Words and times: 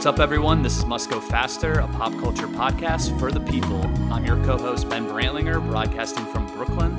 What's 0.00 0.06
up, 0.06 0.18
everyone? 0.18 0.62
This 0.62 0.78
is 0.78 0.86
Must 0.86 1.10
Go 1.10 1.20
Faster, 1.20 1.80
a 1.80 1.88
pop 1.88 2.12
culture 2.12 2.46
podcast 2.46 3.18
for 3.20 3.30
the 3.30 3.40
people. 3.40 3.84
I'm 4.10 4.24
your 4.24 4.42
co 4.46 4.56
host, 4.56 4.88
Ben 4.88 5.06
Brantlinger, 5.06 5.60
broadcasting 5.68 6.24
from 6.24 6.46
Brooklyn. 6.56 6.96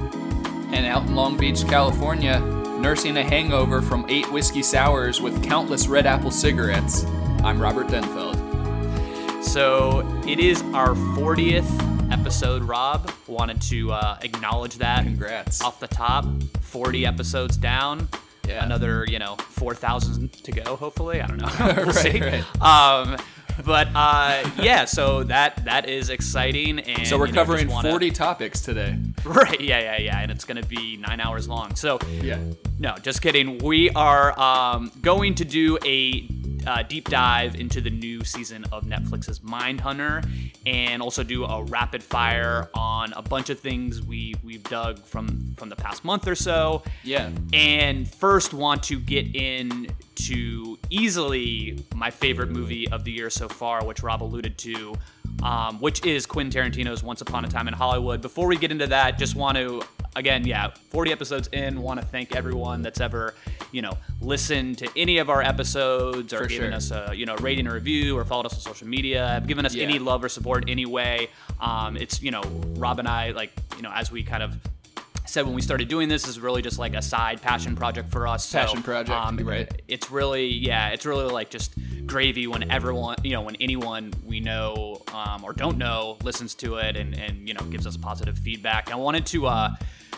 And 0.71 0.85
out 0.85 1.07
in 1.07 1.15
Long 1.15 1.35
Beach, 1.35 1.65
California, 1.65 2.39
nursing 2.79 3.17
a 3.17 3.23
hangover 3.23 3.81
from 3.81 4.05
eight 4.07 4.31
whiskey 4.31 4.61
sours 4.61 5.19
with 5.19 5.43
countless 5.43 5.87
red 5.87 6.05
apple 6.05 6.29
cigarettes, 6.29 7.03
I'm 7.43 7.59
Robert 7.59 7.87
Denfeld. 7.87 8.35
So 9.43 10.07
it 10.27 10.39
is 10.39 10.61
our 10.75 10.89
40th 10.89 12.11
episode, 12.11 12.61
Rob. 12.61 13.11
Wanted 13.25 13.63
to 13.63 13.93
uh, 13.93 14.19
acknowledge 14.21 14.75
that. 14.75 15.05
Congrats. 15.05 15.59
Off 15.63 15.79
the 15.79 15.87
top, 15.87 16.25
40 16.61 17.07
episodes 17.07 17.57
down. 17.57 18.07
Yeah. 18.51 18.65
Another, 18.65 19.05
you 19.07 19.19
know, 19.19 19.35
4,000 19.37 20.31
to 20.43 20.51
go, 20.51 20.75
hopefully. 20.75 21.21
I 21.21 21.27
don't 21.27 21.37
know. 21.37 21.47
we'll 21.77 21.85
Right, 21.87 21.95
see. 21.95 22.19
right. 22.21 22.61
Um, 22.61 23.17
but 23.65 23.89
uh, 23.93 24.49
yeah, 24.61 24.85
so 24.85 25.23
that 25.23 25.65
that 25.65 25.87
is 25.89 26.09
exciting. 26.09 26.79
And 26.79 27.05
So 27.07 27.17
we're 27.17 27.27
you 27.27 27.33
know, 27.33 27.41
covering 27.41 27.67
wanna- 27.67 27.89
40 27.89 28.11
topics 28.11 28.61
today. 28.61 28.97
Right, 29.23 29.61
yeah, 29.61 29.79
yeah, 29.79 29.97
yeah, 29.99 30.19
and 30.19 30.31
it's 30.31 30.45
gonna 30.45 30.63
be 30.65 30.97
nine 30.97 31.19
hours 31.21 31.47
long. 31.47 31.75
So, 31.75 31.99
Yeah. 32.23 32.39
no, 32.79 32.95
just 33.03 33.21
kidding. 33.21 33.59
We 33.59 33.91
are 33.91 34.37
um, 34.39 34.91
going 35.01 35.35
to 35.35 35.45
do 35.45 35.77
a 35.85 36.21
uh, 36.67 36.83
deep 36.83 37.09
dive 37.09 37.55
into 37.55 37.81
the 37.81 37.89
new 37.89 38.23
season 38.23 38.65
of 38.71 38.85
Netflix's 38.85 39.39
Mindhunter, 39.39 40.27
and 40.65 41.01
also 41.01 41.23
do 41.23 41.45
a 41.45 41.63
rapid 41.63 42.03
fire 42.03 42.69
on 42.73 43.13
a 43.13 43.21
bunch 43.21 43.49
of 43.49 43.59
things 43.59 44.01
we 44.01 44.35
we've 44.43 44.63
dug 44.63 44.99
from 44.99 45.53
from 45.57 45.69
the 45.69 45.75
past 45.75 46.03
month 46.03 46.27
or 46.27 46.35
so. 46.35 46.83
Yeah. 47.03 47.29
And 47.53 48.07
first, 48.07 48.53
want 48.53 48.83
to 48.83 48.99
get 48.99 49.35
in 49.35 49.87
to 50.15 50.77
easily 50.89 51.83
my 51.95 52.11
favorite 52.11 52.49
movie 52.49 52.87
of 52.89 53.03
the 53.03 53.11
year 53.11 53.29
so 53.29 53.47
far, 53.47 53.83
which 53.83 54.03
Rob 54.03 54.21
alluded 54.21 54.57
to, 54.59 54.93
um, 55.41 55.79
which 55.79 56.05
is 56.05 56.25
Quentin 56.25 56.71
Tarantino's 56.71 57.03
Once 57.03 57.21
Upon 57.21 57.45
a 57.45 57.47
Time 57.47 57.67
in 57.67 57.73
Hollywood. 57.73 58.21
Before 58.21 58.47
we 58.47 58.57
get 58.57 58.71
into 58.71 58.87
that, 58.87 59.17
just 59.17 59.35
want 59.35 59.57
to 59.57 59.81
again, 60.15 60.45
yeah, 60.45 60.71
40 60.89 61.11
episodes 61.11 61.47
in, 61.49 61.81
want 61.81 61.99
to 61.99 62.05
thank 62.05 62.35
everyone 62.35 62.81
that's 62.81 62.99
ever, 62.99 63.33
you 63.71 63.81
know, 63.81 63.97
listened 64.19 64.77
to 64.79 64.89
any 64.95 65.17
of 65.19 65.29
our 65.29 65.41
episodes 65.41 66.33
or 66.33 66.39
For 66.43 66.47
given 66.47 66.69
sure. 66.71 66.75
us 66.77 66.91
a, 66.91 67.13
you 67.15 67.25
know, 67.25 67.35
rating 67.37 67.67
or 67.67 67.73
review 67.73 68.17
or 68.17 68.25
followed 68.25 68.45
us 68.47 68.53
on 68.53 68.59
social 68.59 68.87
media, 68.87 69.27
have 69.27 69.47
given 69.47 69.65
us 69.65 69.73
Yeah. 69.73 69.83
any 69.85 69.99
love 69.99 70.23
or 70.23 70.29
support 70.29 70.65
anyway. 70.67 71.29
Um, 71.59 71.95
it's, 71.97 72.21
you 72.21 72.31
know, 72.31 72.41
Rob 72.75 72.99
and 72.99 73.07
I, 73.07 73.31
like, 73.31 73.51
you 73.77 73.81
know, 73.83 73.91
as 73.93 74.11
we 74.11 74.23
kind 74.23 74.43
of 74.43 74.57
said 75.25 75.45
when 75.45 75.53
we 75.55 75.61
started 75.61 75.87
doing 75.87 76.09
this 76.09 76.27
is 76.27 76.41
really 76.41 76.61
just 76.61 76.77
like 76.77 76.93
a 76.93 77.01
side 77.01 77.41
passion 77.41 77.73
project 77.73 78.11
for 78.11 78.27
us. 78.27 78.45
So, 78.45 78.59
Passion 78.59 78.83
project, 78.83 79.17
um, 79.17 79.37
right. 79.47 79.81
It's 79.87 80.11
really 80.11 80.45
yeah, 80.47 80.89
it's 80.89 81.05
really 81.05 81.23
like 81.31 81.49
just 81.49 81.73
gravy 82.05 82.47
when 82.47 82.69
everyone 82.69 83.15
you 83.23 83.31
know 83.31 83.41
when 83.41 83.55
anyone 83.61 84.11
we 84.25 84.41
know 84.41 85.01
um, 85.13 85.45
or 85.45 85.53
don't 85.53 85.77
know 85.77 86.17
listens 86.23 86.53
to 86.55 86.75
it 86.77 86.97
and 86.97 87.17
and 87.17 87.47
you 87.47 87.53
know 87.53 87.61
gives 87.67 87.87
us 87.87 87.95
positive 87.95 88.37
feedback. 88.39 88.91
I 88.91 88.95
wanted 88.95 89.25
to 89.27 89.47
uh, 89.47 89.69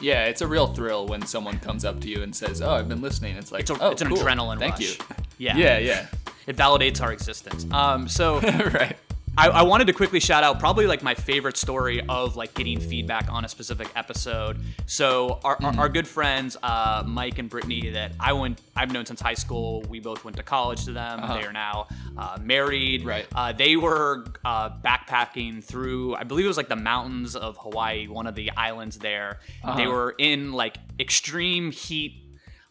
Yeah, 0.01 0.25
it's 0.25 0.41
a 0.41 0.47
real 0.47 0.67
thrill 0.67 1.07
when 1.07 1.21
someone 1.25 1.59
comes 1.59 1.85
up 1.85 1.99
to 2.01 2.09
you 2.09 2.23
and 2.23 2.35
says, 2.35 2.61
"Oh, 2.61 2.71
I've 2.71 2.89
been 2.89 3.01
listening." 3.01 3.35
It's 3.37 3.51
like, 3.51 3.61
it's 3.61 3.69
a, 3.71 3.77
"Oh, 3.81 3.89
it's 3.91 4.01
an 4.01 4.09
cool. 4.09 4.17
adrenaline 4.17 4.59
Thank 4.59 4.73
rush. 4.75 4.81
you." 4.99 5.05
Yeah, 5.37 5.57
Yeah, 5.57 5.77
yeah. 5.79 6.07
It 6.45 6.57
validates 6.57 7.01
our 7.01 7.13
existence. 7.13 7.65
Um, 7.71 8.07
so 8.09 8.39
right. 8.41 8.97
I, 9.35 9.49
I 9.49 9.61
wanted 9.63 9.87
to 9.87 9.93
quickly 9.93 10.19
shout 10.19 10.43
out 10.43 10.59
probably 10.59 10.85
like 10.85 11.01
my 11.01 11.15
favorite 11.15 11.57
story 11.57 12.01
of 12.07 12.35
like 12.35 12.53
getting 12.53 12.79
feedback 12.79 13.31
on 13.31 13.45
a 13.45 13.49
specific 13.49 13.89
episode. 13.95 14.59
So 14.85 15.39
our, 15.43 15.57
our, 15.63 15.79
our 15.79 15.89
good 15.89 16.07
friends 16.07 16.55
uh, 16.61 17.03
Mike 17.05 17.39
and 17.39 17.49
Brittany 17.49 17.89
that 17.89 18.11
I 18.19 18.33
went 18.33 18.61
I've 18.75 18.91
known 18.91 19.05
since 19.05 19.21
high 19.21 19.33
school. 19.33 19.81
We 19.89 19.99
both 19.99 20.23
went 20.23 20.37
to 20.37 20.43
college 20.43 20.85
to 20.85 20.91
them. 20.91 21.21
They 21.21 21.45
are 21.45 21.53
now 21.53 21.87
uh, 22.15 22.37
married. 22.41 23.05
Right. 23.05 23.25
Uh, 23.33 23.53
they 23.53 23.75
were 23.75 24.25
uh, 24.45 24.69
backpacking 24.83 25.63
through 25.63 26.15
I 26.15 26.23
believe 26.23 26.45
it 26.45 26.49
was 26.49 26.57
like 26.57 26.69
the 26.69 26.75
mountains 26.75 27.35
of 27.35 27.57
Hawaii, 27.57 28.07
one 28.07 28.27
of 28.27 28.35
the 28.35 28.51
islands 28.51 28.99
there. 28.99 29.39
They 29.75 29.87
were 29.87 30.13
in 30.17 30.51
like 30.51 30.77
extreme 30.99 31.71
heat 31.71 32.23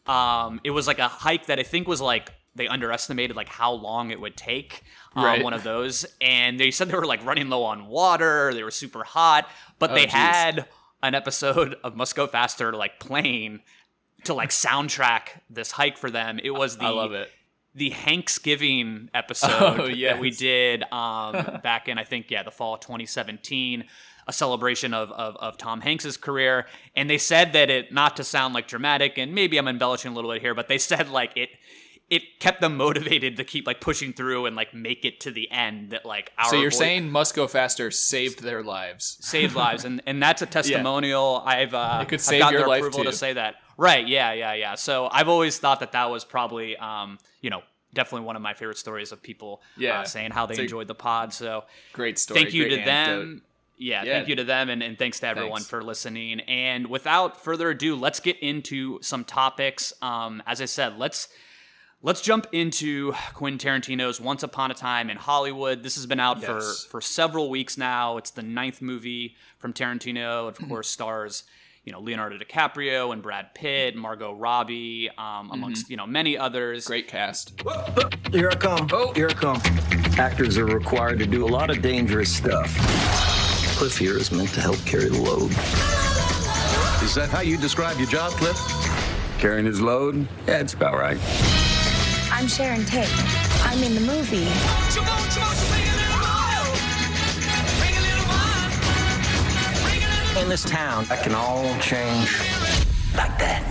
um, 0.07 0.61
it 0.65 0.71
was 0.71 0.87
like 0.87 0.99
a 0.99 1.09
hike 1.09 1.47
that 1.47 1.59
I 1.59 1.63
think 1.63 1.87
was 1.87 2.01
like 2.01 2.33
they 2.55 2.69
underestimated 2.69 3.37
like 3.37 3.49
how 3.49 3.73
long 3.73 4.11
it 4.11 4.21
would 4.21 4.37
take. 4.37 4.83
Um, 5.15 5.25
Right. 5.25 5.43
One 5.43 5.53
of 5.53 5.63
those, 5.63 6.07
and 6.21 6.59
they 6.59 6.71
said 6.71 6.89
they 6.89 6.95
were 6.97 7.05
like 7.07 7.25
running 7.25 7.49
low 7.51 7.65
on 7.65 7.87
water. 7.87 8.53
They 8.55 8.63
were 8.63 8.71
super 8.71 9.05
hot, 9.05 9.49
but 9.79 9.91
Oh, 9.91 9.95
they 9.95 10.05
geez. 10.05 10.13
had 10.13 10.67
an 11.03 11.15
episode 11.15 11.77
of 11.85 11.97
Must 11.97 12.15
Go 12.17 12.27
Faster 12.27 12.73
like 12.73 12.99
playing 13.01 13.61
to 14.25 14.35
like 14.35 14.51
soundtrack 14.51 15.41
this 15.51 15.73
hike 15.73 15.99
for 15.99 16.11
them. 16.11 16.39
It 16.43 16.51
was 16.51 16.77
the 16.79 16.85
I 16.87 16.91
love 16.91 17.13
it. 17.13 17.31
the 17.75 17.91
Hanksgiving 17.91 19.09
episode 19.15 19.81
Oh, 19.81 19.89
that 19.95 20.19
we 20.21 20.31
did 20.31 20.83
um, 20.93 21.33
back 21.63 21.89
in 21.89 21.99
I 21.99 22.05
think 22.05 22.31
yeah 22.31 22.43
the 22.43 22.51
fall 22.51 22.75
of 22.75 22.81
2017, 22.81 23.85
a 24.29 24.33
celebration 24.33 24.95
of, 24.95 25.11
of 25.13 25.37
of 25.37 25.59
Tom 25.59 25.81
Hanks's 25.81 26.17
career, 26.17 26.67
and 26.95 27.11
they 27.11 27.19
said 27.19 27.53
that 27.55 27.69
it 27.69 27.93
not 27.93 28.17
to 28.17 28.25
sound 28.25 28.55
like 28.55 28.69
dramatic, 28.69 29.19
and 29.19 29.35
maybe 29.35 29.59
I'm 29.59 29.69
embellishing 29.69 30.13
a 30.13 30.15
little 30.15 30.31
bit 30.33 30.41
here, 30.41 30.55
but 30.55 30.69
they 30.69 30.79
said 30.79 31.09
like 31.11 31.37
it. 31.37 31.51
It 32.13 32.39
kept 32.41 32.61
them 32.61 32.77
motivated 32.77 33.39
to 33.39 33.45
keep 33.45 33.67
like 33.67 33.81
pushing 33.81 34.13
through 34.13 34.45
and 34.47 34.55
like 34.55 34.75
make 34.75 35.05
it 35.07 35.19
to 35.21 35.31
the 35.31 35.51
end. 35.51 35.91
That 35.91 36.05
like 36.05 36.31
our 36.37 36.51
So 36.51 36.57
you're 36.61 36.71
saying 36.71 37.11
"Must 37.11 37.35
Go 37.35 37.47
Faster" 37.49 37.91
saved 37.91 38.43
their 38.43 38.63
lives? 38.63 39.17
saved 39.21 39.55
lives, 39.55 39.85
and 39.87 40.03
and 40.07 40.23
that's 40.23 40.43
a 40.43 40.47
testimonial. 40.59 41.43
I've 41.45 41.73
uh, 41.73 42.01
It 42.03 42.09
could 42.09 42.19
I've 42.19 42.21
save 42.21 42.41
your 42.51 42.61
their 42.61 42.69
life, 42.69 42.81
approval 42.81 43.05
to 43.05 43.13
say 43.17 43.33
that. 43.33 43.55
Right? 43.79 44.07
Yeah, 44.07 44.33
yeah, 44.33 44.53
yeah. 44.53 44.75
So 44.75 45.09
I've 45.11 45.29
always 45.29 45.59
thought 45.59 45.81
that 45.81 45.93
that 45.93 46.11
was 46.11 46.25
probably 46.25 46.77
um, 46.77 47.19
you 47.41 47.49
know 47.51 47.63
definitely 47.95 48.27
one 48.27 48.37
of 48.37 48.43
my 48.43 48.53
favorite 48.55 48.79
stories 48.79 49.11
of 49.13 49.23
people 49.23 49.63
Yeah. 49.79 50.01
uh, 50.01 50.05
saying 50.05 50.33
how 50.33 50.45
they 50.47 50.53
It's 50.55 50.61
enjoyed 50.61 50.89
the 50.89 50.95
pod. 50.95 51.33
So 51.33 51.65
Great 51.95 52.19
story. 52.19 52.41
thank 52.43 52.55
you 52.55 52.65
to 52.69 52.75
great 52.77 52.85
them. 52.85 53.43
Yeah, 53.79 54.03
Yeah. 54.05 54.13
thank 54.15 54.29
you 54.29 54.37
to 54.37 54.45
them, 54.45 54.69
and, 54.71 54.83
and 54.83 54.99
thanks 54.99 55.19
to 55.21 55.27
everyone 55.27 55.61
Thanks. 55.61 55.69
for 55.71 55.83
listening. 55.83 56.41
And 56.41 56.87
without 56.89 57.43
further 57.43 57.71
ado, 57.71 57.97
let's 57.97 58.21
get 58.21 58.39
into 58.41 58.99
some 59.03 59.25
topics. 59.25 59.93
Um, 60.03 60.43
as 60.47 60.61
I 60.61 60.67
said, 60.67 60.99
let's 60.99 61.29
let's 62.03 62.21
jump 62.21 62.47
into 62.53 63.13
Quentin 63.35 63.59
Tarantino's 63.59 64.21
Once 64.21 64.43
Upon 64.43 64.71
a 64.71 64.75
Time 64.75 65.11
in 65.11 65.17
Hollywood. 65.17 65.83
This 65.83 65.95
has 65.97 66.07
been 66.07 66.21
out 66.21 66.41
Yes. 66.41 66.47
for 66.85 66.89
for 66.91 67.01
several 67.01 67.49
weeks 67.51 67.77
now. 67.79 68.17
It's 68.17 68.31
the 68.31 68.43
ninth 68.43 68.83
movie 68.83 69.37
from 69.59 69.73
Tarantino. 69.73 70.49
Of 70.49 70.59
course, 70.69 70.89
stars 70.89 71.45
you 71.85 71.93
know 71.93 72.01
Leonardo 72.01 72.39
DiCaprio 72.39 73.13
and 73.13 73.23
Brad 73.23 73.55
Pitt, 73.55 73.97
Margot 73.97 74.35
Robbie, 74.35 75.11
um, 75.19 75.51
amongst 75.53 75.91
you 75.91 75.97
know 75.97 76.07
many 76.07 76.37
others. 76.39 76.87
Great 76.87 77.09
cast. 77.09 77.61
Here 78.31 78.51
I 78.51 78.55
come. 78.55 78.89
Oh. 78.93 79.13
Here 79.15 79.29
I 79.29 79.33
come. 79.35 79.61
Actors 80.19 80.59
are 80.59 80.67
required 80.67 81.19
to 81.21 81.27
do 81.27 81.45
a 81.45 81.49
lot 81.49 81.71
of 81.71 81.83
dangerous 81.83 82.35
stuff. 82.35 82.75
Cliff 83.79 83.97
here 83.99 84.17
is 84.19 84.31
meant 84.31 84.51
to 84.51 84.61
help 84.61 84.77
carry 84.85 85.09
the 85.09 85.19
load. 85.19 85.51
Is 87.03 87.15
that 87.17 87.31
how 87.31 87.41
you 87.41 87.57
describe 87.57 87.99
your 87.99 88.07
job, 88.09 88.31
Cliff? 88.33 88.57
Carrying 89.41 89.67
his 89.67 89.81
load? 89.81 90.29
Yeah, 90.47 90.61
it's 90.61 90.75
about 90.75 90.95
right. 90.95 91.19
I'm 92.43 92.49
Sharon 92.49 92.85
Tate. 92.85 93.07
I'm 93.67 93.81
in 93.85 93.95
the 93.95 94.01
movie. 94.01 94.49
In 100.41 100.49
this 100.49 100.65
town, 100.65 101.05
that 101.05 101.23
can 101.23 101.35
all 101.35 101.63
change 101.79 102.33
like 103.15 103.39
that. 103.39 103.63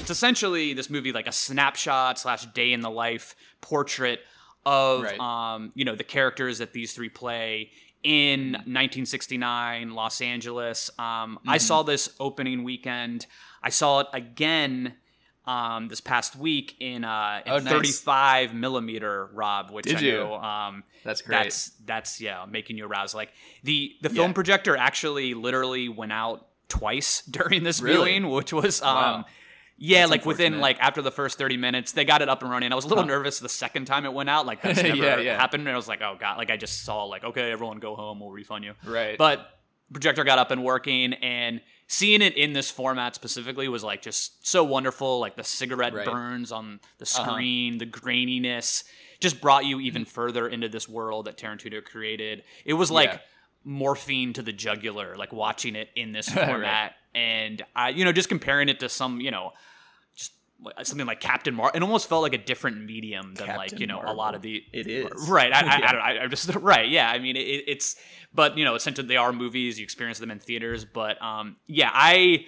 it's 0.00 0.10
essentially 0.10 0.72
this 0.74 0.90
movie 0.90 1.10
like 1.10 1.26
a 1.26 1.32
snapshot 1.32 2.18
slash 2.18 2.44
day 2.46 2.72
in 2.72 2.80
the 2.80 2.90
life 2.90 3.34
portrait 3.62 4.20
of 4.66 5.02
Right. 5.02 5.18
um, 5.18 5.72
you 5.74 5.84
know 5.86 5.96
the 5.96 6.04
characters 6.04 6.58
that 6.58 6.72
these 6.74 6.92
three 6.92 7.08
play 7.08 7.70
in 8.04 8.52
1969 8.52 9.90
Los 9.94 10.20
Angeles. 10.20 10.90
Um, 10.98 11.38
I 11.46 11.56
Mm-hmm. 11.56 11.66
saw 11.66 11.82
this 11.82 12.10
opening 12.20 12.62
weekend. 12.62 13.26
I 13.62 13.70
saw 13.70 14.00
it 14.00 14.06
again 14.12 14.94
um, 15.46 15.88
this 15.88 16.00
past 16.00 16.36
week 16.36 16.76
in, 16.80 17.04
uh, 17.04 17.40
in 17.46 17.52
Oh, 17.52 17.58
nice. 17.58 17.72
35 17.72 18.54
millimeter, 18.54 19.30
Rob. 19.32 19.70
Which 19.70 19.86
Did 19.86 19.96
I 19.96 20.00
you? 20.00 20.12
know, 20.18 20.34
um, 20.34 20.84
That's 21.04 21.22
great. 21.22 21.36
That's 21.44 21.70
that's 21.84 22.20
yeah, 22.20 22.44
making 22.48 22.76
you 22.78 22.86
arouse. 22.86 23.14
Like 23.14 23.30
the 23.64 23.94
the 24.02 24.10
film 24.10 24.30
Yeah. 24.30 24.34
projector 24.34 24.76
actually 24.76 25.34
literally 25.34 25.88
went 25.88 26.12
out 26.12 26.46
twice 26.68 27.22
during 27.30 27.62
this 27.64 27.80
Really? 27.80 28.10
viewing, 28.12 28.30
which 28.30 28.52
was 28.52 28.80
um, 28.82 28.94
Wow. 28.94 29.24
yeah, 29.78 30.00
That's 30.00 30.10
like 30.10 30.26
within 30.26 30.60
like 30.60 30.78
after 30.78 31.00
the 31.02 31.10
first 31.10 31.38
30 31.38 31.56
minutes, 31.56 31.92
they 31.92 32.04
got 32.04 32.20
it 32.22 32.28
up 32.28 32.42
and 32.42 32.50
running. 32.50 32.70
I 32.70 32.76
was 32.76 32.84
a 32.84 32.88
little 32.88 33.06
nervous 33.06 33.40
the 33.40 33.48
second 33.48 33.86
time 33.86 34.04
it 34.04 34.12
went 34.12 34.28
out. 34.28 34.44
Like 34.46 34.60
that's 34.62 34.82
never 34.82 34.94
Yeah, 34.96 35.18
yeah. 35.18 35.38
happened. 35.40 35.62
And 35.66 35.70
I 35.72 35.76
was 35.76 35.88
like, 35.88 36.02
oh 36.02 36.16
god, 36.20 36.36
like 36.38 36.50
I 36.50 36.56
just 36.58 36.84
saw 36.84 37.04
like, 37.04 37.24
okay, 37.24 37.50
everyone 37.50 37.78
go 37.78 37.96
home, 37.96 38.20
we'll 38.20 38.30
refund 38.30 38.64
you. 38.64 38.74
Right. 38.84 39.16
But 39.18 39.48
projector 39.92 40.22
got 40.22 40.38
up 40.38 40.50
and 40.52 40.62
working 40.62 41.14
and 41.14 41.60
seeing 41.92 42.22
it 42.22 42.36
in 42.36 42.52
this 42.52 42.70
format 42.70 43.16
specifically 43.16 43.66
was 43.66 43.82
like 43.82 44.00
just 44.00 44.46
so 44.46 44.62
wonderful. 44.62 45.18
Like 45.18 45.34
the 45.34 45.42
cigarette 45.42 45.92
Right. 45.92 46.06
Uh-huh. 46.06 46.16
burns 46.16 46.52
on 46.52 46.78
the 46.98 47.04
screen, 47.06 47.78
the 47.78 47.86
graininess 47.86 48.84
just 49.18 49.40
brought 49.40 49.64
you 49.64 49.80
even 49.80 50.04
further 50.04 50.46
into 50.48 50.68
this 50.68 50.88
world 50.88 51.24
that 51.24 51.36
Tarantino 51.36 51.84
created. 51.84 52.44
It 52.64 52.74
was 52.74 52.92
like 52.92 53.10
Yeah. 53.10 53.18
morphine 53.64 54.32
to 54.34 54.42
the 54.42 54.52
jugular, 54.52 55.16
like 55.16 55.32
watching 55.32 55.74
it 55.74 55.88
in 55.96 56.12
this 56.12 56.28
Right. 56.36 56.46
format. 56.46 56.94
And 57.12 57.60
I, 57.74 57.88
you 57.88 58.04
know, 58.04 58.12
just 58.12 58.28
comparing 58.28 58.68
it 58.68 58.78
to 58.80 58.88
some, 58.88 59.20
you 59.20 59.32
know, 59.32 59.52
something 60.82 61.06
like 61.06 61.20
Captain 61.20 61.54
Marvel. 61.54 61.76
It 61.76 61.82
almost 61.82 62.08
felt 62.08 62.22
like 62.22 62.34
a 62.34 62.38
different 62.38 62.84
medium 62.84 63.34
than 63.34 63.48
like 63.48 63.78
you 63.78 63.86
know 63.86 64.02
a 64.04 64.12
lot 64.12 64.34
of 64.34 64.42
the 64.42 64.62
It 64.72 64.86
is. 64.86 65.28
right. 65.28 65.52
I, 65.52 65.60
I, 65.60 65.62
Yeah. 65.62 65.86
I 65.88 65.92
don't. 65.92 66.00
I, 66.02 66.18
I'm 66.18 66.30
just 66.30 66.54
right. 66.56 66.88
Yeah. 66.88 67.10
I 67.10 67.18
mean, 67.18 67.36
it, 67.36 67.64
it's 67.66 67.96
but 68.34 68.56
you 68.58 68.64
know, 68.64 68.74
essentially 68.74 69.06
they 69.08 69.16
are 69.16 69.32
movies. 69.32 69.78
You 69.78 69.84
experience 69.84 70.18
them 70.18 70.30
in 70.30 70.38
theaters, 70.38 70.84
but 70.84 71.20
um, 71.22 71.56
yeah, 71.66 71.90
I. 71.92 72.44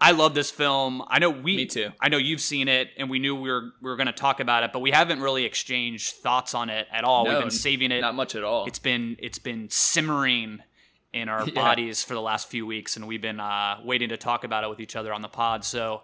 I 0.00 0.10
love 0.10 0.34
this 0.34 0.50
film. 0.50 1.02
I 1.08 1.18
know 1.20 1.30
we. 1.30 1.56
Me 1.56 1.66
too. 1.66 1.90
I 2.00 2.08
know 2.08 2.16
you've 2.18 2.40
seen 2.40 2.66
it, 2.68 2.90
and 2.98 3.08
we 3.08 3.20
knew 3.20 3.34
we 3.34 3.48
were 3.48 3.70
we 3.80 3.88
were 3.88 3.96
going 3.96 4.08
to 4.08 4.12
talk 4.12 4.40
about 4.40 4.64
it, 4.64 4.72
but 4.72 4.80
we 4.80 4.90
haven't 4.90 5.20
really 5.20 5.44
exchanged 5.44 6.14
thoughts 6.16 6.52
on 6.52 6.68
it 6.68 6.88
at 6.92 7.04
all. 7.04 7.24
We've 7.26 7.38
been 7.38 7.50
saving 7.50 7.92
it. 7.92 8.00
Not 8.00 8.14
much 8.16 8.34
at 8.34 8.42
all. 8.42 8.66
It's 8.66 8.80
been 8.80 9.16
it's 9.20 9.38
been 9.38 9.68
simmering 9.70 10.58
in 11.12 11.28
our 11.28 11.44
Yeah. 11.46 11.54
bodies 11.54 12.02
for 12.02 12.14
the 12.14 12.20
last 12.20 12.48
few 12.50 12.66
weeks, 12.66 12.96
and 12.96 13.06
we've 13.06 13.22
been 13.22 13.38
uh, 13.40 13.78
waiting 13.84 14.08
to 14.08 14.16
talk 14.16 14.42
about 14.44 14.64
it 14.64 14.68
with 14.68 14.80
each 14.80 14.96
other 14.96 15.12
on 15.12 15.22
the 15.22 15.28
pod. 15.28 15.64
So, 15.64 16.02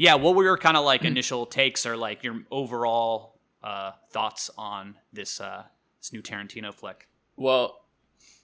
yeah, 0.00 0.14
what 0.14 0.34
were 0.34 0.44
your 0.44 0.56
kind 0.56 0.78
of 0.78 0.84
like 0.86 1.04
initial 1.04 1.44
takes 1.44 1.84
or 1.84 1.94
like 1.94 2.24
your 2.24 2.40
overall 2.50 3.38
uh, 3.62 3.92
thoughts 4.10 4.48
on 4.56 4.96
this 5.12 5.40
uh, 5.42 5.64
this 5.98 6.10
new 6.10 6.22
Tarantino 6.22 6.72
flick? 6.72 7.06
Well, 7.36 7.82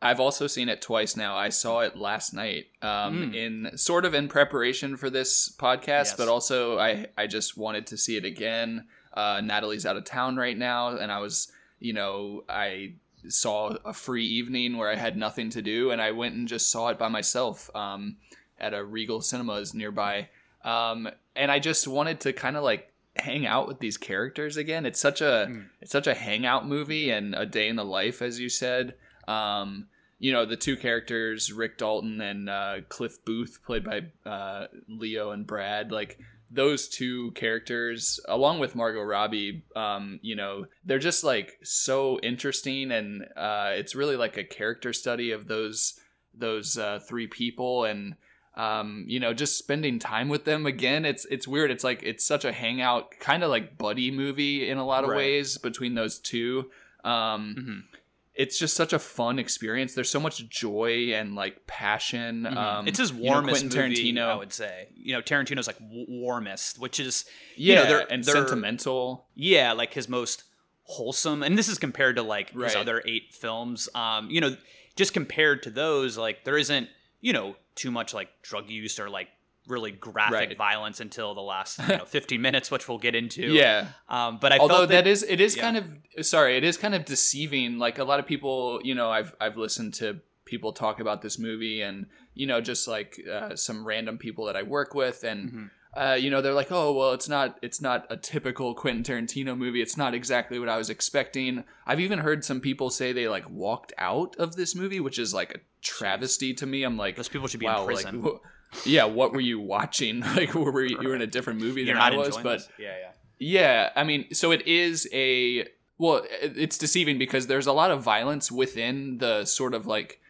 I've 0.03 0.21
also 0.21 0.47
seen 0.47 0.69
it 0.69 0.83
twice 0.83 1.17
now. 1.17 1.35
I 1.35 1.49
saw 1.49 1.81
it 1.81 1.97
last 1.97 2.35
night, 2.35 2.67
um, 2.83 3.33
in 3.35 3.71
sort 3.79 4.05
of 4.05 4.13
in 4.13 4.29
preparation 4.29 4.99
for 4.99 5.09
this 5.09 5.49
podcast, 5.59 5.87
Yes. 6.13 6.17
but 6.17 6.29
also 6.29 6.79
I 6.79 7.07
I 7.17 7.27
just 7.27 7.57
wanted 7.57 7.87
to 7.87 7.97
see 7.97 8.19
it 8.19 8.27
again. 8.27 8.87
Uh, 9.15 9.41
Natalie's 9.43 9.87
out 9.87 9.97
of 9.97 10.05
town 10.05 10.37
right 10.37 10.59
now, 10.59 10.89
and 10.89 11.11
I 11.11 11.21
was, 11.21 11.51
you 11.81 11.95
know, 11.95 12.45
I 12.51 12.97
saw 13.29 13.75
a 13.83 13.95
free 13.95 14.27
evening 14.27 14.77
where 14.77 14.91
I 14.91 14.97
had 14.97 15.17
nothing 15.17 15.49
to 15.51 15.63
do, 15.63 15.91
and 15.91 16.03
I 16.03 16.11
went 16.11 16.35
and 16.35 16.47
just 16.47 16.71
saw 16.71 16.89
it 16.89 16.99
by 16.99 17.09
myself 17.09 17.75
um, 17.75 18.19
at 18.61 18.75
a 18.75 18.85
Regal 18.85 19.23
Cinemas 19.23 19.73
nearby, 19.73 20.29
um, 20.67 21.09
and 21.37 21.51
I 21.51 21.59
just 21.59 21.87
wanted 21.87 22.21
to 22.21 22.33
kind 22.33 22.57
of 22.57 22.65
like 22.65 22.93
hang 23.17 23.47
out 23.47 23.69
with 23.69 23.79
these 23.79 23.97
characters 23.97 24.57
again. 24.57 24.87
It's 24.87 25.01
such 25.01 25.21
a 25.21 25.51
it's 25.81 25.93
such 25.93 26.07
a 26.07 26.15
hangout 26.15 26.67
movie 26.67 27.11
and 27.11 27.35
a 27.35 27.47
day 27.47 27.69
in 27.69 27.77
the 27.77 27.85
life, 27.85 28.23
as 28.23 28.39
you 28.41 28.49
said. 28.49 28.95
Um, 29.29 29.89
you 30.19 30.33
know 30.33 30.47
the 30.47 30.57
two 30.57 30.77
characters, 30.77 31.53
Rick 31.53 31.79
Dalton 31.79 32.21
and 32.21 32.49
uh, 32.49 32.77
Cliff 32.89 33.25
Booth, 33.25 33.61
played 33.65 33.85
by 33.85 34.03
uh, 34.29 34.67
Leo 34.89 35.31
and 35.31 35.47
Brad, 35.47 35.93
like 35.93 36.19
those 36.51 36.89
two 36.89 37.33
characters, 37.33 38.21
along 38.29 38.61
with 38.61 38.77
Margot 38.77 39.03
Robbie, 39.03 39.65
um, 39.75 40.21
you 40.23 40.37
know, 40.37 40.67
they're 40.85 40.99
just 40.99 41.25
like 41.25 41.59
so 41.63 42.21
interesting, 42.23 42.93
and 42.93 43.27
uh, 43.37 43.73
it's 43.75 43.95
really 43.95 44.17
like 44.17 44.37
a 44.37 44.45
character 44.45 44.93
study 44.93 45.33
of 45.33 45.49
those 45.49 45.99
those 46.33 46.79
uh, 46.79 47.01
three 47.07 47.27
people, 47.27 47.85
and 47.85 48.15
um, 48.57 49.05
you 49.07 49.21
know, 49.21 49.35
just 49.35 49.59
spending 49.59 49.99
time 49.99 50.29
with 50.29 50.45
them 50.45 50.65
again. 50.67 51.05
It's 51.05 51.25
it's 51.27 51.47
weird. 51.47 51.71
It's 51.71 51.85
like 51.85 52.03
it's 52.03 52.25
such 52.25 52.45
a 52.45 52.53
hangout, 52.53 53.11
kind 53.21 53.43
of 53.45 53.51
like 53.51 53.77
buddy 53.79 54.11
movie 54.11 54.69
in 54.69 54.79
a 54.79 54.87
lot 54.87 55.05
of 55.05 55.11
Right. 55.11 55.17
ways 55.19 55.59
between 55.59 55.95
those 55.95 56.19
two. 56.19 56.71
Um, 57.05 57.55
Mhm. 57.59 57.99
It's 58.39 58.59
just 58.59 58.77
such 58.77 58.93
a 58.93 58.99
fun 58.99 59.39
experience. 59.39 59.95
There's 59.95 60.11
so 60.11 60.21
much 60.21 60.47
joy 60.51 61.13
and 61.15 61.35
like 61.35 61.67
passion. 61.67 62.47
Um, 62.47 62.55
Mm-hmm. 62.55 62.89
it's 62.89 62.99
his 62.99 63.11
you 63.13 63.17
know, 63.17 63.23
warmest 63.33 63.61
Quentin 63.71 63.89
movie, 63.91 64.13
Tarantino. 64.13 64.29
I 64.29 64.35
would 64.35 64.53
say. 64.53 64.89
You 64.95 65.15
know, 65.15 65.23
Tarantino's 65.23 65.67
like 65.67 65.79
w- 65.79 66.05
warmest, 66.09 66.79
which 66.79 67.01
is 67.01 67.25
yeah, 67.57 67.77
you 67.77 67.83
know, 67.83 67.89
they're, 67.89 68.13
and 68.13 68.25
they're- 68.25 68.35
sentimental. 68.35 69.27
yeah, 69.35 69.73
like 69.73 69.95
his 69.95 70.07
most 70.09 70.43
wholesome. 70.83 71.43
And 71.43 71.57
this 71.59 71.69
is 71.69 71.79
compared 71.79 72.17
to 72.17 72.23
like 72.23 72.51
his 72.51 72.77
other 72.77 73.03
eight 73.07 73.33
films. 73.35 73.89
Um, 73.95 74.29
you 74.31 74.41
know, 74.43 74.57
just 74.97 75.13
compared 75.15 75.63
to 75.63 75.71
those, 75.71 76.19
like 76.19 76.45
there 76.45 76.59
isn't, 76.59 76.89
you 77.21 77.33
know, 77.33 77.57
too 77.75 77.91
much 77.91 78.15
like 78.15 78.29
drug 78.43 78.71
use 78.71 78.99
or 78.99 79.09
like 79.11 79.29
really 79.69 79.91
graphic 79.91 80.33
Right. 80.51 80.57
violence 80.57 81.01
until 81.01 81.35
the 81.35 81.41
last 81.43 81.79
you 81.81 81.89
know 81.99 82.05
15 82.05 82.41
minutes, 82.41 82.71
which 82.71 82.89
we'll 82.89 82.99
get 82.99 83.15
into. 83.15 83.43
Yeah. 83.43 83.89
Um, 84.09 84.39
but 84.41 84.53
I 84.53 84.59
Although 84.59 84.77
felt 84.79 84.89
that 84.91 85.07
is 85.07 85.23
it 85.25 85.41
is 85.41 85.57
yeah. 85.57 85.63
kind 85.63 85.77
of 85.77 86.27
sorry, 86.27 86.57
it 86.57 86.65
is 86.65 86.77
kind 86.77 86.95
of 86.95 87.05
deceiving. 87.05 87.79
Like 87.79 87.99
a 87.99 88.05
lot 88.05 88.21
of 88.21 88.27
people, 88.27 88.81
you 88.85 88.95
know, 88.95 89.11
I've 89.11 89.35
I've 89.41 89.57
listened 89.57 89.95
to 89.95 90.21
people 90.45 90.73
talk 90.73 91.01
about 91.01 91.23
this 91.23 91.39
movie 91.41 91.83
and 91.83 92.07
you 92.35 92.47
know 92.47 92.61
just 92.61 92.87
like 92.87 93.21
uh, 93.31 93.57
some 93.57 93.85
random 93.85 94.17
people 94.19 94.45
that 94.47 94.57
I 94.57 94.63
work 94.63 94.95
with 94.95 95.25
and 95.25 95.49
Mm-hmm. 95.51 95.65
Uh, 95.97 96.15
you 96.15 96.31
know 96.31 96.41
they're 96.43 96.53
like 96.53 96.71
oh 96.71 96.93
well 96.93 97.13
it's 97.13 97.29
not 97.29 97.59
it's 97.63 97.81
not 97.81 98.07
a 98.11 98.17
typical 98.17 98.75
Quentin 98.75 99.03
Tarantino 99.03 99.57
movie 99.57 99.81
it's 99.83 99.97
not 99.97 100.15
exactly 100.15 100.59
what 100.59 100.69
I 100.69 100.77
was 100.77 100.91
expecting 100.91 101.65
I've 101.87 102.01
even 102.01 102.19
heard 102.19 102.45
some 102.45 102.61
people 102.61 102.91
say 102.91 103.13
they 103.13 103.29
like 103.29 103.49
walked 103.51 103.93
out 103.99 104.37
of 104.37 104.57
this 104.57 104.75
movie 104.75 105.01
which 105.01 105.19
is 105.19 105.33
like 105.35 105.55
a 105.55 105.59
travesty 105.83 106.53
to 106.55 106.67
me 106.67 106.83
I'm 106.83 106.97
like 106.97 107.17
Those 107.17 107.29
people 107.29 107.49
should 107.49 107.61
be 107.61 107.67
in 107.67 107.73
wow 107.73 107.85
like 107.87 108.05
prison. 108.05 108.23
wh- 108.23 108.87
yeah 108.87 109.05
what 109.05 109.33
were 109.33 109.41
you 109.41 109.59
watching 109.61 110.21
like 110.37 110.55
were 110.55 110.85
you, 110.85 110.99
you 111.01 111.09
were 111.09 111.15
in 111.15 111.23
a 111.23 111.27
different 111.27 111.61
movie 111.61 111.83
you're 111.83 111.95
than 111.95 112.03
I 112.03 112.17
was 112.17 112.37
but 112.37 112.59
this? 112.59 112.69
yeah, 112.79 112.95
yeah. 113.01 113.13
yeah, 113.39 113.91
I 113.97 114.05
mean, 114.05 114.33
so 114.35 114.51
it 114.51 114.67
is 114.67 115.09
a 115.13 115.67
well, 115.99 116.27
it's 116.43 116.77
deceiving 116.77 117.17
because 117.19 117.47
there's 117.47 117.67
a 117.67 117.73
lot 117.73 117.91
of 117.91 118.03
violence 118.03 118.53
within 118.53 119.17
the 119.19 119.47
sort 119.47 119.73
of 119.73 119.87
like 119.87 120.21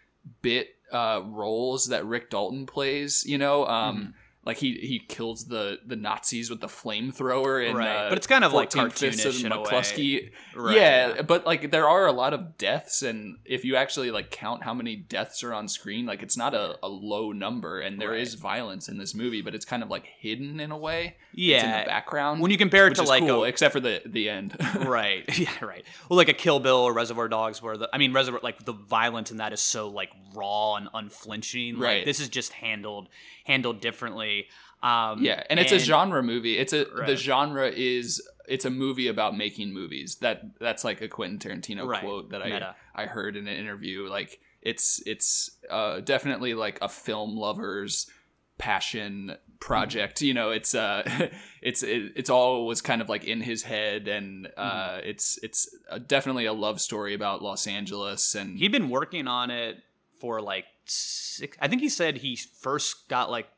bit 0.42 0.76
uh 0.92 1.22
roles 1.24 1.86
that 1.88 2.04
Rick 2.06 2.30
Dalton 2.30 2.66
plays, 2.66 3.24
you 3.26 3.38
know, 3.38 3.66
um 3.66 3.96
Mm-hmm. 3.96 4.10
Like 4.46 4.56
he 4.58 4.74
he 4.74 4.98
kills 5.00 5.44
the 5.46 5.78
the 5.84 5.96
Nazis 5.96 6.48
with 6.48 6.60
the 6.60 6.68
flamethrower 6.68 7.66
and 7.68 7.76
Right. 7.76 8.06
uh, 8.06 8.08
But 8.08 8.18
it's 8.18 8.26
kind 8.26 8.44
of, 8.44 8.52
like, 8.52 8.72
14 8.72 8.90
Fists 8.90 9.24
of 9.24 9.34
cartoonish 9.34 9.44
in. 9.44 9.50
McCluskey. 9.52 10.30
Right, 10.54 10.76
yeah, 10.76 11.14
yeah. 11.16 11.22
but 11.22 11.44
like 11.44 11.70
there 11.70 11.88
are 11.88 12.06
a 12.06 12.12
lot 12.12 12.32
of 12.32 12.56
deaths 12.56 13.02
and 13.02 13.38
if 13.44 13.64
you 13.64 13.76
actually 13.76 14.10
like 14.10 14.30
count 14.30 14.62
how 14.62 14.72
many 14.72 14.96
deaths 14.96 15.42
are 15.44 15.52
on 15.52 15.68
screen, 15.68 16.06
like 16.06 16.22
it's 16.22 16.36
not 16.36 16.54
a, 16.54 16.78
a 16.82 16.88
low 16.88 17.32
number 17.32 17.80
and 17.80 18.00
there 18.00 18.14
is 18.14 18.34
Right. 18.36 18.40
violence 18.42 18.88
in 18.88 18.98
this 18.98 19.14
movie, 19.14 19.42
but 19.42 19.54
it's 19.54 19.64
kind 19.64 19.82
of 19.82 19.90
like 19.90 20.06
hidden 20.18 20.60
in 20.60 20.70
a 20.70 20.78
way. 20.78 21.16
It's 21.32 21.40
in 21.42 21.68
Yeah. 21.70 21.80
the 21.82 21.86
background. 21.86 22.40
When 22.40 22.50
you 22.50 22.58
compare 22.58 22.86
it 22.86 22.94
to 22.94 23.02
is 23.02 23.08
like 23.08 23.24
cool, 23.26 23.44
a 23.44 23.48
except 23.48 23.72
for 23.72 23.80
the 23.80 24.00
the 24.06 24.28
end. 24.30 24.56
right 24.86 25.24
yeah 25.38 25.50
right 25.64 25.84
well 26.08 26.16
like 26.16 26.28
a 26.28 26.32
kill 26.34 26.60
bill 26.60 26.76
or 26.78 26.92
reservoir 26.92 27.28
dogs 27.28 27.60
where 27.60 27.76
the 27.76 27.88
i 27.92 27.98
mean 27.98 28.12
reservoir 28.12 28.40
like 28.42 28.64
the 28.64 28.72
violence 28.72 29.30
in 29.30 29.38
that 29.38 29.52
is 29.52 29.60
so 29.60 29.88
like 29.88 30.10
raw 30.34 30.74
and 30.76 30.88
unflinching 30.94 31.74
like 31.78 31.82
Right. 31.82 32.04
this 32.04 32.20
is 32.20 32.28
just 32.28 32.52
handled 32.52 33.08
handled 33.44 33.80
differently 33.80 34.35
um 34.82 35.22
yeah, 35.22 35.42
and 35.50 35.58
it's 35.58 35.72
a 35.72 35.78
genre 35.78 36.22
movie. 36.22 36.58
It's 36.58 36.72
a 36.72 36.84
the 37.06 37.16
genre 37.16 37.68
is 37.68 38.20
it's 38.48 38.64
a 38.64 38.70
movie 38.70 39.08
about 39.08 39.36
making 39.36 39.72
movies. 39.72 40.16
That 40.16 40.58
that's 40.60 40.84
like 40.84 41.00
a 41.00 41.08
Quentin 41.08 41.38
Tarantino 41.38 41.86
Right. 41.86 42.02
quote 42.02 42.30
that 42.30 42.42
I 42.42 42.50
Meta. 42.50 42.76
I 42.94 43.06
heard 43.06 43.36
in 43.36 43.46
an 43.48 43.56
interview. 43.56 44.06
Like 44.08 44.40
it's 44.62 45.02
it's 45.06 45.50
uh, 45.70 46.00
definitely 46.00 46.54
like 46.54 46.78
a 46.82 46.88
film 46.88 47.36
lover's 47.36 48.10
passion 48.58 49.36
project. 49.60 50.22
You 50.22 50.34
know, 50.34 50.50
it's 50.50 50.74
uh 50.74 51.28
it's 51.62 51.82
it, 51.82 52.12
it's 52.16 52.30
all 52.30 52.66
was 52.66 52.80
kind 52.82 53.00
of 53.02 53.08
like 53.08 53.24
in 53.24 53.40
his 53.40 53.62
head, 53.62 54.08
and 54.08 54.48
uh, 54.56 55.00
it's 55.02 55.38
it's 55.42 55.68
uh 55.90 55.98
definitely 55.98 56.46
a 56.46 56.52
love 56.52 56.80
story 56.80 57.14
about 57.14 57.42
Los 57.42 57.66
Angeles 57.66 58.34
and 58.34 58.58
he'd 58.58 58.72
been 58.72 58.90
working 58.90 59.26
on 59.26 59.50
it 59.50 59.78
for 60.20 60.40
like 60.40 60.64
six 60.86 61.56
i 61.60 61.68
think 61.68 61.82
he 61.82 61.88
said 61.90 62.16
he 62.18 62.36
first 62.36 63.08
got 63.08 63.30
like 63.30 63.48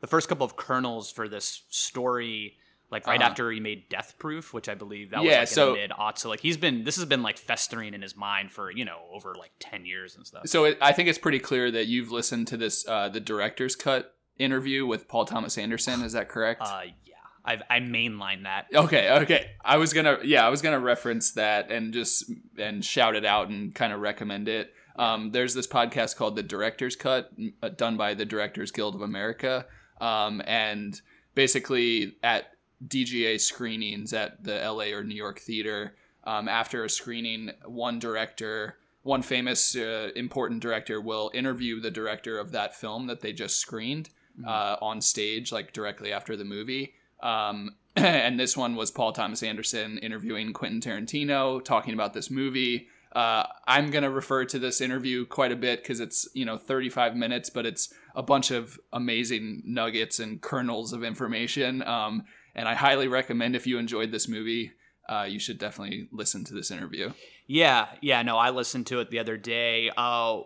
the 0.00 0.06
first 0.06 0.28
couple 0.28 0.44
of 0.46 0.56
kernels 0.56 1.10
for 1.10 1.28
this 1.28 1.62
story 1.68 2.56
like 2.90 3.06
right 3.06 3.20
Uh-huh. 3.20 3.30
after 3.30 3.50
he 3.50 3.60
made 3.60 3.88
death 3.88 4.14
proof 4.18 4.52
which 4.54 4.68
i 4.68 4.74
believe 4.74 5.10
that 5.10 5.22
Yeah, 5.22 5.40
was 5.40 5.50
like 5.50 5.54
so- 5.54 5.72
mid 5.74 5.90
aughts 5.90 6.18
so 6.18 6.28
like 6.28 6.40
he's 6.40 6.56
been 6.56 6.84
this 6.84 6.96
has 6.96 7.04
been 7.04 7.22
like 7.22 7.36
festering 7.38 7.94
in 7.94 8.02
his 8.02 8.16
mind 8.16 8.50
for 8.52 8.70
you 8.70 8.84
know 8.84 8.98
over 9.12 9.34
like 9.34 9.52
10 9.60 9.84
years 9.84 10.16
and 10.16 10.26
stuff 10.26 10.46
So 10.48 10.64
it, 10.64 10.78
I 10.80 10.92
think 10.92 11.08
it's 11.08 11.18
pretty 11.18 11.38
clear 11.40 11.70
that 11.70 11.86
you've 11.86 12.10
listened 12.10 12.46
to 12.48 12.56
this 12.56 12.86
uh, 12.88 13.08
the 13.08 13.20
director's 13.20 13.76
cut 13.76 14.14
interview 14.38 14.86
with 14.86 15.08
Paul 15.08 15.24
Thomas 15.24 15.58
Anderson. 15.58 16.02
Is 16.02 16.12
that 16.12 16.28
correct? 16.28 16.62
uh 16.62 16.82
yeah 17.04 17.14
I've, 17.44 17.62
i 17.70 17.80
mainline 17.80 18.44
that 18.44 18.66
okay, 18.74 19.10
okay. 19.22 19.50
I 19.64 19.78
was 19.78 19.92
gonna 19.92 20.18
yeah, 20.24 20.46
I 20.46 20.48
was 20.50 20.62
gonna 20.62 20.78
reference 20.80 21.32
that 21.32 21.70
and 21.70 21.92
just 21.92 22.30
and 22.58 22.84
shout 22.84 23.16
it 23.16 23.24
out 23.24 23.48
and 23.48 23.74
kind 23.74 23.92
of 23.92 24.00
recommend 24.00 24.48
it. 24.48 24.72
Um, 24.96 25.30
there's 25.30 25.54
this 25.54 25.66
podcast 25.66 26.16
called 26.16 26.34
The 26.36 26.42
Director's 26.42 26.96
Cut, 26.96 27.30
uh, 27.62 27.68
done 27.68 27.96
by 27.96 28.14
the 28.14 28.24
Directors 28.24 28.70
Guild 28.72 28.94
of 28.96 29.00
America, 29.02 29.64
um, 30.00 30.42
and 30.46 31.00
basically 31.34 32.16
at 32.22 32.52
DGA 32.86 33.40
screenings 33.40 34.12
at 34.12 34.44
the 34.44 34.54
LA 34.54 34.96
or 34.96 35.02
New 35.02 35.14
York 35.14 35.38
theater, 35.40 35.94
um, 36.24 36.48
after 36.48 36.84
a 36.84 36.90
screening, 36.90 37.50
one 37.64 37.98
director, 37.98 38.76
one 39.02 39.22
famous 39.22 39.74
uh, 39.74 40.10
important 40.14 40.60
director, 40.60 41.00
will 41.00 41.30
interview 41.32 41.80
the 41.80 41.90
director 41.90 42.38
of 42.38 42.52
that 42.52 42.76
film 42.76 43.06
that 43.06 43.20
they 43.20 43.32
just 43.32 43.56
screened 43.56 44.10
uh, 44.46 44.76
on 44.80 45.00
stage, 45.00 45.52
like 45.52 45.72
directly 45.72 46.12
after 46.12 46.36
the 46.36 46.44
movie. 46.44 46.94
Um, 47.20 47.76
and 47.96 48.38
this 48.38 48.56
one 48.56 48.76
was 48.76 48.90
Paul 48.90 49.12
Thomas 49.12 49.42
Anderson 49.42 49.98
interviewing 49.98 50.52
Quentin 50.52 50.80
Tarantino, 50.80 51.64
talking 51.64 51.94
about 51.94 52.14
this 52.14 52.30
movie. 52.30 52.88
Uh, 53.18 53.44
I'm 53.66 53.90
gonna 53.90 54.12
refer 54.12 54.44
to 54.44 54.60
this 54.60 54.80
interview 54.80 55.26
quite 55.26 55.50
a 55.50 55.56
bit 55.56 55.82
because 55.82 55.98
it's 55.98 56.28
you 56.34 56.44
know 56.44 56.56
35 56.56 57.16
minutes, 57.16 57.50
but 57.50 57.66
it's 57.66 57.92
a 58.14 58.22
bunch 58.22 58.52
of 58.52 58.78
amazing 58.92 59.64
nuggets 59.66 60.20
and 60.20 60.40
kernels 60.40 60.92
of 60.92 61.02
information. 61.02 61.82
Um, 61.82 62.26
and 62.54 62.68
I 62.68 62.74
highly 62.74 63.08
recommend 63.08 63.56
if 63.56 63.66
you 63.66 63.76
enjoyed 63.76 64.12
this 64.12 64.28
movie, 64.28 64.70
uh, 65.08 65.26
you 65.28 65.40
should 65.40 65.58
definitely 65.58 66.08
listen 66.12 66.44
to 66.44 66.54
this 66.54 66.70
interview. 66.70 67.12
Yeah, 67.48 67.88
yeah, 68.00 68.22
no, 68.22 68.38
I 68.38 68.50
listened 68.50 68.86
to 68.86 69.00
it 69.00 69.10
the 69.10 69.18
other 69.18 69.36
day. 69.36 69.90
Uh, 69.96 70.42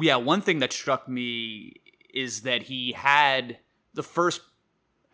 yeah, 0.00 0.16
one 0.16 0.40
thing 0.40 0.58
that 0.58 0.72
struck 0.72 1.08
me 1.08 1.74
is 2.12 2.42
that 2.42 2.64
he 2.64 2.94
had 2.94 3.58
the 3.94 4.02
first 4.02 4.40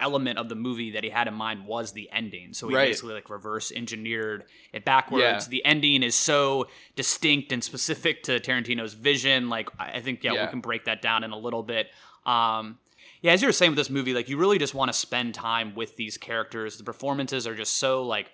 element 0.01 0.39
of 0.39 0.49
the 0.49 0.55
movie 0.55 0.91
that 0.93 1.03
he 1.05 1.11
had 1.11 1.27
in 1.29 1.35
mind 1.35 1.67
was 1.67 1.93
the 1.93 2.09
ending. 2.13 2.53
So 2.55 2.69
he 2.69 2.75
Right. 2.75 2.89
basically 2.89 3.15
like 3.15 3.29
reverse 3.31 3.73
engineered 3.73 4.45
it 4.73 4.85
backwards. 4.85 5.23
Yeah. 5.23 5.49
The 5.51 5.65
ending 5.65 6.03
is 6.03 6.15
so 6.15 6.69
distinct 6.97 7.51
and 7.53 7.63
specific 7.65 8.23
to 8.25 8.39
Tarantino's 8.41 8.95
vision. 8.95 9.49
Like 9.49 9.69
I 9.79 10.01
think 10.01 10.23
yeah, 10.23 10.33
Yeah. 10.35 10.45
we 10.47 10.51
can 10.51 10.61
break 10.61 10.85
that 10.85 11.03
down 11.03 11.25
in 11.25 11.31
a 11.33 11.39
little 11.39 11.63
bit. 11.63 11.89
Um, 12.27 12.79
yeah, 13.23 13.33
as 13.33 13.43
you 13.43 13.49
were 13.49 13.53
saying 13.53 13.73
with 13.73 13.79
this 13.79 13.91
movie, 13.91 14.15
like 14.15 14.29
you 14.29 14.37
really 14.37 14.59
just 14.59 14.75
want 14.75 14.89
to 14.91 14.97
spend 14.97 15.35
time 15.35 15.75
with 15.75 15.97
these 15.97 16.17
characters. 16.17 16.79
The 16.79 16.85
performances 16.85 17.47
are 17.47 17.55
just 17.57 17.77
so 17.77 18.05
like 18.05 18.31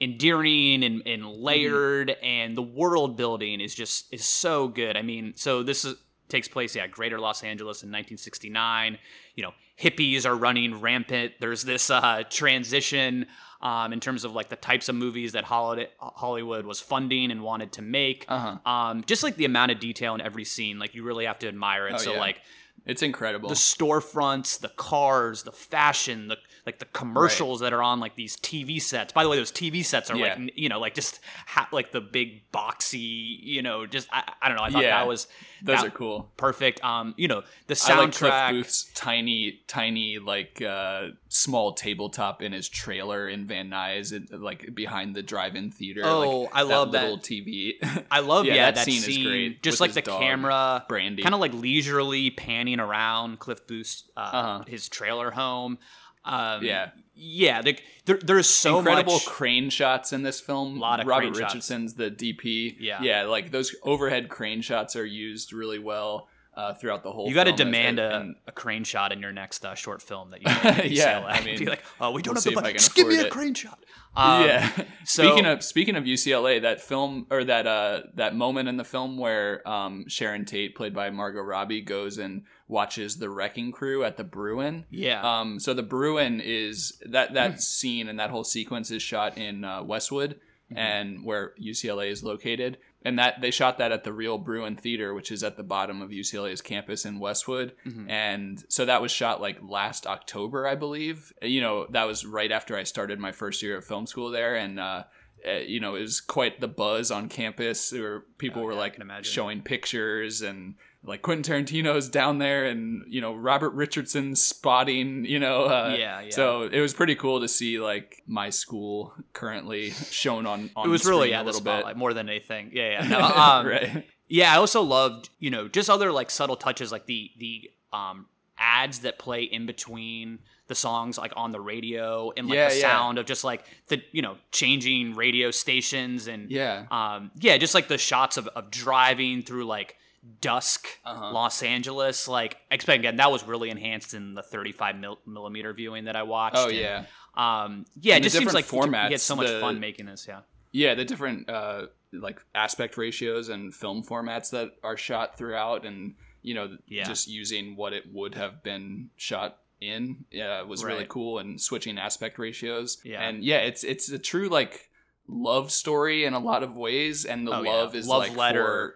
endearing 0.00 0.84
and, 0.84 1.02
and 1.06 1.26
layered 1.26 2.10
and 2.22 2.56
the 2.56 2.62
world 2.62 3.16
building 3.16 3.60
is 3.60 3.74
just 3.74 4.06
is 4.14 4.24
so 4.24 4.68
good 4.68 4.96
i 4.96 5.02
mean 5.02 5.32
so 5.34 5.64
this 5.64 5.84
is, 5.84 5.96
takes 6.28 6.46
place 6.46 6.76
yeah 6.76 6.86
greater 6.86 7.18
los 7.18 7.42
angeles 7.42 7.82
in 7.82 7.88
1969 7.88 8.96
you 9.34 9.42
know 9.42 9.50
hippies 9.80 10.26
are 10.26 10.34
running 10.36 10.80
rampant 10.80 11.32
there's 11.40 11.62
this 11.64 11.88
uh, 11.90 12.22
transition 12.30 13.26
um, 13.60 13.92
in 13.92 13.98
terms 14.00 14.24
of 14.24 14.32
like 14.32 14.48
the 14.50 14.56
types 14.56 14.88
of 14.88 14.94
movies 14.94 15.32
that 15.32 15.42
Hollywood, 15.44 15.88
Hollywood 15.98 16.64
was 16.64 16.78
funding 16.80 17.30
and 17.32 17.42
wanted 17.42 17.72
to 17.72 17.82
make 17.82 18.24
Uh-huh. 18.28 18.58
um, 18.70 19.02
just 19.04 19.22
like 19.22 19.36
the 19.36 19.44
amount 19.44 19.72
of 19.72 19.80
detail 19.80 20.14
in 20.14 20.20
every 20.20 20.44
scene 20.44 20.78
like 20.78 20.94
you 20.94 21.02
really 21.02 21.24
have 21.26 21.38
to 21.40 21.48
admire 21.48 21.86
it 21.88 21.94
Oh, 21.94 21.98
so 21.98 22.12
yeah. 22.14 22.20
like 22.20 22.40
It's 22.86 23.02
incredible. 23.02 23.48
the 23.48 23.54
storefronts, 23.56 24.60
the 24.60 24.68
cars, 24.70 25.42
the 25.42 25.52
fashion, 25.52 26.28
the 26.28 26.36
like 26.68 26.78
the 26.80 26.84
commercials 26.84 27.60
that 27.60 27.72
are 27.72 27.82
on 27.82 27.98
like 27.98 28.14
these 28.14 28.36
TV 28.36 28.80
sets. 28.80 29.12
By 29.14 29.22
the 29.24 29.30
way, 29.30 29.36
those 29.38 29.50
TV 29.50 29.82
sets 29.82 30.10
are 30.10 30.16
Yeah. 30.16 30.34
like 30.38 30.52
you 30.54 30.68
know 30.68 30.78
like 30.78 30.94
just 30.94 31.20
ha- 31.46 31.68
like 31.72 31.92
the 31.92 32.00
big 32.02 32.42
boxy, 32.52 33.38
you 33.42 33.62
know, 33.62 33.86
just 33.86 34.06
I, 34.12 34.30
I 34.42 34.48
don't 34.48 34.56
know. 34.58 34.64
I 34.64 34.70
thought 34.70 34.82
Yeah. 34.82 34.98
that 34.98 35.08
was 35.08 35.28
Those 35.62 35.78
that- 35.78 35.86
are 35.86 35.90
cool. 35.90 36.30
perfect. 36.36 36.84
Um, 36.84 37.14
you 37.16 37.26
know 37.28 37.42
the 37.68 37.74
soundtrack, 37.74 37.90
I 37.90 37.98
like 38.00 38.12
Cliff. 38.12 38.50
Booth's 38.66 38.90
tiny, 38.94 39.60
tiny, 39.66 40.18
like 40.18 40.60
uh, 40.62 41.08
small 41.28 41.72
tabletop 41.72 42.42
in 42.42 42.52
his 42.52 42.68
trailer 42.68 43.26
in 43.28 43.46
Van 43.46 43.70
Nuys, 43.70 44.12
it- 44.12 44.38
like 44.38 44.74
behind 44.74 45.16
the 45.16 45.22
drive-in 45.22 45.70
theater. 45.70 46.02
Oh, 46.04 46.40
like, 46.42 46.50
I 46.54 46.62
love 46.62 46.92
that. 46.92 47.02
little 47.04 47.18
TV. 47.18 47.74
I 48.10 48.20
love 48.20 48.44
yeah, 48.46 48.54
Yeah, 48.54 48.64
that, 48.66 48.74
that 48.76 48.84
scene. 48.84 49.00
scene 49.00 49.20
is 49.20 49.26
great 49.26 49.62
Just 49.62 49.80
like 49.80 49.92
the 49.94 50.02
dog, 50.02 50.20
camera, 50.20 50.84
Brandy. 50.88 51.22
kind 51.22 51.34
of 51.34 51.40
like 51.40 51.54
leisurely 51.54 52.30
panning 52.30 52.78
around 52.80 53.38
Cliff 53.38 53.66
Booth's 53.66 54.04
uh, 54.16 54.20
Uh-huh. 54.20 54.64
his 54.66 54.88
trailer 54.88 55.30
home. 55.30 55.78
Um, 56.28 56.62
Yeah. 56.64 56.90
yeah. 57.14 57.62
Like, 57.64 57.82
there, 58.04 58.18
there's 58.22 58.48
so 58.48 58.78
incredible 58.78 59.14
much. 59.14 59.26
crane 59.26 59.70
shots 59.70 60.12
in 60.12 60.22
this 60.22 60.40
film. 60.40 60.76
A 60.76 60.80
Lot 60.80 61.00
of 61.00 61.06
Robert 61.06 61.32
crane 61.32 61.34
shots. 61.34 61.54
Richardson's 61.54 61.94
the 61.94 62.10
DP. 62.10 62.76
Yeah. 62.78 63.02
yeah, 63.02 63.22
like 63.24 63.50
those 63.50 63.74
overhead 63.82 64.28
crane 64.28 64.60
shots 64.62 64.94
are 64.96 65.04
used 65.06 65.52
really 65.52 65.78
well 65.78 66.28
uh, 66.58 66.74
throughout 66.74 67.02
the 67.04 67.12
whole. 67.12 67.28
You 67.28 67.34
got 67.34 67.44
to 67.44 67.52
demand 67.52 67.98
a, 68.00 68.16
and- 68.20 68.34
a 68.46 68.52
crane 68.52 68.84
shot 68.84 69.12
in 69.12 69.20
your 69.20 69.32
next 69.32 69.64
uh, 69.64 69.74
short 69.74 70.02
film 70.02 70.30
that 70.30 70.40
you 70.42 70.48
make 70.82 70.90
Yeah, 70.92 71.20
UCLA. 71.22 71.40
I 71.40 71.44
mean, 71.44 71.58
be 71.58 71.66
like, 71.66 71.84
oh, 72.00 72.10
we 72.10 72.20
don't 72.22 72.34
we'll 72.34 72.42
have 72.42 72.54
the 72.54 72.60
budget. 72.60 72.78
Just 72.78 72.94
give 72.94 73.06
me 73.08 73.16
a 73.18 73.26
it." 73.26 73.30
crane 73.30 73.54
shot. 73.54 73.78
Um, 74.16 74.46
yeah. 74.46 74.72
so- 75.04 75.22
speaking 75.22 75.46
of 75.46 75.62
speaking 75.62 75.94
of 75.94 76.02
UCLA, 76.02 76.62
that 76.62 76.80
film 76.80 77.26
or 77.30 77.44
that 77.44 77.66
uh 77.68 78.00
that 78.14 78.34
moment 78.34 78.68
in 78.68 78.76
the 78.76 78.82
film 78.82 79.16
where 79.16 79.66
um 79.68 80.06
Sharon 80.08 80.44
Tate, 80.44 80.74
played 80.74 80.92
by 80.92 81.10
Margot 81.10 81.42
Robbie, 81.42 81.82
goes 81.82 82.18
and 82.18 82.42
watches 82.66 83.18
the 83.18 83.30
wrecking 83.30 83.70
crew 83.70 84.02
at 84.02 84.16
the 84.16 84.24
Bruin. 84.24 84.86
Yeah. 84.90 85.20
Um. 85.22 85.60
So 85.60 85.72
the 85.72 85.84
Bruin 85.84 86.40
is 86.40 87.00
that 87.06 87.34
that 87.34 87.60
scene 87.60 88.08
and 88.08 88.18
that 88.18 88.30
whole 88.30 88.42
sequence 88.44 88.90
is 88.90 89.02
shot 89.02 89.38
in 89.38 89.62
uh, 89.64 89.84
Westwood, 89.84 90.40
Mm-hmm. 90.70 90.78
and 90.78 91.24
where 91.24 91.52
UCLA 91.62 92.10
is 92.10 92.22
located. 92.22 92.76
And 93.08 93.18
that 93.18 93.40
they 93.40 93.50
shot 93.50 93.78
that 93.78 93.90
at 93.90 94.04
the 94.04 94.12
real 94.12 94.36
Bruin 94.36 94.76
Theater, 94.76 95.14
which 95.14 95.32
is 95.32 95.42
at 95.42 95.56
the 95.56 95.62
bottom 95.62 96.02
of 96.02 96.10
UCLA's 96.10 96.60
campus 96.60 97.06
in 97.06 97.18
Westwood. 97.18 97.72
Mm-hmm. 97.86 98.10
And 98.10 98.64
so 98.68 98.84
that 98.84 99.00
was 99.00 99.10
shot 99.10 99.40
like 99.40 99.58
last 99.62 100.06
October, 100.06 100.66
I 100.66 100.74
believe. 100.74 101.32
You 101.40 101.62
know, 101.62 101.86
that 101.90 102.04
was 102.06 102.26
right 102.26 102.52
after 102.52 102.76
I 102.76 102.82
started 102.82 103.18
my 103.18 103.32
first 103.32 103.62
year 103.62 103.78
of 103.78 103.84
film 103.86 104.06
school 104.06 104.30
there, 104.30 104.56
and 104.56 104.78
uh, 104.78 105.04
uh, 105.48 105.52
you 105.52 105.80
know, 105.80 105.94
it 105.94 106.00
was 106.00 106.20
quite 106.20 106.60
the 106.60 106.68
buzz 106.68 107.10
on 107.10 107.28
campus. 107.28 107.92
Where 107.92 108.24
people 108.36 108.62
Oh, 108.62 108.66
were 108.66 108.72
yeah, 108.72 108.78
like 108.78 108.98
showing 109.24 109.62
pictures 109.62 110.42
and 110.42 110.74
like 111.04 111.22
Quentin 111.22 111.64
Tarantino's 111.64 112.08
down 112.08 112.38
there, 112.38 112.66
and 112.66 113.04
you 113.08 113.20
know 113.20 113.34
Robert 113.34 113.70
Richardson 113.70 114.34
spotting. 114.36 115.24
You 115.24 115.38
know, 115.38 115.64
uh, 115.64 115.94
Yeah, 115.98 116.20
yeah. 116.22 116.30
So 116.30 116.62
it 116.62 116.80
was 116.80 116.92
pretty 116.94 117.14
cool 117.14 117.40
to 117.40 117.48
see 117.48 117.78
like 117.78 118.22
my 118.26 118.50
school 118.50 119.14
currently 119.32 119.90
shown 119.90 120.46
on. 120.46 120.70
on 120.76 120.86
it 120.86 120.90
was 120.90 121.06
really 121.06 121.30
yeah, 121.30 121.42
a 121.42 121.44
little 121.44 121.60
bit. 121.60 121.96
more 121.96 122.12
than 122.12 122.28
anything. 122.28 122.70
Yeah, 122.72 123.02
yeah. 123.02 123.08
No, 123.08 123.20
um, 123.20 123.66
right. 123.66 124.04
Yeah, 124.28 124.52
I 124.52 124.56
also 124.56 124.82
loved, 124.82 125.30
you 125.38 125.50
know, 125.50 125.68
just 125.68 125.88
other 125.88 126.12
like 126.12 126.30
subtle 126.30 126.56
touches 126.56 126.92
like 126.92 127.06
the 127.06 127.30
the 127.38 127.70
um 127.92 128.26
ads 128.58 128.98
that 129.00 129.18
play 129.18 129.44
in 129.44 129.64
between 129.66 130.40
the 130.66 130.74
songs 130.74 131.16
like 131.16 131.32
on 131.36 131.52
the 131.52 131.60
radio 131.60 132.30
and 132.36 132.48
like 132.48 132.56
Yeah, 132.56 132.68
the 132.68 132.74
yeah. 132.74 132.80
sound 132.82 133.18
of 133.18 133.24
just 133.24 133.44
like 133.44 133.64
the 133.86 134.02
you 134.12 134.20
know 134.20 134.36
changing 134.52 135.14
radio 135.14 135.50
stations 135.52 136.26
and 136.26 136.50
Yeah. 136.50 136.84
um 136.90 137.30
yeah 137.36 137.56
just 137.56 137.72
like 137.72 137.88
the 137.88 137.96
shots 137.96 138.36
of, 138.36 138.48
of 138.48 138.70
driving 138.70 139.42
through 139.42 139.64
like 139.64 139.96
dusk 140.40 140.86
Uh-huh. 141.04 141.32
Los 141.32 141.62
Angeles 141.62 142.28
like 142.28 142.56
expect 142.70 143.00
again 143.00 143.16
that 143.16 143.30
was 143.30 143.44
really 143.44 143.70
enhanced 143.70 144.14
in 144.14 144.34
the 144.34 144.42
35 144.42 144.96
mil- 144.96 145.20
millimeter 145.26 145.72
viewing 145.72 146.04
that 146.04 146.16
I 146.16 146.22
watched 146.24 146.56
Oh 146.58 146.68
and, 146.68 146.76
yeah. 146.76 147.04
um 147.36 147.84
yeah 148.00 148.14
it 148.14 148.16
And 148.16 148.24
the 148.24 148.26
just 148.26 148.36
seems 148.38 148.54
like 148.54 148.64
different 148.70 148.94
he 148.94 149.12
had 149.14 149.20
so 149.20 149.36
much 149.36 149.46
the- 149.46 149.60
fun 149.60 149.80
making 149.80 150.06
this 150.06 150.26
yeah 150.28 150.40
Yeah, 150.72 150.94
the 150.94 151.04
different 151.04 151.48
uh, 151.48 151.86
like 152.12 152.40
aspect 152.54 152.96
ratios 152.96 153.48
and 153.48 153.74
film 153.74 154.02
formats 154.02 154.50
that 154.50 154.72
are 154.82 154.96
shot 154.96 155.36
throughout, 155.38 155.84
and 155.86 156.14
you 156.42 156.54
know, 156.54 156.76
Yeah. 156.86 157.04
just 157.04 157.26
using 157.28 157.74
what 157.76 157.92
it 157.92 158.04
would 158.12 158.34
have 158.34 158.62
been 158.62 159.10
shot 159.16 159.58
in, 159.80 160.24
yeah, 160.30 160.62
was 160.62 160.84
really 160.84 161.06
cool, 161.08 161.38
and 161.38 161.58
switching 161.60 161.98
aspect 161.98 162.38
ratios. 162.38 162.98
Yeah. 163.04 163.22
and 163.26 163.42
yeah, 163.44 163.58
it's 163.58 163.82
it's 163.84 164.10
a 164.10 164.18
true 164.18 164.48
like 164.48 164.90
love 165.26 165.70
story 165.70 166.24
in 166.24 166.34
a 166.34 166.38
lot 166.38 166.62
of 166.62 166.76
ways, 166.76 167.24
and 167.24 167.46
the 167.46 167.52
Oh, 167.54 167.62
yeah. 167.62 167.72
love 167.72 167.94
is 167.94 168.06
Love 168.06 168.22
like 168.28 168.36
letter. 168.36 168.64
for 168.64 168.94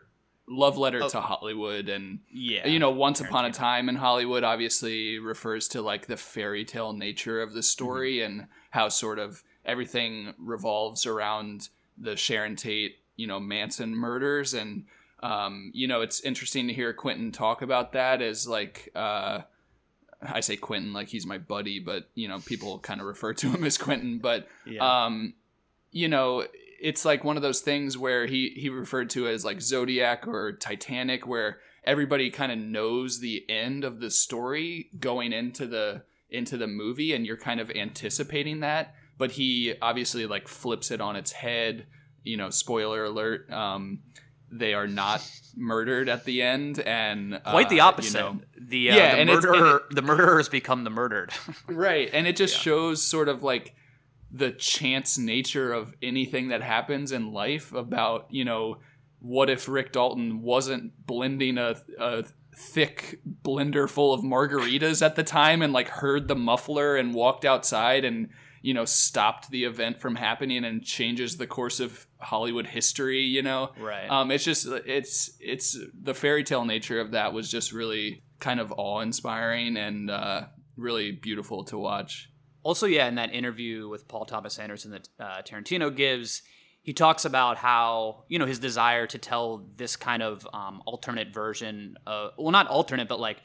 love 0.49 0.77
letter 0.77 1.01
Oh. 1.03 1.09
to 1.09 1.21
Hollywood 1.21 1.89
and 1.89 2.19
yeah 2.31 2.67
you 2.67 2.79
know 2.79 2.91
once 2.91 3.21
upon 3.21 3.45
a 3.45 3.53
time 3.53 3.89
in 3.89 3.95
hollywood 3.97 4.43
obviously 4.45 5.19
refers 5.19 5.69
to 5.69 5.81
like 5.81 6.07
the 6.07 6.17
fairy 6.17 6.65
tale 6.65 6.93
nature 6.93 7.41
of 7.41 7.53
the 7.55 7.63
story 7.63 8.17
Mm-hmm. 8.17 8.41
and 8.41 8.47
how 8.71 8.89
sort 8.89 9.19
of 9.19 9.43
everything 9.65 10.35
revolves 10.39 11.07
around 11.07 11.69
the 11.97 12.17
sharon 12.17 12.57
tate 12.57 12.97
you 13.17 13.27
know 13.27 13.39
manson 13.39 13.95
murders 13.95 14.53
and 14.55 14.85
um, 15.23 15.71
you 15.73 15.87
know 15.87 16.01
it's 16.01 16.21
interesting 16.23 16.67
to 16.67 16.75
hear 16.75 16.93
quentin 16.93 17.31
talk 17.31 17.63
about 17.63 17.93
that 17.93 18.21
as 18.21 18.49
like 18.49 18.91
uh, 18.97 19.43
i 20.23 20.41
say 20.41 20.57
quentin 20.57 20.93
like 20.93 21.09
he's 21.09 21.25
my 21.27 21.39
buddy 21.39 21.79
but 21.79 22.09
you 22.17 22.27
know 22.27 22.41
people 22.41 22.81
kind 22.81 23.01
of 23.01 23.07
refer 23.07 23.33
to 23.33 23.49
him 23.49 23.63
as 23.63 23.79
quentin 23.79 24.19
but 24.19 24.49
yeah. 24.67 25.05
um, 25.05 25.35
you 25.95 26.09
know, 26.09 26.47
it's 26.83 27.05
like 27.05 27.25
one 27.25 27.37
of 27.37 27.43
those 27.43 27.61
things 27.61 27.97
where 27.97 28.27
he 28.27 28.51
he 28.57 28.69
referred 28.69 29.09
to 29.11 29.27
as 29.29 29.45
like 29.45 29.61
Zodiac 29.63 30.27
or 30.27 30.53
Titanic, 30.53 31.27
where 31.27 31.59
everybody 31.85 32.31
kind 32.31 32.53
of 32.53 32.59
knows 32.59 33.21
the 33.21 33.45
end 33.49 33.85
of 33.85 34.01
the 34.01 34.11
story 34.11 34.91
going 34.99 35.33
into 35.33 35.67
the 35.67 36.03
into 36.29 36.57
the 36.57 36.67
movie, 36.67 37.13
and 37.15 37.25
you're 37.27 37.37
kind 37.37 37.61
of 37.61 37.71
anticipating 37.71 38.61
that. 38.61 38.95
But 39.19 39.33
he 39.33 39.75
obviously 39.81 40.27
like 40.27 40.49
flips 40.49 40.91
it 40.91 41.01
on 41.01 41.17
its 41.17 41.33
head. 41.33 41.87
You 42.25 42.37
know, 42.37 42.51
spoiler 42.51 43.05
alert. 43.05 43.51
Um, 43.51 44.01
they 44.55 44.75
are 44.75 44.87
not 44.87 45.27
murdered 45.57 46.09
at 46.09 46.25
the 46.25 46.43
end, 46.43 46.79
and 46.81 47.41
quite 47.45 47.69
the 47.71 47.81
uh, 47.81 47.85
you 47.85 47.89
opposite. 47.89 48.19
know- 48.21 48.41
the 48.61 48.91
uh, 48.91 48.97
Yeah, 48.97 49.15
the 49.15 49.21
and 49.21 49.31
it's- 49.31 49.45
and 49.45 49.53
murderer, 49.53 49.83
the 49.91 50.03
murderers 50.03 50.49
become 50.49 50.85
the 50.85 50.91
murdered. 50.91 51.33
right 51.67 52.11
and 52.13 52.27
it 52.27 52.37
just 52.37 52.57
shows 52.59 53.03
sort 53.03 53.29
of 53.29 53.43
like 53.43 53.75
the 54.35 54.51
chance 54.53 55.19
nature 55.19 55.73
of 55.73 55.95
anything 56.03 56.49
that 56.49 56.63
happens 56.63 57.13
in 57.13 57.33
life 57.33 57.73
about 57.73 58.27
you 58.31 58.45
know 58.45 58.79
what 59.21 59.51
if 59.51 59.69
rick 59.69 59.93
dalton 59.93 60.41
wasn't 60.43 60.91
blending 61.07 61.59
a, 61.59 61.77
a 61.99 62.25
thick 62.57 63.21
blender 63.43 63.89
full 63.89 64.13
of 64.13 64.23
margaritas 64.23 65.05
at 65.05 65.17
the 65.17 65.23
time 65.23 65.63
and 65.63 65.73
like 65.73 65.89
heard 65.89 66.29
the 66.29 66.35
muffler 66.35 66.97
and 66.97 67.15
walked 67.15 67.45
outside 67.45 68.05
and 68.05 68.29
you 68.63 68.73
know 68.75 68.85
stopped 68.85 69.51
the 69.51 69.65
event 69.65 70.01
from 70.01 70.15
happening 70.15 70.65
and 70.65 70.83
changes 70.85 71.37
the 71.37 71.47
course 71.47 71.81
of 71.81 72.07
hollywood 72.21 72.67
history 72.67 73.21
you 73.21 73.43
know 73.43 73.71
Right. 73.79 74.09
um 74.09 74.31
it's 74.31 74.45
just 74.45 74.67
it's 74.67 75.33
it's 75.41 75.77
the 76.01 76.15
fairy 76.15 76.45
tale 76.45 76.65
nature 76.65 77.01
of 77.01 77.11
that 77.13 77.33
was 77.33 77.51
just 77.51 77.73
really 77.73 78.23
kind 78.39 78.61
of 78.61 78.73
awe-inspiring 78.77 79.77
and 79.77 80.11
uh 80.11 80.47
really 80.77 81.13
beautiful 81.13 81.65
to 81.65 81.77
watch 81.79 82.31
also, 82.63 82.87
yeah, 82.87 83.09
in 83.09 83.17
that 83.17 83.35
interview 83.35 83.89
with 83.89 84.09
Paul 84.09 84.25
Thomas 84.25 84.59
Anderson 84.59 84.93
that 84.93 85.09
uh, 85.19 85.43
Tarantino 85.43 85.95
gives, 85.95 86.43
he 86.83 86.93
talks 86.93 87.25
about 87.25 87.57
how 87.59 88.25
you 88.29 88.39
know 88.39 88.47
his 88.47 88.59
desire 88.59 89.07
to 89.07 89.19
tell 89.19 89.65
this 89.77 89.97
kind 89.97 90.23
of 90.23 90.47
um, 90.53 90.83
alternate 90.87 91.33
version. 91.33 91.97
Of, 92.07 92.33
well, 92.39 92.51
not 92.51 92.69
alternate, 92.69 93.09
but 93.09 93.21
like 93.21 93.39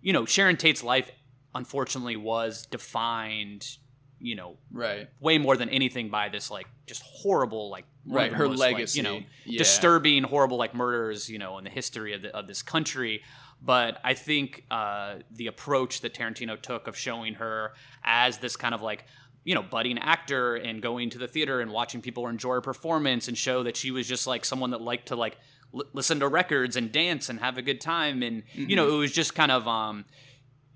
you 0.00 0.12
know 0.12 0.24
Sharon 0.24 0.56
Tate's 0.56 0.82
life 0.82 1.10
unfortunately 1.54 2.16
was 2.16 2.66
defined 2.66 3.78
you 4.24 4.34
know, 4.34 4.56
Right. 4.72 5.08
way 5.20 5.36
more 5.38 5.56
than 5.56 5.68
anything 5.68 6.08
by 6.08 6.30
this 6.30 6.50
like 6.50 6.66
just 6.86 7.02
horrible 7.02 7.68
like 7.70 7.84
Right, 8.06 8.32
her 8.32 8.48
most, 8.48 8.58
like, 8.58 8.74
legacy. 8.74 8.98
you 8.98 9.02
know 9.02 9.20
Yeah. 9.44 9.58
disturbing 9.58 10.22
horrible 10.24 10.56
like 10.56 10.74
murders 10.74 11.28
you 11.28 11.38
know 11.38 11.58
in 11.58 11.64
the 11.64 11.70
history 11.70 12.12
of, 12.14 12.22
the, 12.22 12.34
of 12.36 12.46
this 12.46 12.62
country 12.62 13.22
but 13.62 13.98
i 14.04 14.12
think 14.14 14.64
uh, 14.70 15.16
the 15.30 15.46
approach 15.46 16.00
that 16.02 16.12
tarantino 16.14 16.60
took 16.60 16.86
of 16.86 16.96
showing 16.96 17.34
her 17.34 17.72
as 18.02 18.38
this 18.38 18.56
kind 18.56 18.74
of 18.74 18.82
like 18.82 19.04
you 19.44 19.54
know 19.54 19.62
budding 19.62 19.98
actor 19.98 20.54
and 20.56 20.80
going 20.82 21.08
to 21.10 21.18
the 21.18 21.28
theater 21.28 21.60
and 21.60 21.70
watching 21.70 22.00
people 22.02 22.26
enjoy 22.28 22.54
her 22.54 22.60
performance 22.62 23.28
and 23.28 23.36
show 23.38 23.62
that 23.62 23.76
she 23.76 23.90
was 23.90 24.06
just 24.06 24.26
like 24.26 24.44
someone 24.44 24.70
that 24.70 24.80
liked 24.82 25.06
to 25.08 25.16
like 25.16 25.36
l- 25.74 25.84
listen 25.94 26.18
to 26.20 26.28
records 26.28 26.76
and 26.76 26.92
dance 26.92 27.28
and 27.30 27.40
have 27.40 27.56
a 27.58 27.62
good 27.62 27.80
time 27.80 28.22
and 28.22 28.42
you 28.54 28.74
know 28.76 28.86
it 28.94 28.96
was 28.98 29.12
just 29.12 29.34
kind 29.34 29.50
of 29.52 29.66
um 29.68 30.04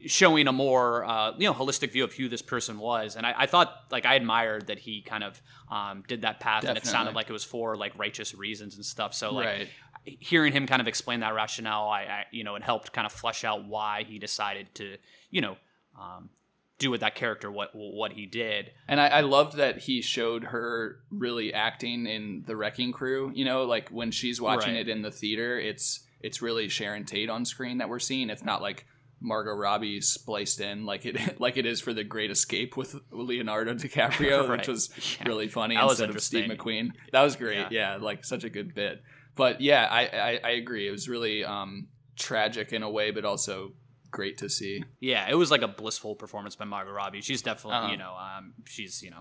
showing 0.06 0.46
a 0.46 0.52
more 0.52 1.04
uh, 1.04 1.32
you 1.38 1.44
know 1.48 1.54
holistic 1.54 1.92
view 1.92 2.04
of 2.04 2.12
who 2.14 2.28
this 2.28 2.42
person 2.42 2.78
was 2.78 3.16
and 3.16 3.26
I, 3.26 3.34
I 3.38 3.46
thought 3.46 3.72
like 3.90 4.06
i 4.06 4.14
admired 4.14 4.68
that 4.68 4.78
he 4.78 5.02
kind 5.02 5.24
of 5.24 5.40
um, 5.70 6.04
did 6.06 6.22
that 6.22 6.38
path 6.40 6.64
and 6.64 6.78
it 6.78 6.86
sounded 6.86 7.14
like 7.14 7.28
it 7.28 7.32
was 7.32 7.44
for 7.44 7.76
like 7.76 7.98
righteous 7.98 8.34
reasons 8.34 8.76
and 8.76 8.84
stuff 8.84 9.12
so 9.14 9.32
like 9.34 9.46
Right. 9.46 9.68
hearing 10.04 10.52
him 10.52 10.66
kind 10.66 10.80
of 10.80 10.88
explain 10.88 11.20
that 11.20 11.34
rationale 11.34 11.88
I, 11.88 12.00
I 12.02 12.24
you 12.30 12.44
know 12.44 12.54
it 12.54 12.62
helped 12.62 12.92
kind 12.92 13.06
of 13.06 13.12
flesh 13.12 13.44
out 13.44 13.64
why 13.66 14.04
he 14.04 14.18
decided 14.18 14.74
to 14.76 14.96
you 15.30 15.40
know 15.40 15.56
um, 16.00 16.30
do 16.78 16.90
with 16.92 17.00
that 17.00 17.16
character 17.16 17.50
what 17.50 17.70
what 17.74 18.12
he 18.12 18.24
did 18.24 18.70
And 18.86 19.00
I, 19.00 19.08
I 19.08 19.20
loved 19.22 19.56
that 19.56 19.78
he 19.78 20.00
showed 20.00 20.44
her 20.44 21.00
really 21.10 21.52
acting 21.52 22.06
in 22.06 22.44
the 22.46 22.54
Wrecking 22.54 22.92
Crew. 22.92 23.32
You 23.34 23.44
know, 23.44 23.64
like 23.64 23.88
when 23.88 24.12
she's 24.12 24.40
watching 24.40 24.74
Right. 24.74 24.86
it 24.86 24.88
in 24.88 25.02
the 25.02 25.10
theater, 25.10 25.58
it's 25.58 26.06
it's 26.20 26.40
really 26.40 26.68
Sharon 26.68 27.04
Tate 27.04 27.28
on 27.30 27.44
screen 27.44 27.78
that 27.78 27.88
we're 27.88 27.98
seeing. 27.98 28.30
It's 28.30 28.44
not 28.44 28.62
like 28.62 28.86
Margot 29.20 29.52
Robbie 29.52 30.00
spliced 30.00 30.60
in 30.60 30.84
like 30.86 31.04
it 31.06 31.40
like 31.40 31.56
it 31.56 31.66
is 31.66 31.80
for 31.80 31.92
The 31.92 32.04
Great 32.04 32.30
Escape 32.30 32.76
with 32.76 32.94
Leonardo 33.10 33.74
DiCaprio, 33.74 34.40
Right. 34.48 34.58
which 34.58 34.68
was 34.68 34.90
Yeah. 35.20 35.28
really 35.28 35.48
funny 35.48 35.74
That 35.76 35.84
instead 35.88 36.10
of 36.10 36.20
Steve. 36.22 36.50
McQueen. 36.50 36.90
That 37.12 37.22
was 37.22 37.36
great. 37.36 37.56
Yeah. 37.58 37.68
Yeah. 37.70 37.96
like 37.96 38.24
such 38.24 38.44
a 38.44 38.50
good 38.50 38.74
bit. 38.74 39.02
But 39.34 39.60
yeah, 39.60 39.86
I, 39.90 40.00
I, 40.06 40.40
I 40.44 40.50
agree. 40.52 40.88
It 40.88 40.90
was 40.90 41.08
really 41.08 41.44
um, 41.44 41.88
tragic 42.16 42.72
in 42.72 42.82
a 42.82 42.90
way, 42.90 43.10
but 43.10 43.24
also 43.24 43.72
great 44.10 44.38
to 44.38 44.48
see. 44.48 44.82
yeah 45.00 45.26
it 45.28 45.34
was 45.34 45.50
like 45.50 45.60
a 45.60 45.68
blissful 45.68 46.14
performance 46.14 46.56
by 46.56 46.64
margot 46.64 46.90
robbie 46.90 47.20
she's 47.20 47.42
definitely 47.42 47.76
Uh-huh. 47.76 47.90
you 47.90 47.98
know 47.98 48.14
um, 48.16 48.54
she's 48.66 49.02
you 49.02 49.10
know 49.10 49.20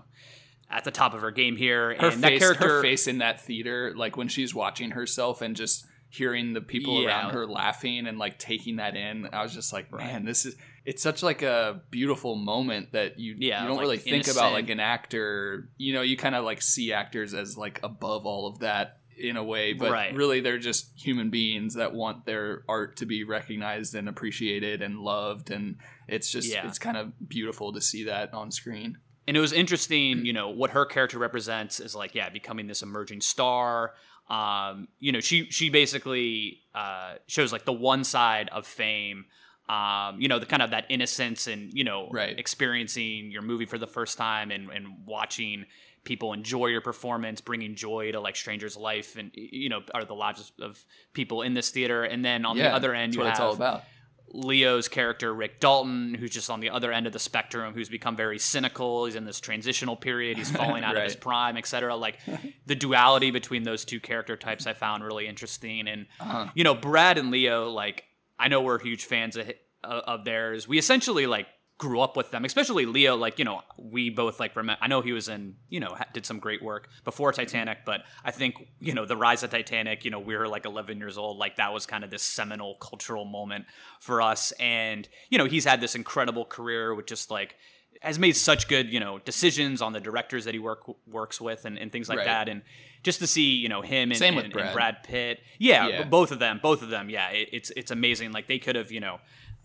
at 0.70 0.82
the 0.84 0.90
top 0.90 1.12
of 1.12 1.20
her 1.20 1.30
game 1.30 1.56
here 1.56 1.94
her 2.00 2.08
and 2.08 2.22
that 2.22 2.28
face, 2.28 2.38
character 2.40 2.68
her 2.76 2.82
face 2.82 3.06
in 3.06 3.18
that 3.18 3.38
theater, 3.42 3.92
like 3.94 4.16
when 4.16 4.28
she's 4.28 4.54
watching 4.54 4.92
herself 4.92 5.42
and 5.42 5.54
just 5.56 5.84
hearing 6.10 6.54
the 6.54 6.60
people 6.60 7.02
Yeah. 7.02 7.08
around 7.08 7.32
her 7.34 7.46
laughing 7.46 8.06
and 8.06 8.18
like 8.18 8.38
taking 8.38 8.76
that 8.76 8.96
in, 8.96 9.28
I 9.32 9.42
was 9.42 9.52
just 9.54 9.72
like, 9.72 9.92
man, 9.92 10.24
this 10.24 10.46
is 10.46 10.56
it's 10.84 11.02
such 11.02 11.22
like 11.22 11.42
a 11.42 11.82
beautiful 11.90 12.34
moment 12.34 12.92
that 12.92 13.18
you 13.18 13.34
Yeah, 13.38 13.60
you 13.62 13.68
don't 13.68 13.76
like, 13.76 13.82
really 13.82 13.98
think 13.98 14.26
about 14.28 14.52
like 14.52 14.70
an 14.70 14.80
actor. 14.80 15.68
You 15.76 15.92
know, 15.92 16.02
you 16.02 16.16
kind 16.16 16.34
of 16.34 16.44
like 16.44 16.62
see 16.62 16.92
actors 16.92 17.34
as 17.34 17.58
like 17.58 17.80
above 17.82 18.24
all 18.24 18.46
of 18.46 18.60
that 18.60 19.00
in 19.18 19.36
a 19.36 19.42
way, 19.44 19.72
but 19.74 19.90
Right. 19.90 20.14
really 20.14 20.40
they're 20.40 20.58
just 20.58 20.92
human 20.96 21.28
beings 21.28 21.74
that 21.74 21.92
want 21.92 22.24
their 22.24 22.62
art 22.68 22.96
to 22.98 23.06
be 23.06 23.24
recognized 23.24 23.94
and 23.94 24.08
appreciated 24.08 24.80
and 24.80 25.00
loved, 25.00 25.50
and 25.50 25.76
it's 26.06 26.30
just 26.30 26.48
Yeah. 26.48 26.66
it's 26.68 26.78
kind 26.78 26.96
of 26.96 27.28
beautiful 27.28 27.72
to 27.74 27.80
see 27.80 28.04
that 28.04 28.32
on 28.32 28.50
screen. 28.50 28.98
and 29.26 29.36
it 29.36 29.40
was 29.40 29.52
interesting 29.52 30.18
mm. 30.18 30.24
you 30.24 30.32
know 30.32 30.48
what 30.48 30.70
her 30.70 30.86
character 30.86 31.18
represents 31.18 31.80
is 31.80 31.94
like 31.94 32.14
yeah 32.14 32.30
becoming 32.30 32.66
this 32.66 32.80
emerging 32.80 33.20
star 33.20 33.92
um 34.30 34.88
you 34.98 35.10
know 35.12 35.20
she 35.20 35.46
she 35.50 35.70
basically 35.70 36.60
uh 36.74 37.14
shows 37.26 37.52
like 37.52 37.64
the 37.64 37.72
one 37.72 38.04
side 38.04 38.48
of 38.52 38.66
fame 38.66 39.24
um 39.68 40.20
you 40.20 40.28
know 40.28 40.38
the 40.38 40.46
kind 40.46 40.62
of 40.62 40.70
that 40.70 40.84
innocence 40.88 41.46
and 41.46 41.72
you 41.72 41.84
know 41.84 42.08
Right. 42.10 42.38
experiencing 42.38 43.30
your 43.30 43.42
movie 43.42 43.66
for 43.66 43.78
the 43.78 43.86
first 43.86 44.18
time 44.18 44.50
and 44.50 44.70
and 44.70 45.06
watching 45.06 45.64
people 46.04 46.32
enjoy 46.32 46.66
your 46.66 46.80
performance 46.80 47.40
bringing 47.40 47.74
joy 47.74 48.12
to 48.12 48.20
like 48.20 48.36
strangers 48.36 48.76
life 48.76 49.16
and 49.16 49.30
you 49.34 49.68
know 49.68 49.82
are 49.94 50.04
the 50.04 50.14
lives 50.14 50.52
of 50.60 50.84
people 51.12 51.42
in 51.42 51.54
this 51.54 51.70
theater 51.70 52.04
and 52.04 52.24
then 52.24 52.44
on 52.44 52.56
the 52.70 52.74
other 52.74 52.94
end 52.94 53.14
you 53.14 53.20
what 53.20 53.26
have 53.26 53.32
it's 53.32 53.40
all 53.40 53.52
about. 53.54 53.84
Leo's 54.32 54.88
character, 54.88 55.32
Rick 55.34 55.60
Dalton, 55.60 56.14
who's 56.14 56.30
just 56.30 56.50
on 56.50 56.60
the 56.60 56.70
other 56.70 56.92
end 56.92 57.06
of 57.06 57.12
the 57.12 57.18
spectrum, 57.18 57.74
who's 57.74 57.88
become 57.88 58.16
very 58.16 58.38
cynical. 58.38 59.06
He's 59.06 59.14
in 59.14 59.24
this 59.24 59.40
transitional 59.40 59.96
period. 59.96 60.36
He's 60.38 60.50
falling 60.56 60.84
out 60.84 60.96
of 60.96 61.02
his 61.02 61.14
Right. 61.14 61.20
prime, 61.20 61.56
etc. 61.56 61.96
Like 61.96 62.18
the 62.66 62.74
duality 62.74 63.30
between 63.30 63.62
those 63.62 63.84
two 63.84 64.00
character 64.00 64.36
types, 64.36 64.66
I 64.66 64.72
found 64.74 65.02
really 65.04 65.26
interesting. 65.26 65.88
And 65.88 66.06
Uh-huh. 66.20 66.48
you 66.54 66.64
know, 66.64 66.74
Brad 66.74 67.18
and 67.18 67.30
Leo, 67.30 67.68
like 67.70 68.04
I 68.38 68.48
know 68.48 68.60
we're 68.60 68.78
huge 68.78 69.04
fans 69.04 69.36
of, 69.36 69.50
of 69.82 70.24
theirs. 70.24 70.68
We 70.68 70.78
essentially 70.78 71.26
like 71.26 71.46
grew 71.78 72.00
up 72.00 72.16
with 72.16 72.32
them, 72.32 72.44
especially 72.44 72.84
Leo. 72.86 73.16
Like 73.16 73.38
you 73.38 73.44
know, 73.44 73.62
we 73.78 74.10
both 74.10 74.38
like 74.40 74.54
remember. 74.56 74.78
I 74.82 74.88
know 74.88 75.00
he 75.00 75.12
was 75.12 75.28
in 75.28 75.54
you 75.68 75.80
know 75.80 75.96
did 76.12 76.26
some 76.26 76.38
great 76.40 76.62
work 76.62 76.88
before 77.04 77.32
Titanic, 77.32 77.78
but 77.86 78.02
I 78.24 78.30
think 78.32 78.56
you 78.80 78.92
know 78.94 79.06
the 79.06 79.16
rise 79.16 79.42
of 79.42 79.50
Titanic. 79.50 80.04
You 80.04 80.10
know, 80.10 80.18
we 80.20 80.36
were 80.36 80.48
like 80.48 80.66
11 80.66 80.98
years 80.98 81.16
old. 81.16 81.38
Like 81.38 81.56
that 81.56 81.72
was 81.72 81.86
kind 81.86 82.04
of 82.04 82.10
this 82.10 82.22
seminal 82.22 82.74
cultural 82.74 83.24
moment 83.24 83.64
for 84.00 84.20
us. 84.20 84.52
And 84.60 85.08
you 85.30 85.38
know, 85.38 85.44
he's 85.46 85.64
had 85.64 85.80
this 85.80 85.94
incredible 85.94 86.44
career 86.44 86.94
with 86.94 87.06
just 87.06 87.30
like 87.30 87.54
has 88.02 88.16
made 88.18 88.36
such 88.36 88.68
good 88.68 88.92
you 88.92 89.00
know 89.00 89.18
decisions 89.20 89.80
on 89.82 89.92
the 89.92 90.00
directors 90.00 90.44
that 90.44 90.54
he 90.54 90.60
work 90.60 90.82
works 91.06 91.40
with 91.40 91.64
and, 91.64 91.78
and 91.78 91.90
things 91.92 92.08
like 92.08 92.18
Right. 92.18 92.26
that. 92.26 92.48
And 92.48 92.62
just 93.04 93.20
to 93.20 93.26
see 93.26 93.54
you 93.54 93.68
know 93.68 93.82
him 93.82 94.10
and, 94.10 94.18
Same 94.18 94.34
with 94.34 94.44
and- 94.46 94.52
and 94.54 94.62
Brad. 94.62 94.74
Brad 94.74 95.02
Pitt, 95.04 95.40
yeah, 95.58 95.86
Yeah. 95.88 96.04
both 96.04 96.30
of 96.32 96.38
them, 96.40 96.58
both 96.62 96.82
of 96.82 96.90
them, 96.90 97.08
yeah, 97.08 97.28
it, 97.30 97.48
it's 97.52 97.70
it's 97.76 97.90
amazing. 97.92 98.32
Like 98.32 98.48
they 98.48 98.58
could 98.58 98.74
have 98.74 98.90
you 98.90 98.98
know. 99.00 99.18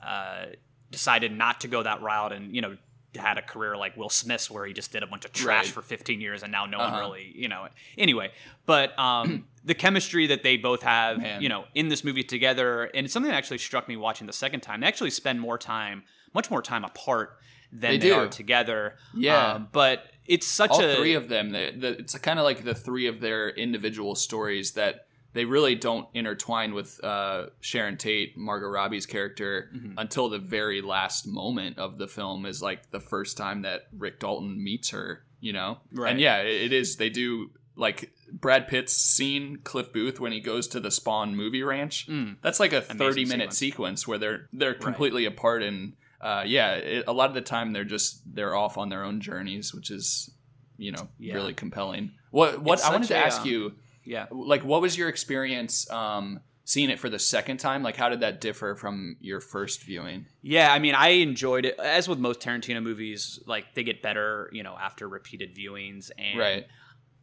Uh, 0.06 0.46
decided 0.94 1.32
not 1.32 1.60
to 1.62 1.68
go 1.68 1.84
that 1.84 2.02
route 2.02 2.32
and 2.32 2.56
you 2.56 2.62
know 2.62 2.78
had 3.16 3.38
a 3.38 3.42
career 3.44 3.76
like 3.78 3.96
Will 3.96 4.10
Smith's 4.10 4.50
where 4.50 4.66
he 4.66 4.74
just 4.74 4.92
did 4.92 5.04
a 5.04 5.08
bunch 5.08 5.24
of 5.26 5.32
trash 5.34 5.66
Right. 5.66 5.74
for 5.74 5.82
15 5.84 6.20
years 6.22 6.42
and 6.42 6.52
now 6.52 6.66
no 6.66 6.80
Uh-huh. 6.80 6.92
one 6.94 7.00
really 7.02 7.32
you 7.36 7.48
know 7.48 7.68
anyway 7.98 8.32
but 8.66 8.98
um 8.98 9.46
the 9.66 9.76
chemistry 9.76 10.26
that 10.28 10.42
they 10.42 10.58
both 10.58 10.82
have 10.82 11.18
Man. 11.20 11.42
you 11.42 11.50
know 11.50 11.66
in 11.76 11.90
this 11.90 12.04
movie 12.04 12.24
together 12.24 12.86
and 12.86 13.06
it's 13.06 13.14
something 13.14 13.32
that 13.32 13.38
actually 13.38 13.60
struck 13.60 13.88
me 13.88 13.98
watching 13.98 14.26
the 14.26 14.34
second 14.34 14.62
time 14.62 14.80
they 14.82 14.88
actually 14.88 15.12
spend 15.12 15.40
more 15.42 15.58
time 15.60 16.04
much 16.34 16.50
more 16.50 16.62
time 16.64 16.84
apart 16.84 17.38
than 17.72 17.92
They 18.00 18.10
they, 18.10 18.12
are 18.12 18.28
together 18.28 18.96
Yeah. 19.14 19.54
um, 19.54 19.68
but 19.72 20.06
it's 20.26 20.48
such 20.48 20.72
all 20.72 20.84
a 20.84 20.96
three 20.96 21.14
of 21.14 21.28
them 21.30 21.52
they, 21.52 21.70
the, 21.72 21.90
it's 22.00 22.18
kind 22.18 22.40
of 22.40 22.46
like 22.46 22.64
the 22.64 22.74
three 22.76 23.06
of 23.08 23.20
their 23.20 23.50
individual 23.50 24.16
stories 24.16 24.72
that 24.72 25.06
they 25.34 25.46
really 25.46 25.76
don't 25.76 26.08
intertwine 26.14 26.74
with 26.74 27.04
uh, 27.04 27.48
Sharon 27.60 27.98
Tate, 27.98 28.38
Margot 28.38 28.68
Robbie's 28.68 29.06
character, 29.06 29.70
Mm-hmm. 29.76 29.94
until 29.98 30.30
the 30.30 30.40
very 30.40 30.82
last 30.82 31.28
moment 31.28 31.78
of 31.78 31.98
the 31.98 32.08
film 32.08 32.46
is 32.46 32.62
like 32.62 32.92
the 32.92 33.00
first 33.00 33.36
time 33.38 33.64
that 33.64 33.88
Rick 33.98 34.20
Dalton 34.20 34.64
meets 34.64 34.92
her. 34.92 35.24
You 35.40 35.54
know, 35.54 35.80
Right. 35.92 36.12
and 36.12 36.20
yeah, 36.22 36.38
it, 36.38 36.72
is. 36.72 36.96
They 36.96 37.10
do 37.10 37.50
like 37.76 38.14
Brad 38.32 38.68
Pitt's 38.70 38.94
scene, 38.94 39.58
Cliff 39.64 39.92
Booth, 39.92 40.20
when 40.20 40.32
he 40.32 40.40
goes 40.40 40.70
to 40.70 40.80
the 40.80 40.88
Spahn 40.90 41.34
movie 41.34 41.64
ranch. 41.64 42.08
That's 42.42 42.60
like 42.62 42.72
a 42.72 42.80
thirty 42.82 43.26
minute 43.26 43.52
sequence. 43.54 44.02
sequence 44.04 44.08
where 44.08 44.18
they're 44.18 44.48
they're 44.54 44.74
completely 44.74 45.26
apart 45.26 45.64
and. 45.64 45.94
Uh, 46.22 46.42
yeah, 46.46 46.76
it, 46.76 47.04
a 47.06 47.12
lot 47.12 47.28
of 47.28 47.36
the 47.36 47.42
time 47.42 47.74
they're 47.74 47.84
just 47.84 48.22
they're 48.34 48.56
off 48.56 48.78
on 48.78 48.88
their 48.88 49.04
own 49.04 49.20
journeys, 49.20 49.74
which 49.74 49.92
is 49.92 50.32
you 50.78 50.94
know 50.94 51.10
Yeah. 51.20 51.34
really 51.34 51.54
compelling. 51.54 52.12
What 52.32 52.62
what 52.62 52.80
It's 52.80 52.88
I 52.88 52.94
wanted 52.94 53.10
to 53.10 53.16
a, 53.16 53.18
ask 53.18 53.42
um, 53.42 53.48
you, 53.50 53.74
yeah 54.06 54.26
like, 54.32 54.64
what 54.64 54.82
was 54.82 54.98
your 54.98 55.10
experience 55.10 55.90
um, 55.92 56.40
seeing 56.66 56.90
it 56.90 57.00
for 57.00 57.10
the 57.10 57.20
second 57.20 57.58
time? 57.58 57.84
Like, 57.84 57.96
how 57.96 58.10
did 58.10 58.22
that 58.22 58.40
differ 58.42 58.76
from 58.76 59.18
your 59.20 59.40
first 59.40 59.84
viewing? 59.84 60.26
Yeah, 60.42 60.72
I 60.72 60.80
mean, 60.80 60.96
I 60.96 61.10
enjoyed 61.10 61.66
it. 61.66 61.78
As 61.80 62.08
with 62.08 62.20
most 62.20 62.40
Tarantino 62.40 62.82
movies, 62.82 63.40
like 63.46 63.74
they 63.76 63.84
get 63.84 64.02
better, 64.02 64.50
you 64.54 64.64
know, 64.64 64.76
after 64.80 65.08
repeated 65.08 65.56
viewings. 65.56 66.10
And 66.18 66.40
Right. 66.40 66.68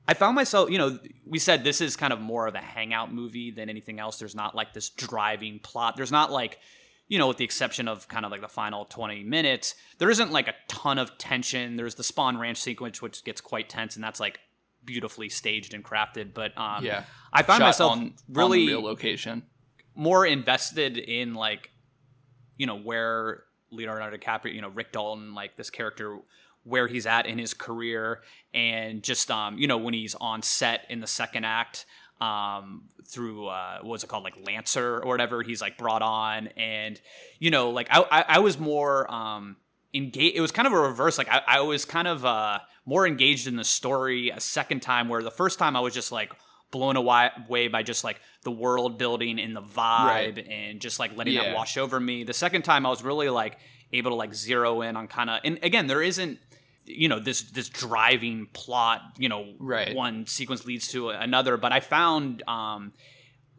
I 0.09 0.15
found 0.15 0.35
myself, 0.35 0.71
you 0.71 0.79
know, 0.79 0.99
we 1.25 1.39
said 1.39 1.63
this 1.63 1.81
is 1.81 1.97
kind 1.97 2.13
of 2.13 2.21
more 2.21 2.47
of 2.47 2.55
a 2.55 2.61
hangout 2.61 3.13
movie 3.13 3.51
than 3.51 3.71
anything 3.71 4.01
else. 4.01 4.19
There's 4.19 4.35
not 4.35 4.55
like 4.55 4.75
this 4.75 4.91
driving 4.91 5.61
plot. 5.61 5.97
There's 5.97 6.11
not 6.11 6.33
like, 6.33 6.59
you 7.09 7.19
know, 7.19 7.29
with 7.29 7.37
the 7.37 7.45
exception 7.45 7.89
of 7.89 8.09
kind 8.09 8.25
of 8.25 8.31
like 8.31 8.41
the 8.41 8.49
final 8.49 8.85
20 8.87 9.25
minutes, 9.25 9.75
there 9.99 10.11
isn't 10.11 10.33
like 10.33 10.49
a 10.49 10.55
ton 10.69 10.99
of 10.99 11.17
tension. 11.19 11.77
There's 11.77 11.95
the 11.95 12.03
Spahn 12.03 12.39
Ranch 12.39 12.59
sequence, 12.59 13.01
which 13.01 13.25
gets 13.25 13.41
quite 13.41 13.69
tense, 13.69 13.95
and 13.95 14.05
that's 14.05 14.21
like 14.21 14.41
beautifully 14.85 15.29
staged 15.29 15.75
and 15.75 15.85
crafted. 15.85 16.35
But 16.35 16.57
um, 16.59 16.85
Yeah, 16.85 17.05
I 17.33 17.43
found 17.43 17.61
Shot 17.61 17.67
myself 17.67 17.93
on, 17.93 18.15
really 18.29 18.63
on 18.63 18.67
real 18.69 18.83
location. 18.83 19.43
more 19.95 20.27
invested 20.27 20.99
in 20.99 21.35
like 21.35 21.71
you 22.57 22.67
know 22.67 22.77
where 22.79 23.45
Leonardo 23.71 24.17
DiCaprio, 24.17 24.55
you 24.55 24.61
know 24.61 24.69
Rick 24.69 24.93
Dalton, 24.93 25.35
like 25.35 25.57
this 25.57 25.71
character, 25.71 26.19
where 26.65 26.87
he's 26.89 27.07
at 27.07 27.27
in 27.27 27.39
his 27.39 27.55
career, 27.55 28.21
and 28.53 29.03
just 29.03 29.31
um 29.31 29.59
you 29.59 29.67
know 29.67 29.79
when 29.79 29.95
he's 29.95 30.15
on 30.15 30.43
set 30.43 30.87
in 30.91 31.01
the 31.01 31.07
second 31.07 31.45
act 31.45 31.87
um 32.21 32.83
through 33.09 33.47
uh 33.47 33.79
what 33.81 33.93
was 33.93 34.05
it 34.05 34.09
called 34.09 34.25
like 34.25 34.37
Lancer 34.47 34.99
or 34.99 35.07
whatever 35.07 35.43
he's 35.43 35.63
like 35.63 35.79
brought 35.79 36.03
on 36.03 36.49
and 36.49 37.01
you 37.39 37.51
know 37.51 37.71
like 37.71 37.89
I 37.91 38.05
I, 38.11 38.25
I 38.29 38.39
was 38.41 38.59
more 38.59 39.11
um 39.11 39.57
engaged 39.93 40.37
it 40.37 40.41
was 40.41 40.53
kind 40.53 40.67
of 40.67 40.73
a 40.73 40.79
reverse 40.81 41.19
like 41.19 41.29
I, 41.29 41.43
I 41.47 41.61
was 41.61 41.85
kind 41.85 42.07
of 42.09 42.25
uh 42.25 42.59
more 42.87 43.07
engaged 43.07 43.47
in 43.47 43.57
the 43.57 43.65
story 43.65 44.31
a 44.31 44.41
second 44.41 44.81
time 44.81 45.09
where 45.09 45.23
the 45.23 45.31
first 45.31 45.59
time 45.59 45.77
I 45.77 45.81
was 45.81 45.93
just 45.95 46.13
like 46.13 46.33
blown 46.71 46.97
away 46.97 47.31
away 47.49 47.69
by 47.69 47.83
just 47.83 48.05
like 48.05 48.21
the 48.45 48.51
world 48.53 48.99
building 48.99 49.39
and 49.41 49.55
the 49.57 49.61
vibe 49.63 50.37
Right. 50.37 50.47
and 50.49 50.81
just 50.81 50.99
like 51.01 51.17
letting 51.17 51.35
Yeah. 51.35 51.45
that 51.45 51.55
wash 51.57 51.77
over 51.77 51.99
me. 51.99 52.23
The 52.25 52.33
second 52.33 52.63
time 52.63 52.87
I 52.87 52.89
was 52.91 53.03
really 53.03 53.29
like 53.29 53.59
able 53.93 54.13
to 54.13 54.15
like 54.15 54.33
zero 54.35 54.83
in 54.83 54.97
on 54.97 55.09
kind 55.09 55.29
of 55.29 55.41
and 55.45 55.59
again 55.63 55.89
there 55.89 56.01
isn't 56.01 56.39
you 56.87 57.09
know 57.09 57.19
this 57.19 57.43
this 57.43 57.69
driving 57.69 58.47
plot 58.53 59.01
you 59.19 59.29
know 59.29 59.53
Right. 59.59 59.95
one 59.95 60.27
sequence 60.27 60.65
leads 60.65 60.89
to 60.89 61.11
another 61.11 61.57
but 61.57 61.73
i 61.73 61.81
found 61.81 62.43
um 62.49 62.93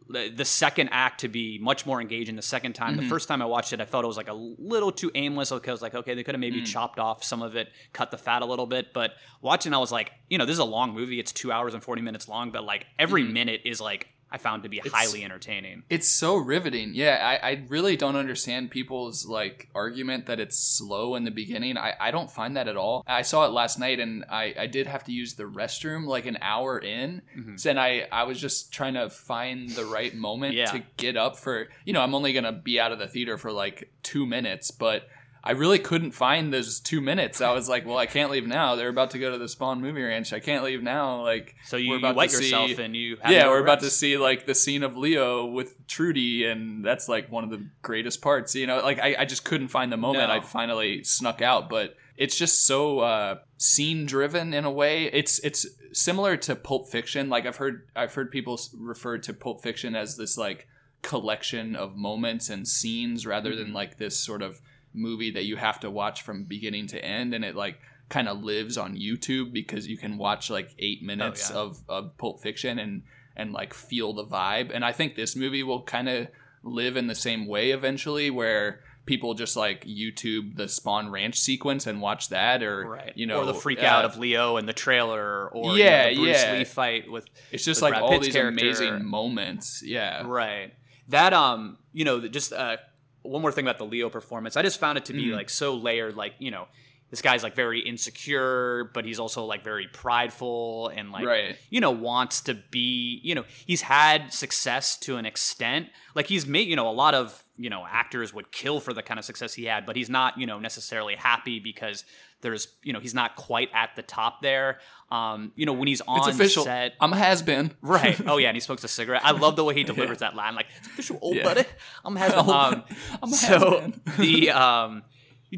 the, 0.08 0.28
the 0.28 0.44
second 0.44 0.88
act 0.92 1.20
to 1.20 1.28
be 1.28 1.58
much 1.58 1.86
more 1.86 2.00
engaging 2.00 2.36
the 2.36 2.42
second 2.42 2.72
time 2.74 2.92
Mm-hmm. 2.94 3.02
the 3.04 3.08
first 3.08 3.28
time 3.28 3.40
i 3.42 3.44
watched 3.44 3.72
it 3.72 3.80
i 3.80 3.84
felt 3.84 4.04
it 4.04 4.08
was 4.08 4.16
like 4.16 4.28
a 4.28 4.32
little 4.34 4.92
too 4.92 5.10
aimless 5.14 5.50
because 5.50 5.68
I 5.68 5.72
was 5.72 5.82
like 5.82 5.94
okay 5.94 6.14
they 6.14 6.22
could 6.24 6.34
have 6.34 6.40
maybe 6.40 6.60
Mm. 6.62 6.66
chopped 6.66 6.98
off 6.98 7.22
some 7.24 7.42
of 7.42 7.56
it 7.56 7.68
cut 7.92 8.10
the 8.10 8.18
fat 8.18 8.42
a 8.42 8.46
little 8.46 8.66
bit 8.66 8.92
but 8.92 9.12
watching 9.40 9.72
i 9.74 9.78
was 9.78 9.92
like 9.92 10.12
you 10.28 10.38
know 10.38 10.44
this 10.46 10.54
is 10.54 10.58
a 10.58 10.64
long 10.64 10.92
movie 10.94 11.18
it's 11.20 11.32
two 11.32 11.50
hours 11.52 11.74
and 11.74 11.82
40 11.82 12.02
minutes 12.02 12.28
long 12.28 12.50
but 12.50 12.64
like 12.64 12.86
every 12.98 13.22
Mm. 13.24 13.32
minute 13.32 13.60
is 13.64 13.80
like 13.80 14.08
i 14.32 14.38
found 14.38 14.62
to 14.62 14.68
be 14.68 14.80
highly 14.92 15.22
entertaining 15.24 15.82
It's 15.90 16.08
so 16.08 16.36
riveting. 16.36 16.92
Yeah, 16.94 17.18
I, 17.42 17.50
I 17.50 17.62
really 17.68 17.96
don't 17.96 18.16
understand 18.16 18.70
people's 18.70 19.26
like 19.26 19.68
argument 19.74 20.26
that 20.26 20.40
it's 20.40 20.56
slow 20.58 21.14
in 21.14 21.24
the 21.24 21.30
beginning. 21.30 21.76
I, 21.76 21.94
I 22.00 22.10
don't 22.10 22.30
find 22.30 22.56
that 22.56 22.66
at 22.66 22.76
all. 22.76 23.04
I 23.06 23.22
saw 23.22 23.44
it 23.44 23.52
last 23.52 23.78
night 23.78 24.00
and 24.00 24.24
I, 24.30 24.54
I 24.58 24.66
did 24.66 24.86
have 24.86 25.04
to 25.04 25.12
use 25.12 25.34
the 25.34 25.44
restroom 25.44 26.06
like 26.06 26.26
an 26.26 26.38
hour 26.40 26.78
in. 26.78 27.22
Mm-hmm. 27.36 27.56
So 27.56 27.68
then 27.68 27.78
I, 27.78 28.06
I 28.10 28.24
was 28.24 28.40
just 28.40 28.72
trying 28.72 28.94
to 28.94 29.10
find 29.10 29.68
the 29.70 29.84
right 29.84 30.14
moment 30.14 30.54
Yeah. 30.54 30.66
to 30.72 30.82
get 30.96 31.16
up 31.16 31.36
for 31.36 31.68
you 31.84 31.92
know, 31.92 32.00
I'm 32.00 32.14
only 32.14 32.32
gonna 32.32 32.52
be 32.52 32.80
out 32.80 32.92
of 32.92 32.98
the 32.98 33.06
theater 33.08 33.36
for 33.38 33.52
like 33.52 33.90
two 34.02 34.24
minutes, 34.26 34.70
but 34.70 35.08
I 35.44 35.52
really 35.52 35.78
couldn't 35.80 36.12
find 36.12 36.52
those 36.54 36.78
two 36.78 37.00
minutes. 37.00 37.40
I 37.40 37.52
was 37.52 37.68
like, 37.68 37.84
well, 37.84 37.98
I 37.98 38.06
can't 38.06 38.30
leave 38.30 38.46
now. 38.46 38.76
They're 38.76 38.88
about 38.88 39.10
to 39.10 39.18
go 39.18 39.32
to 39.32 39.38
the 39.38 39.46
Spahn 39.46 39.80
movie 39.80 40.02
ranch. 40.02 40.32
I 40.32 40.38
can't 40.38 40.62
leave 40.62 40.82
now. 40.82 41.22
Like, 41.22 41.56
so 41.64 41.76
you, 41.76 41.88
we're 41.90 41.94
you 41.96 42.00
about 42.00 42.14
wet 42.14 42.30
see- 42.30 42.44
yourself 42.44 42.78
and 42.78 42.94
you 42.94 43.16
have 43.20 43.32
yeah, 43.32 43.48
we're 43.48 43.60
about 43.62 43.80
to 43.80 43.90
see 43.90 44.16
like 44.16 44.46
the 44.46 44.54
scene 44.54 44.82
of 44.84 44.96
Leo 44.96 45.44
with 45.46 45.86
Trudy, 45.88 46.44
and 46.44 46.84
that's 46.84 47.08
like 47.08 47.30
one 47.32 47.42
of 47.44 47.50
the 47.50 47.66
greatest 47.82 48.22
parts. 48.22 48.54
You 48.54 48.66
know, 48.68 48.78
like 48.82 49.00
I, 49.00 49.16
I 49.18 49.24
just 49.24 49.44
couldn't 49.44 49.68
find 49.68 49.90
the 49.92 49.96
moment. 49.96 50.28
No. 50.28 50.34
I 50.34 50.40
finally 50.40 51.02
snuck 51.02 51.42
out, 51.42 51.68
but 51.68 51.96
it's 52.16 52.36
just 52.38 52.64
so 52.64 53.00
uh, 53.00 53.38
scene 53.58 54.06
driven 54.06 54.54
in 54.54 54.64
a 54.64 54.70
way. 54.70 55.06
It's 55.06 55.40
it's 55.40 55.66
similar 55.92 56.36
to 56.36 56.54
Pulp 56.54 56.88
Fiction. 56.88 57.28
Like 57.28 57.46
I've 57.46 57.56
heard 57.56 57.88
I've 57.96 58.14
heard 58.14 58.30
people 58.30 58.60
refer 58.78 59.18
to 59.18 59.32
Pulp 59.34 59.60
Fiction 59.62 59.96
as 59.96 60.16
this 60.16 60.38
like 60.38 60.68
collection 61.02 61.74
of 61.74 61.96
moments 61.96 62.48
and 62.48 62.66
scenes 62.66 63.26
rather 63.26 63.50
Mm-hmm. 63.50 63.58
than 63.58 63.72
like 63.72 63.96
this 63.98 64.16
sort 64.16 64.40
of 64.40 64.60
movie 64.94 65.30
that 65.32 65.44
you 65.44 65.56
have 65.56 65.80
to 65.80 65.90
watch 65.90 66.22
from 66.22 66.44
beginning 66.44 66.86
to 66.88 67.04
end, 67.04 67.34
and 67.34 67.44
it 67.44 67.54
like 67.56 67.78
kind 68.08 68.28
of 68.28 68.42
lives 68.42 68.76
on 68.76 68.96
YouTube 68.96 69.52
because 69.52 69.86
you 69.88 69.96
can 69.96 70.18
watch 70.18 70.50
like 70.50 70.74
eight 70.78 71.02
minutes 71.02 71.50
Oh, 71.50 71.54
yeah. 71.54 71.60
of, 71.60 71.78
of 71.88 72.18
Pulp 72.18 72.42
Fiction 72.42 72.78
and 72.78 73.02
and 73.36 73.52
like 73.52 73.72
feel 73.72 74.12
the 74.12 74.24
vibe. 74.26 74.70
And 74.74 74.84
I 74.84 74.92
think 74.92 75.16
this 75.16 75.34
movie 75.34 75.62
will 75.62 75.82
kind 75.82 76.08
of 76.08 76.28
live 76.62 76.96
in 76.96 77.06
the 77.06 77.14
same 77.14 77.46
way 77.46 77.70
eventually, 77.70 78.28
where 78.30 78.80
people 79.06 79.34
just 79.34 79.56
like 79.56 79.84
YouTube 79.84 80.54
the 80.56 80.64
Spahn 80.64 81.10
Ranch 81.10 81.36
sequence 81.36 81.86
and 81.86 82.00
watch 82.00 82.28
that, 82.28 82.62
or 82.62 82.86
right 82.86 83.12
you 83.16 83.26
know, 83.26 83.40
or 83.40 83.46
the 83.46 83.54
freak 83.54 83.82
uh, 83.82 83.86
out 83.86 84.04
of 84.04 84.18
leo 84.18 84.58
in 84.58 84.66
the 84.66 84.72
trailer 84.74 85.48
or 85.48 85.76
Yeah, 85.78 86.08
you 86.08 86.16
know, 86.18 86.20
the 86.24 86.26
bruce 86.32 86.42
yeah. 86.44 86.52
lee 86.52 86.64
fight 86.64 87.10
with 87.10 87.24
It's 87.50 87.64
just 87.64 87.78
with 87.80 87.90
like 87.90 87.92
Brad 87.94 88.02
all 88.02 88.10
Pitt's 88.10 88.26
these 88.26 88.34
character. 88.34 88.60
amazing 88.64 89.04
moments. 89.06 89.82
Yeah, 89.84 90.22
Right. 90.26 90.74
That 91.08 91.32
um, 91.32 91.78
you 91.92 92.04
know, 92.04 92.28
just 92.28 92.52
uh, 92.52 92.76
one 93.22 93.42
more 93.42 93.52
thing 93.52 93.64
about 93.64 93.78
the 93.78 93.84
Leo 93.84 94.10
performance. 94.10 94.56
I 94.56 94.62
just 94.62 94.80
found 94.80 94.98
it 94.98 95.06
to 95.06 95.12
be 95.12 95.26
mm. 95.26 95.34
like 95.34 95.50
so 95.50 95.74
layered. 95.74 96.16
Like 96.16 96.34
you 96.38 96.50
know, 96.50 96.68
this 97.12 97.22
guy's 97.22 97.42
like 97.44 97.54
very 97.54 97.78
insecure, 97.80 98.90
but 98.94 99.04
he's 99.04 99.20
also 99.20 99.44
like 99.44 99.62
very 99.62 99.86
prideful 99.86 100.88
and 100.88 101.12
like 101.12 101.24
Right. 101.26 101.56
you 101.70 101.80
know 101.80 101.90
wants 101.90 102.40
to 102.42 102.54
be. 102.54 103.20
You 103.22 103.34
know, 103.34 103.44
he's 103.66 103.82
had 103.82 104.32
success 104.32 104.96
to 105.00 105.16
an 105.18 105.26
extent. 105.26 105.88
Like 106.14 106.26
he's 106.26 106.46
made 106.46 106.66
you 106.68 106.74
know 106.76 106.88
a 106.88 106.92
lot 106.92 107.14
of 107.14 107.42
you 107.56 107.70
know 107.70 107.86
actors 107.88 108.32
would 108.34 108.50
kill 108.50 108.80
for 108.80 108.92
the 108.92 109.02
kind 109.02 109.18
of 109.18 109.24
success 109.24 109.54
he 109.54 109.64
had, 109.66 109.86
but 109.86 109.94
he's 109.94 110.10
not 110.10 110.38
you 110.38 110.46
know 110.46 110.58
necessarily 110.58 111.14
happy 111.14 111.60
because 111.60 112.04
there's 112.40 112.66
you 112.82 112.92
know 112.92 112.98
he's 112.98 113.14
not 113.14 113.36
quite 113.36 113.68
at 113.74 113.90
the 113.94 114.02
top 114.02 114.42
there. 114.42 114.78
Um, 115.10 115.52
you 115.54 115.66
know 115.66 115.74
when 115.74 115.88
he's 115.88 116.00
on 116.00 116.18
it's 116.26 116.28
official. 116.28 116.64
set. 116.64 116.94
I'm 116.98 117.12
a 117.12 117.16
has 117.16 117.42
been. 117.42 117.72
Right. 117.82 118.18
Oh 118.26 118.38
yeah, 118.38 118.48
and 118.48 118.56
he 118.56 118.60
smokes 118.68 118.82
a 118.84 118.88
cigarette. 118.88 119.22
I 119.24 119.32
love 119.32 119.56
the 119.56 119.64
way 119.64 119.74
he 119.74 119.84
delivers 119.84 120.18
that 120.18 120.34
line. 120.34 120.54
Like, 120.54 120.66
it's 120.78 120.86
official 120.88 121.18
old 121.20 121.36
Yeah. 121.36 121.44
buddy. 121.44 121.64
I'm 122.04 122.16
having 122.16 122.38
Old 122.38 122.48
um. 122.48 122.84
I'm 123.22 123.30
a 123.32 123.36
so 123.36 123.92
the 124.18 124.50
um 124.50 125.02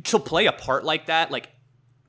to 0.02 0.18
play 0.18 0.46
a 0.46 0.52
part 0.52 0.84
like 0.84 1.06
that, 1.06 1.30
like 1.30 1.48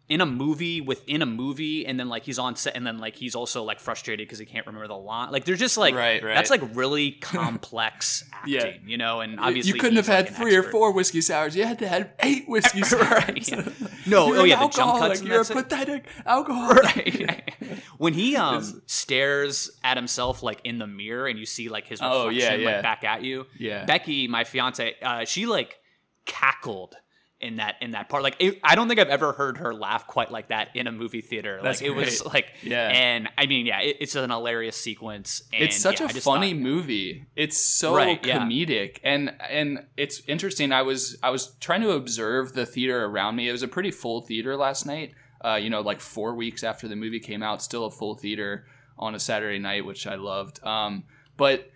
in 0.08 0.22
a 0.22 0.26
movie 0.26 0.82
within 0.82 1.24
a 1.24 1.26
movie, 1.26 1.84
and 1.84 2.00
then 2.00 2.08
like 2.10 2.24
he's 2.24 2.38
on 2.38 2.56
set, 2.56 2.76
and 2.76 2.86
then 2.86 3.00
like 3.00 3.16
he's 3.16 3.34
also 3.34 3.64
like 3.64 3.80
frustrated 3.80 4.28
because 4.28 4.38
he 4.38 4.46
can't 4.46 4.68
remember 4.68 4.88
the 4.88 4.94
line. 4.96 5.32
Like 5.32 5.46
they're 5.46 5.56
just 5.56 5.78
like 5.78 5.96
Right, 5.96 6.24
right. 6.24 6.36
that's 6.36 6.52
like 6.52 6.62
really 6.76 7.12
complex 7.22 8.24
acting, 8.32 8.54
Yeah. 8.54 8.74
you 8.86 8.98
know. 9.00 9.22
And 9.22 9.40
obviously 9.40 9.74
you 9.74 9.80
couldn't 9.80 9.96
have 9.98 10.08
like, 10.08 10.28
had 10.28 10.36
three 10.36 10.56
or 10.56 10.62
four 10.62 10.92
whiskey 10.92 11.22
sours. 11.22 11.56
You 11.56 11.66
had 11.66 11.80
to 11.80 11.88
have 11.88 12.12
eight 12.20 12.44
whiskey 12.48 12.84
sours. 12.84 13.02
Right, 13.02 13.50
yeah. 13.52 13.68
No, 14.06 14.28
You're 14.28 14.38
oh 14.42 14.44
yeah, 14.44 14.60
the 14.60 14.68
jump 14.70 15.00
cuts. 15.00 15.24
You're 15.24 15.42
a 15.42 15.46
pathetic 15.46 16.06
alcoholic. 16.28 16.84
right. 16.84 17.80
when 17.98 18.14
he 18.14 18.36
um 18.36 18.84
stares 18.86 19.72
at 19.84 19.98
himself 19.98 20.44
like 20.44 20.62
in 20.64 20.78
the 20.78 20.86
mirror 20.86 21.26
and 21.28 21.40
you 21.40 21.48
see 21.48 21.68
like 21.68 21.88
his 21.88 22.00
reflection 22.00 22.28
Oh, 22.28 22.30
yeah. 22.30 22.74
like 22.74 22.84
back 22.84 23.04
at 23.04 23.24
you. 23.24 23.48
Yeah. 23.58 23.86
Becky, 23.86 24.28
my 24.28 24.44
fiance, 24.44 24.94
uh, 25.02 25.26
she 25.26 25.48
like 25.48 25.80
cackled 26.28 26.96
in 27.46 27.58
that 27.58 27.76
in 27.82 27.92
that 27.92 28.10
part. 28.10 28.24
Like 28.24 28.36
it, 28.40 28.60
I 28.64 28.76
don't 28.76 28.88
think 28.88 29.00
I've 29.00 29.10
ever 29.10 29.32
heard 29.34 29.58
her 29.58 29.74
laugh 29.74 30.08
quite 30.08 30.32
like 30.32 30.50
that 30.50 30.70
in 30.76 30.88
a 30.88 30.92
movie 30.92 31.22
theater. 31.22 31.60
That's 31.64 31.82
like 31.82 31.90
it 31.90 31.94
was 31.94 32.26
like 32.26 32.48
Yeah. 32.64 32.90
And 32.90 33.30
I 33.38 33.46
mean, 33.46 33.66
yeah, 33.66 33.82
it, 33.82 33.98
it's 34.02 34.16
an 34.16 34.30
hilarious 34.30 34.76
sequence. 34.76 35.44
And, 35.54 35.64
it's 35.64 35.78
such 35.78 36.00
yeah, 36.02 36.08
a 36.08 36.10
funny 36.10 36.52
thought- 36.54 36.60
movie. 36.62 37.26
It's 37.36 37.58
so 37.58 37.96
Right, 37.96 38.24
yeah. 38.26 38.40
comedic 38.40 38.98
and 39.04 39.34
and 39.50 39.86
it's 39.96 40.22
interesting. 40.28 40.72
I 40.72 40.82
was 40.82 41.18
I 41.24 41.30
was 41.30 41.56
trying 41.62 41.82
to 41.82 41.92
observe 41.92 42.54
the 42.54 42.66
theater 42.66 43.06
around 43.06 43.36
me. 43.36 43.48
It 43.48 43.52
was 43.52 43.64
a 43.64 43.68
pretty 43.68 43.92
full 43.92 44.22
theater 44.22 44.58
last 44.58 44.86
night. 44.86 45.14
Uh, 45.44 45.56
you 45.56 45.70
know, 45.70 45.82
like 45.82 46.02
four 46.02 46.34
weeks 46.34 46.64
after 46.64 46.88
the 46.88 46.96
movie 46.96 47.20
came 47.20 47.44
out, 47.44 47.62
still 47.62 47.86
a 47.86 47.92
full 47.92 48.16
theater 48.16 48.66
on 48.98 49.14
a 49.14 49.20
Saturday 49.20 49.60
night, 49.60 49.86
which 49.86 50.08
I 50.08 50.16
loved. 50.16 50.64
Um, 50.66 51.04
but 51.38 51.70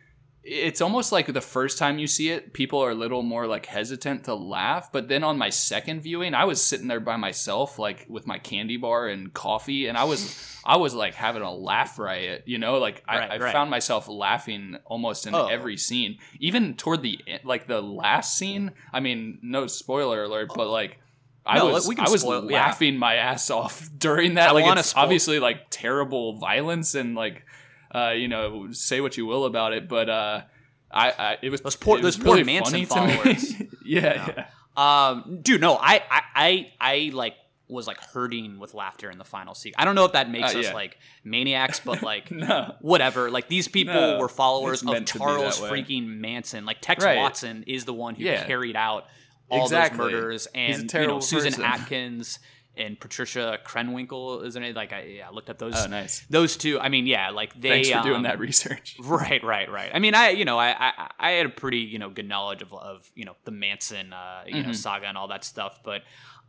it's 0.43 0.80
almost 0.82 1.12
like 1.12 1.28
the 1.32 1.41
first 1.41 1.78
time 1.78 1.99
you 1.99 2.08
see 2.08 2.30
it, 2.30 2.54
people 2.54 2.80
are 2.80 2.91
a 2.91 2.95
little 2.95 3.21
more 3.23 3.45
like 3.45 3.65
hesitant 3.65 4.23
to 4.23 4.34
laugh. 4.36 4.91
But 4.91 5.08
then 5.10 5.23
on 5.23 5.38
my 5.38 5.49
second 5.49 6.02
viewing, 6.02 6.34
I 6.34 6.45
was 6.45 6.62
sitting 6.63 6.88
there 6.88 6.99
by 7.02 7.17
myself, 7.17 7.78
like 7.78 8.06
with 8.10 8.25
my 8.25 8.38
candy 8.39 8.78
bar 8.78 9.08
and 9.08 9.34
coffee, 9.34 9.88
and 9.88 9.97
I 9.97 10.06
was 10.06 10.60
I 10.65 10.78
was 10.78 10.93
like 10.93 11.13
having 11.15 11.41
a 11.41 11.52
laugh 11.54 11.99
riot, 11.99 12.43
you 12.45 12.58
know, 12.58 12.78
like 12.78 13.04
Right, 13.08 13.30
I, 13.32 13.36
I 13.36 13.38
right. 13.39 13.52
found 13.52 13.69
myself 13.69 14.08
laughing 14.08 14.78
almost 14.86 15.28
in 15.28 15.36
Oh. 15.36 15.47
every 15.47 15.78
scene, 15.78 16.17
even 16.39 16.75
toward 16.75 17.02
the 17.02 17.19
end, 17.28 17.41
like 17.43 17.67
the 17.67 17.82
last 17.82 18.38
scene. 18.38 18.71
I 18.93 19.02
mean, 19.02 19.39
no 19.41 19.67
spoiler 19.67 20.23
alert, 20.23 20.52
but 20.56 20.69
like. 20.69 20.99
I 21.45 21.58
No, 21.58 21.67
was 21.71 21.89
I 21.97 22.10
was 22.10 22.21
spoil- 22.21 22.52
yeah. 22.52 22.58
laughing 22.65 22.97
my 22.97 23.15
ass 23.15 23.49
off 23.49 23.89
during 23.97 24.36
that. 24.36 24.49
I 24.49 24.52
like 24.52 24.78
it's 24.78 24.89
spoil- 24.89 25.04
obviously 25.04 25.39
like 25.39 25.67
terrible 25.71 26.38
violence 26.38 26.93
and 26.93 27.15
like 27.15 27.43
uh, 27.93 28.12
you 28.15 28.28
know 28.28 28.71
say 28.71 29.02
what 29.02 29.17
you 29.17 29.25
will 29.25 29.45
about 29.45 29.73
it, 29.73 29.88
but 29.89 30.10
uh, 30.10 30.41
I, 30.91 31.10
I 31.12 31.38
it 31.41 31.49
was 31.49 31.62
Those 31.62 31.75
poor- 31.75 31.99
those 32.02 32.17
poor 32.17 32.34
really 32.36 32.43
Manson 32.43 32.86
followers. 32.86 33.54
yeah, 33.86 34.32
yeah. 34.38 34.45
Um, 34.78 35.39
dude, 35.41 35.60
no, 35.62 35.75
I, 35.75 36.02
I, 36.10 36.21
I, 36.36 36.71
I 36.80 37.12
like 37.13 37.36
was 37.67 37.86
like 37.86 37.99
hurting 38.13 38.58
with 38.60 38.73
laughter 38.73 39.12
in 39.12 39.17
the 39.17 39.23
final 39.25 39.54
scene. 39.54 39.73
I 39.78 39.86
don't 39.86 39.93
know 39.95 40.06
if 40.06 40.13
that 40.13 40.30
makes 40.30 40.56
Uh, 40.56 40.60
us 40.60 40.65
yeah. 40.65 40.73
like 40.73 40.97
maniacs, 41.23 41.80
but 41.82 42.02
like 42.02 42.32
No. 42.32 42.75
whatever. 42.82 43.30
Like 43.30 43.47
these 43.49 43.67
people 43.67 43.93
No, 43.93 44.17
were 44.19 44.30
followers 44.30 44.82
of 44.82 44.88
meant 44.88 45.08
to 45.10 45.13
be 45.15 45.19
Charles 45.19 45.60
freaking 45.60 46.08
Manson. 46.19 46.65
Like 46.65 46.82
Tex 46.82 47.04
Right. 47.04 47.17
Watson 47.17 47.63
is 47.67 47.86
the 47.86 47.93
one 47.93 48.15
who 48.15 48.23
Yeah. 48.23 48.45
carried 48.45 48.75
out 48.75 49.06
all 49.52 49.63
Exactly. 49.63 49.97
those 49.97 50.12
murders, 50.13 50.47
and 50.56 50.91
you 50.93 51.08
know 51.08 51.19
Susan. 51.19 51.62
Atkins 51.62 52.39
and 52.79 52.99
Patricia 52.99 53.59
Krenwinkel, 53.65 54.45
isn't 54.45 54.63
it? 54.63 54.75
Like 54.75 54.91
I, 54.93 55.03
yeah, 55.03 55.27
I 55.29 55.31
looked 55.31 55.49
up 55.49 55.57
those. 55.59 55.73
Oh, 55.75 55.87
nice. 55.87 56.25
Those 56.29 56.57
two. 56.57 56.79
I 56.79 56.89
mean, 56.89 57.05
yeah, 57.05 57.29
like 57.29 57.59
they. 57.59 57.69
Thanks 57.83 57.89
for 57.91 58.01
doing 58.01 58.15
um, 58.17 58.23
that 58.23 58.39
research. 58.39 58.95
Right, 59.03 59.43
right, 59.43 59.69
right. 59.71 59.91
I 59.93 59.99
mean, 59.99 60.15
I 60.15 60.29
you 60.29 60.45
know, 60.45 60.57
I 60.57 60.69
I, 60.79 61.11
I 61.19 61.31
had 61.31 61.45
a 61.45 61.49
pretty 61.49 61.79
you 61.79 61.99
know 61.99 62.09
good 62.09 62.27
knowledge 62.27 62.61
of 62.61 62.73
of 62.73 63.09
you 63.15 63.25
know 63.25 63.35
the 63.45 63.51
Manson 63.51 64.13
uh, 64.13 64.43
you 64.47 64.55
Mm-hmm. 64.55 64.67
know 64.67 64.73
saga 64.73 65.07
and 65.07 65.17
all 65.17 65.27
that 65.27 65.43
stuff, 65.43 65.79
but 65.83 66.01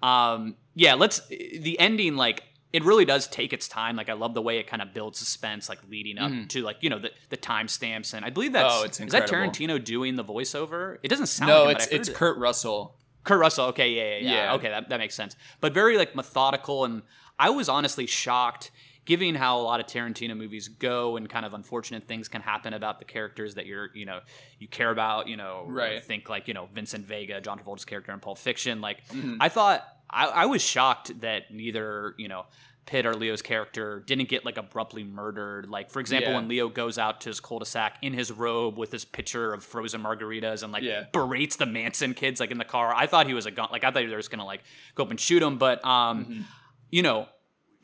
um 0.03 0.57
yeah, 0.75 0.95
let's 0.95 1.27
the 1.29 1.79
ending 1.79 2.17
like 2.17 2.45
it 2.73 2.85
really 2.85 3.05
does 3.05 3.27
take 3.27 3.53
its 3.53 3.67
time. 3.67 3.97
Like 3.97 4.09
I 4.09 4.13
love 4.13 4.33
the 4.33 4.41
way 4.43 4.59
it 4.59 4.67
kind 4.69 4.81
of 4.81 4.95
builds 4.95 5.19
suspense, 5.19 5.69
like 5.69 5.81
leading 5.91 6.19
up 6.19 6.31
to 6.51 6.63
like 6.63 6.77
you 6.81 6.89
know 6.91 7.01
the 7.01 7.11
the 7.29 7.37
timestamps, 7.37 8.15
and 8.15 8.25
I 8.25 8.31
believe 8.31 8.53
that's. 8.53 8.73
Oh, 8.75 8.85
it's 8.85 9.01
is 9.01 9.11
that. 9.13 9.29
Tarantino 9.29 9.83
doing 9.83 10.15
the 10.17 10.25
voiceover? 10.25 10.99
It 11.03 11.09
doesn't 11.09 11.27
sound 11.27 11.49
No, 11.51 11.65
like 11.65 11.79
him, 11.79 11.83
it's 11.83 11.87
it's 11.93 12.09
it. 12.11 12.15
Kurt 12.15 12.39
Russell. 12.39 12.97
Kurt 13.25 13.39
Russell. 13.41 13.67
Okay, 13.67 13.91
yeah, 13.91 14.03
yeah, 14.03 14.17
yeah. 14.19 14.33
Yeah. 14.45 14.55
Okay, 14.55 14.69
that, 14.69 14.89
that 14.89 14.99
makes 14.99 15.15
sense. 15.15 15.37
But 15.61 15.75
very 15.75 15.97
like 15.99 16.15
methodical, 16.17 16.85
and 16.85 17.03
I 17.39 17.51
was 17.51 17.69
honestly 17.69 18.07
shocked, 18.07 18.71
given 19.05 19.35
how 19.35 19.59
a 19.59 19.63
lot 19.63 19.81
of 19.81 19.87
Tarantino 19.87 20.37
movies 20.37 20.69
go, 20.69 21.17
and 21.17 21.29
kind 21.29 21.45
of 21.45 21.53
unfortunate 21.55 22.05
things 22.05 22.29
can 22.29 22.43
happen 22.43 22.73
about 22.75 22.99
the 22.99 23.05
characters 23.05 23.55
that 23.57 23.67
you're, 23.67 23.91
you 23.95 24.07
know, 24.07 24.21
you 24.59 24.69
care 24.69 24.91
about. 24.91 25.29
You 25.29 25.37
know, 25.37 25.65
Right. 25.67 26.03
Think 26.03 26.29
like 26.29 26.49
you 26.49 26.55
know 26.55 26.69
Vincent 26.75 27.07
Vega, 27.07 27.41
John 27.41 27.59
Travolta's 27.59 27.85
character 27.85 28.13
in 28.13 28.21
Pulp 28.21 28.39
Fiction. 28.39 28.81
Like 28.81 29.07
Mm-hmm. 29.09 29.37
I 29.41 29.49
thought, 29.49 29.87
I, 30.09 30.27
I 30.27 30.47
was 30.47 30.63
shocked 30.63 31.21
that 31.21 31.51
neither, 31.51 32.15
you 32.19 32.29
know. 32.29 32.47
Pitt 32.91 33.07
or 33.07 33.15
Leo's 33.15 33.41
character 33.41 34.03
didn't 34.05 34.29
get 34.29 34.45
like 34.45 34.57
abruptly 34.57 35.05
murdered. 35.05 35.69
Like 35.71 35.91
for 35.93 36.01
example, 36.01 36.31
Yeah. 36.33 36.37
when 36.39 36.49
Leo 36.49 36.69
goes 36.69 36.99
out 36.99 37.21
to 37.21 37.29
his 37.29 37.39
cul-de-sac 37.39 37.99
in 38.03 38.15
his 38.15 38.33
robe 38.33 38.77
with 38.77 38.91
his 38.91 39.05
pitcher 39.05 39.53
of 39.55 39.63
frozen 39.63 40.03
margaritas 40.03 40.65
and 40.65 40.73
like 40.73 40.83
Yeah. 40.83 41.05
berates 41.13 41.55
the 41.55 41.67
Manson 41.67 42.15
kids 42.15 42.41
like 42.41 42.51
in 42.51 42.59
the 42.59 42.65
car. 42.65 42.93
I 42.93 43.07
thought 43.07 43.29
he 43.29 43.33
was 43.35 43.47
a 43.47 43.53
gun. 43.53 43.69
Like 43.71 43.85
I 43.85 43.93
thought 43.93 43.95
they 44.01 44.07
were 44.09 44.17
just 44.17 44.33
gonna 44.33 44.45
like 44.45 44.63
go 44.97 45.05
up 45.05 45.11
and 45.11 45.21
shoot 45.21 45.41
him, 45.41 45.57
but 45.57 45.85
um, 45.87 46.47
you 46.91 47.03
know, 47.03 47.29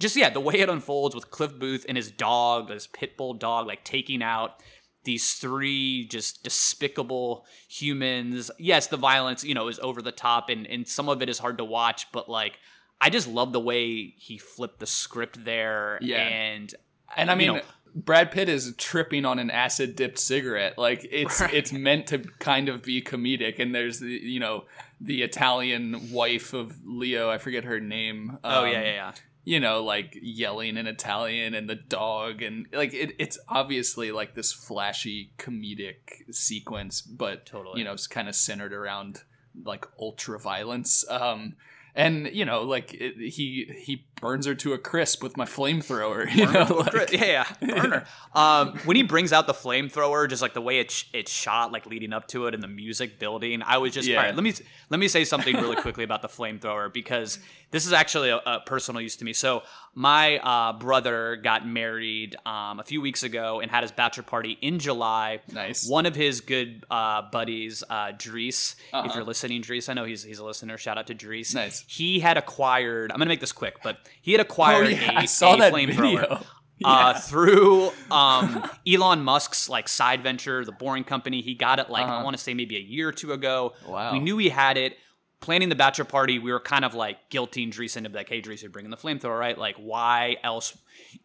just 0.01 0.17
yeah, 0.17 0.29
the 0.29 0.41
way 0.41 0.55
it 0.55 0.69
unfolds 0.69 1.15
with 1.15 1.31
Cliff 1.31 1.57
Booth 1.57 1.87
and 1.89 1.97
his 1.97 2.11
dog, 2.11 2.71
his 2.71 2.89
pit 2.89 3.17
bull 3.17 3.33
dog, 3.35 3.69
like 3.69 3.85
taking 3.85 4.25
out 4.25 4.61
these 5.05 5.35
three 5.35 6.05
just 6.09 6.43
despicable 6.43 7.47
humans. 7.69 8.51
Yes, 8.59 8.89
the 8.89 8.97
violence, 8.97 9.45
you 9.45 9.55
know, 9.55 9.69
is 9.69 9.79
over 9.79 10.03
the 10.03 10.11
top 10.11 10.49
and, 10.49 10.67
and 10.67 10.87
some 10.89 11.09
of 11.09 11.23
it 11.23 11.29
is 11.29 11.39
hard 11.39 11.59
to 11.59 11.65
watch, 11.65 12.11
but 12.11 12.29
like 12.29 12.59
I 13.01 13.11
just 13.11 13.29
love 13.29 13.53
the 13.53 13.61
way 13.61 14.15
he 14.17 14.39
flipped 14.39 14.81
the 14.81 14.87
script 14.87 15.45
there. 15.45 15.99
Yeah. 16.01 16.19
And 16.19 16.75
And 17.17 17.31
I 17.31 17.35
mean, 17.35 17.55
know, 17.55 17.61
Brad 17.95 18.31
Pitt 18.31 18.49
is 18.49 18.75
tripping 18.77 19.25
on 19.25 19.39
an 19.39 19.51
acid 19.51 19.97
dipped 19.97 20.19
cigarette. 20.19 20.77
Like 20.79 21.07
it's 21.11 21.41
Right. 21.41 21.55
it's 21.55 21.73
meant 21.73 22.07
to 22.09 22.19
kind 22.39 22.69
of 22.69 22.83
be 22.83 23.01
comedic. 23.03 23.59
And 23.59 23.75
there's 23.75 24.01
the 24.01 24.09
you 24.11 24.41
know 24.41 24.65
the 25.01 25.23
Italian 25.23 26.11
wife 26.11 26.53
of 26.53 26.77
Leo. 26.85 27.31
I 27.31 27.39
forget 27.39 27.65
her 27.65 27.81
name. 27.81 28.39
oh 28.45 28.65
um, 28.65 28.73
yeah, 28.73 28.83
yeah, 28.83 28.93
yeah. 28.93 29.13
You 29.45 29.61
know, 29.61 29.85
like 29.85 30.19
yelling 30.21 30.77
in 30.77 30.87
Italian 30.89 31.55
and 31.55 31.71
the 31.71 31.77
dog 31.77 32.43
and 32.43 32.67
like 32.73 32.93
it, 32.93 33.13
it's 33.19 33.39
obviously 33.49 34.11
like 34.11 34.35
this 34.35 34.53
flashy 34.53 35.31
comedic 35.39 36.33
sequence, 36.33 37.01
but 37.01 37.47
Totally. 37.47 37.79
you 37.79 37.85
know, 37.85 37.93
it's 37.93 38.09
kind 38.09 38.29
of 38.29 38.35
centered 38.35 38.73
around 38.73 39.23
like 39.65 39.87
ultra 40.01 40.39
violence. 40.39 41.05
Um, 41.09 41.55
and 41.97 42.29
you 42.33 42.45
know, 42.45 42.63
like 42.63 42.95
it, 42.95 43.17
he 43.17 43.73
he 43.79 44.05
burns 44.21 44.47
her 44.47 44.55
to 44.55 44.73
a 44.73 44.79
crisp 44.79 45.23
with 45.23 45.37
my 45.37 45.45
flamethrower. 45.45 46.27
You 46.35 46.47
know, 46.51 46.77
like- 46.93 47.13
yeah, 47.13 47.47
yeah, 47.61 47.81
burner. 47.83 48.05
um, 48.35 48.79
when 48.85 48.97
he 48.97 49.03
brings 49.03 49.33
out 49.33 49.47
the 49.47 49.55
flamethrower, 49.55 50.29
just 50.29 50.43
like 50.43 50.55
the 50.55 50.61
way 50.61 50.79
it's 50.79 51.05
it's 51.13 51.31
shot, 51.31 51.73
like 51.73 51.87
leading 51.87 52.13
up 52.13 52.27
to 52.29 52.47
it, 52.47 52.55
and 52.55 52.63
the 52.63 52.69
music 52.69 53.19
building, 53.19 53.63
I 53.63 53.79
was 53.79 53.93
just 53.93 54.09
Yeah. 54.09 54.17
right. 54.23 54.35
Let 54.35 54.43
me 54.45 54.55
let 54.91 55.01
me 55.01 55.09
say 55.09 55.25
something 55.25 55.55
really 55.57 55.77
quickly 55.77 56.05
about 56.05 56.23
the 56.23 56.29
flamethrower 56.29 56.93
because 56.93 57.39
this 57.73 57.85
is 57.87 57.93
actually 57.93 58.31
a, 58.31 58.37
a 58.47 58.61
personal 58.65 59.01
use 59.01 59.17
to 59.17 59.25
me. 59.25 59.33
So 59.33 59.63
my 59.95 60.39
uh, 60.39 60.73
brother 60.75 61.37
got 61.37 61.67
married 61.67 62.37
um, 62.47 62.79
a 62.81 62.85
few 62.85 63.01
weeks 63.01 63.23
ago 63.23 63.61
and 63.61 63.71
had 63.71 63.83
his 63.83 63.91
bachelor 63.93 64.23
party 64.23 64.57
in 64.61 64.79
July. 64.79 65.41
Nice. 65.53 65.89
One 65.89 66.07
of 66.07 66.15
his 66.15 66.41
good 66.43 66.85
uh, 66.91 67.23
buddies, 67.33 67.83
uh, 67.91 68.13
Dries, 68.17 68.77
if 68.89 68.95
Uh-huh. 68.95 69.13
you're 69.15 69.25
listening, 69.25 69.63
Dries, 69.63 69.89
I 69.89 69.95
know 69.95 70.05
he's 70.05 70.23
he's 70.23 70.39
a 70.39 70.45
listener. 70.45 70.79
Shout 70.79 70.97
out 70.99 71.07
to 71.09 71.15
Dries. 71.15 71.55
Nice. 71.55 71.85
He 71.89 72.21
had 72.21 72.37
acquired. 72.37 73.11
I'm 73.11 73.19
gonna 73.19 73.29
make 73.29 73.41
this 73.41 73.53
quick, 73.53 73.83
but 73.83 73.99
he 74.23 74.33
had 74.33 74.41
acquired 74.41 74.87
Oh, 74.87 74.91
yeah, 74.91 75.13
a, 75.13 75.15
I 75.21 75.25
saw 75.27 75.55
a 75.55 75.59
that 75.59 75.73
flamethrower 75.73 76.19
video. 76.21 76.41
uh, 76.85 77.15
through 77.21 77.91
um, 78.11 78.69
Elon 78.87 79.23
Musk's 79.23 79.69
like 79.69 79.89
side 79.89 80.23
venture, 80.23 80.65
the 80.65 80.73
Boring 80.73 81.05
Company. 81.05 81.41
He 81.43 81.55
got 81.55 81.79
it 81.79 81.91
like 81.91 82.07
I 82.07 82.11
Uh-huh. 82.17 82.25
want 82.25 82.37
to 82.37 82.43
say 82.43 82.55
maybe 82.55 82.77
a 82.77 82.81
year 82.81 83.09
or 83.09 83.13
two 83.13 83.33
ago. 83.33 83.75
Wow. 83.87 84.13
We 84.13 84.19
knew 84.21 84.39
he 84.39 84.49
had 84.49 84.77
it. 84.77 84.97
Planning 85.41 85.69
the 85.69 85.75
bachelor 85.75 86.07
party, 86.07 86.39
we 86.39 86.51
were 86.51 86.59
kind 86.61 86.83
of 86.85 86.95
like 86.95 87.19
guilting 87.31 87.71
Dries 87.71 87.95
into 87.97 88.09
like, 88.09 88.29
hey, 88.31 88.41
Dries, 88.41 88.63
you're 88.63 88.71
bringing 88.71 88.91
the 88.91 88.97
flamethrower, 88.97 89.39
right? 89.39 89.57
Like, 89.57 89.77
why 89.77 90.37
else? 90.43 90.77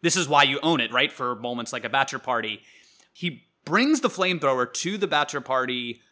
This 0.02 0.16
is 0.16 0.28
why 0.28 0.42
you 0.42 0.60
own 0.62 0.80
it, 0.80 0.92
right? 0.92 1.10
For 1.10 1.34
moments 1.34 1.72
like 1.72 1.84
a 1.84 1.88
bachelor 1.88 2.18
party. 2.18 2.60
He 3.14 3.44
brings 3.64 4.00
the 4.00 4.10
flamethrower 4.10 4.70
to 4.72 4.98
the 4.98 5.06
bachelor 5.06 5.40
party. 5.40 6.02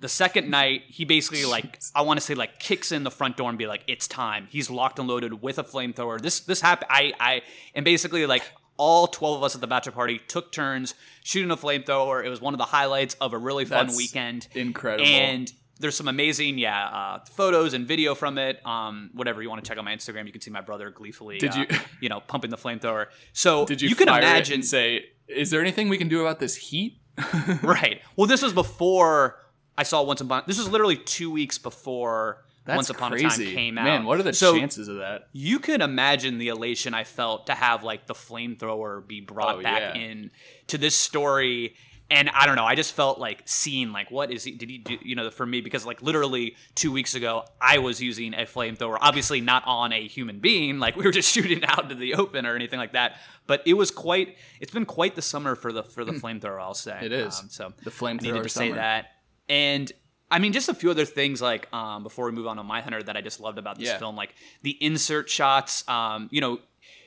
The 0.00 0.08
second 0.08 0.48
night, 0.48 0.82
he 0.86 1.04
basically 1.04 1.44
like 1.56 1.80
I 1.94 2.02
want 2.02 2.18
to 2.20 2.24
say 2.24 2.34
like 2.34 2.58
kicks 2.58 2.92
in 2.92 3.04
the 3.04 3.10
front 3.10 3.36
door 3.36 3.48
and 3.48 3.58
be 3.58 3.66
like, 3.66 3.82
"It's 3.86 4.06
time." 4.08 4.46
He's 4.50 4.70
locked 4.70 4.98
and 4.98 5.08
loaded 5.08 5.42
with 5.42 5.58
a 5.58 5.64
flamethrower. 5.64 6.20
This 6.20 6.40
this 6.40 6.60
happened. 6.60 6.88
I 6.90 7.12
I 7.18 7.42
and 7.74 7.84
basically 7.84 8.24
like 8.26 8.44
all 8.76 9.08
twelve 9.08 9.38
of 9.38 9.42
us 9.42 9.54
at 9.56 9.60
the 9.60 9.66
bachelor 9.66 9.92
party 9.92 10.18
took 10.28 10.52
turns 10.52 10.94
shooting 11.24 11.50
a 11.50 11.56
flamethrower. 11.56 12.24
It 12.24 12.28
was 12.28 12.40
one 12.40 12.54
of 12.54 12.58
the 12.58 12.64
highlights 12.64 13.14
of 13.20 13.32
a 13.32 13.38
really 13.38 13.64
fun 13.64 13.86
That's 13.86 13.96
weekend. 13.98 14.46
incredible. 14.54 15.04
And 15.08 15.52
there's 15.80 15.96
some 15.96 16.08
amazing 16.08 16.58
yeah 16.58 16.86
uh, 16.86 17.24
photos 17.30 17.74
and 17.74 17.86
video 17.86 18.14
from 18.14 18.38
it. 18.38 18.64
Um, 18.64 19.10
whatever 19.14 19.42
you 19.42 19.48
want 19.48 19.64
to 19.64 19.68
check 19.68 19.78
on 19.78 19.84
my 19.84 19.94
Instagram, 19.94 20.26
you 20.26 20.32
can 20.32 20.40
see 20.40 20.50
my 20.52 20.60
brother 20.60 20.90
gleefully. 20.90 21.38
Did 21.38 21.52
uh, 21.52 21.58
you- 21.68 21.78
you 22.02 22.08
know 22.08 22.20
pumping 22.20 22.50
the 22.50 22.56
flamethrower? 22.56 23.06
So 23.32 23.64
Did 23.66 23.82
you, 23.82 23.88
you 23.88 23.96
can 23.96 24.08
imagine 24.08 24.62
say, 24.62 25.06
"Is 25.26 25.50
there 25.50 25.60
anything 25.60 25.88
we 25.88 25.98
can 25.98 26.08
do 26.08 26.20
about 26.20 26.38
this 26.38 26.54
heat?" 26.54 27.00
right. 27.62 28.00
Well, 28.14 28.28
this 28.28 28.42
was 28.42 28.52
before 28.52 29.38
I 29.78 29.84
saw 29.84 30.02
Once 30.02 30.20
Upon. 30.20 30.42
This 30.46 30.58
was 30.58 30.68
literally 30.68 30.96
two 30.96 31.30
weeks 31.30 31.56
before 31.56 32.44
That's 32.64 32.76
Once 32.76 32.90
Upon 32.90 33.12
crazy. 33.12 33.44
a 33.44 33.46
Time 33.46 33.54
came 33.54 33.78
out. 33.78 33.84
Man, 33.84 34.04
what 34.04 34.18
are 34.18 34.22
the 34.22 34.32
so 34.34 34.58
chances 34.58 34.88
of 34.88 34.96
that? 34.96 35.28
You 35.32 35.58
can 35.60 35.80
imagine 35.80 36.38
the 36.38 36.48
elation 36.48 36.92
I 36.94 37.04
felt 37.04 37.46
to 37.46 37.54
have 37.54 37.82
like 37.84 38.06
the 38.06 38.14
flamethrower 38.14 39.06
be 39.06 39.20
brought 39.20 39.56
Oh, 39.56 39.62
back 39.62 39.94
yeah. 39.94 40.02
in 40.02 40.30
to 40.66 40.78
this 40.78 40.94
story. 40.96 41.74
And 42.10 42.30
I 42.30 42.46
don't 42.46 42.56
know. 42.56 42.64
I 42.64 42.74
just 42.74 42.94
felt 42.94 43.18
like 43.18 43.42
seeing 43.44 43.92
like 43.92 44.10
what 44.10 44.30
is 44.32 44.42
he? 44.42 44.52
Did 44.52 44.70
he 44.70 44.78
do? 44.78 44.96
You 45.02 45.14
know, 45.14 45.30
for 45.30 45.44
me 45.44 45.60
because 45.60 45.84
like 45.84 46.00
literally 46.00 46.56
two 46.74 46.90
weeks 46.90 47.14
ago 47.14 47.44
I 47.60 47.78
was 47.78 48.00
using 48.00 48.32
a 48.32 48.46
flamethrower. 48.46 48.96
Obviously 48.98 49.42
not 49.42 49.62
on 49.66 49.92
a 49.92 50.08
human 50.08 50.38
being. 50.38 50.78
Like 50.78 50.96
we 50.96 51.04
were 51.04 51.10
just 51.12 51.30
shooting 51.34 51.62
out 51.66 51.82
into 51.82 51.94
the 51.96 52.14
open 52.14 52.46
or 52.46 52.54
anything 52.56 52.78
like 52.78 52.92
that. 52.94 53.16
But 53.46 53.62
it 53.66 53.74
was 53.74 53.90
quite. 53.90 54.36
It's 54.58 54.72
been 54.72 54.86
quite 54.86 55.16
the 55.16 55.22
summer 55.22 55.54
for 55.54 55.70
the 55.70 55.82
for 55.82 56.02
the 56.02 56.12
flamethrower. 56.12 56.58
I'll 56.60 56.72
say 56.72 56.96
Hmm. 56.98 57.04
It 57.04 57.12
is. 57.12 57.40
Um, 57.40 57.48
so 57.50 57.72
The 57.84 57.92
I 58.06 58.12
needed 58.14 58.32
flamethrower 58.32 58.42
to 58.42 58.48
say 58.48 58.68
summer. 58.70 58.76
that. 58.76 59.06
And 59.48 59.90
I 60.30 60.38
mean, 60.38 60.52
just 60.52 60.68
a 60.68 60.74
few 60.74 60.90
other 60.90 61.04
things 61.06 61.40
like 61.40 61.72
um, 61.72 62.02
before 62.02 62.26
we 62.26 62.32
move 62.32 62.46
on 62.46 62.56
to 62.58 62.62
Mindhunter 62.62 63.04
that 63.06 63.16
I 63.16 63.20
just 63.22 63.40
loved 63.40 63.58
about 63.58 63.78
this 63.78 63.88
Yeah. 63.88 63.98
film, 63.98 64.14
like 64.16 64.34
the 64.62 64.72
insert 64.72 65.30
shots. 65.30 65.88
Um, 65.88 66.28
you 66.30 66.40
know, 66.40 66.58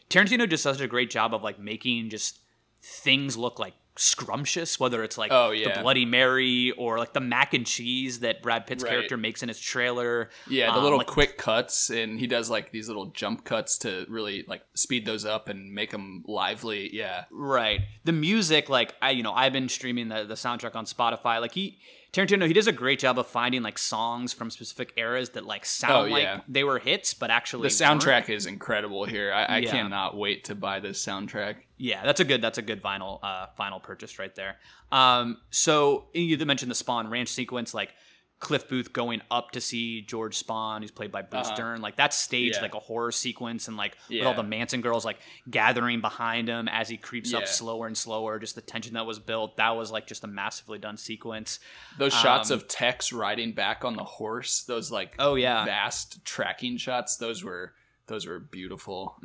Tarantino 0.09 0.49
just 0.49 0.63
does 0.63 0.77
such 0.77 0.81
a 0.81 0.87
great 0.87 1.09
job 1.09 1.33
of 1.33 1.43
like 1.43 1.59
making 1.59 2.09
just 2.09 2.39
things 2.81 3.37
look 3.37 3.59
like 3.59 3.73
scrumptious, 3.95 4.79
whether 4.79 5.03
it's 5.03 5.17
like 5.17 5.31
Oh, 5.31 5.51
yeah. 5.51 5.75
the. 5.77 5.81
Bloody 5.83 6.05
Mary 6.05 6.71
or 6.71 6.97
like 6.97 7.13
the 7.13 7.19
mac 7.19 7.53
and 7.53 7.65
cheese 7.65 8.21
that 8.21 8.41
Brad 8.41 8.65
Pitt's 8.65 8.83
Right. 8.83 8.89
character 8.89 9.17
makes 9.17 9.43
in 9.43 9.49
his 9.49 9.59
trailer. 9.59 10.29
Yeah, 10.49 10.71
the 10.71 10.77
Um, 10.77 10.83
little 10.83 10.97
like, 10.97 11.07
quick 11.07 11.37
cuts, 11.37 11.89
and 11.89 12.19
he 12.19 12.25
does 12.25 12.49
like 12.49 12.71
these 12.71 12.87
little 12.87 13.07
jump 13.07 13.43
cuts 13.45 13.77
to 13.79 14.05
really 14.09 14.43
like 14.47 14.63
speed 14.73 15.05
those 15.05 15.25
up 15.25 15.47
and 15.49 15.73
make 15.73 15.91
them 15.91 16.23
lively. 16.27 16.89
Yeah, 16.93 17.25
Right. 17.29 17.81
The 18.03 18.13
music, 18.13 18.69
like 18.69 18.95
I, 19.01 19.11
you 19.11 19.23
know, 19.23 19.33
I've 19.33 19.53
been 19.53 19.69
streaming 19.69 20.07
the, 20.07 20.23
the 20.23 20.33
soundtrack 20.35 20.75
on 20.75 20.85
Spotify. 20.85 21.39
Like 21.39 21.53
he, 21.53 21.77
Tarantino, 22.13 22.45
he 22.45 22.51
does 22.51 22.67
a 22.67 22.73
great 22.73 22.99
job 22.99 23.17
of 23.17 23.25
finding 23.27 23.63
like 23.63 23.77
songs 23.77 24.33
from 24.33 24.49
specific 24.51 24.91
eras 24.97 25.29
that 25.29 25.45
like 25.45 25.65
sound 25.65 26.09
Oh, 26.09 26.11
like 26.11 26.41
they 26.47 26.63
were 26.65 26.77
hits, 26.79 27.13
but 27.13 27.29
actually 27.31 27.69
the 27.69 27.83
weren't. 27.85 28.01
soundtrack 28.01 28.29
is 28.29 28.45
incredible 28.45 29.05
here. 29.05 29.31
I, 29.31 29.43
I 29.45 29.57
Yeah. 29.59 29.71
cannot 29.71 30.17
wait 30.17 30.43
to 30.45 30.55
buy 30.55 30.81
this 30.81 31.03
soundtrack. 31.05 31.55
Yeah, 31.77 32.03
that's 32.03 32.19
a 32.19 32.25
good 32.25 32.41
that's 32.41 32.57
a 32.57 32.61
good 32.61 32.83
vinyl 32.83 33.19
uh 33.23 33.47
vinyl 33.57 33.81
purchase 33.81 34.19
right 34.19 34.35
there. 34.35 34.57
Um 34.91 35.37
so 35.51 36.07
you 36.13 36.37
mentioned 36.45 36.69
the 36.69 36.75
Spahn 36.75 37.09
ranch 37.09 37.29
sequence 37.29 37.73
like 37.73 37.93
Cliff 38.41 38.67
Booth 38.67 38.91
going 38.91 39.21
up 39.31 39.51
to 39.51 39.61
see 39.61 40.01
George 40.01 40.37
Spahn, 40.43 40.81
who's 40.81 40.91
played 40.91 41.11
by 41.11 41.21
Bruce 41.21 41.47
Uh-huh. 41.47 41.55
Dern. 41.55 41.81
Like 41.81 41.95
that's 41.95 42.17
staged 42.17 42.55
Yeah. 42.55 42.63
like 42.63 42.75
a 42.75 42.79
horror 42.79 43.11
sequence 43.13 43.67
and 43.69 43.77
like 43.77 43.95
with 44.09 44.23
all 44.25 44.33
the 44.33 44.43
Manson 44.43 44.81
girls 44.81 45.05
like 45.05 45.19
gathering 45.49 46.01
behind 46.01 46.47
him 46.49 46.67
as 46.67 46.89
he 46.89 46.97
creeps 46.97 47.33
up 47.33 47.47
slower 47.47 47.87
and 47.87 47.95
slower, 47.97 48.39
just 48.39 48.55
the 48.55 48.61
tension 48.61 48.95
that 48.95 49.05
was 49.05 49.19
built. 49.19 49.55
That 49.57 49.75
was 49.77 49.91
like 49.91 50.07
just 50.07 50.23
a 50.23 50.27
massively 50.27 50.79
done 50.79 50.97
sequence. 50.97 51.59
Those 51.97 52.13
shots 52.13 52.51
Um, 52.51 52.57
of 52.57 52.67
Tex 52.67 53.13
riding 53.13 53.53
back 53.53 53.85
on 53.85 53.95
the 53.95 54.03
horse, 54.03 54.63
those 54.63 54.91
like 54.91 55.15
Oh, 55.19 55.35
yeah. 55.35 55.63
vast 55.63 56.25
tracking 56.25 56.77
shots, 56.77 57.15
those 57.17 57.43
were 57.43 57.73
those 58.07 58.25
were 58.25 58.39
beautiful, 58.39 59.15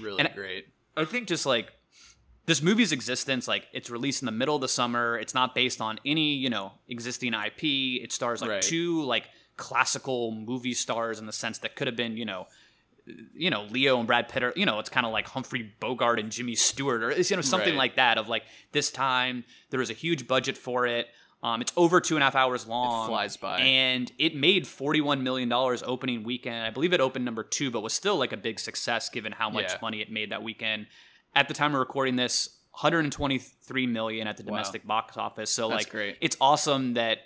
really 0.00 0.20
And- 0.20 0.32
great. 0.34 0.68
I 0.96 1.04
think 1.04 1.26
just 1.28 1.44
like 1.44 1.72
this 2.46 2.60
movie's 2.62 2.92
existence, 2.92 3.46
like 3.46 3.68
it's 3.72 3.88
released 3.90 4.22
in 4.22 4.26
the 4.26 4.32
middle 4.32 4.54
of 4.56 4.60
the 4.60 4.68
summer. 4.68 5.18
It's 5.18 5.34
not 5.34 5.54
based 5.54 5.80
on 5.80 6.00
any, 6.04 6.34
you 6.34 6.50
know, 6.50 6.72
existing 6.88 7.34
IP. 7.34 8.02
It 8.02 8.12
stars 8.12 8.40
like 8.40 8.50
Right. 8.50 8.62
two 8.62 9.02
like 9.04 9.28
classical 9.56 10.32
movie 10.32 10.74
stars 10.74 11.18
in 11.18 11.26
the 11.26 11.32
sense 11.32 11.58
that 11.58 11.76
could 11.76 11.86
have 11.86 11.96
been, 11.96 12.16
you 12.16 12.24
know, 12.24 12.46
you 13.34 13.50
know, 13.50 13.64
Leo 13.64 13.98
and 13.98 14.06
Brad 14.06 14.28
Pitt 14.28 14.42
are, 14.42 14.52
you 14.56 14.66
know, 14.66 14.78
it's 14.78 14.88
kind 14.90 15.06
of 15.06 15.12
like 15.12 15.28
Humphrey 15.28 15.72
Bogart 15.80 16.18
and 16.20 16.30
Jimmy 16.30 16.54
Stewart 16.54 17.02
or 17.02 17.10
it's, 17.10 17.30
you 17.30 17.36
know, 17.36 17.42
something 17.42 17.70
Right. 17.74 17.78
like 17.78 17.96
that 17.96 18.18
of 18.18 18.28
like 18.28 18.44
this 18.72 18.90
time 18.90 19.44
there 19.70 19.80
was 19.80 19.90
a 19.90 19.94
huge 19.94 20.26
budget 20.28 20.56
for 20.58 20.86
it. 20.86 21.08
Um, 21.44 21.60
it's 21.60 21.72
over 21.76 22.00
two 22.00 22.14
and 22.14 22.22
a 22.22 22.26
half 22.26 22.36
hours 22.36 22.66
long. 22.68 23.08
flies 23.08 23.36
by. 23.36 23.58
And 23.60 24.10
it 24.18 24.36
made 24.36 24.64
$41 24.64 25.22
million 25.22 25.52
opening 25.52 26.22
weekend. 26.22 26.64
I 26.64 26.70
believe 26.70 26.92
it 26.92 27.00
opened 27.00 27.24
number 27.24 27.42
two, 27.42 27.70
but 27.72 27.82
was 27.82 27.92
still 27.92 28.16
like 28.16 28.32
a 28.32 28.36
big 28.36 28.60
success 28.60 29.08
given 29.08 29.32
how 29.32 29.50
much 29.50 29.64
Yeah. 29.72 29.78
money 29.82 30.00
it 30.00 30.10
made 30.10 30.30
that 30.30 30.42
weekend. 30.44 30.86
At 31.34 31.48
the 31.48 31.54
time 31.54 31.72
of 31.74 31.80
recording 31.80 32.16
this, 32.16 32.48
123 32.72 33.86
million 33.86 34.26
at 34.26 34.36
the 34.36 34.42
domestic 34.42 34.86
box 34.86 35.16
office. 35.16 35.50
So 35.50 35.68
That's 35.68 35.84
like, 35.84 35.90
great. 35.90 36.16
it's 36.20 36.36
awesome 36.40 36.94
that 36.94 37.18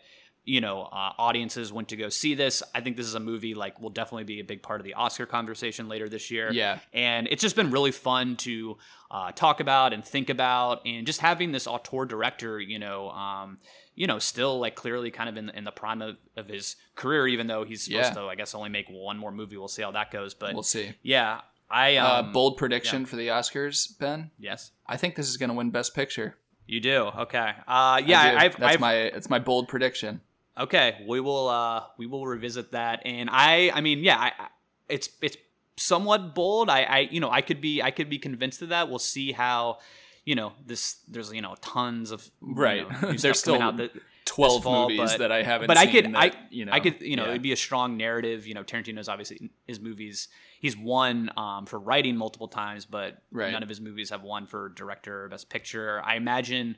you 0.44 0.60
know 0.60 0.82
uh, 0.82 1.10
audiences 1.18 1.72
went 1.72 1.88
to 1.88 1.96
go 1.96 2.08
see 2.08 2.34
this. 2.34 2.62
I 2.74 2.80
think 2.80 2.96
this 2.96 3.06
is 3.06 3.14
a 3.14 3.20
movie 3.20 3.54
like 3.54 3.80
will 3.80 3.90
definitely 3.90 4.24
be 4.24 4.38
a 4.40 4.44
big 4.44 4.62
part 4.62 4.80
of 4.80 4.84
the 4.84 4.94
Oscar 4.94 5.26
conversation 5.26 5.88
later 5.88 6.08
this 6.08 6.30
year. 6.30 6.50
Yeah. 6.52 6.78
and 6.92 7.26
it's 7.30 7.42
just 7.42 7.56
been 7.56 7.70
really 7.70 7.90
fun 7.92 8.36
to 8.38 8.78
uh, 9.10 9.32
talk 9.32 9.60
about 9.60 9.92
and 9.92 10.04
think 10.04 10.30
about, 10.30 10.82
and 10.86 11.06
just 11.06 11.20
having 11.20 11.52
this 11.52 11.66
auteur 11.66 12.04
director, 12.06 12.60
you 12.60 12.78
know. 12.78 13.10
Um, 13.10 13.58
you 13.98 14.06
know, 14.06 14.18
still 14.18 14.58
like 14.60 14.74
clearly 14.74 15.10
kind 15.10 15.26
of 15.30 15.38
in, 15.38 15.48
in 15.48 15.64
the 15.64 15.70
prime 15.70 16.02
of, 16.02 16.16
of 16.36 16.48
his 16.48 16.76
career, 16.96 17.26
even 17.28 17.46
though 17.46 17.64
he's 17.64 17.84
supposed 17.84 18.14
Yeah. 18.14 18.20
to, 18.20 18.26
I 18.28 18.34
guess, 18.34 18.54
only 18.54 18.68
make 18.68 18.88
one 18.90 19.16
more 19.16 19.32
movie. 19.32 19.56
We'll 19.56 19.68
see 19.68 19.80
how 19.80 19.90
that 19.92 20.10
goes. 20.10 20.34
But 20.34 20.52
We'll 20.52 20.62
see. 20.62 20.90
yeah, 21.02 21.40
I 21.70 21.96
Uh, 21.96 22.20
um, 22.22 22.32
bold 22.32 22.56
prediction 22.56 23.06
for 23.06 23.16
the 23.16 23.28
Oscars, 23.28 23.98
Ben. 23.98 24.30
Yes, 24.38 24.70
I 24.86 24.96
think 24.96 25.14
this 25.16 25.28
is 25.28 25.36
going 25.36 25.48
to 25.50 25.54
win 25.54 25.70
Best 25.70 25.94
Picture. 25.94 26.36
you 26.66 26.80
do. 26.80 27.10
Okay. 27.18 27.52
Uh, 27.66 28.00
yeah, 28.04 28.20
I. 28.22 28.44
I've, 28.44 28.56
that's 28.58 28.74
I've, 28.74 28.80
my 28.80 28.94
it's 28.94 29.30
my 29.30 29.38
bold 29.38 29.68
prediction. 29.68 30.20
Okay, 30.58 31.04
we 31.06 31.20
will 31.20 31.48
uh 31.48 31.84
we 31.98 32.06
will 32.06 32.26
revisit 32.26 32.72
that, 32.72 33.02
and 33.04 33.28
I 33.30 33.70
I 33.74 33.80
mean 33.82 33.98
yeah, 34.00 34.16
I, 34.18 34.26
I 34.38 34.48
it's 34.88 35.08
it's 35.20 35.36
somewhat 35.76 36.34
bold. 36.34 36.70
I, 36.70 36.82
I, 36.84 36.98
you 37.00 37.20
know, 37.20 37.30
I 37.30 37.42
could 37.42 37.60
be, 37.60 37.82
I 37.82 37.90
could 37.90 38.08
be 38.08 38.18
convinced 38.18 38.62
of 38.62 38.70
that. 38.70 38.88
We'll 38.88 38.98
see 38.98 39.32
how, 39.32 39.78
you 40.24 40.34
know, 40.34 40.54
this. 40.64 40.96
There's, 41.06 41.30
you 41.32 41.42
know, 41.42 41.54
tons 41.60 42.10
of 42.10 42.30
you 42.40 42.54
Right. 42.54 42.90
know, 43.02 43.10
new 43.10 43.18
There's 43.24 43.38
still 43.40 43.60
out 43.60 43.76
that- 43.76 43.92
12 44.26 44.62
fall, 44.62 44.88
movies 44.90 45.12
but- 45.12 45.18
that 45.20 45.32
I 45.32 45.42
haven't 45.42 45.66
But 45.68 45.78
I 45.78 45.86
could, 45.86 46.06
that, 46.12 46.16
I, 46.16 46.32
you 46.50 46.64
know, 46.66 46.72
I 46.72 46.80
could, 46.80 47.00
you 47.00 47.16
know, 47.16 47.24
yeah. 47.24 47.30
it'd 47.30 47.42
be 47.42 47.52
a 47.52 47.56
strong 47.56 47.96
narrative. 47.96 48.46
You 48.46 48.54
know, 48.54 48.62
Tarantino's 48.64 49.08
obviously 49.08 49.50
his 49.66 49.80
movies. 49.80 50.28
He's 50.60 50.76
won 50.76 51.30
um, 51.36 51.64
for 51.66 51.78
writing 51.78 52.16
multiple 52.16 52.48
times, 52.48 52.84
but 52.84 53.22
Right. 53.30 53.52
none 53.52 53.62
of 53.62 53.68
his 53.68 53.80
movies 53.80 54.10
have 54.10 54.22
won 54.22 54.46
for 54.46 54.68
director 54.70 55.24
or 55.24 55.28
best 55.28 55.48
picture. 55.48 56.02
I 56.04 56.16
imagine 56.16 56.76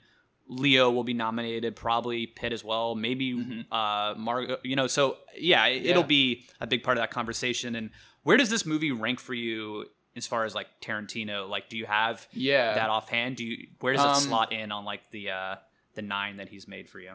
Leo 0.51 0.91
will 0.91 1.05
be 1.05 1.15
nominated, 1.15 1.77
probably 1.77 2.27
Pitt 2.27 2.53
as 2.53 2.65
well, 2.65 2.95
maybe 2.95 3.65
uh, 3.71 4.15
Margot. 4.17 4.59
You 4.65 4.77
know, 4.77 4.87
so 4.87 5.17
yeah, 5.37 5.67
it- 5.67 5.85
it'll 5.87 6.03
Mm-hmm. 6.03 6.11
Yeah. 6.13 6.17
be 6.43 6.47
a 6.61 6.67
big 6.67 6.83
part 6.83 6.97
of 6.97 7.03
that 7.03 7.11
conversation. 7.11 7.75
And 7.75 7.91
where 8.23 8.37
does 8.37 8.51
this 8.51 8.65
movie 8.67 8.93
rank 8.93 9.21
for 9.21 9.35
you 9.35 9.87
as 10.17 10.27
far 10.27 10.45
as 10.45 10.55
like 10.55 10.67
Tarantino? 10.81 11.49
Like, 11.49 11.69
do 11.69 11.77
you 11.79 11.87
have 11.87 12.27
Yeah. 12.33 12.75
that 12.75 12.89
offhand? 12.91 13.37
Do 13.37 13.45
you 13.45 13.69
where 13.81 13.93
does 13.95 14.03
it 14.05 14.09
Um, 14.09 14.15
slot 14.21 14.53
in 14.53 14.73
on 14.73 14.85
like 14.85 15.11
the 15.11 15.31
uh, 15.31 15.57
the 15.95 16.03
nine 16.03 16.37
that 16.39 16.49
he's 16.49 16.67
made 16.69 16.89
for 16.89 16.99
you? 17.01 17.13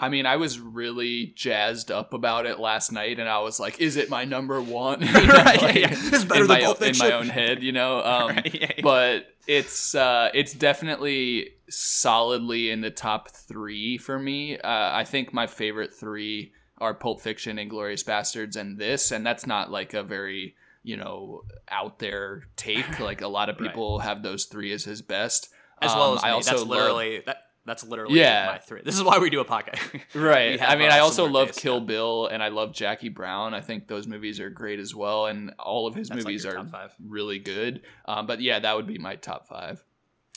I 0.00 0.08
mean, 0.08 0.24
I 0.26 0.36
was 0.36 0.58
really 0.58 1.26
jazzed 1.36 1.90
up 1.90 2.14
about 2.14 2.46
it 2.46 2.58
last 2.58 2.90
night, 2.90 3.18
and 3.20 3.28
I 3.28 3.40
was 3.40 3.60
like, 3.60 3.80
"Is 3.80 3.96
it 3.96 4.08
my 4.08 4.24
number 4.24 4.60
one?" 4.60 5.00
You 5.06 5.12
know, 5.12 5.20
Right, 5.34 5.60
like, 5.62 5.74
yeah. 5.76 5.88
This 5.88 6.12
is 6.12 6.24
better 6.24 6.42
in 6.42 6.48
than 6.48 6.58
my, 6.58 6.64
Pulp 6.64 6.82
in 6.82 6.98
my 6.98 7.12
own 7.12 7.28
head, 7.28 7.62
you 7.62 7.72
know. 7.72 8.00
Um, 8.04 8.28
Right, 8.36 8.54
yeah, 8.54 8.72
yeah. 8.76 8.82
But 8.82 9.26
it's 9.46 9.94
uh, 9.94 10.30
it's 10.32 10.52
definitely 10.54 11.50
solidly 11.68 12.70
in 12.70 12.80
the 12.80 12.90
top 12.90 13.30
three 13.30 13.98
for 13.98 14.18
me. 14.18 14.58
Uh, 14.58 14.90
I 14.96 15.04
think 15.04 15.32
my 15.32 15.46
favorite 15.46 15.92
three 15.92 16.52
are 16.78 16.94
Pulp 16.94 17.20
Fiction, 17.20 17.58
Inglourious 17.58 18.04
Basterds, 18.04 18.56
and 18.56 18.78
this, 18.78 19.10
and 19.10 19.24
that's 19.26 19.46
not 19.46 19.70
like 19.70 19.92
a 19.94 20.02
very 20.02 20.54
you 20.82 20.96
know 20.96 21.42
out 21.68 21.98
there 21.98 22.44
take. 22.56 22.86
Like 23.00 23.20
a 23.20 23.28
lot 23.28 23.48
of 23.50 23.58
people 23.58 23.98
have 24.00 24.22
those 24.22 24.46
three 24.46 24.72
as 24.72 24.84
his 24.84 25.02
best. 25.02 25.48
As 25.82 25.94
well 25.94 26.12
Um, 26.12 26.18
as 26.18 26.24
I 26.24 26.28
me. 26.28 26.32
also 26.34 26.50
that's 26.50 26.62
love- 26.62 26.68
literally 26.70 27.22
that. 27.26 27.42
That's 27.66 27.84
literally 27.84 28.18
Yeah. 28.18 28.46
my 28.52 28.58
three. 28.58 28.80
This 28.82 28.96
is 28.96 29.02
why 29.02 29.18
we 29.18 29.30
do 29.30 29.40
a 29.40 29.44
podcast. 29.44 30.00
Right. 30.14 30.60
I 30.60 30.76
mean, 30.76 30.90
uh, 30.90 30.94
I 30.94 30.98
also 31.00 31.26
love 31.26 31.52
Kill. 31.54 31.80
Bill 31.80 32.26
and 32.26 32.42
I 32.42 32.48
love 32.48 32.72
Jackie 32.72 33.10
Brown. 33.10 33.54
I 33.54 33.60
think 33.60 33.86
those 33.86 34.06
movies 34.06 34.40
are 34.40 34.50
great 34.50 34.78
as 34.80 34.94
well, 34.94 35.26
and 35.26 35.52
all 35.58 35.86
of 35.86 35.94
his 35.94 36.08
That's 36.08 36.24
movies 36.24 36.44
your 36.44 36.58
are 36.58 36.90
really 37.06 37.38
good. 37.38 37.82
Um, 38.06 38.26
but 38.26 38.40
yeah, 38.40 38.58
that 38.58 38.76
would 38.76 38.86
be 38.86 38.98
my 38.98 39.16
top 39.16 39.46
five. 39.46 39.84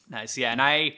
Nice, 0.10 0.38
yeah. 0.38 0.52
And 0.52 0.62
I, 0.62 0.98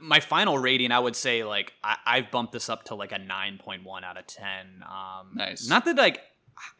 my 0.00 0.20
final 0.20 0.58
rating, 0.58 0.92
I 0.92 0.98
would 0.98 1.16
say 1.16 1.44
like 1.44 1.72
I, 1.82 1.96
I've 2.04 2.30
bumped 2.30 2.52
this 2.52 2.68
up 2.68 2.84
to 2.84 2.94
like 2.94 3.12
a 3.12 3.18
nine 3.18 3.58
point 3.58 3.84
one 3.84 4.04
out 4.04 4.16
of 4.18 4.26
ten. 4.26 4.82
Um, 4.86 5.30
Nice. 5.34 5.66
Not 5.68 5.84
that 5.86 5.96
like, 5.96 6.20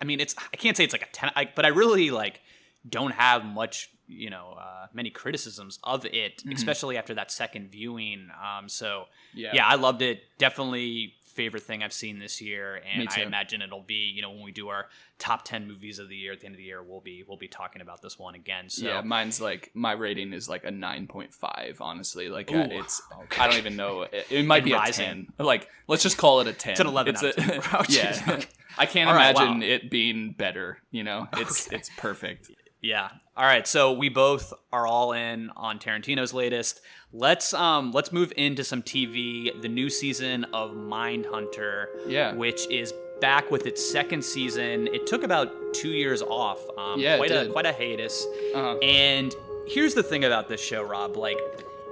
I 0.00 0.04
mean, 0.04 0.20
it's 0.20 0.34
I 0.52 0.56
can't 0.56 0.76
say 0.76 0.84
it's 0.84 0.92
like 0.92 1.02
a 1.02 1.10
ten, 1.12 1.30
I, 1.34 1.48
but 1.54 1.64
I 1.64 1.68
really 1.68 2.10
like 2.10 2.40
don't 2.88 3.12
have 3.12 3.44
much, 3.44 3.90
you 4.08 4.30
know, 4.30 4.56
uh, 4.58 4.86
many 4.92 5.10
criticisms 5.10 5.78
of 5.84 6.04
it, 6.06 6.42
especially 6.52 6.96
after 6.96 7.14
that 7.14 7.30
second 7.30 7.70
viewing. 7.70 8.28
Um, 8.42 8.68
so 8.68 8.86
Mm-hmm. 9.34 9.40
Yeah. 9.40 9.50
yeah, 9.56 9.66
I 9.66 9.74
loved 9.74 10.00
it. 10.02 10.22
Definitely 10.38 11.14
favorite 11.22 11.62
thing 11.62 11.82
I've 11.84 11.92
seen 11.92 12.18
this 12.18 12.40
year, 12.40 12.80
and 12.92 13.08
I 13.14 13.20
imagine 13.20 13.60
it'll 13.62 13.82
be 13.82 14.10
you 14.14 14.22
know 14.22 14.30
when 14.30 14.42
we 14.42 14.50
do 14.52 14.68
our 14.68 14.86
top 15.18 15.44
ten 15.44 15.68
movies 15.68 15.98
of 15.98 16.08
the 16.08 16.16
year 16.16 16.32
at 16.32 16.40
the 16.40 16.46
end 16.46 16.54
of 16.54 16.56
the 16.56 16.64
year, 16.64 16.82
we'll 16.82 17.00
be 17.02 17.22
we'll 17.28 17.36
be 17.36 17.46
talking 17.46 17.82
about 17.82 18.00
this 18.02 18.18
one 18.18 18.34
again. 18.34 18.70
So 18.70 18.86
Yeah, 18.86 19.02
mine's 19.02 19.38
like 19.40 19.70
my 19.74 19.92
rating 19.92 20.32
is 20.32 20.48
like 20.48 20.64
a 20.64 20.70
nine 20.70 21.06
point 21.06 21.32
five. 21.34 21.76
Honestly, 21.80 22.28
like 22.30 22.50
Ooh, 22.50 22.58
uh, 22.62 22.68
it's 22.70 23.02
I 23.38 23.46
don't 23.46 23.58
even 23.58 23.76
know. 23.76 24.02
It, 24.02 24.26
it 24.30 24.46
might 24.46 24.58
And 24.58 24.64
be 24.64 24.72
rising. 24.72 25.04
a 25.04 25.08
ten. 25.08 25.26
Like 25.38 25.68
let's 25.86 26.02
just 26.02 26.16
call 26.16 26.40
it 26.40 26.46
a 26.46 26.52
ten. 26.54 26.72
It's 26.72 26.80
an 26.80 26.86
11 26.86 27.16
out 27.16 27.24
of 27.24 27.36
10. 27.36 27.60
Oh, 27.72 27.84
yeah. 27.88 28.40
I 28.78 28.86
can't 28.86 29.10
right, 29.10 29.30
imagine 29.30 29.60
wow. 29.60 29.66
it 29.66 29.90
being 29.90 30.32
better. 30.32 30.78
You 30.90 31.04
know, 31.04 31.28
it's 31.34 31.70
it's 31.70 31.90
perfect. 31.98 32.50
Yeah. 32.80 33.08
All 33.36 33.44
right. 33.44 33.66
So 33.66 33.92
we 33.92 34.08
both 34.08 34.52
are 34.72 34.86
all 34.86 35.12
in 35.12 35.50
on 35.56 35.78
Tarantino's 35.78 36.32
latest. 36.32 36.80
Let's 37.12 37.54
um 37.54 37.92
let's 37.92 38.12
move 38.12 38.32
into 38.36 38.64
some 38.64 38.82
TV. 38.82 39.60
The 39.60 39.68
new 39.68 39.90
season 39.90 40.44
of 40.52 40.72
Mindhunter. 40.72 41.86
Yeah. 42.06 42.34
Which 42.34 42.68
is 42.70 42.92
back 43.20 43.50
with 43.50 43.66
its 43.66 43.84
second 43.90 44.24
season. 44.24 44.86
It 44.88 45.06
took 45.06 45.22
about 45.22 45.52
two 45.74 45.88
years 45.88 46.22
off. 46.22 46.60
Um, 46.78 47.00
Yeah, 47.00 47.14
it 47.14 47.18
Quite 47.18 47.30
a 47.32 47.48
quite 47.50 47.66
a 47.66 47.72
hiatus. 47.72 48.24
Uh-huh. 48.54 48.78
And 48.78 49.34
here's 49.66 49.94
the 49.94 50.02
thing 50.02 50.24
about 50.24 50.48
this 50.48 50.60
show, 50.60 50.82
Rob. 50.82 51.16
Like, 51.16 51.38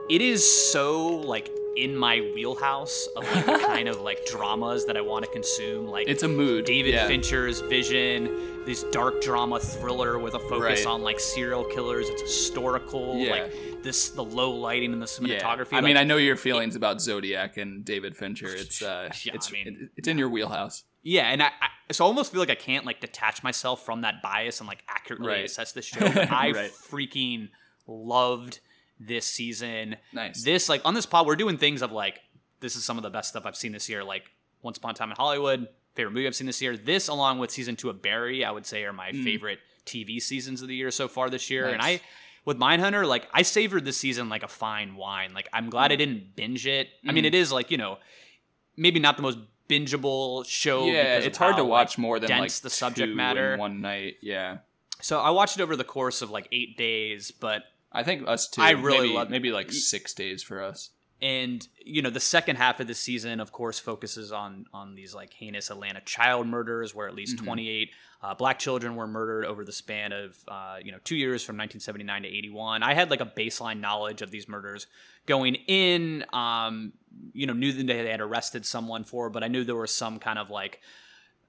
it 0.09 0.21
is 0.21 0.49
so 0.71 1.07
like 1.09 1.51
in 1.77 1.95
my 1.97 2.21
wheelhouse 2.35 3.07
of 3.17 3.25
like 3.33 3.47
the 3.47 3.59
kind 3.67 3.89
of 3.89 4.01
like 4.01 4.25
dramas 4.27 4.87
that 4.87 4.97
I 4.97 5.01
want 5.03 5.25
to 5.25 5.31
consume. 5.31 5.87
Like 5.87 6.09
It's 6.09 6.23
a 6.23 6.29
mood. 6.29 6.65
David 6.65 6.95
yeah. 6.95 7.07
Fincher's 7.07 7.61
Vision, 7.61 8.65
this 8.65 8.83
dark 8.85 9.21
drama 9.23 9.61
thriller 9.61 10.19
with 10.19 10.35
a 10.35 10.39
focus 10.39 10.61
Right. 10.61 10.87
on 10.87 11.03
like 11.03 11.21
serial 11.21 11.65
killers. 11.65 12.09
It's 12.09 12.23
historical, 12.23 13.17
Yeah. 13.19 13.31
like 13.31 13.83
this 13.83 14.09
the 14.11 14.25
low 14.25 14.51
lighting 14.53 14.93
and 14.93 15.01
the 15.03 15.07
cinematography. 15.07 15.75
I 15.75 15.81
mean, 15.83 15.97
I 15.97 16.05
know 16.05 16.17
your 16.17 16.37
feelings 16.37 16.77
about 16.77 17.01
Zodiac 17.01 17.57
and 17.57 17.85
David 17.85 18.17
Fincher. 18.17 18.49
It's 18.57 18.81
uh, 18.83 19.11
Yeah, 19.25 19.35
it's 19.35 19.49
I 19.49 19.53
mean- 19.53 19.67
it- 19.69 19.91
it's 19.97 20.09
in 20.09 20.17
your 20.19 20.29
wheelhouse. 20.31 20.85
yeah, 21.03 21.29
and 21.31 21.43
I, 21.43 21.47
I 21.61 21.69
so 21.93 22.05
I 22.05 22.09
almost 22.09 22.33
feel 22.33 22.41
like 22.41 22.51
I 22.51 22.55
can't 22.57 22.85
like 22.85 23.01
detach 23.01 23.43
myself 23.45 23.85
from 23.85 24.01
that 24.01 24.21
bias 24.23 24.61
and 24.61 24.67
like 24.69 24.83
accurately 24.89 25.29
Right. 25.29 25.45
assess 25.45 25.73
this 25.73 25.85
show. 25.85 26.01
But 26.01 26.33
I 26.33 26.51
Right. 26.53 26.71
freaking 26.73 27.51
loved 27.87 28.59
this 28.99 29.27
season. 29.27 29.97
Nice. 30.13 30.43
This 30.43 30.69
like 30.69 30.83
on 30.85 30.95
this 30.95 31.07
pod, 31.07 31.27
we're 31.27 31.37
doing 31.37 31.59
things 31.59 31.83
of 31.83 31.93
like 31.93 32.21
this 32.61 32.77
is 32.77 32.85
some 32.85 32.97
of 32.97 33.03
the 33.03 33.11
best 33.11 33.29
stuff 33.31 33.45
I've 33.47 33.57
seen 33.57 33.73
this 33.73 33.89
year. 33.89 34.03
Like 34.05 34.25
Once 34.63 34.79
Upon 34.79 34.93
a 34.93 34.95
Time 34.95 35.11
in 35.11 35.17
Hollywood, 35.17 35.69
favorite 35.95 36.13
movie 36.13 36.27
I've 36.27 36.35
seen 36.35 36.47
this 36.47 36.61
year. 36.63 36.77
This, 36.77 37.09
along 37.09 37.39
with 37.39 37.51
season 37.51 37.77
two 37.77 37.91
of 37.91 38.01
Barry, 38.03 38.45
I 38.45 38.51
would 38.51 38.67
say 38.67 38.85
are 38.85 38.93
my 38.93 39.13
favorite 39.13 39.59
TV 39.85 40.21
seasons 40.21 40.63
of 40.63 40.69
the 40.69 40.75
year 40.75 40.91
so 40.91 41.07
far 41.09 41.29
this 41.31 41.51
year. 41.51 41.69
And 41.69 41.81
I, 41.83 41.87
Mm. 41.87 41.93
Nice. 41.93 42.01
with 42.47 42.59
Mindhunter, 42.59 43.07
like 43.07 43.29
I 43.33 43.43
savored 43.43 43.85
this 43.85 43.97
season 43.99 44.29
like 44.29 44.43
a 44.43 44.49
fine 44.49 44.97
wine. 44.97 45.33
Like 45.35 45.49
I'm 45.53 45.69
glad 45.71 45.91
Mm. 45.91 45.95
I 45.95 45.97
didn't 45.97 46.37
binge 46.37 46.67
it. 46.67 46.89
I 47.07 47.13
mean, 47.13 47.25
it 47.25 47.35
is 47.35 47.53
like 47.53 47.71
you 47.71 47.77
know, 47.79 47.99
maybe 48.77 48.99
not 49.01 49.17
the 49.17 49.23
most 49.23 49.39
bingeable 49.69 50.47
show. 50.47 50.87
Yeah, 50.87 51.19
it's 51.19 51.39
hard 51.39 51.53
how, 51.53 51.59
to 51.59 51.65
watch 51.65 51.93
like, 51.93 51.99
more 51.99 52.19
than 52.21 52.29
dense 52.29 52.41
like 52.41 52.63
the 52.63 52.71
subject 52.71 53.15
matter. 53.15 53.57
one 53.57 53.81
night. 53.81 54.15
Yeah, 54.23 54.59
So 55.03 55.21
I 55.21 55.31
watched 55.31 55.59
it 55.59 55.63
over 55.63 55.75
the 55.77 55.85
course 55.85 56.23
of 56.23 56.31
like 56.31 56.47
eight 56.53 56.77
days, 56.77 57.31
but 57.33 57.65
I 57.97 58.03
think 58.03 58.29
us 58.29 58.49
too. 58.49 58.63
I 58.63 58.71
really 58.71 59.09
maybe, 59.09 59.15
love- 59.15 59.31
maybe 59.31 59.51
like 59.53 59.73
six 59.73 60.15
days 60.15 60.43
for 60.43 60.63
us. 60.63 60.91
and 61.23 61.67
you 61.83 62.03
know 62.03 62.11
the 62.11 62.21
second 62.21 62.57
half 62.57 62.79
of 62.79 62.87
the 62.87 62.95
season 62.95 63.41
of 63.41 63.51
course 63.51 63.79
focuses 63.79 64.33
on 64.33 64.67
on 64.75 64.95
these 64.95 65.15
like 65.15 65.33
heinous 65.33 65.71
atlanta 65.71 66.01
child 66.05 66.47
murders 66.47 66.95
where 66.95 67.09
at 67.09 67.15
least 67.15 67.39
28 67.39 67.89
uh, 68.23 68.35
black 68.35 68.59
children 68.59 68.97
were 68.97 69.07
murdered 69.07 69.47
over 69.47 69.65
the 69.65 69.73
span 69.73 70.13
of 70.13 70.37
uh, 70.49 70.77
you 70.85 70.93
know 70.93 70.99
two 71.05 71.17
years 71.17 71.43
from 71.43 71.57
1979 71.57 72.23
to 72.23 72.29
81 72.29 72.83
i 72.83 72.93
had 72.93 73.09
like 73.09 73.23
a 73.23 73.33
baseline 73.41 73.81
knowledge 73.81 74.21
of 74.21 74.31
these 74.31 74.47
murders 74.47 74.87
going 75.25 75.55
in 75.67 76.23
um, 76.35 76.93
you 77.33 77.47
know 77.47 77.55
knew 77.55 77.73
that 77.73 77.87
they 77.87 78.11
had 78.11 78.21
arrested 78.21 78.67
someone 78.67 79.03
for 79.03 79.31
but 79.31 79.43
i 79.43 79.49
knew 79.49 79.65
there 79.65 79.75
was 79.75 79.91
some 79.95 80.19
kind 80.19 80.39
of 80.39 80.51
like 80.51 80.81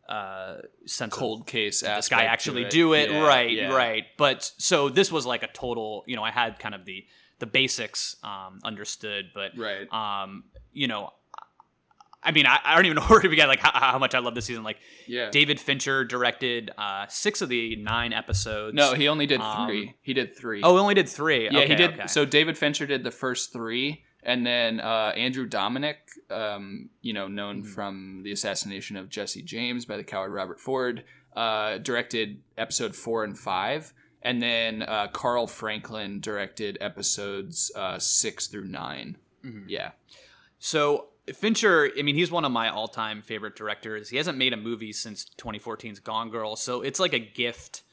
uh 0.09 0.57
sense 0.85 1.13
Cold 1.13 1.45
case. 1.47 1.81
this 1.81 1.89
aspect 1.89 2.21
guy 2.21 2.25
actually 2.27 2.63
it. 2.63 2.69
do 2.69 2.93
it 2.93 3.09
Yeah, 3.11 3.21
right 3.27 3.51
yeah. 3.51 3.73
right 3.73 4.05
but 4.17 4.51
so 4.57 4.89
this 4.89 5.11
was 5.11 5.25
like 5.25 5.43
a 5.43 5.47
total 5.47 6.03
you 6.07 6.15
know 6.15 6.23
i 6.23 6.31
had 6.31 6.59
kind 6.59 6.73
of 6.73 6.85
the 6.85 7.05
the 7.39 7.45
basics 7.45 8.15
um 8.23 8.59
understood 8.63 9.25
but 9.35 9.51
Right. 9.57 9.91
um 9.91 10.45
you 10.71 10.87
know 10.87 11.11
i 12.23 12.31
mean 12.31 12.45
i, 12.45 12.57
I 12.63 12.75
don't 12.75 12.85
even 12.85 12.95
know 13.01 13.03
where 13.03 13.19
to 13.19 13.29
begin 13.29 13.47
like 13.47 13.59
how, 13.59 13.71
how 13.73 13.99
much 13.99 14.15
i 14.15 14.19
love 14.19 14.33
this 14.35 14.45
season 14.45 14.63
like 14.63 14.77
Yeah. 15.07 15.29
david 15.29 15.59
fincher 15.59 16.03
directed 16.05 16.71
uh 16.77 17.05
six 17.09 17.41
of 17.41 17.49
the 17.49 17.75
nine 17.75 18.13
episodes 18.13 18.75
No, 18.75 18.93
he 18.93 19.07
only 19.07 19.25
did 19.25 19.41
Um, 19.41 19.67
three. 19.67 19.93
he 20.01 20.13
did 20.13 20.35
three. 20.37 20.61
oh 20.63 20.73
he 20.75 20.79
only 20.79 20.93
did 20.95 21.09
three 21.09 21.45
yeah, 21.45 21.59
Okay, 21.59 21.67
he 21.67 21.75
did. 21.75 21.93
okay. 21.93 22.07
So 22.07 22.25
David 22.25 22.57
Fincher 22.57 22.85
did 22.85 23.03
the 23.03 23.11
first 23.11 23.51
three, 23.53 24.03
and 24.23 24.45
then 24.45 24.79
uh, 24.79 25.13
Andrew 25.15 25.47
Dominik, 25.47 25.95
um, 26.29 26.89
you 27.01 27.13
know, 27.13 27.27
known 27.27 27.61
Mm-hmm. 27.63 27.71
from 27.71 28.21
the 28.23 28.31
assassination 28.31 28.97
of 28.97 29.09
Jesse 29.09 29.41
James 29.41 29.85
by 29.85 29.97
the 29.97 30.03
coward 30.03 30.31
Robert 30.31 30.59
Ford, 30.59 31.03
uh, 31.35 31.77
directed 31.77 32.41
episode 32.57 32.95
four 32.95 33.23
and 33.23 33.37
five. 33.37 33.93
And 34.23 34.41
then 34.41 34.81
uh, 34.81 35.07
Carl 35.13 35.47
Franklin 35.47 36.19
directed 36.19 36.77
episodes 36.81 37.71
uh, 37.75 37.99
six 37.99 38.47
through 38.47 38.65
9 38.65 39.17
Mm-hmm. 39.45 39.69
Yeah, 39.69 39.91
So 40.59 41.09
Fincher, 41.33 41.89
I 41.97 42.01
mean, 42.01 42.15
he's 42.15 42.31
one 42.31 42.43
of 42.43 42.51
my 42.51 42.67
all-time 42.69 43.21
favorite 43.21 43.55
directors. 43.55 44.09
He 44.09 44.17
hasn't 44.17 44.37
made 44.37 44.51
a 44.51 44.57
movie 44.57 44.91
since 44.91 45.25
2014's 45.37 45.99
Gone 45.99 46.29
Girl, 46.29 46.55
so 46.55 46.81
it's 46.81 46.99
like 46.99 47.13
a 47.13 47.19
gift 47.19 47.83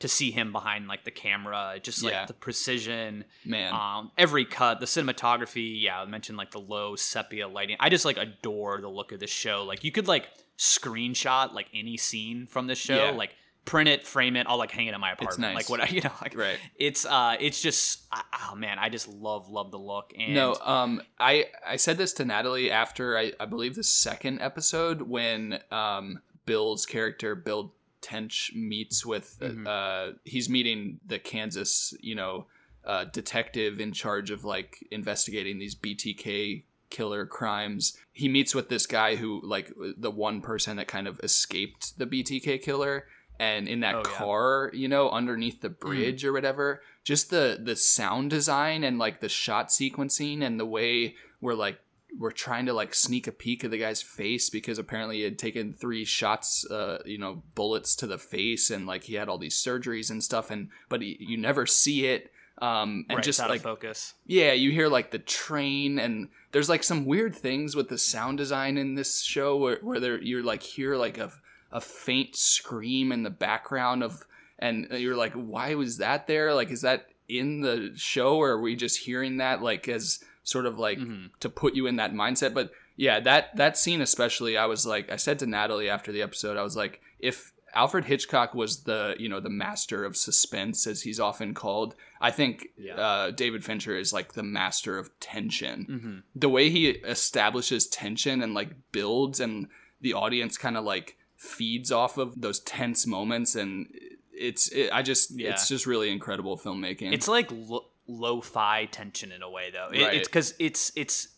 to 0.00 0.08
see 0.08 0.30
him 0.30 0.50
behind 0.52 0.88
like 0.88 1.04
the 1.04 1.10
camera, 1.10 1.78
just 1.82 2.02
like 2.02 2.12
Yeah. 2.12 2.26
the 2.26 2.32
precision, 2.34 3.24
Man. 3.44 3.72
um, 3.72 4.10
every 4.18 4.44
cut, 4.44 4.80
the 4.80 4.86
cinematography. 4.86 5.80
Yeah, 5.82 6.00
I 6.00 6.04
mentioned 6.06 6.36
like 6.38 6.50
the 6.50 6.60
low 6.60 6.96
sepia 6.96 7.46
lighting. 7.48 7.76
I 7.80 7.88
just 7.90 8.04
like 8.04 8.16
adore 8.16 8.80
the 8.80 8.88
look 8.88 9.12
of 9.12 9.20
this 9.20 9.30
show. 9.30 9.64
Like 9.64 9.84
you 9.84 9.92
could 9.92 10.08
like 10.08 10.28
screenshot 10.74 11.52
like 11.52 11.68
any 11.74 11.96
scene 11.96 12.46
from 12.46 12.66
this 12.66 12.78
show, 12.78 12.96
Yeah. 12.96 13.10
like 13.10 13.30
print 13.66 13.88
it, 13.90 14.06
frame 14.06 14.36
it, 14.36 14.46
I'll 14.48 14.56
like 14.56 14.70
hang 14.70 14.86
it 14.86 14.94
in 14.94 15.00
my 15.00 15.12
apartment. 15.12 15.30
It's 15.32 15.38
nice. 15.38 15.54
Like 15.54 15.68
what 15.68 15.80
I- 15.80 15.86
you 15.94 16.00
know, 16.00 16.12
like 16.22 16.36
Right. 16.36 16.58
It's 16.76 17.04
uh, 17.04 17.36
it's 17.38 17.60
just 17.60 18.04
oh 18.12 18.54
man, 18.54 18.78
I 18.78 18.88
just 18.88 19.08
love 19.08 19.48
love 19.50 19.70
the 19.70 19.78
look 19.78 20.12
and 20.18 20.34
No, 20.34 20.54
um, 20.62 21.02
I 21.18 21.46
I 21.66 21.76
said 21.76 21.98
this 21.98 22.12
to 22.14 22.24
Natalie 22.24 22.70
after 22.70 23.18
I, 23.18 23.32
I 23.38 23.44
believe 23.46 23.74
the 23.74 23.84
second 23.84 24.40
episode 24.40 25.02
when 25.02 25.60
um 25.70 26.20
Bill's 26.46 26.86
character 26.86 27.34
Bill 27.34 27.74
Tench 28.00 28.52
meets 28.54 29.04
with. 29.04 29.38
Mm-hmm. 29.40 29.66
Uh, 29.66 30.12
he's 30.24 30.48
meeting 30.48 31.00
the 31.06 31.18
Kansas, 31.18 31.94
you 32.00 32.14
know, 32.14 32.46
uh, 32.84 33.04
detective 33.04 33.80
in 33.80 33.92
charge 33.92 34.30
of 34.30 34.44
like 34.44 34.86
investigating 34.90 35.58
these 35.58 35.74
BTK 35.74 36.64
killer 36.88 37.26
crimes. 37.26 37.96
He 38.12 38.28
meets 38.28 38.54
with 38.54 38.68
this 38.68 38.86
guy 38.86 39.16
who, 39.16 39.40
like, 39.44 39.72
the 39.96 40.10
one 40.10 40.40
person 40.40 40.76
that 40.76 40.88
kind 40.88 41.06
of 41.06 41.20
escaped 41.22 41.98
the 41.98 42.06
BTK 42.06 42.60
killer. 42.62 43.04
And 43.38 43.68
in 43.68 43.80
that 43.80 43.94
Oh, 43.94 44.02
yeah. 44.04 44.12
car, 44.16 44.70
you 44.74 44.86
know, 44.86 45.08
underneath 45.08 45.62
the 45.62 45.70
bridge 45.70 46.26
or 46.26 46.32
whatever, 46.32 46.82
just 47.04 47.30
the 47.30 47.58
the 47.62 47.74
sound 47.74 48.28
design 48.28 48.84
and 48.84 48.98
like 48.98 49.20
the 49.20 49.30
shot 49.30 49.68
sequencing 49.68 50.42
and 50.42 50.60
the 50.60 50.66
way 50.66 51.14
we're 51.40 51.54
like 51.54 51.78
we're 52.18 52.30
trying 52.30 52.66
to 52.66 52.72
like 52.72 52.94
sneak 52.94 53.26
a 53.26 53.32
peek 53.32 53.64
of 53.64 53.70
the 53.70 53.78
guy's 53.78 54.02
face 54.02 54.50
because 54.50 54.78
apparently 54.78 55.18
he 55.18 55.22
had 55.22 55.38
taken 55.38 55.72
three 55.72 56.04
shots, 56.04 56.64
uh, 56.70 56.98
you 57.04 57.18
know, 57.18 57.42
bullets 57.54 57.94
to 57.96 58.06
the 58.06 58.18
face 58.18 58.70
and 58.70 58.86
like 58.86 59.04
he 59.04 59.14
had 59.14 59.28
all 59.28 59.38
these 59.38 59.56
surgeries 59.56 60.10
and 60.10 60.22
stuff, 60.22 60.50
and 60.50 60.68
but 60.88 61.02
he, 61.02 61.16
you 61.20 61.36
never 61.36 61.66
see 61.66 62.06
it. 62.06 62.30
Um, 62.60 63.06
and 63.08 63.16
right, 63.16 63.24
just 63.24 63.40
out 63.40 63.48
like 63.48 63.60
of 63.60 63.64
focus. 63.64 64.14
yeah, 64.26 64.52
you 64.52 64.70
hear 64.70 64.88
like 64.88 65.10
the 65.10 65.18
train, 65.18 65.98
and 65.98 66.28
there's 66.52 66.68
like 66.68 66.82
some 66.82 67.06
weird 67.06 67.34
things 67.34 67.74
with 67.74 67.88
the 67.88 67.96
sound 67.96 68.36
design 68.36 68.76
in 68.76 68.94
this 68.94 69.22
show 69.22 69.56
where, 69.56 69.78
where 69.80 69.98
there 69.98 70.20
you're 70.20 70.42
like 70.42 70.62
hear 70.62 70.96
like 70.96 71.16
a 71.16 71.32
a 71.72 71.80
faint 71.80 72.36
scream 72.36 73.12
in 73.12 73.22
the 73.22 73.30
background 73.30 74.02
of, 74.02 74.24
and 74.58 74.88
you're 74.90 75.16
like, 75.16 75.32
why 75.32 75.74
was 75.74 75.98
that 75.98 76.26
there? 76.26 76.52
Like, 76.52 76.70
is 76.70 76.82
that 76.82 77.06
in 77.28 77.60
the 77.60 77.92
show, 77.94 78.36
or 78.36 78.50
are 78.50 78.60
we 78.60 78.76
just 78.76 78.98
hearing 78.98 79.38
that 79.38 79.62
like 79.62 79.88
as 79.88 80.20
sort 80.42 80.66
of 80.66 80.78
like 80.78 80.98
to 81.40 81.48
put 81.48 81.74
you 81.74 81.86
in 81.86 81.96
that 81.96 82.12
mindset? 82.12 82.54
But 82.54 82.70
yeah, 82.96 83.20
that 83.20 83.56
that 83.56 83.76
scene 83.78 84.00
especially, 84.00 84.56
I 84.56 84.66
was 84.66 84.86
like, 84.86 85.10
I 85.10 85.16
said 85.16 85.38
to 85.40 85.46
Natalie 85.46 85.88
after 85.88 86.12
the 86.12 86.22
episode, 86.22 86.56
I 86.56 86.62
was 86.62 86.76
like, 86.76 87.00
if 87.18 87.52
Alfred 87.72 88.04
Hitchcock 88.06 88.52
was 88.52 88.82
the 88.82 89.14
you 89.18 89.28
know 89.28 89.38
the 89.40 89.48
master 89.48 90.04
of 90.04 90.16
suspense 90.16 90.86
as 90.88 91.02
he's 91.02 91.20
often 91.20 91.54
called. 91.54 91.94
I 92.20 92.30
think 92.32 92.66
Yeah. 92.76 92.94
uh, 92.96 93.30
David 93.30 93.64
Fincher 93.64 93.96
is 93.96 94.12
like 94.12 94.32
the 94.34 94.42
master 94.42 94.98
of 94.98 95.08
tension. 95.20 95.86
Mm-hmm. 95.88 96.18
The 96.34 96.48
way 96.48 96.68
he 96.68 96.88
establishes 96.88 97.86
tension 97.86 98.42
and 98.42 98.54
like 98.54 98.70
builds, 98.92 99.38
and 99.40 99.68
the 100.00 100.14
audience 100.14 100.58
kind 100.58 100.76
of 100.76 100.84
like 100.84 101.16
feeds 101.36 101.92
off 101.92 102.18
of 102.18 102.40
those 102.40 102.58
tense 102.60 103.06
moments, 103.06 103.54
and 103.54 103.86
it's 104.32 104.68
it, 104.72 104.90
I 104.92 105.02
just 105.02 105.30
Yeah. 105.38 105.50
it's 105.50 105.68
just 105.68 105.86
really 105.86 106.10
incredible 106.10 106.58
filmmaking. 106.58 107.12
It's 107.12 107.28
like 107.28 107.50
lo- 107.52 107.86
lo-fi 108.10 108.86
tension 108.86 109.32
in 109.32 109.42
a 109.42 109.50
way, 109.50 109.70
though. 109.72 109.88
It, 109.92 110.02
Right. 110.02 110.14
It's 110.14 110.28
because 110.28 110.54
it's 110.58 110.92
it's 110.96 111.28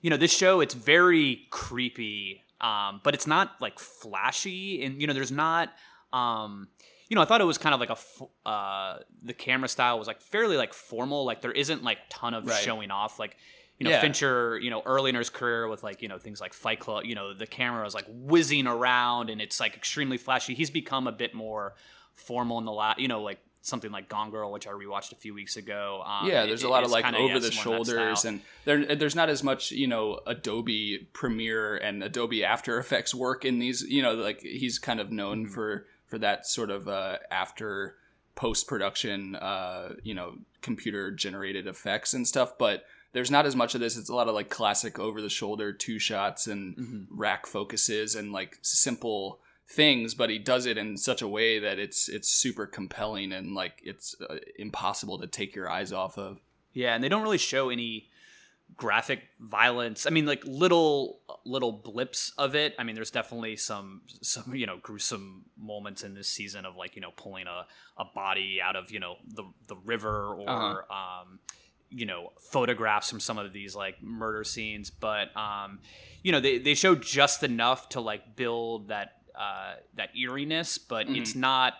you 0.00 0.10
know 0.10 0.16
this 0.16 0.32
show. 0.32 0.60
It's 0.60 0.74
very 0.74 1.46
creepy, 1.50 2.42
um, 2.60 3.00
but 3.04 3.14
it's 3.14 3.26
not 3.26 3.52
like 3.60 3.78
flashy, 3.78 4.84
and 4.84 5.00
you 5.00 5.06
know 5.06 5.12
there's 5.14 5.32
not. 5.32 5.72
Um, 6.12 6.68
you 7.08 7.16
know, 7.16 7.22
I 7.22 7.26
thought 7.26 7.40
it 7.40 7.44
was 7.44 7.58
kind 7.58 7.74
of 7.74 7.80
like 7.80 7.90
a 7.90 7.92
f- 7.92 8.22
uh, 8.46 8.98
the 9.22 9.34
camera 9.34 9.68
style 9.68 9.98
was 9.98 10.06
like 10.08 10.20
fairly 10.22 10.56
like 10.56 10.72
formal. 10.72 11.24
Like 11.24 11.42
there 11.42 11.52
isn't 11.52 11.82
like 11.82 11.98
ton 12.08 12.34
of 12.34 12.46
Right. 12.46 12.62
showing 12.62 12.90
off. 12.90 13.18
Like 13.18 13.36
you 13.78 13.84
know, 13.84 13.90
Yeah. 13.90 14.00
Fincher, 14.00 14.58
you 14.62 14.70
know, 14.70 14.82
early 14.86 15.10
in 15.10 15.16
his 15.16 15.30
career 15.30 15.68
with 15.68 15.82
like 15.82 16.00
you 16.00 16.08
know 16.08 16.18
things 16.18 16.40
like 16.40 16.54
Fight 16.54 16.80
Club. 16.80 17.04
You 17.04 17.14
know, 17.14 17.34
the 17.34 17.46
camera 17.46 17.84
is 17.86 17.94
like 17.94 18.06
whizzing 18.08 18.66
around 18.66 19.28
and 19.30 19.40
it's 19.40 19.58
like 19.60 19.74
extremely 19.76 20.16
flashy. 20.16 20.54
He's 20.54 20.70
become 20.70 21.06
a 21.06 21.12
bit 21.12 21.34
more 21.34 21.74
formal 22.14 22.58
in 22.58 22.64
the 22.64 22.72
last. 22.72 23.00
You 23.00 23.08
know, 23.08 23.22
like 23.22 23.40
something 23.64 23.90
like 23.90 24.08
Gone 24.08 24.30
Girl, 24.30 24.52
which 24.52 24.66
I 24.66 24.70
rewatched 24.70 25.10
a 25.12 25.16
few 25.16 25.34
weeks 25.34 25.56
ago. 25.56 26.02
Um, 26.06 26.28
yeah, 26.28 26.42
it- 26.44 26.46
there's 26.48 26.62
a 26.62 26.68
lot 26.68 26.84
of 26.84 26.90
like 26.90 27.04
kinda, 27.04 27.18
over 27.18 27.34
yeah, 27.34 27.38
the 27.40 27.50
more 27.64 27.78
of 27.78 27.86
that 27.86 27.94
shoulders, 27.94 28.24
and 28.24 28.40
there 28.64 28.94
there's 28.94 29.16
not 29.16 29.28
as 29.30 29.42
much 29.42 29.72
you 29.72 29.86
know 29.86 30.20
Adobe 30.26 31.08
Premiere 31.12 31.76
and 31.76 32.02
Adobe 32.04 32.44
After 32.44 32.78
Effects 32.78 33.14
work 33.14 33.44
in 33.44 33.58
these. 33.58 33.82
You 33.82 34.02
know, 34.02 34.14
like 34.14 34.40
he's 34.42 34.78
kind 34.78 35.00
of 35.00 35.10
known 35.10 35.44
Mm-hmm. 35.46 35.54
for 35.54 35.86
for 36.06 36.18
that 36.18 36.46
sort 36.46 36.70
of 36.70 36.86
uh, 36.86 37.18
after 37.30 37.96
post 38.36 38.66
production, 38.68 39.34
uh, 39.36 39.94
you 40.02 40.12
know, 40.14 40.36
computer 40.60 41.10
generated 41.10 41.66
effects 41.66 42.14
and 42.14 42.28
stuff, 42.28 42.56
but. 42.58 42.84
There's 43.14 43.30
not 43.30 43.46
as 43.46 43.54
much 43.54 43.76
of 43.76 43.80
this. 43.80 43.96
It's 43.96 44.08
a 44.08 44.14
lot 44.14 44.26
of 44.26 44.34
like 44.34 44.50
classic 44.50 44.98
over 44.98 45.22
the 45.22 45.28
shoulder 45.30 45.72
two 45.72 46.00
shots 46.00 46.48
and 46.48 46.76
Mm-hmm. 46.76 47.02
rack 47.16 47.46
focuses 47.46 48.16
and 48.16 48.32
like 48.32 48.58
simple 48.60 49.38
things, 49.68 50.14
but 50.14 50.30
he 50.30 50.38
does 50.38 50.66
it 50.66 50.76
in 50.78 50.96
such 50.96 51.22
a 51.22 51.28
way 51.28 51.58
that 51.58 51.78
it's 51.78 52.08
it's 52.08 52.28
super 52.28 52.66
compelling 52.66 53.32
and 53.32 53.54
like 53.54 53.80
it's 53.82 54.14
uh, 54.28 54.36
impossible 54.58 55.18
to 55.18 55.26
take 55.26 55.54
your 55.54 55.68
eyes 55.70 55.92
off 55.92 56.18
of. 56.18 56.40
Yeah, 56.72 56.94
and 56.94 57.02
they 57.02 57.08
don't 57.08 57.22
really 57.22 57.38
show 57.38 57.70
any 57.70 58.08
graphic 58.76 59.20
violence. 59.40 60.06
I 60.06 60.10
mean, 60.10 60.26
like 60.26 60.42
little 60.44 61.20
little 61.44 61.72
blips 61.72 62.32
of 62.38 62.54
it. 62.54 62.74
I 62.78 62.84
mean, 62.84 62.94
there's 62.94 63.10
definitely 63.10 63.56
some 63.56 64.02
some 64.22 64.54
you 64.54 64.66
know 64.66 64.78
gruesome 64.82 65.44
moments 65.56 66.02
in 66.02 66.14
this 66.14 66.28
season 66.28 66.64
of 66.66 66.76
like 66.76 66.94
you 66.96 67.02
know 67.02 67.12
pulling 67.16 67.46
a, 67.46 67.66
a 67.96 68.04
body 68.14 68.60
out 68.62 68.76
of 68.76 68.90
you 68.90 69.00
know 69.00 69.16
the 69.26 69.44
the 69.68 69.76
river 69.76 70.34
or 70.34 70.48
Uh-huh. 70.48 71.22
um, 71.22 71.38
you 71.90 72.06
know 72.06 72.32
photographs 72.50 73.08
from 73.10 73.20
some 73.20 73.38
of 73.38 73.52
these 73.52 73.74
like 73.76 74.02
murder 74.02 74.44
scenes. 74.44 74.90
But 74.90 75.34
um, 75.36 75.78
you 76.22 76.32
know 76.32 76.40
they 76.40 76.58
they 76.58 76.74
show 76.74 76.94
just 76.94 77.42
enough 77.42 77.88
to 77.90 78.00
like 78.00 78.34
build 78.36 78.88
that 78.88 79.12
uh, 79.38 79.74
that 79.96 80.10
eeriness, 80.16 80.78
but 80.78 81.06
Mm-hmm. 81.06 81.16
it's 81.16 81.34
not 81.34 81.74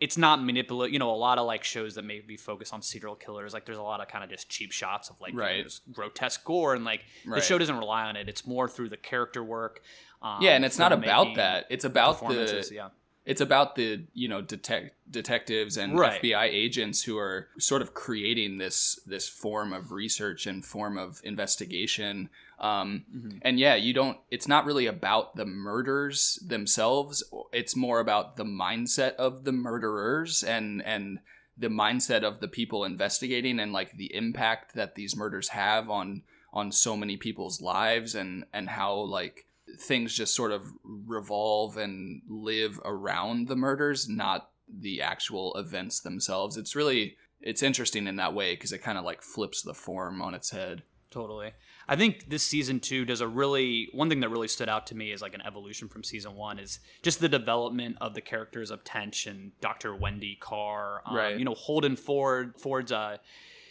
it's 0.00 0.16
not 0.16 0.44
manipulate. 0.44 0.92
You 0.92 0.98
know, 1.00 1.10
a 1.10 1.16
lot 1.16 1.38
of 1.38 1.46
like 1.46 1.64
shows 1.64 1.96
that 1.96 2.04
maybe 2.04 2.36
focus 2.36 2.72
on 2.72 2.82
serial 2.82 3.16
killers, 3.16 3.52
like 3.52 3.64
there's 3.66 3.78
a 3.78 3.82
lot 3.82 4.00
of 4.00 4.06
kind 4.06 4.22
of 4.22 4.30
just 4.30 4.48
cheap 4.48 4.70
shots 4.70 5.10
of 5.10 5.20
like 5.20 5.32
you 5.32 5.38
know, 5.38 5.92
grotesque 5.92 6.44
gore, 6.44 6.74
and 6.76 6.84
like 6.84 7.00
the 7.24 7.40
show 7.40 7.58
doesn't 7.58 7.76
rely 7.78 8.04
on 8.04 8.14
it. 8.14 8.28
It's 8.28 8.46
more 8.46 8.68
through 8.68 8.90
the 8.90 8.96
character 8.96 9.42
work. 9.42 9.82
Um, 10.22 10.38
yeah, 10.40 10.50
and 10.54 10.64
it's 10.64 10.78
not 10.78 10.92
about 10.92 11.34
that. 11.36 11.66
It's 11.68 11.84
about 11.84 12.20
the 12.28 12.70
yeah, 12.72 12.88
it's 13.24 13.40
about 13.40 13.74
the 13.74 14.04
you 14.14 14.28
know 14.28 14.40
detect 14.40 14.94
detectives 15.10 15.76
and 15.76 15.98
Right. 15.98 16.22
FBI 16.22 16.44
agents 16.44 17.02
who 17.02 17.18
are 17.18 17.48
sort 17.58 17.82
of 17.82 17.92
creating 17.94 18.58
this 18.58 19.00
this 19.04 19.28
form 19.28 19.72
of 19.72 19.90
research 19.90 20.46
and 20.46 20.64
form 20.64 20.96
of 20.96 21.20
investigation. 21.24 22.30
Um, 22.58 23.04
Mm-hmm. 23.14 23.38
And 23.42 23.58
yeah, 23.58 23.74
you 23.76 23.92
don't. 23.92 24.18
It's 24.30 24.48
not 24.48 24.64
really 24.64 24.86
about 24.86 25.36
the 25.36 25.46
murders 25.46 26.38
themselves. 26.44 27.22
It's 27.52 27.76
more 27.76 28.00
about 28.00 28.36
the 28.36 28.44
mindset 28.44 29.14
of 29.14 29.44
the 29.44 29.52
murderers 29.52 30.42
and 30.42 30.82
and 30.82 31.20
the 31.58 31.68
mindset 31.68 32.22
of 32.22 32.40
the 32.40 32.48
people 32.48 32.84
investigating 32.84 33.58
and 33.58 33.72
like 33.72 33.96
the 33.96 34.14
impact 34.14 34.74
that 34.74 34.94
these 34.94 35.16
murders 35.16 35.48
have 35.48 35.90
on 35.90 36.22
on 36.52 36.72
so 36.72 36.96
many 36.96 37.16
people's 37.16 37.60
lives 37.60 38.14
and 38.14 38.44
and 38.52 38.68
how 38.68 38.94
like 38.94 39.46
things 39.80 40.14
just 40.14 40.34
sort 40.34 40.52
of 40.52 40.66
revolve 40.84 41.76
and 41.76 42.22
live 42.28 42.80
around 42.84 43.48
the 43.48 43.56
murders 43.56 44.08
not 44.08 44.50
the 44.66 45.02
actual 45.02 45.54
events 45.56 46.00
themselves 46.00 46.56
it's 46.56 46.74
really 46.74 47.16
it's 47.42 47.62
interesting 47.62 48.06
in 48.06 48.16
that 48.16 48.32
way 48.32 48.54
because 48.54 48.72
it 48.72 48.82
kind 48.82 48.96
of 48.96 49.04
like 49.04 49.22
flips 49.22 49.60
the 49.62 49.74
form 49.74 50.22
on 50.22 50.34
its 50.34 50.50
head 50.50 50.82
totally. 51.10 51.52
I 51.88 51.96
think 51.96 52.28
this 52.28 52.42
season 52.42 52.80
two 52.80 53.04
does 53.06 53.20
a 53.22 53.26
really 53.26 53.88
one 53.92 54.08
thing 54.10 54.20
that 54.20 54.28
really 54.28 54.48
stood 54.48 54.68
out 54.68 54.86
to 54.88 54.94
me 54.94 55.10
is 55.10 55.22
like 55.22 55.34
an 55.34 55.40
evolution 55.46 55.88
from 55.88 56.04
season 56.04 56.34
one 56.34 56.58
is 56.58 56.80
just 57.02 57.20
the 57.20 57.28
development 57.28 57.96
of 58.00 58.12
the 58.14 58.20
characters 58.20 58.70
of 58.70 58.84
Tench 58.84 59.26
and 59.26 59.52
Dr. 59.60 59.94
Wendy 59.94 60.36
Carr. 60.38 61.02
Um, 61.06 61.16
Right. 61.16 61.38
You 61.38 61.44
know, 61.44 61.54
Holden 61.54 61.96
Ford 61.96 62.54
Ford's 62.58 62.92
uh, 62.92 63.16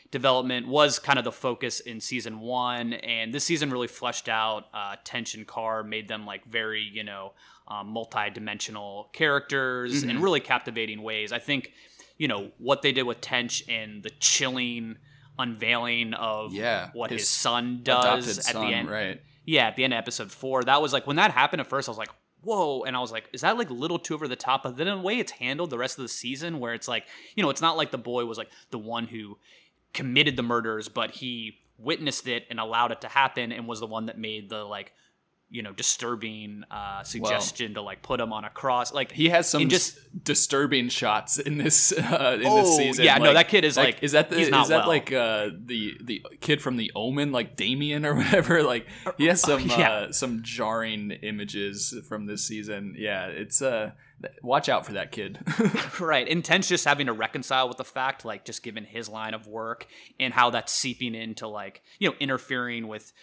development 0.10 0.68
was 0.68 1.00
kind 1.00 1.20
of 1.20 1.26
the 1.26 1.32
focus 1.32 1.80
in 1.80 2.00
season 2.00 2.40
one, 2.40 2.94
and 2.94 3.34
this 3.34 3.44
season 3.44 3.70
really 3.70 3.88
fleshed 3.88 4.30
out 4.30 4.66
uh, 4.74 4.96
Tench 5.04 5.36
and 5.36 5.46
Carr, 5.46 5.84
made 5.84 6.08
them 6.08 6.26
like 6.26 6.46
very 6.46 6.82
you 6.82 7.04
know 7.04 7.34
um, 7.68 7.88
multi-dimensional 7.90 9.10
characters 9.14 10.02
Mm-hmm. 10.02 10.10
in 10.10 10.22
really 10.22 10.40
captivating 10.40 11.02
ways. 11.02 11.32
I 11.32 11.40
think 11.40 11.72
you 12.18 12.28
know 12.28 12.52
what 12.58 12.82
they 12.82 12.92
did 12.92 13.04
with 13.04 13.22
Tench 13.22 13.64
and 13.70 14.02
the 14.02 14.10
chilling 14.20 14.98
unveiling 15.40 16.14
of 16.14 16.54
Yeah, 16.54 16.90
what 16.94 17.12
his, 17.12 17.22
his 17.22 17.30
son 17.30 17.82
does 17.84 18.38
at 18.38 18.44
son 18.46 18.68
the 18.68 18.74
end. 18.74 18.90
right 18.90 19.22
Yeah, 19.46 19.68
at 19.68 19.76
the 19.76 19.84
end 19.84 19.94
of 19.94 19.98
episode 19.98 20.32
four, 20.32 20.64
that 20.64 20.82
was 20.82 20.94
like 20.94 21.08
when 21.08 21.16
that 21.18 21.32
happened 21.32 21.62
at 21.62 21.68
first. 21.68 21.88
I 21.88 21.92
was 21.92 21.98
like, 21.98 22.10
"Whoa!" 22.42 22.84
And 22.84 22.96
I 22.96 23.00
was 23.00 23.12
like, 23.12 23.30
"Is 23.34 23.42
that 23.42 23.58
like 23.58 23.70
a 23.70 23.74
little 23.74 24.00
too 24.00 24.14
over 24.14 24.28
the 24.28 24.36
top?" 24.36 24.64
But 24.64 24.78
then 24.78 24.88
in 24.88 24.98
a 25.00 25.02
way, 25.02 25.20
it's 25.20 25.32
handled 25.34 25.70
the 25.70 25.78
rest 25.78 25.98
of 25.98 26.04
the 26.04 26.10
season, 26.10 26.60
where 26.60 26.74
it's 26.74 26.88
like, 26.88 27.06
you 27.36 27.44
know, 27.44 27.50
it's 27.50 27.62
not 27.62 27.78
like 27.78 27.92
the 27.92 27.98
boy 27.98 28.26
was 28.26 28.38
like 28.38 28.50
the 28.72 28.80
one 28.80 29.08
who 29.08 29.38
committed 29.94 30.36
the 30.36 30.44
murders, 30.44 30.90
but 30.90 31.12
he 31.12 31.60
witnessed 31.78 32.28
it 32.28 32.46
and 32.50 32.60
allowed 32.60 32.92
it 32.92 33.02
to 33.02 33.08
happen, 33.08 33.52
and 33.52 33.68
was 33.68 33.80
the 33.80 33.88
one 33.88 34.08
that 34.08 34.18
made 34.18 34.50
the 34.50 34.64
like, 34.64 34.92
you 35.50 35.62
know, 35.62 35.72
disturbing 35.72 36.64
uh, 36.70 37.04
suggestion 37.04 37.74
to 37.76 37.82
like 37.82 38.02
put 38.02 38.20
him 38.20 38.34
on 38.34 38.44
a 38.44 38.50
cross. 38.50 38.94
Like 38.94 39.12
he 39.14 39.30
has 39.30 39.48
some 39.50 39.70
just 39.70 39.98
disturbing 40.24 40.90
shots 40.90 41.40
in 41.40 41.58
this 41.58 41.92
uh, 41.98 42.38
in 42.40 42.46
Oh, 42.46 42.62
this 42.64 42.76
season. 42.76 43.06
yeah, 43.06 43.18
no, 43.18 43.34
that 43.34 43.48
kid 43.48 43.64
is, 43.64 43.78
like, 43.78 44.04
is 44.04 44.12
that 44.12 44.30
the 44.30 44.40
is 44.40 44.50
that 44.50 44.68
well. 44.70 44.88
like 44.88 45.12
uh, 45.14 45.50
the 45.66 45.94
the 46.04 46.22
kid 46.42 46.62
from 46.62 46.76
the 46.78 46.92
Omen, 46.96 47.32
like 47.32 47.56
Damien 47.56 48.06
or 48.06 48.16
whatever? 48.18 48.62
Like 48.64 48.88
he 49.18 49.26
has 49.28 49.42
some 49.50 49.62
yeah. 49.62 49.92
uh, 49.92 50.12
some 50.12 50.42
jarring 50.44 51.12
images 51.12 51.96
from 52.10 52.26
this 52.26 52.46
season. 52.46 52.96
Yeah, 52.98 53.28
it's 53.28 53.62
uh, 53.62 53.92
watch 54.42 54.68
out 54.68 54.86
for 54.86 54.94
that 54.94 55.12
kid. 55.14 55.40
right 56.00 56.28
intense 56.28 56.68
just 56.68 56.86
having 56.86 57.06
to 57.08 57.14
reconcile 57.14 57.68
with 57.68 57.78
the 57.78 57.84
fact 57.86 58.26
like 58.26 58.44
just 58.44 58.64
given 58.64 58.84
his 58.84 59.08
line 59.08 59.34
of 59.34 59.48
work 59.48 59.86
and 60.20 60.34
how 60.34 60.50
that's 60.50 60.74
seeping 60.74 61.16
into 61.16 61.48
like 61.48 61.82
you 62.00 62.10
know 62.10 62.16
interfering 62.20 62.88
with 62.88 63.14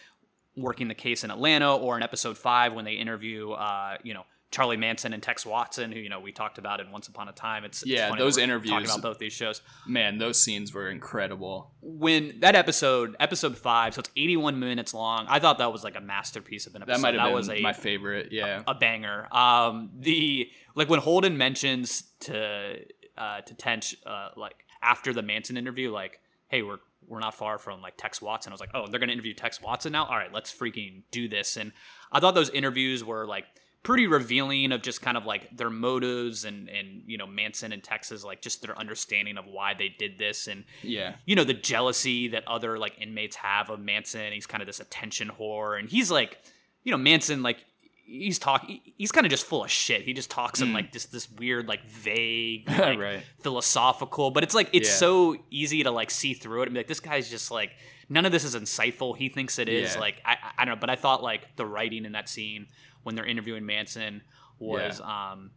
working 0.55 0.87
the 0.87 0.95
case 0.95 1.23
in 1.23 1.31
atlanta 1.31 1.75
or 1.75 1.97
in 1.97 2.03
episode 2.03 2.37
five 2.37 2.73
when 2.73 2.85
they 2.85 2.93
interview 2.93 3.51
uh 3.51 3.97
you 4.03 4.13
know 4.13 4.23
Charlie 4.51 4.77
Manson 4.77 5.11
and 5.11 5.21
Tex 5.21 5.45
Watson, 5.45 5.91
who 5.91 5.99
you 5.99 6.07
know 6.07 6.21
we 6.21 6.31
talked 6.31 6.57
about 6.59 6.79
in 6.79 6.89
Once 6.89 7.09
Upon 7.09 7.27
a 7.27 7.33
Time. 7.33 7.65
It's, 7.65 7.81
it's 7.81 7.91
Yeah, 7.91 8.07
funny 8.07 8.21
those 8.21 8.37
interviews- 8.37 8.71
talking 8.71 8.85
about 8.89 9.01
both 9.01 9.17
these 9.19 9.33
shows. 9.33 9.61
Man, 9.85 10.17
those 10.17 10.41
scenes 10.41 10.73
were 10.73 10.89
incredible. 10.89 11.71
When 11.81 12.39
that 12.39 12.55
episode, 12.55 13.17
episode 13.19 13.57
five, 13.57 13.95
so 13.95 13.99
it's 13.99 14.11
81 14.15 14.57
minutes 14.57 14.93
long. 14.93 15.25
I 15.27 15.39
thought 15.39 15.57
that 15.57 15.73
was 15.73 15.83
like 15.83 15.97
a 15.97 15.99
masterpiece 15.99 16.67
of 16.67 16.75
an 16.75 16.83
episode. 16.83 16.95
That 16.97 17.01
might 17.01 17.13
have 17.15 17.25
been 17.25 17.33
was 17.33 17.49
a 17.49 17.59
my 17.59 17.73
favorite. 17.73 18.31
Yeah. 18.31 18.61
a 18.65 18.75
banger. 18.75 19.27
Um, 19.35 19.89
the 19.99 20.49
like 20.73 20.89
when 20.89 21.01
Holden 21.01 21.37
mentions 21.37 22.03
to 22.21 22.77
uh, 23.17 23.41
to 23.41 23.53
Tench 23.55 23.97
uh, 24.05 24.29
like 24.37 24.63
after 24.81 25.11
the 25.11 25.23
Manson 25.23 25.57
interview, 25.57 25.91
like, 25.91 26.21
hey, 26.47 26.61
we're 26.61 26.79
we're 27.07 27.19
not 27.19 27.35
far 27.35 27.57
from 27.57 27.81
like 27.81 27.95
Tex 27.97 28.21
Watson. 28.21 28.51
I 28.51 28.55
was 28.55 28.59
like, 28.59 28.71
oh, 28.73 28.87
they're 28.89 28.99
gonna 28.99 29.11
interview 29.13 29.33
Tex 29.33 29.61
Watson 29.61 29.91
now. 29.91 30.05
All 30.05 30.17
right, 30.17 30.33
let's 30.33 30.53
freaking 30.53 31.03
do 31.11 31.27
this. 31.27 31.57
And 31.57 31.71
I 32.11 32.19
thought 32.19 32.35
those 32.35 32.49
interviews 32.49 33.03
were 33.03 33.25
like 33.25 33.45
pretty 33.83 34.07
revealing 34.07 34.71
of 34.71 34.81
just 34.81 34.99
kind 35.01 35.15
of 35.15 35.25
like 35.27 35.55
their 35.55 35.69
motives 35.69 36.43
and 36.43 36.67
and 36.69 37.03
you 37.05 37.17
know 37.19 37.27
Manson 37.27 37.71
and 37.71 37.83
Texas 37.83 38.23
like 38.23 38.41
just 38.41 38.63
their 38.63 38.77
understanding 38.79 39.37
of 39.37 39.45
why 39.45 39.75
they 39.75 39.89
did 39.89 40.17
this 40.17 40.47
and 40.47 40.63
Yeah. 40.81 41.15
you 41.25 41.35
know 41.35 41.43
the 41.43 41.53
jealousy 41.53 42.29
that 42.29 42.47
other 42.47 42.79
like 42.79 42.93
inmates 42.99 43.35
have 43.35 43.69
of 43.69 43.79
Manson. 43.79 44.33
He's 44.33 44.47
kind 44.47 44.63
of 44.63 44.67
this 44.67 44.79
attention 44.79 45.29
whore, 45.39 45.77
and 45.79 45.87
he's 45.87 46.09
like, 46.09 46.39
you 46.83 46.91
know, 46.91 46.97
Manson 46.97 47.43
like 47.43 47.63
he's 48.05 48.39
talking. 48.39 48.79
He's 48.97 49.11
kind 49.11 49.25
of 49.25 49.29
just 49.31 49.45
full 49.45 49.63
of 49.63 49.71
shit. 49.71 50.03
He 50.03 50.13
just 50.13 50.29
talks 50.31 50.61
in 50.61 50.73
like 50.73 50.91
this 50.91 51.05
this 51.05 51.29
weird 51.31 51.67
like 51.67 51.83
vague, 51.89 52.69
like, 52.69 52.99
Right. 52.99 53.23
philosophical. 53.41 54.31
But 54.31 54.43
it's 54.43 54.53
like 54.55 54.69
it's 54.73 54.89
Yeah. 54.89 54.95
so 54.95 55.35
easy 55.49 55.83
to 55.83 55.91
like 55.91 56.11
see 56.11 56.33
through 56.33 56.61
it 56.61 56.65
and 56.65 56.73
be 56.73 56.79
like, 56.79 56.87
this 56.87 56.99
guy's 56.99 57.29
just 57.29 57.51
like 57.51 57.71
none 58.09 58.25
of 58.25 58.31
this 58.31 58.43
is 58.43 58.55
insightful. 58.55 59.17
He 59.17 59.29
thinks 59.29 59.57
it 59.59 59.67
is. 59.69 59.95
Yeah. 59.95 59.99
Like 59.99 60.21
I, 60.25 60.37
I 60.57 60.65
don't 60.65 60.75
know, 60.75 60.79
but 60.79 60.89
I 60.89 60.95
thought 60.95 61.23
like 61.23 61.55
the 61.55 61.65
writing 61.65 62.05
in 62.05 62.11
that 62.13 62.29
scene 62.29 62.67
when 63.03 63.15
they're 63.15 63.25
interviewing 63.25 63.65
Manson 63.65 64.21
was 64.59 65.01
um 65.01 65.51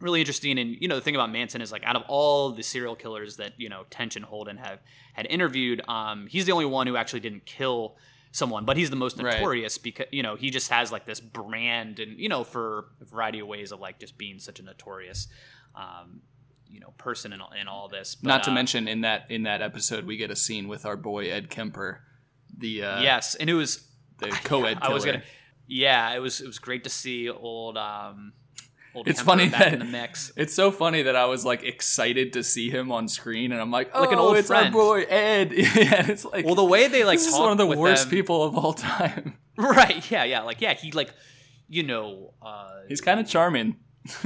really 0.00 0.20
interesting. 0.20 0.58
And 0.58 0.76
you 0.80 0.88
know, 0.88 0.96
the 0.96 1.00
thing 1.00 1.14
about 1.14 1.30
Manson 1.30 1.60
is 1.62 1.72
like 1.72 1.84
out 1.84 1.96
of 1.96 2.02
all 2.08 2.50
the 2.50 2.62
serial 2.62 2.96
killers 2.96 3.36
that 3.36 3.52
you 3.58 3.68
know 3.68 3.84
Tench 3.90 4.16
and 4.16 4.24
Holden 4.24 4.58
have 4.58 4.80
had 5.14 5.26
interviewed, 5.30 5.80
um, 5.88 6.26
he's 6.26 6.44
the 6.46 6.52
only 6.52 6.66
one 6.66 6.86
who 6.86 6.96
actually 6.96 7.20
didn't 7.20 7.46
kill 7.46 7.96
someone, 8.34 8.64
but 8.64 8.76
he's 8.76 8.90
the 8.90 8.96
most 8.96 9.16
Right. 9.22 9.34
notorious 9.36 9.78
because 9.78 10.06
you 10.10 10.22
know 10.22 10.34
he 10.34 10.50
just 10.50 10.68
has 10.70 10.90
like 10.92 11.06
this 11.06 11.20
brand, 11.20 12.00
and 12.00 12.18
you 12.18 12.28
know 12.28 12.42
for 12.44 12.86
a 13.00 13.04
variety 13.04 13.38
of 13.38 13.46
ways 13.46 13.70
of 13.72 13.78
like 13.80 13.98
just 14.00 14.18
being 14.18 14.38
such 14.38 14.60
a 14.60 14.62
notorious. 14.62 15.28
Um, 15.74 16.20
you 16.66 16.80
know, 16.80 16.92
person 16.98 17.32
in, 17.32 17.40
all- 17.40 17.52
in 17.52 17.68
all 17.68 17.88
this. 17.88 18.16
But, 18.16 18.28
Not 18.28 18.42
to 18.44 18.50
uh, 18.50 18.54
mention 18.54 18.88
in 18.88 19.02
that 19.02 19.26
in 19.30 19.44
that 19.44 19.62
episode 19.62 20.04
we 20.06 20.16
get 20.16 20.32
a 20.32 20.36
scene 20.36 20.66
with 20.66 20.84
our 20.84 20.96
boy 20.96 21.30
Ed 21.30 21.48
Kemper, 21.48 22.00
the 22.58 22.82
uh, 22.82 23.00
yes, 23.00 23.36
and 23.36 23.48
it 23.48 23.54
was 23.54 23.86
the 24.18 24.28
co-ed 24.42 24.78
I 24.82 24.92
was 24.92 25.04
gonna, 25.04 25.22
yeah, 25.68 26.12
it 26.14 26.18
was 26.18 26.40
it 26.40 26.46
was 26.48 26.58
great 26.58 26.82
to 26.84 26.90
see 26.90 27.30
old 27.30 27.76
um, 27.78 28.32
old 28.32 28.32
It's 29.06 29.20
funny 29.20 29.48
that 29.48 29.72
in 29.72 29.78
the 29.80 29.84
mix. 29.84 30.32
It's 30.36 30.54
so 30.54 30.70
funny 30.70 31.02
that 31.02 31.16
I 31.16 31.26
was 31.26 31.44
like 31.44 31.62
excited 31.62 32.32
to 32.34 32.42
see 32.44 32.70
him 32.70 32.92
on 32.92 33.08
screen, 33.08 33.52
and 33.52 33.60
I'm 33.60 33.70
like, 33.70 33.90
oh, 33.94 34.00
Like 34.02 34.12
an 34.12 34.18
old 34.18 34.36
it's 34.36 34.50
our 34.50 34.70
boy 34.70 35.02
Ed. 35.02 35.52
yeah, 35.54 36.06
it's 36.10 36.24
like, 36.24 36.44
Well, 36.44 36.54
the 36.54 36.64
way 36.64 36.88
they 36.88 37.04
like 37.04 37.18
this 37.18 37.28
is 37.28 37.34
one 37.38 37.52
of 37.52 37.58
the 37.58 37.66
worst 37.66 38.04
them- 38.04 38.10
people 38.10 38.42
of 38.42 38.56
all 38.56 38.72
time. 38.72 39.36
right? 39.56 40.08
Yeah, 40.10 40.24
yeah, 40.24 40.42
like 40.42 40.60
yeah, 40.60 40.74
he 40.74 40.92
like 40.92 41.12
you 41.68 41.82
know 41.82 42.34
uh, 42.42 42.68
He's 42.88 43.00
kind 43.00 43.18
of 43.20 43.26
charming. 43.26 43.76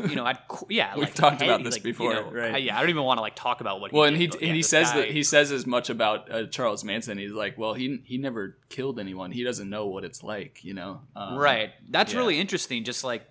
you 0.08 0.16
know, 0.16 0.24
I'd, 0.24 0.40
qu- 0.48 0.66
yeah, 0.70 0.96
We've 0.96 1.04
like, 1.04 1.14
talked 1.14 1.40
about 1.40 1.62
this 1.62 1.74
like, 1.74 1.84
you 1.84 1.92
before, 1.92 2.12
know, 2.12 2.30
right. 2.32 2.54
I- 2.54 2.58
yeah, 2.58 2.76
I 2.76 2.80
don't 2.80 2.90
even 2.90 3.04
want 3.04 3.18
to 3.18 3.22
like 3.22 3.36
talk 3.36 3.60
about 3.60 3.80
what. 3.80 3.92
Well, 3.92 4.02
he 4.04 4.08
and 4.08 4.16
he 4.16 4.26
did, 4.26 4.40
but, 4.40 4.42
and 4.42 4.56
he 4.56 4.62
says 4.62 4.90
guy- 4.90 4.96
that 5.02 5.10
he 5.12 5.22
says 5.22 5.52
as 5.52 5.66
much 5.66 5.88
about 5.88 6.28
uh, 6.32 6.46
Charles 6.48 6.82
Manson. 6.82 7.16
He's 7.16 7.30
like, 7.30 7.56
well, 7.56 7.74
he 7.74 8.00
he 8.04 8.18
never 8.18 8.58
killed 8.70 8.98
anyone. 8.98 9.30
He 9.30 9.44
doesn't 9.44 9.70
know 9.70 9.86
what 9.86 10.02
it's 10.04 10.24
like, 10.24 10.64
you 10.64 10.74
know. 10.74 11.02
Um, 11.14 11.36
right. 11.38 11.70
That's 11.88 12.12
yeah. 12.12 12.18
really 12.18 12.40
interesting. 12.40 12.82
Just 12.82 13.04
like 13.04 13.22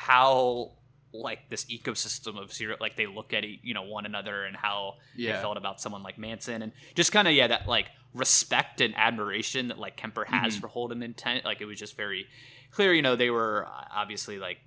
how 0.00 0.72
like 1.12 1.50
this 1.50 1.64
ecosystem 1.66 2.40
of 2.40 2.52
serial, 2.52 2.78
like 2.80 2.96
they 2.96 3.06
look 3.06 3.34
at 3.34 3.44
you 3.46 3.74
know 3.74 3.82
one 3.82 4.06
another 4.06 4.44
and 4.44 4.56
how 4.56 4.94
Yeah. 5.14 5.36
they 5.36 5.42
felt 5.42 5.58
about 5.58 5.78
someone 5.80 6.02
like 6.02 6.16
Manson, 6.18 6.62
and 6.62 6.72
just 6.94 7.12
kind 7.12 7.28
of 7.28 7.34
yeah 7.34 7.48
that 7.48 7.66
like 7.68 7.86
respect 8.14 8.80
and 8.80 8.94
admiration 8.96 9.68
that 9.68 9.78
like 9.78 9.96
Kemper 9.96 10.24
has 10.24 10.54
Mm-hmm. 10.54 10.60
for 10.62 10.68
Holden 10.68 11.02
and 11.02 11.14
Tench. 11.16 11.44
Like 11.44 11.60
it 11.60 11.66
was 11.66 11.78
just 11.78 11.96
very 11.96 12.26
clear. 12.70 12.94
You 12.94 13.02
know, 13.02 13.14
they 13.16 13.28
were 13.30 13.66
uh, 13.66 13.84
obviously 13.94 14.38
like 14.38 14.58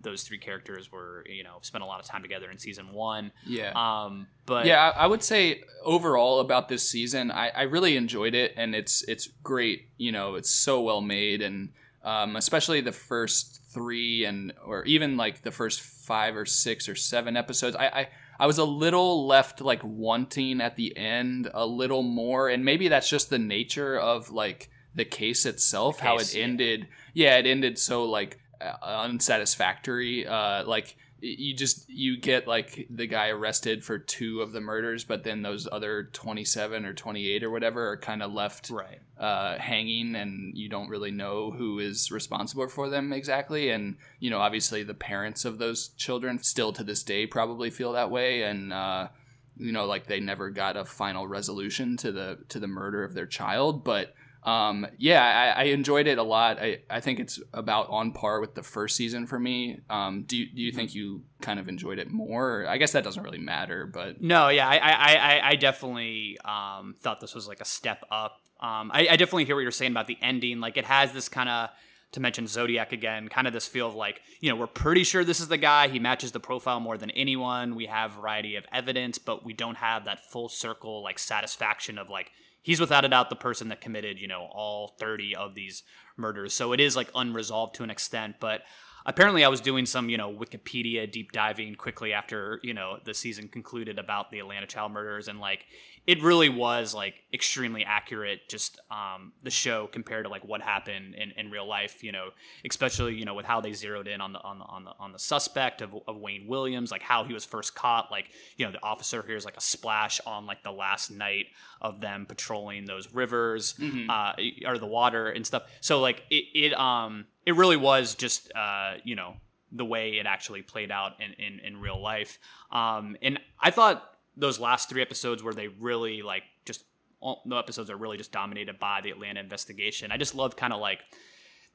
those 0.00 0.22
three 0.22 0.38
characters 0.38 0.92
were 0.92 1.24
you 1.28 1.42
know 1.42 1.56
spent 1.62 1.82
a 1.82 1.86
lot 1.86 1.98
of 1.98 2.06
time 2.06 2.22
together 2.22 2.48
in 2.50 2.58
season 2.58 2.92
one. 2.92 3.32
Yeah. 3.46 3.72
Um, 3.74 4.28
but 4.46 4.66
yeah, 4.66 4.92
I, 4.94 5.04
I 5.04 5.06
would 5.06 5.22
say 5.24 5.62
overall 5.82 6.38
about 6.40 6.68
this 6.68 6.88
season, 6.88 7.30
I, 7.32 7.48
I 7.48 7.62
really 7.62 7.96
enjoyed 7.96 8.34
it, 8.34 8.52
and 8.56 8.74
it's 8.74 9.02
it's 9.08 9.26
great. 9.42 9.88
You 9.96 10.12
know, 10.12 10.34
it's 10.36 10.50
so 10.50 10.80
well 10.82 11.00
made, 11.00 11.40
and 11.42 11.70
um, 12.04 12.36
especially 12.36 12.80
the 12.80 12.92
first 12.92 13.62
three, 13.70 14.24
and 14.24 14.52
or 14.64 14.84
even 14.84 15.16
like 15.16 15.42
the 15.42 15.50
first 15.50 15.80
five 15.80 16.36
or 16.36 16.44
six 16.44 16.88
or 16.88 16.94
seven 16.94 17.36
episodes. 17.36 17.74
I, 17.76 17.86
I 17.86 18.08
I 18.38 18.46
was 18.46 18.58
a 18.58 18.64
little 18.64 19.26
left 19.26 19.60
like 19.60 19.82
wanting 19.82 20.60
at 20.60 20.76
the 20.76 20.96
end 20.96 21.50
a 21.52 21.66
little 21.66 22.02
more, 22.02 22.48
and 22.48 22.64
maybe 22.64 22.88
that's 22.88 23.08
just 23.08 23.30
the 23.30 23.38
nature 23.38 23.98
of 23.98 24.30
like 24.30 24.70
the 24.94 25.04
case 25.04 25.46
itself, 25.46 26.00
how 26.00 26.18
case, 26.18 26.34
it 26.34 26.38
yeah. 26.38 26.44
ended. 26.44 26.88
Yeah, 27.14 27.36
it 27.36 27.46
ended 27.46 27.78
so 27.78 28.04
like 28.04 28.38
uh, 28.60 28.76
unsatisfactory. 28.82 30.26
Uh, 30.26 30.64
like 30.64 30.96
you 31.24 31.54
just 31.54 31.88
you 31.88 32.18
get 32.18 32.46
like 32.46 32.86
the 32.90 33.06
guy 33.06 33.28
arrested 33.28 33.82
for 33.82 33.98
two 33.98 34.42
of 34.42 34.52
the 34.52 34.60
murders, 34.60 35.04
but 35.04 35.24
then 35.24 35.40
those 35.40 35.66
other 35.72 36.04
twenty 36.12 36.44
seven 36.44 36.84
or 36.84 36.92
twenty 36.92 37.28
eight 37.30 37.42
or 37.42 37.50
whatever 37.50 37.88
are 37.88 37.96
kind 37.96 38.22
of 38.22 38.32
left 38.32 38.68
right. 38.68 39.00
uh, 39.18 39.58
hanging, 39.58 40.14
and 40.16 40.56
you 40.56 40.68
don't 40.68 40.90
really 40.90 41.10
know 41.10 41.50
who 41.50 41.78
is 41.78 42.12
responsible 42.12 42.68
for 42.68 42.90
them 42.90 43.12
exactly. 43.12 43.70
And 43.70 43.96
you 44.20 44.28
know, 44.28 44.38
obviously, 44.38 44.82
the 44.82 44.94
parents 44.94 45.46
of 45.46 45.56
those 45.56 45.88
children 45.96 46.42
still 46.42 46.74
to 46.74 46.84
this 46.84 47.02
day 47.02 47.26
probably 47.26 47.70
feel 47.70 47.92
that 47.92 48.10
way, 48.10 48.42
and 48.42 48.70
uh, 48.70 49.08
you 49.56 49.72
know, 49.72 49.86
like 49.86 50.06
they 50.06 50.20
never 50.20 50.50
got 50.50 50.76
a 50.76 50.84
final 50.84 51.26
resolution 51.26 51.96
to 51.98 52.12
the 52.12 52.38
to 52.50 52.60
the 52.60 52.68
murder 52.68 53.02
of 53.02 53.14
their 53.14 53.26
child, 53.26 53.82
but. 53.82 54.14
Um, 54.44 54.86
yeah, 54.98 55.54
I, 55.56 55.62
I 55.62 55.64
enjoyed 55.64 56.06
it 56.06 56.18
a 56.18 56.22
lot. 56.22 56.60
I, 56.60 56.80
I 56.90 57.00
think 57.00 57.18
it's 57.18 57.40
about 57.54 57.88
on 57.88 58.12
par 58.12 58.40
with 58.40 58.54
the 58.54 58.62
first 58.62 58.94
season 58.94 59.26
for 59.26 59.38
me. 59.38 59.80
Um, 59.88 60.24
do 60.26 60.36
you, 60.36 60.46
do 60.54 60.60
you 60.60 60.70
think 60.70 60.94
you 60.94 61.22
kind 61.40 61.58
of 61.58 61.66
enjoyed 61.66 61.98
it 61.98 62.10
more? 62.10 62.66
I 62.66 62.76
guess 62.76 62.92
that 62.92 63.04
doesn't 63.04 63.22
really 63.22 63.38
matter, 63.38 63.86
but 63.86 64.20
No, 64.20 64.48
yeah, 64.48 64.68
I, 64.68 64.76
I, 64.76 65.14
I, 65.14 65.48
I 65.48 65.56
definitely 65.56 66.38
um, 66.44 66.94
thought 67.00 67.20
this 67.20 67.34
was 67.34 67.48
like 67.48 67.60
a 67.60 67.64
step 67.64 68.04
up. 68.10 68.40
Um, 68.60 68.90
I, 68.92 69.08
I 69.10 69.16
definitely 69.16 69.46
hear 69.46 69.56
what 69.56 69.62
you're 69.62 69.70
saying 69.70 69.92
about 69.92 70.08
the 70.08 70.18
ending. 70.20 70.60
Like 70.60 70.76
it 70.76 70.84
has 70.84 71.12
this 71.12 71.28
kind 71.28 71.48
of, 71.48 71.70
to 72.12 72.20
mention 72.20 72.46
Zodiac 72.46 72.92
again, 72.92 73.28
kind 73.28 73.46
of 73.46 73.52
this 73.52 73.66
feel 73.66 73.88
of 73.88 73.94
like, 73.94 74.20
you 74.40 74.48
know, 74.48 74.56
we're 74.56 74.68
pretty 74.68 75.02
sure 75.02 75.24
this 75.24 75.40
is 75.40 75.48
the 75.48 75.56
guy. 75.56 75.88
He 75.88 75.98
matches 75.98 76.30
the 76.30 76.38
profile 76.38 76.78
more 76.78 76.96
than 76.96 77.10
anyone. 77.10 77.74
We 77.74 77.86
have 77.86 78.12
variety 78.12 78.54
of 78.54 78.64
evidence, 78.70 79.18
but 79.18 79.44
we 79.44 79.52
don't 79.52 79.78
have 79.78 80.04
that 80.04 80.30
full 80.30 80.48
circle 80.48 81.02
like 81.02 81.18
satisfaction 81.18 81.98
of 81.98 82.10
like 82.10 82.30
he's 82.64 82.80
without 82.80 83.04
a 83.04 83.08
doubt 83.08 83.30
the 83.30 83.36
person 83.36 83.68
that 83.68 83.80
committed, 83.80 84.18
you 84.18 84.26
know, 84.26 84.48
all 84.50 84.96
30 84.98 85.36
of 85.36 85.54
these 85.54 85.84
murders. 86.16 86.54
So 86.54 86.72
it 86.72 86.80
is 86.80 86.96
like 86.96 87.10
unresolved 87.14 87.76
to 87.76 87.84
an 87.84 87.90
extent, 87.90 88.36
but 88.40 88.62
apparently 89.06 89.44
I 89.44 89.48
was 89.48 89.60
doing 89.60 89.84
some, 89.86 90.08
you 90.08 90.16
know, 90.16 90.32
Wikipedia 90.32 91.10
deep 91.10 91.30
diving 91.30 91.74
quickly 91.74 92.12
after, 92.14 92.60
you 92.62 92.72
know, 92.72 92.96
the 93.04 93.14
season 93.14 93.48
concluded 93.48 93.98
about 93.98 94.30
the 94.30 94.38
Atlanta 94.38 94.66
child 94.66 94.92
murders 94.92 95.28
and 95.28 95.38
like 95.38 95.66
it 96.06 96.22
really 96.22 96.48
was 96.48 96.94
like 96.94 97.14
extremely 97.32 97.84
accurate 97.84 98.40
just 98.48 98.78
um 98.90 99.32
the 99.42 99.50
show 99.50 99.86
compared 99.86 100.24
to 100.24 100.30
like 100.30 100.44
what 100.44 100.60
happened 100.60 101.14
in, 101.14 101.32
in 101.36 101.50
real 101.50 101.66
life, 101.66 102.04
you 102.04 102.12
know, 102.12 102.28
especially, 102.68 103.14
you 103.14 103.24
know, 103.24 103.34
with 103.34 103.46
how 103.46 103.60
they 103.60 103.72
zeroed 103.72 104.06
in 104.06 104.20
on 104.20 104.32
the 104.32 104.40
on 104.40 104.58
the 104.58 104.64
on 104.64 104.84
the 104.84 104.92
on 105.00 105.12
the 105.12 105.18
suspect 105.18 105.80
of, 105.80 105.94
of 106.06 106.16
Wayne 106.18 106.46
Williams, 106.46 106.90
like 106.90 107.02
how 107.02 107.24
he 107.24 107.32
was 107.32 107.44
first 107.44 107.74
caught, 107.74 108.10
like, 108.10 108.26
you 108.56 108.66
know, 108.66 108.72
the 108.72 108.82
officer 108.82 109.22
hears 109.22 109.44
like 109.44 109.56
a 109.56 109.62
splash 109.62 110.20
on 110.26 110.46
like 110.46 110.62
the 110.62 110.72
last 110.72 111.10
night 111.10 111.46
of 111.80 112.00
them 112.00 112.26
patrolling 112.26 112.84
those 112.84 113.12
rivers 113.14 113.74
uh 114.10 114.32
or 114.66 114.78
the 114.78 114.86
water 114.86 115.28
and 115.28 115.46
stuff. 115.46 115.62
So 115.80 116.00
like 116.00 116.22
it, 116.30 116.44
it 116.54 116.78
um 116.78 117.26
it 117.46 117.54
really 117.56 117.76
was 117.76 118.14
just 118.14 118.52
uh, 118.54 118.94
you 119.04 119.16
know, 119.16 119.34
the 119.72 119.84
way 119.84 120.18
it 120.18 120.26
actually 120.26 120.62
played 120.62 120.90
out 120.90 121.12
in, 121.20 121.32
in, 121.44 121.60
in 121.60 121.80
real 121.80 122.00
life. 122.00 122.38
Um, 122.70 123.16
and 123.22 123.40
I 123.60 123.70
thought 123.70 124.13
those 124.36 124.58
last 124.58 124.88
three 124.88 125.02
episodes 125.02 125.42
where 125.42 125.54
they 125.54 125.68
really 125.68 126.22
like 126.22 126.42
just 126.64 126.84
all 127.20 127.42
the 127.46 127.56
episodes 127.56 127.90
are 127.90 127.96
really 127.96 128.18
just 128.18 128.32
dominated 128.32 128.78
by 128.78 129.00
the 129.02 129.10
Atlanta 129.10 129.40
investigation. 129.40 130.12
I 130.12 130.16
just 130.16 130.34
love 130.34 130.56
kind 130.56 130.72
of 130.72 130.80
like 130.80 131.00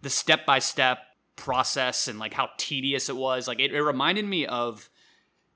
the 0.01 0.10
step 0.10 0.45
by 0.45 0.60
step 0.60 0.99
process 1.36 2.07
and 2.07 2.20
like 2.20 2.34
how 2.34 2.49
tedious 2.57 3.10
it 3.10 3.16
was. 3.16 3.47
Like 3.47 3.60
it, 3.60 3.74
it 3.74 3.82
reminded 3.82 4.26
me 4.26 4.45
of 4.45 4.89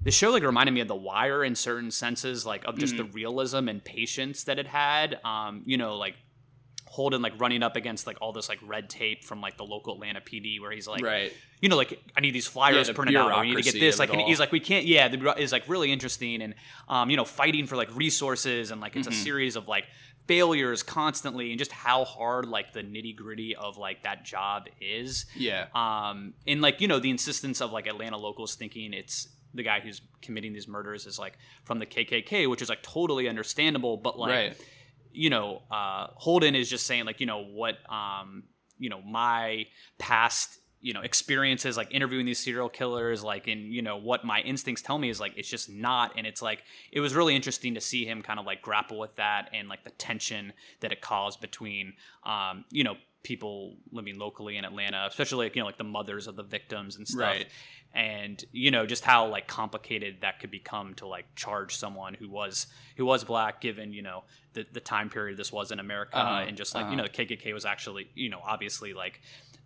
the 0.02 0.12
show 0.12 0.32
like 0.32 0.44
reminded 0.44 0.74
me 0.74 0.82
of 0.82 0.88
The 0.88 0.96
Wire 0.96 1.44
in 1.44 1.56
certain 1.56 1.92
senses, 1.92 2.46
like 2.46 2.66
of 2.66 2.78
just 2.78 2.98
the 2.98 3.06
realism 3.06 3.70
and 3.70 3.84
patience 3.84 4.44
that 4.46 4.60
it 4.60 4.68
had. 4.68 5.20
Um, 5.24 5.64
you 5.66 5.78
know, 5.78 5.96
like 5.96 6.16
Holden 6.94 7.22
like 7.24 7.34
running 7.40 7.64
up 7.64 7.76
against 7.76 8.06
like 8.06 8.18
all 8.22 8.32
this 8.34 8.48
like 8.50 8.60
red 8.76 8.88
tape 8.90 9.24
from 9.24 9.42
like 9.42 9.58
the 9.58 9.64
local 9.66 9.94
Atlanta 9.96 10.22
PD 10.22 10.62
where 10.62 10.72
he's 10.72 10.88
like 10.88 11.04
Right. 11.04 11.34
you 11.62 11.68
know 11.70 11.76
like 11.76 12.00
I 12.16 12.22
need 12.22 12.32
these 12.40 12.46
flyers 12.48 12.88
the 12.88 12.94
printed 12.94 13.16
out 13.16 13.42
we 13.42 13.48
need 13.48 13.58
to 13.58 13.64
get 13.64 13.80
this 13.80 13.98
like 13.98 14.12
and 14.12 14.22
all. 14.22 14.28
he's 14.28 14.40
like 14.40 14.52
we 14.52 14.60
can't 14.60 14.86
yeah 14.86 15.08
the 15.08 15.34
is 15.42 15.52
like 15.52 15.68
really 15.68 15.92
interesting 15.92 16.42
and 16.44 16.54
um 16.88 17.10
you 17.10 17.18
know 17.18 17.26
fighting 17.26 17.66
for 17.66 17.76
like 17.76 17.90
resources 17.96 18.70
and 18.72 18.80
like 18.80 18.96
it's 18.96 19.08
Mm-hmm. 19.08 19.20
a 19.20 19.24
series 19.24 19.56
of 19.56 19.68
like 19.68 19.86
failures 20.28 20.84
constantly 20.84 21.50
and 21.52 21.60
just 21.60 21.72
how 21.72 22.06
hard 22.06 22.46
like 22.48 22.72
the 22.74 22.80
nitty 22.82 23.16
gritty 23.16 23.56
of 23.56 23.78
like 23.78 24.04
that 24.04 24.24
job 24.24 24.68
is 24.80 25.26
Yeah. 25.36 25.66
um 25.76 26.34
and 26.48 26.62
like 26.62 26.80
you 26.80 26.88
know 26.88 27.00
the 27.00 27.10
insistence 27.10 27.60
of 27.60 27.72
like 27.72 27.88
atlanta 27.88 28.18
locals 28.18 28.56
thinking 28.56 28.94
it's 28.94 29.28
the 29.54 29.64
guy 29.64 29.80
who's 29.82 30.02
committing 30.22 30.54
these 30.54 30.68
murders 30.68 31.06
is 31.06 31.20
like 31.20 31.38
from 31.66 31.80
the 31.80 31.86
kkk 31.86 32.50
which 32.50 32.62
is 32.62 32.70
like 32.70 32.82
totally 32.84 33.28
understandable 33.28 33.98
but 33.98 34.18
like 34.18 34.30
right. 34.32 34.58
You 35.14 35.30
know 35.30 35.62
uh 35.72 36.08
holden 36.16 36.56
is 36.56 36.70
just 36.70 36.86
saying 36.86 37.06
like 37.06 37.20
you 37.20 37.26
know 37.26 37.44
what 37.44 37.76
um 37.92 38.44
you 38.78 38.90
know 38.90 39.02
my 39.02 39.66
past 39.98 40.60
you 40.84 40.94
know 40.94 41.00
experiences 41.02 41.78
like 41.78 41.88
interviewing 41.92 42.26
these 42.26 42.38
serial 42.38 42.68
killers 42.68 43.24
like 43.24 43.48
and 43.48 43.74
you 43.74 43.82
know 43.82 43.96
what 43.96 44.26
my 44.26 44.42
instincts 44.42 44.82
tell 44.82 44.98
me 44.98 45.10
is 45.10 45.20
like 45.20 45.34
it's 45.38 45.50
just 45.50 45.70
not. 45.70 46.12
And 46.18 46.28
it's 46.28 46.42
like 46.42 46.64
it 46.92 47.00
was 47.00 47.16
really 47.16 47.36
interesting 47.36 47.74
to 47.76 47.82
see 47.82 48.06
him 48.06 48.22
kind 48.22 48.38
of 48.38 48.46
like 48.46 48.62
grapple 48.62 49.00
with 49.00 49.16
that 49.16 49.50
and 49.54 49.70
like 49.70 49.86
the 49.86 49.92
tension 49.92 50.52
that 50.82 50.92
it 50.92 51.00
caused 51.00 51.40
between 51.40 51.94
um 52.26 52.66
you 52.70 52.84
know 52.84 52.96
people 53.24 53.76
living 53.92 54.20
locally 54.20 54.58
in 54.58 54.66
Atlanta 54.66 55.06
especially 55.10 55.46
like 55.46 55.56
you 55.56 55.62
know 55.62 55.66
like 55.66 55.78
the 55.78 55.84
mothers 55.84 56.28
of 56.28 56.36
the 56.36 56.44
victims 56.44 56.98
and 56.98 57.08
stuff. 57.08 57.22
Right. 57.22 57.48
and 57.94 58.44
you 58.52 58.70
know 58.70 58.86
just 58.86 59.04
how 59.06 59.28
like 59.28 59.48
complicated 59.48 60.18
that 60.22 60.40
could 60.40 60.52
become 60.52 60.94
to 60.96 61.08
like 61.08 61.26
charge 61.36 61.76
someone 61.76 62.14
who 62.16 62.30
was 62.30 62.68
who 62.98 63.06
was 63.06 63.24
black 63.24 63.62
given 63.62 63.94
you 63.94 64.02
know 64.02 64.24
the, 64.54 64.66
the 64.74 64.80
time 64.80 65.10
period 65.10 65.38
this 65.38 65.52
was 65.54 65.72
in 65.72 65.80
america 65.80 66.18
Uh-huh, 66.18 66.46
and 66.48 66.58
just 66.58 66.76
like 66.76 66.90
you 66.90 66.96
know 66.98 67.04
the 67.04 67.10
kkk 67.10 67.54
was 67.54 67.66
actually 67.66 68.10
you 68.14 68.30
know 68.30 68.42
obviously 68.46 68.94
like 68.94 69.22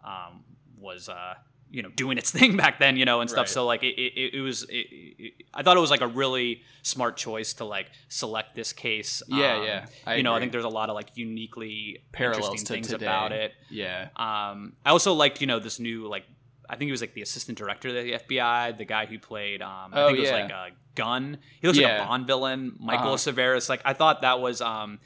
um 0.06 0.44
was 0.80 1.10
uh 1.10 1.34
you 1.70 1.82
know 1.82 1.90
doing 1.90 2.18
its 2.18 2.32
thing 2.38 2.56
back 2.58 2.80
then 2.80 2.96
you 2.98 3.06
know 3.06 3.20
and 3.22 3.30
stuff 3.30 3.44
Right. 3.48 3.50
so 3.50 3.66
like 3.66 3.84
it, 3.84 4.00
it, 4.00 4.36
it 4.36 4.42
was 4.42 4.66
it, 4.70 5.34
i 5.54 5.64
thought 5.64 5.76
it 5.76 5.80
was 5.82 5.92
like 5.92 6.02
a 6.02 6.08
really 6.08 6.62
smart 6.82 7.18
choice 7.18 7.54
to 7.56 7.66
like 7.66 7.88
select 8.08 8.56
this 8.56 8.72
case 8.74 9.22
Yeah, 9.28 9.56
Um, 9.58 9.64
yeah, 9.66 9.86
I 10.06 10.16
you 10.16 10.24
know 10.24 10.34
i 10.34 10.40
think 10.40 10.52
there's 10.54 10.64
a 10.64 10.70
lot 10.70 10.90
of 10.90 10.96
like 10.96 11.10
uniquely 11.16 12.04
Parallels 12.12 12.64
to 12.64 12.74
things 12.74 12.88
today. 12.88 13.06
about 13.06 13.32
it 13.32 13.52
Yeah. 13.70 14.10
um, 14.16 14.74
I 14.86 14.90
also 14.92 15.14
liked, 15.14 15.42
you 15.42 15.48
know, 15.48 15.60
this 15.60 15.80
new 15.80 16.08
like 16.08 16.24
I 16.70 16.76
think 16.76 16.88
he 16.88 16.92
was 16.92 17.00
like 17.02 17.14
the 17.14 17.22
assistant 17.22 17.58
director 17.58 17.88
of 17.90 17.96
the 17.96 18.12
FBI, 18.14 18.78
the 18.78 18.84
guy 18.84 19.06
who 19.06 19.18
played 19.20 19.62
um, 19.62 19.94
I 19.94 20.02
Oh, 20.02 20.08
think 20.08 20.18
it 20.18 20.22
was 20.22 20.30
yeah. 20.30 20.42
like 20.44 20.52
a 20.52 20.68
gun. 20.96 21.38
He 21.62 21.68
looks 21.68 21.80
like 21.80 21.92
a 22.02 22.04
Bond 22.06 22.28
villain, 22.28 22.76
Michael 22.80 23.14
Uh-huh. 23.14 23.16
Cerveris. 23.32 23.70
Like 23.70 23.82
I 23.86 23.94
thought 23.94 24.22
that 24.22 24.42
was 24.42 24.60
um, 24.62 25.00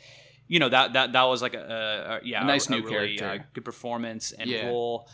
you 0.47 0.57
know 0.59 0.69
that 0.69 0.93
that 0.93 1.13
that 1.13 1.23
was 1.23 1.41
like 1.43 1.53
a, 1.53 1.59
a, 1.59 2.13
a 2.15 2.19
yeah 2.23 2.41
A 2.43 2.45
nice 2.47 2.67
a, 2.67 2.71
new 2.71 2.83
really, 2.83 3.15
character. 3.15 3.43
uh, 3.43 3.45
good 3.53 3.63
performance 3.65 4.31
and 4.31 4.49
Yeah. 4.49 4.65
role. 4.67 5.07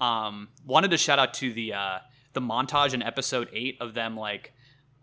Um, 0.00 0.48
wanted 0.66 0.90
to 0.92 0.96
shout 0.98 1.18
out 1.18 1.34
to 1.34 1.52
the 1.52 1.74
uh, 1.74 1.98
the 2.32 2.40
montage 2.40 2.94
in 2.94 3.02
episode 3.02 3.48
eight 3.52 3.76
of 3.80 3.94
them 3.94 4.16
like 4.16 4.52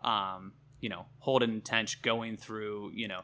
um, 0.04 0.54
you 0.80 0.90
know 0.90 1.06
Holden 1.20 1.50
and 1.52 1.66
Tench 1.66 2.02
going 2.02 2.38
through 2.38 2.92
you 2.94 3.08
know 3.08 3.22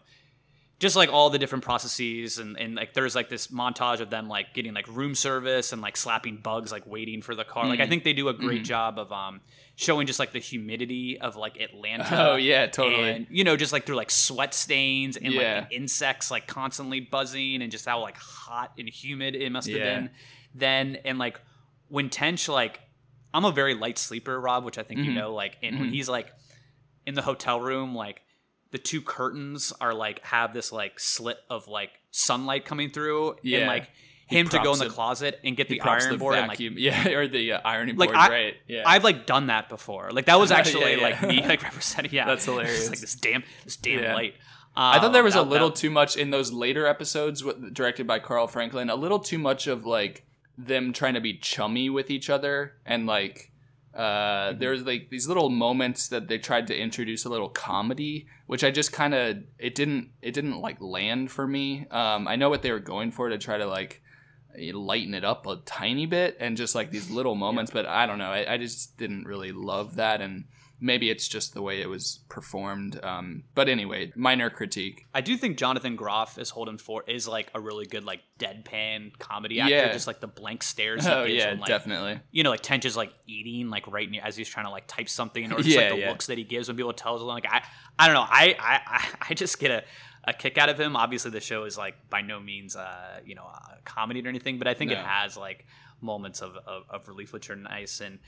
just 0.80 0.96
like 0.98 1.14
all 1.14 1.30
the 1.30 1.38
different 1.40 1.64
processes 1.64 2.40
and, 2.40 2.58
and 2.60 2.76
like 2.76 2.94
there's 2.94 3.16
like 3.16 3.30
this 3.30 3.48
montage 3.48 4.02
of 4.02 4.10
them 4.10 4.28
like 4.28 4.54
getting 4.54 4.74
like 4.74 4.86
room 4.90 5.16
service 5.16 5.72
and 5.72 5.82
like 5.82 5.96
slapping 5.96 6.36
bugs 6.38 6.74
like 6.74 6.86
waiting 6.86 7.22
for 7.22 7.36
the 7.36 7.46
car 7.46 7.66
like 7.68 7.76
Mm-hmm. 7.80 7.84
i 7.84 7.88
think 7.88 8.04
they 8.04 8.12
do 8.12 8.28
a 8.28 8.34
great 8.34 8.66
job 8.66 9.00
of 9.00 9.10
um 9.14 9.40
showing 9.76 10.08
just 10.08 10.20
like 10.20 10.32
the 10.34 10.40
humidity 10.40 11.18
of 11.22 11.38
like 11.38 11.58
atlanta 11.62 12.32
Oh, 12.32 12.36
yeah, 12.36 12.66
totally. 12.66 13.10
and 13.12 13.28
you 13.30 13.46
know 13.46 13.56
just 13.56 13.72
like 13.72 13.86
through 13.86 13.96
like 13.96 14.12
sweat 14.12 14.54
stains 14.54 15.16
and 15.16 15.32
Yeah. 15.34 15.60
like 15.60 15.70
the 15.70 15.76
insects 15.78 16.30
like 16.30 16.48
constantly 16.48 17.00
buzzing 17.00 17.62
and 17.62 17.72
just 17.72 17.86
how 17.86 18.02
like 18.02 18.18
hot 18.18 18.74
and 18.78 18.90
humid 18.90 19.36
it 19.36 19.52
must 19.52 19.70
have 19.70 19.78
Yeah. 19.78 19.96
been 20.00 20.10
then 20.54 20.98
and 21.06 21.18
like 21.18 21.40
when 21.90 22.10
tench 22.10 22.48
like 22.50 22.80
i'm 23.34 23.46
a 23.46 23.52
very 23.52 23.74
light 23.74 23.98
sleeper 23.98 24.40
rob 24.40 24.64
which 24.66 24.78
i 24.78 24.84
think 24.84 25.00
Mm-hmm. 25.02 25.10
you 25.10 25.16
know 25.16 25.34
like 25.34 25.58
and 25.64 25.80
when 25.80 25.90
he's 25.90 26.10
like 26.10 26.32
in 27.06 27.14
the 27.16 27.22
hotel 27.22 27.60
room 27.62 27.94
like 27.96 28.22
the 28.72 28.78
two 28.78 29.02
curtains 29.02 29.72
are 29.82 29.94
like 29.94 30.24
have 30.26 30.54
this 30.54 30.72
like 30.72 31.00
slit 31.00 31.38
of 31.50 31.68
like 31.68 31.92
sunlight 32.12 32.66
coming 32.66 32.90
through 32.90 33.36
and 33.44 33.68
like 33.68 33.90
him 34.28 34.48
to 34.50 34.58
go 34.64 34.74
in 34.74 34.80
the 34.80 34.90
closet 34.90 35.40
and 35.44 35.56
get 35.58 35.68
the 35.68 35.80
iron 35.82 36.10
the 36.12 36.18
board 36.18 36.36
and 36.36 36.48
like 36.48 36.58
vacuum. 36.58 36.76
yeah, 36.78 37.10
or 37.10 37.28
the 37.28 37.52
uh, 37.52 37.60
ironing 37.66 37.98
like 37.98 38.10
board, 38.10 38.18
I, 38.18 38.30
right? 38.30 38.54
Yeah. 38.68 38.82
I've 38.86 39.04
like 39.04 39.28
done 39.28 39.48
that 39.48 39.70
before. 39.70 40.10
Like 40.12 40.26
that 40.26 40.40
was 40.40 40.50
actually 40.60 40.96
yeah. 40.96 41.04
like 41.04 41.22
me 41.22 41.42
like 41.46 41.62
representing. 41.70 42.12
Yeah, 42.14 42.26
That's 42.26 42.46
hilarious. 42.46 42.90
like 42.90 43.00
this 43.00 43.14
damn 43.16 43.44
this 43.64 43.76
damn 43.76 44.00
Yeah. 44.02 44.16
light. 44.16 44.36
I 44.76 44.98
thought 45.00 45.12
there 45.12 45.22
Um, 45.22 45.26
was 45.26 45.36
a 45.36 45.44
little 45.44 45.70
that- 45.70 45.76
too 45.76 45.92
much 45.92 46.16
in 46.18 46.32
those 46.32 46.52
later 46.52 46.88
episodes 46.88 47.44
directed 47.74 48.08
by 48.08 48.18
Carl 48.20 48.48
Franklin. 48.48 48.90
A 48.90 48.96
little 48.96 49.20
too 49.20 49.38
much 49.38 49.68
of 49.68 49.86
like 49.86 50.26
them 50.58 50.94
trying 50.94 51.16
to 51.16 51.22
be 51.22 51.38
chummy 51.38 51.90
with 51.90 52.10
each 52.12 52.30
other 52.30 52.74
and 52.86 53.06
like 53.08 53.52
uh 53.96 54.00
Mm-hmm. 54.50 54.60
there's 54.60 54.84
like 54.84 55.10
these 55.10 55.28
little 55.28 55.50
moments 55.50 56.08
that 56.08 56.28
they 56.28 56.38
tried 56.40 56.68
to 56.68 56.76
introduce 56.78 57.26
a 57.26 57.30
little 57.30 57.50
comedy 57.50 58.26
which 58.48 58.64
i 58.64 58.72
just 58.72 58.92
kind 58.92 59.14
of 59.14 59.38
it 59.60 59.76
didn't 59.76 60.10
it 60.22 60.34
didn't 60.34 60.60
like 60.60 60.82
land 60.82 61.30
for 61.32 61.48
me. 61.48 61.86
Um 61.92 62.28
i 62.28 62.36
know 62.36 62.50
what 62.50 62.62
they 62.64 62.72
were 62.72 62.80
going 62.80 63.12
for 63.12 63.30
to 63.30 63.38
try 63.38 63.58
to 63.58 63.68
like 63.68 64.02
lighten 64.74 65.14
it 65.14 65.24
up 65.24 65.46
a 65.48 65.58
tiny 65.66 66.06
bit 66.06 66.38
and 66.40 66.58
just 66.58 66.76
like 66.76 66.92
these 66.92 67.10
little 67.10 67.36
moments 67.46 67.72
but 67.72 67.86
i 67.86 68.06
don't 68.06 68.18
know. 68.20 68.32
I, 68.32 68.54
I 68.54 68.58
just 68.58 68.98
didn't 68.98 69.26
really 69.26 69.52
love 69.52 69.96
that 69.96 70.22
and 70.22 70.46
maybe 70.84 71.10
it's 71.10 71.28
just 71.28 71.54
the 71.54 71.62
way 71.62 71.82
it 71.82 71.90
was 71.90 72.20
performed 72.30 73.00
um 73.04 73.44
but 73.56 73.68
anyway 73.70 74.12
minor 74.16 74.50
critique 74.50 75.08
I 75.14 75.22
do 75.22 75.38
think 75.38 75.58
Jonathan 75.58 75.96
Groff 75.96 76.38
as 76.38 76.50
Holden 76.50 76.78
Ford 76.78 77.06
is 77.08 77.28
like 77.28 77.50
a 77.54 77.60
really 77.60 77.86
good 77.86 78.04
like 78.04 78.22
deadpan 78.40 79.18
comedy 79.20 79.60
actor. 79.60 79.74
Yeah. 79.74 79.92
Just 79.94 80.08
like 80.08 80.20
the 80.20 80.28
blank 80.28 80.64
stares. 80.64 81.08
Oh 81.14 81.24
yeah 81.26 81.52
when, 81.52 81.60
like, 81.60 81.68
definitely 81.68 82.20
You 82.32 82.44
know, 82.44 82.50
like 82.50 82.62
Tench 82.62 82.86
is 82.86 82.98
like 82.98 83.14
eating 83.28 83.70
like 83.70 83.88
right 83.88 84.10
near 84.10 84.22
as 84.24 84.36
he's 84.36 84.50
trying 84.50 84.66
to 84.66 84.72
like 84.72 84.88
type 84.88 85.08
something, 85.08 85.52
or 85.52 85.58
just 85.58 85.70
Yeah, 85.70 85.82
like 85.82 85.90
the 85.92 86.00
yeah. 86.00 86.10
looks 86.10 86.28
that 86.28 86.38
he 86.38 86.44
gives 86.44 86.68
when 86.68 86.78
people 86.78 86.94
tell 86.94 87.18
him. 87.18 87.28
Like 87.28 87.46
I, 87.48 87.64
I 88.00 88.08
don't 88.08 88.16
know. 88.16 88.26
I, 88.28 88.56
I, 88.60 89.08
I, 89.30 89.34
just 89.34 89.60
get 89.60 89.72
a, 89.72 89.84
a 90.24 90.34
kick 90.34 90.58
out 90.58 90.70
of 90.70 90.80
him. 90.80 90.96
Obviously, 90.96 91.32
the 91.32 91.40
show 91.40 91.66
is 91.66 91.78
like 91.78 91.96
by 92.10 92.22
no 92.22 92.40
means, 92.40 92.76
uh, 92.76 93.20
you 93.24 93.36
know, 93.36 93.44
a 93.44 93.78
comedy 93.86 94.26
or 94.26 94.28
anything, 94.28 94.58
but 94.58 94.68
I 94.68 94.74
think 94.74 94.92
it 94.92 94.98
has 94.98 95.38
like 95.38 95.66
moments 96.04 96.42
of, 96.42 96.56
of, 96.68 96.84
of 96.90 97.08
relief 97.08 97.32
which 97.34 97.50
are 97.50 97.56
nice 97.56 98.02
and 98.02 98.20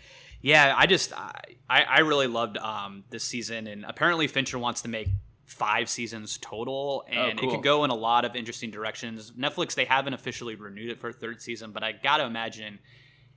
yeah 0.42 0.74
i 0.78 0.86
just 0.86 1.12
i 1.14 1.34
i 1.70 2.00
really 2.00 2.28
loved 2.28 2.58
um 2.58 3.04
this 3.10 3.24
season 3.24 3.68
and 3.68 3.86
apparently 3.86 4.28
fincher 4.28 4.58
wants 4.58 4.82
to 4.82 4.88
make 4.90 5.08
five 5.46 5.88
seasons 5.90 6.40
total 6.42 7.04
and 7.08 7.18
it 7.18 7.36
Oh, 7.38 7.42
cool. 7.42 7.52
could 7.52 7.64
go 7.64 7.84
in 7.84 7.92
a 7.92 7.96
lot 7.96 8.26
of 8.26 8.36
interesting 8.36 8.72
directions 8.72 9.32
netflix 9.38 9.76
they 9.76 9.86
haven't 9.86 10.14
officially 10.14 10.56
renewed 10.56 10.90
it 10.90 11.00
for 11.00 11.10
a 11.10 11.14
third 11.14 11.42
season 11.42 11.72
but 11.72 11.84
i 11.84 11.92
gotta 11.92 12.24
imagine 12.26 12.80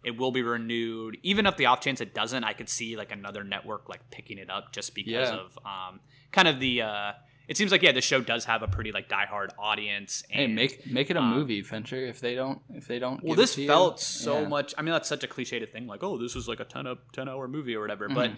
it 0.05 0.17
will 0.17 0.31
be 0.31 0.43
renewed 0.43 1.19
even 1.23 1.45
if 1.45 1.57
the 1.57 1.67
off 1.67 1.81
chance 1.81 2.01
it 2.01 2.15
doesn't 2.15 2.45
i 2.45 2.53
could 2.55 2.69
see 2.69 2.97
like 2.97 3.13
another 3.13 3.45
network 3.45 3.89
like 3.89 4.09
picking 4.11 4.39
it 4.39 4.49
up 4.49 4.73
just 4.73 4.95
because 4.95 5.31
Yeah. 5.31 5.37
of 5.41 5.59
um 5.67 6.01
kind 6.33 6.49
of 6.49 6.61
the 6.61 6.83
uh 6.83 7.13
it 7.49 7.57
seems 7.57 7.73
like 7.73 7.83
yeah 7.83 7.93
the 7.93 8.01
show 8.01 8.21
does 8.21 8.45
have 8.45 8.63
a 8.63 8.69
pretty 8.69 8.93
like 8.93 9.09
diehard 9.09 9.49
audience 9.59 10.23
and 10.31 10.51
hey 10.51 10.55
make 10.55 10.87
make 10.87 11.11
it 11.11 11.17
a 11.17 11.23
movie 11.23 11.61
venture 11.63 11.97
if 12.07 12.21
they 12.21 12.35
don't 12.35 12.61
if 12.75 12.87
they 12.87 12.99
don't 12.99 13.15
um, 13.15 13.21
well 13.25 13.35
this 13.37 13.55
to 13.57 13.63
you. 13.63 13.67
felt 13.69 13.99
so 14.01 14.43
Yeah. 14.43 14.49
much 14.49 14.75
i 14.79 14.83
mean 14.83 14.93
that's 14.93 15.09
such 15.09 15.25
a 15.25 15.29
cliched 15.29 15.71
thing 15.73 15.87
like 15.87 16.03
oh 16.05 16.19
this 16.19 16.35
was 16.35 16.47
like 16.49 16.61
a 16.61 16.65
10 16.65 16.87
up 16.87 17.11
10 17.13 17.29
hour 17.29 17.49
movie 17.49 17.75
or 17.75 17.81
whatever 17.81 18.07
Mm-hmm. 18.07 18.15
but 18.15 18.31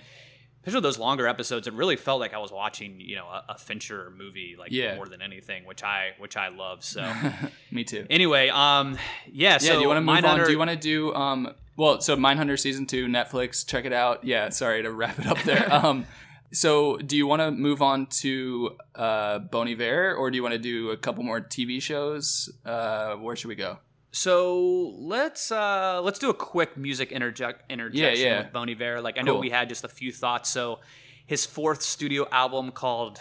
especially 0.62 0.82
those 0.82 0.98
longer 0.98 1.26
episodes 1.26 1.66
it 1.66 1.72
really 1.74 1.96
felt 1.96 2.20
like 2.20 2.34
i 2.34 2.38
was 2.38 2.52
watching 2.52 3.00
you 3.00 3.16
know 3.16 3.26
a, 3.26 3.44
a 3.50 3.58
fincher 3.58 4.12
movie 4.16 4.56
like 4.58 4.70
Yeah. 4.70 4.94
more 4.96 5.08
than 5.08 5.22
anything 5.22 5.64
which 5.64 5.82
i 5.82 6.11
which 6.18 6.36
i 6.36 6.48
love 6.48 6.84
so 6.84 7.11
me 7.70 7.82
too 7.84 8.06
anyway 8.11 8.48
um 8.50 8.98
yeah 9.32 9.56
so 9.58 9.66
yeah 9.68 9.74
do 9.76 9.80
you 9.80 9.88
want 9.88 9.96
to 9.98 10.00
move 10.02 10.24
on 10.24 10.44
do 10.44 10.52
you 10.52 10.58
want 10.58 10.70
to 10.70 10.76
do 10.76 11.14
um 11.14 11.54
well 11.76 12.00
so 12.02 12.14
mindhunter 12.16 12.58
season 12.58 12.84
two 12.86 13.06
netflix 13.06 13.66
check 13.66 13.86
it 13.86 13.92
out 13.94 14.22
yeah 14.22 14.50
sorry 14.50 14.82
to 14.82 14.90
wrap 14.92 15.18
it 15.18 15.26
up 15.26 15.40
there 15.44 15.66
um 15.74 16.04
so 16.53 16.96
do 16.98 17.16
you 17.16 17.26
want 17.26 17.40
to 17.40 17.51
move 17.51 17.80
on 17.82 18.07
to 18.07 18.76
uh 18.96 19.38
bon 19.38 19.68
iver 19.68 20.14
or 20.14 20.30
do 20.30 20.36
you 20.36 20.42
want 20.42 20.53
to 20.53 20.59
do 20.59 20.90
a 20.90 20.96
couple 20.96 21.22
more 21.22 21.40
tv 21.40 21.80
shows 21.80 22.51
uh 22.64 23.14
where 23.16 23.36
should 23.36 23.48
we 23.48 23.55
go 23.55 23.78
So 24.12 24.92
let's 24.98 25.53
uh 25.53 26.01
let's 26.03 26.18
do 26.18 26.30
a 26.30 26.34
quick 26.34 26.76
music 26.76 27.12
interject 27.12 27.70
interjection 27.70 28.26
yeah. 28.26 28.42
with 28.42 28.53
Bon 28.53 28.68
Iver. 28.68 29.01
Like 29.01 29.16
I 29.18 29.22
know 29.22 29.34
Cool. 29.34 29.40
we 29.46 29.51
had 29.51 29.68
just 29.68 29.84
a 29.84 29.88
few 29.88 30.11
thoughts. 30.11 30.51
So 30.51 30.80
his 31.26 31.46
fourth 31.46 31.80
studio 31.82 32.26
album 32.32 32.72
called 32.72 33.20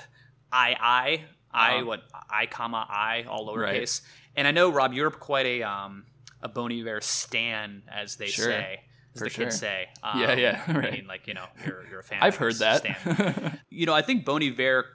I 0.51 0.69
I 0.82 1.25
I 1.53 1.75
Uh-huh. 1.75 1.86
what 1.86 2.01
I 2.41 2.47
comma 2.47 2.88
I 2.89 3.25
all 3.30 3.45
lowercase. 3.47 4.01
And 4.36 4.47
I 4.47 4.51
know 4.51 4.71
Rob, 4.71 4.93
you're 4.93 5.11
quite 5.11 5.45
a 5.45 5.61
um 5.61 6.05
a 6.41 6.49
Bon 6.49 6.71
Iver 6.71 7.01
stan, 7.01 7.84
as 8.01 8.15
they 8.15 8.27
Sure. 8.34 8.45
say. 8.49 8.82
As 9.16 9.20
For 9.20 9.24
the 9.26 9.30
kids 9.32 9.57
say. 9.60 9.88
Um, 10.03 10.20
Yeah, 10.22 10.34
yeah, 10.36 10.72
right. 10.78 10.91
mean, 10.93 11.07
like, 11.07 11.28
you 11.28 11.34
know, 11.34 11.45
you're 11.66 11.86
you're 11.89 11.99
a 11.99 12.03
fan. 12.03 12.20
i've 12.22 12.36
heard 12.36 12.55
that 12.55 12.86
you 13.70 13.86
know, 13.86 13.93
I 13.93 14.01
think 14.01 14.26
Bon 14.26 14.41
Iver 14.43 14.86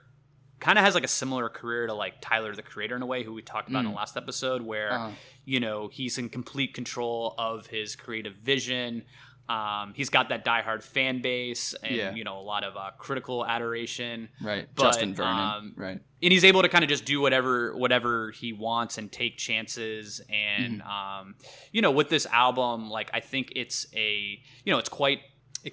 kind 0.61 0.79
of 0.79 0.85
has 0.85 0.95
like 0.95 1.05
a 1.05 1.09
similar 1.09 1.49
career 1.49 1.87
to 1.89 1.95
like 1.95 2.15
Tyler 2.21 2.55
the 2.55 2.63
Creator 2.63 2.97
in 2.97 3.03
a 3.03 3.07
way, 3.07 3.23
who 3.25 3.33
we 3.35 3.43
talked 3.43 3.69
about 3.69 3.81
in 3.85 3.91
the 3.91 3.97
last 3.97 4.17
episode, 4.17 4.63
where 4.63 4.93
Uh-huh. 4.93 5.11
you 5.45 5.61
know 5.61 5.89
he's 5.89 6.17
in 6.19 6.29
complete 6.29 6.75
control 6.75 7.35
of 7.39 7.67
his 7.67 7.97
creative 7.97 8.35
vision. 8.37 9.05
Um, 9.47 9.93
he's 9.95 10.09
got 10.09 10.31
that 10.31 10.43
diehard 10.45 10.83
fan 10.83 11.21
base 11.21 11.75
and 11.83 11.95
Yeah. 11.95 12.15
you 12.15 12.25
know 12.25 12.39
a 12.39 12.43
lot 12.43 12.65
of 12.65 12.77
uh, 12.79 12.91
critical 12.97 13.45
adoration. 13.45 14.31
Right. 14.41 14.67
But, 14.75 14.83
Justin 14.85 15.15
Vernon. 15.15 15.39
um, 15.39 15.73
right. 15.77 16.01
and 16.23 16.33
he's 16.33 16.45
able 16.45 16.63
to 16.63 16.69
kind 16.71 16.83
of 16.83 16.89
just 16.89 17.05
do 17.05 17.21
whatever 17.21 17.77
whatever 17.77 18.31
he 18.31 18.55
wants 18.55 18.97
and 18.97 19.13
take 19.13 19.37
chances 19.37 20.23
and 20.31 20.81
Mm-hmm. 20.81 20.89
um, 20.89 21.35
you 21.73 21.83
know 21.83 21.91
with 21.91 22.09
this 22.09 22.27
album 22.33 22.89
like 22.89 23.11
i 23.13 23.21
think 23.21 23.53
it's 23.55 23.87
a 23.95 24.41
you 24.65 24.73
know 24.73 24.79
it's 24.79 24.89
quite 24.89 25.21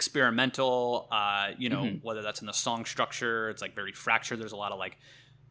experimental 0.05 1.07
uh, 1.11 1.51
you 1.57 1.69
know 1.69 1.83
Mm-hmm. 1.83 2.05
whether 2.05 2.21
that's 2.21 2.41
in 2.41 2.47
the 2.47 2.53
song 2.53 2.83
structure 2.85 3.49
it's 3.49 3.61
like 3.61 3.73
very 3.75 3.93
fractured 3.93 4.39
there's 4.41 4.51
a 4.51 4.57
lot 4.57 4.71
of 4.73 4.79
like 4.79 4.97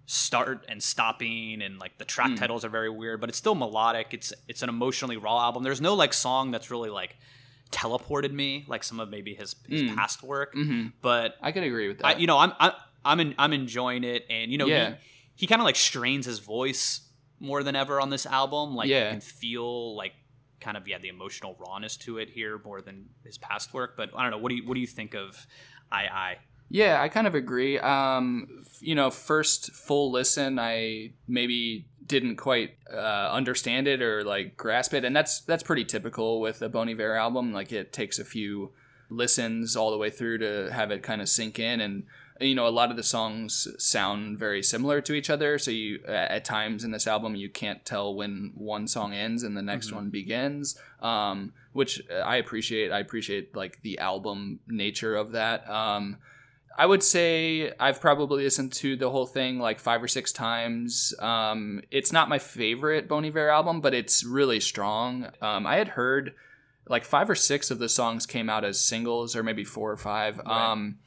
start 0.06 0.66
and 0.68 0.82
stopping 0.82 1.62
and 1.62 1.78
like 1.78 1.96
the 1.98 2.04
track 2.04 2.30
Mm. 2.30 2.36
titles 2.38 2.64
are 2.64 2.68
very 2.68 2.90
weird 2.90 3.20
but 3.20 3.28
it's 3.30 3.38
still 3.38 3.54
melodic 3.54 4.08
it's 4.12 4.32
it's 4.48 4.62
an 4.62 4.68
emotionally 4.68 5.16
raw 5.16 5.40
album 5.46 5.62
there's 5.62 5.80
no 5.80 5.94
like 5.94 6.12
song 6.12 6.50
that's 6.50 6.70
really 6.70 6.90
like 6.90 7.16
teleported 7.70 8.32
me 8.32 8.64
like 8.68 8.82
some 8.84 8.98
of 9.00 9.08
maybe 9.08 9.34
his, 9.34 9.54
his 9.68 9.82
Mm. 9.82 9.94
past 9.96 10.22
work 10.22 10.54
Mm-hmm. 10.54 10.88
but 11.00 11.34
I 11.40 11.52
could 11.52 11.62
agree 11.62 11.88
with 11.88 11.98
that. 11.98 12.06
I, 12.06 12.12
you 12.18 12.26
know, 12.26 12.38
I'm 12.38 12.52
I'm 12.58 12.72
I'm, 13.04 13.20
in, 13.20 13.34
I'm 13.38 13.52
enjoying 13.54 14.04
it, 14.04 14.26
and 14.28 14.52
you 14.52 14.58
know, 14.58 14.66
Yeah. 14.66 14.90
he, 14.90 14.96
he 15.36 15.46
kind 15.46 15.60
of 15.60 15.64
like 15.64 15.76
strains 15.76 16.26
his 16.26 16.38
voice 16.38 17.00
more 17.38 17.62
than 17.62 17.74
ever 17.74 17.98
on 18.00 18.10
this 18.10 18.26
album. 18.26 18.74
Like, 18.74 18.88
Yeah. 18.88 19.04
you 19.06 19.10
can 19.12 19.20
feel 19.22 19.96
like 19.96 20.12
kind 20.60 20.76
of 20.76 20.86
yeah 20.86 20.98
the 20.98 21.08
emotional 21.08 21.56
rawness 21.58 21.96
to 21.96 22.18
it 22.18 22.28
here 22.28 22.60
more 22.62 22.82
than 22.82 23.06
his 23.24 23.38
past 23.38 23.72
work. 23.72 23.96
But 23.96 24.10
I 24.14 24.22
don't 24.22 24.30
know. 24.32 24.38
What 24.38 24.50
do 24.50 24.56
you 24.56 24.66
what 24.66 24.74
do 24.74 24.80
you 24.80 24.86
think 24.86 25.14
of 25.14 25.46
I 25.90 26.02
I? 26.06 26.36
Yeah, 26.68 27.00
I 27.02 27.08
kind 27.08 27.26
of 27.26 27.34
agree. 27.34 27.78
Um, 27.80 28.64
you 28.80 28.94
know, 28.94 29.10
first 29.10 29.72
full 29.72 30.12
listen, 30.12 30.58
I 30.58 31.12
maybe 31.26 31.88
didn't 32.10 32.36
quite 32.36 32.72
uh, 32.92 33.30
understand 33.30 33.86
it 33.86 34.02
or 34.02 34.24
like 34.24 34.56
grasp 34.56 34.92
it, 34.92 35.04
and 35.04 35.14
that's 35.14 35.40
that's 35.40 35.62
pretty 35.62 35.84
typical 35.84 36.40
with 36.40 36.60
a 36.60 36.68
Bon 36.68 36.88
Iver 36.88 37.14
album. 37.16 37.52
Like 37.52 37.72
it 37.72 37.92
takes 37.92 38.18
a 38.18 38.24
few 38.24 38.72
listens 39.08 39.76
all 39.76 39.90
the 39.90 39.96
way 39.96 40.10
through 40.10 40.38
to 40.38 40.72
have 40.72 40.90
it 40.90 41.02
kind 41.02 41.22
of 41.22 41.28
sink 41.28 41.58
in, 41.58 41.80
and 41.80 42.02
you 42.40 42.54
know, 42.54 42.66
a 42.66 42.70
lot 42.70 42.90
of 42.90 42.96
the 42.96 43.02
songs 43.02 43.68
sound 43.78 44.38
very 44.38 44.62
similar 44.62 45.00
to 45.02 45.12
each 45.12 45.30
other. 45.30 45.58
So 45.58 45.70
you, 45.70 46.02
at 46.06 46.44
times 46.44 46.84
in 46.84 46.90
this 46.90 47.06
album, 47.06 47.36
you 47.36 47.48
can't 47.48 47.84
tell 47.84 48.14
when 48.14 48.52
one 48.56 48.88
song 48.88 49.12
ends 49.12 49.42
and 49.42 49.56
the 49.56 49.62
next 49.62 49.92
one 49.92 50.08
begins. 50.08 50.78
Um, 51.00 51.52
which 51.72 52.02
I 52.10 52.36
appreciate. 52.36 52.90
I 52.90 52.98
appreciate 52.98 53.54
like 53.54 53.80
the 53.82 53.98
album 53.98 54.60
nature 54.66 55.14
of 55.14 55.32
that. 55.32 55.68
Um, 55.68 56.16
I 56.76 56.86
would 56.86 57.02
say 57.02 57.72
I've 57.78 58.00
probably 58.00 58.44
listened 58.44 58.72
to 58.74 58.96
the 58.96 59.10
whole 59.10 59.26
thing 59.26 59.58
like 59.58 59.80
five 59.80 60.02
or 60.02 60.08
six 60.08 60.32
times. 60.32 61.12
Um, 61.18 61.82
it's 61.90 62.12
not 62.12 62.28
my 62.28 62.38
favorite 62.38 63.08
Bon 63.08 63.24
Iver 63.24 63.48
album, 63.50 63.80
but 63.80 63.92
it's 63.92 64.24
really 64.24 64.60
strong. 64.60 65.28
Um, 65.42 65.66
I 65.66 65.76
had 65.76 65.88
heard 65.88 66.34
like 66.88 67.04
five 67.04 67.28
or 67.28 67.34
six 67.34 67.70
of 67.70 67.78
the 67.78 67.88
songs 67.88 68.26
came 68.26 68.48
out 68.48 68.64
as 68.64 68.80
singles, 68.80 69.36
or 69.36 69.42
maybe 69.42 69.64
four 69.64 69.90
or 69.90 69.96
five. 69.96 70.40
Um, 70.46 70.98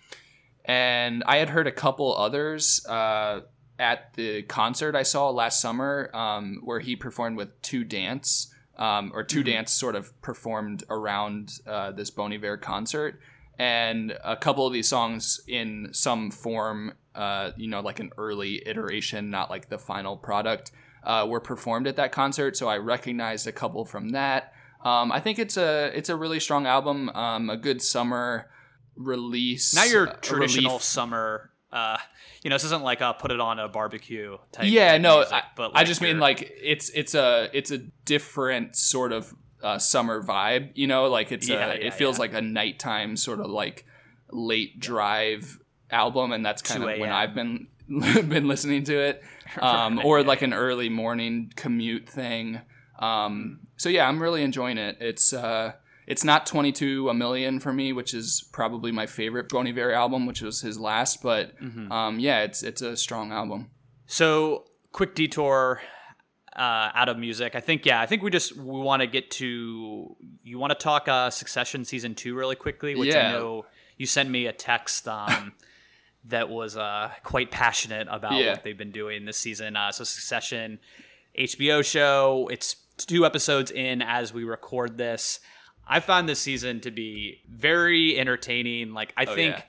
and 0.66 1.24
I 1.26 1.38
had 1.38 1.50
heard 1.50 1.68
a 1.68 1.72
couple 1.72 2.16
others 2.16 2.86
uh, 2.86 3.42
at 3.78 4.14
the 4.14 4.44
concert 4.44 4.96
I 4.96 5.04
saw 5.04 5.30
last 5.30 5.60
summer, 5.60 6.10
um, 6.14 6.62
where 6.64 6.80
he 6.80 6.96
performed 6.96 7.36
with 7.36 7.62
TU 7.62 7.84
Dance, 7.84 8.54
um, 8.78 9.12
or 9.14 9.24
TU 9.24 9.44
Dance 9.44 9.74
sort 9.74 9.96
of 9.96 10.20
performed 10.22 10.84
around 10.90 11.52
uh, 11.68 11.92
this 11.92 12.10
Bon 12.10 12.32
Iver 12.32 12.58
concert 12.58 13.20
and 13.60 14.18
a 14.24 14.36
couple 14.36 14.66
of 14.66 14.74
these 14.74 14.88
songs 14.88 15.42
in 15.48 15.90
some 15.92 16.32
form, 16.32 16.94
uh, 17.16 17.52
you 17.56 17.68
know, 17.68 17.82
like 17.82 18.00
an 18.00 18.12
early 18.18 18.68
iteration, 18.68 19.30
not 19.30 19.50
like 19.50 19.70
the 19.70 19.78
final 19.78 20.18
product, 20.18 20.72
uh, 21.04 21.26
were 21.30 21.40
performed 21.40 21.88
at 21.88 21.96
that 21.98 22.12
concert. 22.12 22.58
So 22.58 22.68
I 22.68 22.78
recognized 22.78 23.48
a 23.48 23.52
couple 23.52 23.86
from 23.86 24.10
that. 24.10 24.54
Um, 24.84 25.12
I 25.12 25.20
think 25.20 25.40
it's 25.40 25.56
a 25.56 25.92
it's 25.96 26.10
a 26.10 26.16
really 26.16 26.40
strong 26.40 26.66
album, 26.66 27.10
um, 27.10 27.50
a 27.50 27.58
good 27.58 27.82
summer 27.82 28.50
release. 28.96 29.74
Not 29.74 29.90
your 29.90 30.10
uh, 30.10 30.16
traditional 30.22 30.72
relief. 30.72 30.84
summer. 30.84 31.52
Uh, 31.72 31.98
you 32.44 32.50
know, 32.50 32.56
this 32.56 32.66
isn't 32.66 32.84
like 32.84 33.02
a 33.02 33.14
put 33.14 33.32
it 33.32 33.40
on 33.40 33.60
a 33.60 33.68
barbecue 33.68 34.38
type. 34.52 34.66
Yeah, 34.68 34.98
no, 34.98 35.18
music, 35.18 35.34
I, 35.34 35.44
but 35.56 35.72
I 35.74 35.84
just 35.86 36.02
mean 36.02 36.20
like 36.20 36.52
it's 36.62 36.90
it's 36.90 37.16
a 37.16 37.50
it's 37.54 37.72
a 37.72 37.78
different 37.78 38.76
sort 38.76 39.12
of 39.12 39.34
uh, 39.64 39.80
summer 39.80 40.22
vibe. 40.22 40.70
You 40.76 40.86
know, 40.88 41.08
like 41.08 41.32
it's 41.32 41.48
Yeah, 41.50 41.72
a 41.72 41.76
yeah, 41.76 41.88
it 41.88 41.94
feels 41.96 42.18
yeah. 42.18 42.22
like 42.22 42.34
a 42.34 42.42
nighttime 42.42 43.18
sort 43.18 43.40
of 43.40 43.48
like 43.50 43.86
late 44.32 44.80
drive 44.80 45.60
album, 45.90 46.32
and 46.32 46.46
that's 46.46 46.62
kind 46.62 46.84
of 46.84 47.00
when 47.00 47.10
I've 47.12 47.34
been 47.34 47.68
been 47.88 48.48
listening 48.48 48.84
to 48.86 48.98
it, 48.98 49.24
um, 49.62 50.00
or 50.04 50.24
like 50.24 50.42
an 50.42 50.54
early 50.54 50.90
morning 50.90 51.52
commute 51.56 52.08
thing. 52.10 52.62
Um, 53.00 53.62
so 53.78 53.90
yeah, 53.90 54.08
I'm 54.08 54.22
really 54.22 54.44
enjoying 54.44 54.78
it. 54.78 54.98
It's 55.00 55.34
uh, 55.34 55.74
it's 56.08 56.24
not 56.24 56.46
22 56.46 57.10
a 57.10 57.14
million 57.14 57.60
for 57.60 57.72
me, 57.74 57.94
which 57.94 58.14
is 58.14 58.48
probably 58.54 58.92
my 58.92 59.06
favorite 59.06 59.50
Bon 59.50 59.68
Iver 59.68 59.92
album, 59.94 60.26
which 60.26 60.42
was 60.42 60.62
his 60.62 60.80
last. 60.80 61.22
But 61.22 61.60
Mm-hmm. 61.62 61.92
um, 61.92 62.20
yeah, 62.20 62.44
it's 62.44 62.64
it's 62.64 62.82
a 62.82 62.96
strong 62.98 63.32
album. 63.32 63.70
So, 64.06 64.66
quick 64.92 65.16
detour 65.16 65.82
uh, 66.56 66.92
out 66.94 67.10
of 67.10 67.18
music. 67.18 67.56
I 67.56 67.60
think, 67.60 67.86
yeah, 67.86 68.00
I 68.02 68.06
think 68.06 68.22
we 68.24 68.30
just 68.32 68.56
we 68.56 68.80
want 68.80 69.02
to 69.02 69.08
get 69.08 69.32
to. 69.32 70.16
You 70.44 70.60
want 70.60 70.72
to 70.72 70.76
talk 70.78 71.08
uh, 71.08 71.30
Succession 71.30 71.86
season 71.86 72.16
two 72.16 72.36
really 72.36 72.56
quickly, 72.56 72.96
which 72.96 73.10
Yeah. 73.10 73.30
I 73.30 73.32
know 73.34 73.66
you 73.98 74.06
sent 74.06 74.30
me 74.30 74.46
a 74.48 74.54
text 74.54 75.08
um, 75.08 75.54
that 76.26 76.50
was 76.50 76.78
uh, 76.78 77.12
quite 77.24 77.52
passionate 77.52 78.08
about 78.10 78.34
Yeah. 78.34 78.52
what 78.52 78.64
they've 78.64 78.78
been 78.78 78.92
doing 78.92 79.26
this 79.26 79.38
season. 79.38 79.76
Uh, 79.76 79.92
so, 79.92 80.04
Succession, 80.04 80.80
HBO 81.38 81.84
show. 81.84 82.50
It's 82.52 82.76
two 82.98 83.26
episodes 83.26 83.72
in 83.72 84.02
as 84.02 84.34
we 84.34 84.44
record 84.44 84.98
this. 84.98 85.40
I 85.88 86.00
found 86.00 86.30
this 86.30 86.40
season 86.40 86.80
to 86.82 86.92
be 86.92 87.42
very 87.50 88.18
entertaining. 88.18 88.94
Like, 88.94 89.14
I 89.18 89.26
think 89.26 89.56
Oh, 89.56 89.58
yeah. 89.58 89.64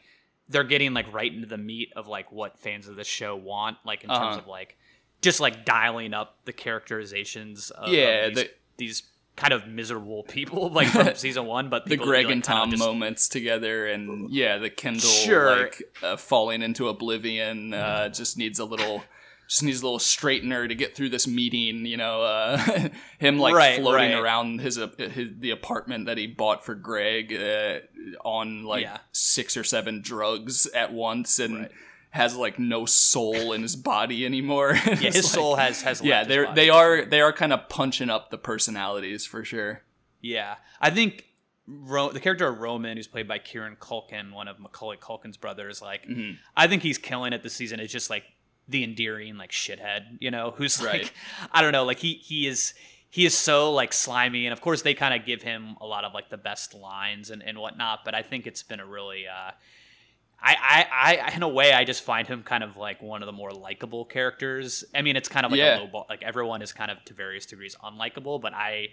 they're 0.49 0.63
getting 0.65 0.95
like 0.95 1.13
right 1.13 1.33
into 1.33 1.47
the 1.49 1.59
meat 1.59 1.93
of 1.97 2.07
like 2.07 2.31
what 2.31 2.59
fans 2.59 2.87
of 2.87 2.97
the 2.97 3.05
show 3.05 3.35
want, 3.35 3.79
like 3.85 4.05
in 4.05 4.11
terms 4.11 4.21
Uh-huh. 4.21 4.39
of 4.41 4.47
like 4.47 4.77
just 5.25 5.41
like 5.41 5.65
dialing 5.65 6.15
up 6.15 6.37
the 6.45 6.53
characterizations 6.53 7.71
of, 7.71 7.89
of 7.89 7.93
Yeah, 7.93 8.29
these, 8.29 8.37
the- 8.37 8.51
these 8.77 9.03
kind 9.37 9.53
of 9.53 9.67
miserable 9.67 10.23
people 10.23 10.69
like 10.73 10.89
from 10.89 11.15
season 11.17 11.47
one, 11.47 11.69
but 11.69 11.87
the 11.89 11.97
Greg 11.97 12.27
like, 12.27 12.33
and 12.33 12.45
Tom 12.45 12.71
just- 12.71 12.83
moments 12.83 13.29
together, 13.29 13.87
and 13.87 14.31
yeah, 14.31 14.59
the 14.59 14.71
Kendall 14.71 15.01
Sure. 15.09 15.57
like 15.63 15.83
uh, 16.03 16.17
falling 16.17 16.63
into 16.63 16.89
oblivion 16.89 17.75
uh, 17.75 18.09
just 18.11 18.39
needs 18.39 18.59
a 18.59 18.65
little. 18.65 19.03
Just 19.47 19.63
needs 19.63 19.83
a 19.83 19.85
little 19.85 19.99
straightener 19.99 20.67
to 20.67 20.75
get 20.75 20.97
through 20.97 21.11
this 21.11 21.27
meeting, 21.27 21.85
you 21.85 21.99
know. 21.99 22.23
Uh, 22.23 22.89
him 23.19 23.39
like 23.39 23.55
Right, 23.55 23.79
floating 23.79 24.13
right. 24.13 24.19
around 24.19 24.63
his, 24.63 24.79
uh, 24.79 24.89
his 24.97 25.29
the 25.39 25.51
apartment 25.51 26.07
that 26.07 26.17
he 26.17 26.27
bought 26.27 26.65
for 26.65 26.75
Greg 26.75 27.31
uh, 27.31 27.81
on 28.27 28.65
like 28.65 28.85
Yeah. 28.85 28.97
six 29.13 29.55
or 29.59 29.63
seven 29.63 30.01
drugs 30.01 30.67
at 30.69 30.95
once, 30.95 31.39
and 31.39 31.55
Right. 31.59 31.71
Has 32.15 32.37
like 32.37 32.61
no 32.61 32.87
soul 32.87 33.53
in 33.53 33.63
his 33.63 33.75
body 33.75 34.25
anymore. 34.25 34.75
Yeah, 34.87 35.11
his 35.11 35.29
soul 35.29 35.57
has 35.57 35.83
has 35.83 36.01
yeah, 36.01 36.23
they're 36.23 36.55
they 36.55 36.71
are 36.71 37.05
they 37.05 37.21
are 37.21 37.33
kind 37.33 37.53
of 37.53 37.69
punching 37.69 38.09
up 38.09 38.31
the 38.31 38.39
personalities 38.39 39.27
for 39.27 39.45
sure. 39.45 39.83
Yeah, 40.21 40.55
I 40.81 40.91
think 40.91 41.25
Ro- 41.67 42.13
the 42.13 42.21
character 42.21 42.47
of 42.47 42.61
Roman, 42.61 42.97
who's 42.97 43.09
played 43.09 43.27
by 43.27 43.39
Kieran 43.39 43.77
Culkin, 43.77 44.33
one 44.33 44.47
of 44.49 44.61
Macaulay 44.61 44.97
Culkin's 44.97 45.37
brothers, 45.37 45.83
like 45.83 46.07
Mm-hmm. 46.07 46.33
I 46.57 46.69
think 46.69 46.83
he's 46.83 46.99
killing 46.99 47.33
it 47.33 47.43
this 47.43 47.55
season. 47.55 47.81
It's 47.81 47.93
just 47.93 48.11
like 48.11 48.25
the 48.69 48.85
endearing 48.85 49.37
like 49.37 49.51
shithead, 49.51 50.19
you 50.21 50.31
know, 50.31 50.55
who's 50.57 50.81
like 50.81 50.93
Right. 50.93 51.13
I 51.53 51.63
don't 51.63 51.73
know, 51.73 51.85
like 51.85 51.99
he 51.99 52.15
he 52.15 52.47
is 52.47 52.75
he 53.11 53.27
is 53.27 53.37
so 53.37 53.73
like 53.73 53.93
slimy, 53.93 54.47
and 54.47 54.53
of 54.53 54.61
course 54.61 54.83
they 54.83 54.95
kind 54.95 55.19
of 55.19 55.27
give 55.27 55.43
him 55.43 55.77
a 55.81 55.87
lot 55.87 56.05
of 56.05 56.15
like 56.15 56.31
the 56.31 56.39
best 56.39 56.75
lines 56.75 57.31
and 57.31 57.43
and 57.43 57.59
whatnot. 57.59 58.05
But 58.05 58.15
I 58.15 58.23
think 58.23 58.47
it's 58.47 58.63
been 58.63 58.79
a 58.81 58.87
really 58.87 59.25
uh, 59.27 59.51
I, 60.47 60.57
I, 60.93 61.17
I, 61.31 61.35
in 61.37 61.43
a 61.43 61.49
way, 61.49 61.73
I 61.73 61.85
just 61.85 62.03
find 62.03 62.29
him 62.29 62.43
kind 62.43 62.63
of 62.63 62.77
like 62.77 63.01
one 63.01 63.23
of 63.23 63.27
the 63.27 63.33
more 63.33 63.51
likable 63.51 64.05
characters. 64.05 64.85
I 64.95 65.01
mean, 65.01 65.17
it's 65.17 65.29
kind 65.29 65.47
of 65.47 65.53
like 65.53 65.59
Yeah. 65.59 65.79
a 65.79 65.81
low 65.81 65.87
ball. 65.87 66.07
Like 66.09 66.23
everyone 66.23 66.61
is 66.61 66.73
kind 66.73 66.91
of 66.91 67.03
to 67.07 67.15
various 67.15 67.47
degrees 67.47 67.75
unlikable, 67.83 68.41
but 68.43 68.53
I, 68.53 68.89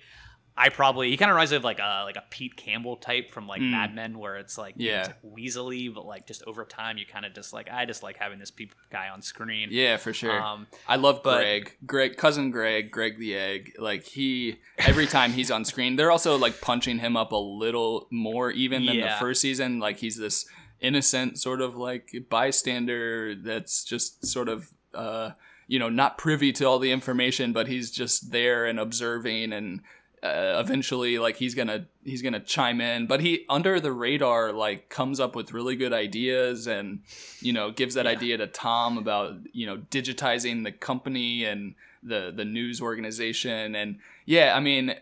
I 0.55 0.69
probably 0.69 1.09
he 1.09 1.17
kind 1.17 1.31
of 1.31 1.35
reminds 1.35 1.51
me 1.51 1.57
of 1.57 1.63
like 1.63 1.79
a 1.79 2.03
like 2.05 2.17
a 2.17 2.23
Pete 2.29 2.55
Campbell 2.57 2.97
type 2.97 3.31
from 3.31 3.47
like 3.47 3.61
Mad 3.61 3.95
Men, 3.95 4.17
where 4.19 4.35
it's 4.35 4.57
like 4.57 4.75
Mm. 4.75 4.81
Yeah. 4.81 4.99
it's 4.99 5.07
like 5.09 5.21
weaselly, 5.23 5.93
but 5.93 6.05
like 6.05 6.27
just 6.27 6.43
over 6.47 6.63
time, 6.65 6.97
you 6.97 7.05
kind 7.05 7.25
of 7.25 7.33
just 7.33 7.51
like 7.53 7.69
I 7.69 7.85
just 7.85 8.01
like 8.03 8.17
having 8.17 8.37
this 8.39 8.51
peop 8.51 8.73
guy 8.91 9.09
on 9.09 9.21
screen. 9.21 9.69
Yeah, 9.71 9.95
for 9.97 10.13
sure. 10.13 10.41
Um, 10.41 10.67
I 10.87 10.97
love 10.97 11.21
but- 11.23 11.37
Greg. 11.39 11.77
Greg, 11.85 12.17
cousin 12.17 12.51
Greg, 12.51 12.91
Greg 12.91 13.17
the 13.17 13.35
Egg. 13.35 13.73
Like 13.79 14.03
he, 14.03 14.57
every 14.77 15.07
time 15.07 15.31
he's 15.31 15.51
on 15.51 15.63
screen, 15.65 15.95
they're 15.95 16.11
also 16.11 16.37
like 16.37 16.59
punching 16.61 16.99
him 16.99 17.15
up 17.17 17.31
a 17.31 17.37
little 17.37 18.07
more 18.11 18.51
even 18.51 18.85
than 18.85 18.99
the 18.99 19.15
first 19.19 19.39
season. 19.41 19.79
Like 19.79 19.97
he's 19.97 20.17
this 20.17 20.45
innocent 20.81 21.39
sort 21.39 21.61
of 21.61 21.75
like 21.75 22.13
bystander 22.29 23.35
that's 23.35 23.83
just 23.83 24.25
sort 24.25 24.49
of, 24.49 24.71
uh, 24.93 25.31
you 25.67 25.79
know, 25.79 25.89
not 25.89 26.17
privy 26.17 26.51
to 26.51 26.65
all 26.65 26.79
the 26.79 26.91
information, 26.91 27.53
but 27.53 27.67
he's 27.67 27.91
just 27.91 28.31
there 28.31 28.65
and 28.65 28.79
observing 28.79 29.53
and. 29.53 29.81
Uh, 30.23 30.61
eventually 30.63 31.17
like 31.17 31.37
he's 31.37 31.55
gonna 31.55 31.87
he's 32.03 32.21
gonna 32.21 32.39
chime 32.39 32.79
in 32.79 33.07
but 33.07 33.21
he 33.21 33.43
under 33.49 33.79
the 33.79 33.91
radar 33.91 34.53
like 34.53 34.87
comes 34.87 35.19
up 35.19 35.35
with 35.35 35.51
really 35.51 35.75
good 35.75 35.93
ideas 35.93 36.67
and 36.67 36.99
you 37.39 37.51
know 37.51 37.71
gives 37.71 37.95
that 37.95 38.05
idea 38.05 38.37
to 38.37 38.45
tom 38.45 38.99
about 38.99 39.33
you 39.51 39.65
know 39.65 39.77
digitizing 39.89 40.63
the 40.63 40.71
company 40.71 41.43
and 41.43 41.73
the 42.03 42.31
the 42.35 42.45
news 42.45 42.79
organization 42.79 43.73
and 43.73 43.97
yeah 44.27 44.53
i 44.55 44.59
mean 44.59 44.93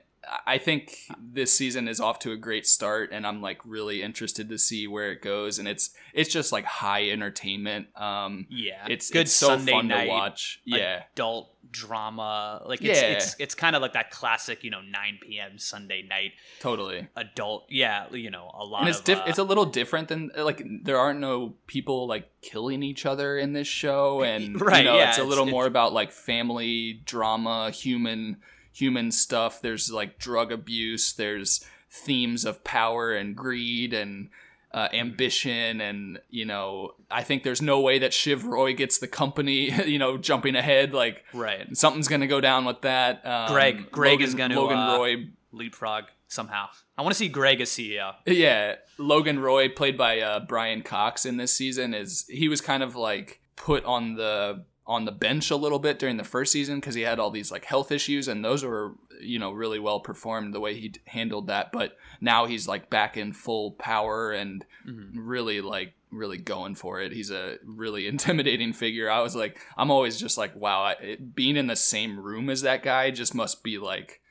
I 0.45 0.57
think 0.59 0.95
this 1.19 1.51
season 1.51 1.87
is 1.87 1.99
off 1.99 2.19
to 2.19 2.31
a 2.31 2.37
great 2.37 2.67
start, 2.67 3.09
and 3.11 3.25
I'm 3.25 3.41
like 3.41 3.59
really 3.65 4.01
interested 4.03 4.49
to 4.49 4.57
see 4.57 4.87
where 4.87 5.11
it 5.11 5.21
goes. 5.21 5.57
And 5.59 5.67
it's 5.67 5.89
it's 6.13 6.31
just 6.31 6.51
like 6.51 6.65
high 6.65 7.09
entertainment. 7.09 7.87
Um, 7.99 8.45
Yeah, 8.49 8.85
it's 8.87 9.09
good 9.09 9.21
it's 9.21 9.33
so 9.33 9.47
Sunday 9.47 9.71
fun 9.71 9.87
night, 9.87 10.03
to 10.05 10.09
watch. 10.09 10.61
Yeah, 10.65 11.03
adult 11.13 11.49
drama. 11.71 12.61
Like 12.65 12.81
it's 12.83 13.01
Yeah. 13.01 13.07
it's 13.09 13.35
it's 13.39 13.55
kind 13.55 13.75
of 13.75 13.81
like 13.81 13.93
that 13.93 14.11
classic, 14.11 14.63
you 14.63 14.69
know, 14.69 14.81
9 14.81 15.19
p.m. 15.21 15.57
Sunday 15.57 16.01
night 16.03 16.33
totally. 16.59 17.07
adult. 17.15 17.65
Yeah, 17.69 18.05
you 18.11 18.29
know, 18.29 18.51
a 18.53 18.63
lot. 18.65 18.81
And 18.81 18.89
it's 18.89 18.99
of, 18.99 19.05
diff- 19.05 19.19
uh, 19.19 19.23
it's 19.27 19.39
a 19.39 19.43
little 19.43 19.65
different 19.65 20.07
than 20.09 20.31
like 20.37 20.63
there 20.83 20.97
aren't 20.97 21.19
no 21.19 21.55
people 21.67 22.07
like 22.07 22.29
killing 22.41 22.83
each 22.83 23.05
other 23.05 23.37
in 23.37 23.53
this 23.53 23.67
show, 23.67 24.21
and 24.23 24.59
Right, 24.61 24.79
you 24.79 24.83
know, 24.85 24.97
yeah, 24.97 25.09
it's 25.09 25.17
a 25.17 25.23
little 25.23 25.45
it's- 25.45 25.51
more 25.51 25.65
about 25.65 25.93
like 25.93 26.11
family 26.11 27.01
drama, 27.05 27.71
human 27.71 28.37
human 28.79 29.11
stuff. 29.11 29.61
There's 29.61 29.91
like 29.91 30.19
drug 30.19 30.51
abuse. 30.51 31.13
There's 31.13 31.65
themes 31.89 32.45
of 32.45 32.63
power 32.63 33.13
and 33.13 33.35
greed 33.35 33.93
and 33.93 34.29
uh, 34.71 34.87
Mm-hmm. 34.89 34.95
ambition 34.97 35.81
and 35.81 36.19
you 36.29 36.45
know 36.45 36.93
i 37.09 37.23
think 37.23 37.41
there's 37.41 37.59
no 37.59 37.79
way 37.79 37.97
that 37.97 38.13
shiv 38.13 38.45
roy 38.45 38.71
gets 38.75 38.99
the 38.99 39.07
company 39.07 39.71
you 39.87 39.97
know 39.97 40.15
jumping 40.15 40.55
ahead 40.55 40.93
like 40.93 41.23
right. 41.33 41.75
something's 41.75 42.07
gonna 42.07 42.27
go 42.27 42.39
down 42.39 42.65
with 42.65 42.81
that 42.81 43.25
um, 43.25 43.51
Greg- 43.51 43.89
Greg 43.89 44.21
is 44.21 44.35
gonna, 44.35 44.53
logan 44.59 44.77
uh, 44.77 44.95
roy 44.95 45.15
Leapfrog 45.51 46.05
somehow. 46.27 46.67
I 46.97 47.01
want 47.01 47.13
to 47.13 47.17
see 47.17 47.27
Greg 47.27 47.61
as 47.61 47.69
CEO. 47.69 48.13
Yeah, 48.25 48.75
Logan 48.97 49.39
Roy, 49.39 49.69
played 49.69 49.97
by 49.97 50.19
uh, 50.21 50.41
Brian 50.41 50.81
Cox 50.83 51.25
in 51.25 51.37
this 51.37 51.53
season, 51.53 51.93
is 51.93 52.25
he 52.29 52.47
was 52.47 52.61
kind 52.61 52.83
of 52.83 52.95
like 52.95 53.41
put 53.55 53.83
on 53.85 54.15
the 54.15 54.65
on 54.89 55.05
the 55.05 55.11
bench 55.11 55.51
a 55.51 55.55
little 55.55 55.77
bit 55.77 55.99
during 55.99 56.17
the 56.17 56.23
first 56.23 56.51
season 56.51 56.79
because 56.79 56.95
he 56.95 57.03
had 57.03 57.19
all 57.19 57.29
these 57.29 57.51
like 57.51 57.63
health 57.63 57.91
issues, 57.91 58.27
and 58.27 58.43
those 58.43 58.65
were 58.65 58.95
you 59.21 59.37
know 59.37 59.51
really 59.51 59.79
well 59.79 59.99
performed 59.99 60.53
the 60.53 60.59
way 60.59 60.73
he 60.77 60.91
handled 61.05 61.47
that. 61.47 61.71
But 61.71 61.95
now 62.19 62.47
he's 62.47 62.67
like 62.67 62.89
back 62.89 63.15
in 63.15 63.31
full 63.31 63.71
power 63.71 64.31
and 64.31 64.65
mm-hmm. 64.85 65.19
really 65.19 65.61
like 65.61 65.93
really 66.11 66.39
going 66.39 66.73
for 66.73 66.99
it. 66.99 67.11
He's 67.11 67.29
a 67.29 67.57
really 67.63 68.07
intimidating 68.13 68.73
figure. 68.73 69.09
I 69.09 69.21
was 69.21 69.35
like, 69.35 69.59
I'm 69.77 69.91
always 69.91 70.19
just 70.19 70.37
like, 70.37 70.55
wow, 70.55 70.81
I, 70.81 70.91
it, 70.93 71.35
being 71.35 71.55
in 71.55 71.67
the 71.67 71.75
same 71.75 72.19
room 72.19 72.49
as 72.49 72.63
that 72.63 72.83
guy 72.83 73.11
just 73.11 73.35
must 73.35 73.63
be 73.63 73.77
like 73.77 74.21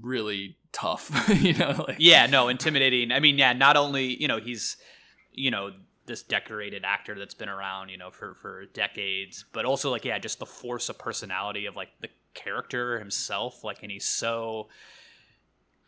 really 0.00 0.56
tough, 0.72 1.28
you 1.42 1.52
know? 1.52 1.84
Like, 1.86 1.96
Yeah, 1.98 2.26
no, 2.26 2.48
intimidating. 2.48 3.12
I 3.12 3.20
mean, 3.20 3.38
yeah, 3.38 3.52
not 3.52 3.76
only, 3.76 4.20
you 4.20 4.28
know, 4.28 4.40
he's, 4.40 4.78
you 5.32 5.50
know, 5.50 5.72
this 6.08 6.24
decorated 6.24 6.84
actor 6.84 7.16
that's 7.16 7.34
been 7.34 7.48
around, 7.48 7.90
you 7.90 7.96
know, 7.96 8.10
for 8.10 8.34
for 8.34 8.64
decades, 8.66 9.44
but 9.52 9.64
also 9.64 9.90
like 9.90 10.04
yeah, 10.04 10.18
just 10.18 10.40
the 10.40 10.46
force 10.46 10.88
of 10.88 10.98
personality 10.98 11.66
of 11.66 11.76
like 11.76 11.90
the 12.00 12.08
character 12.34 12.98
himself, 12.98 13.62
like 13.62 13.82
and 13.82 13.92
he's 13.92 14.04
so 14.04 14.68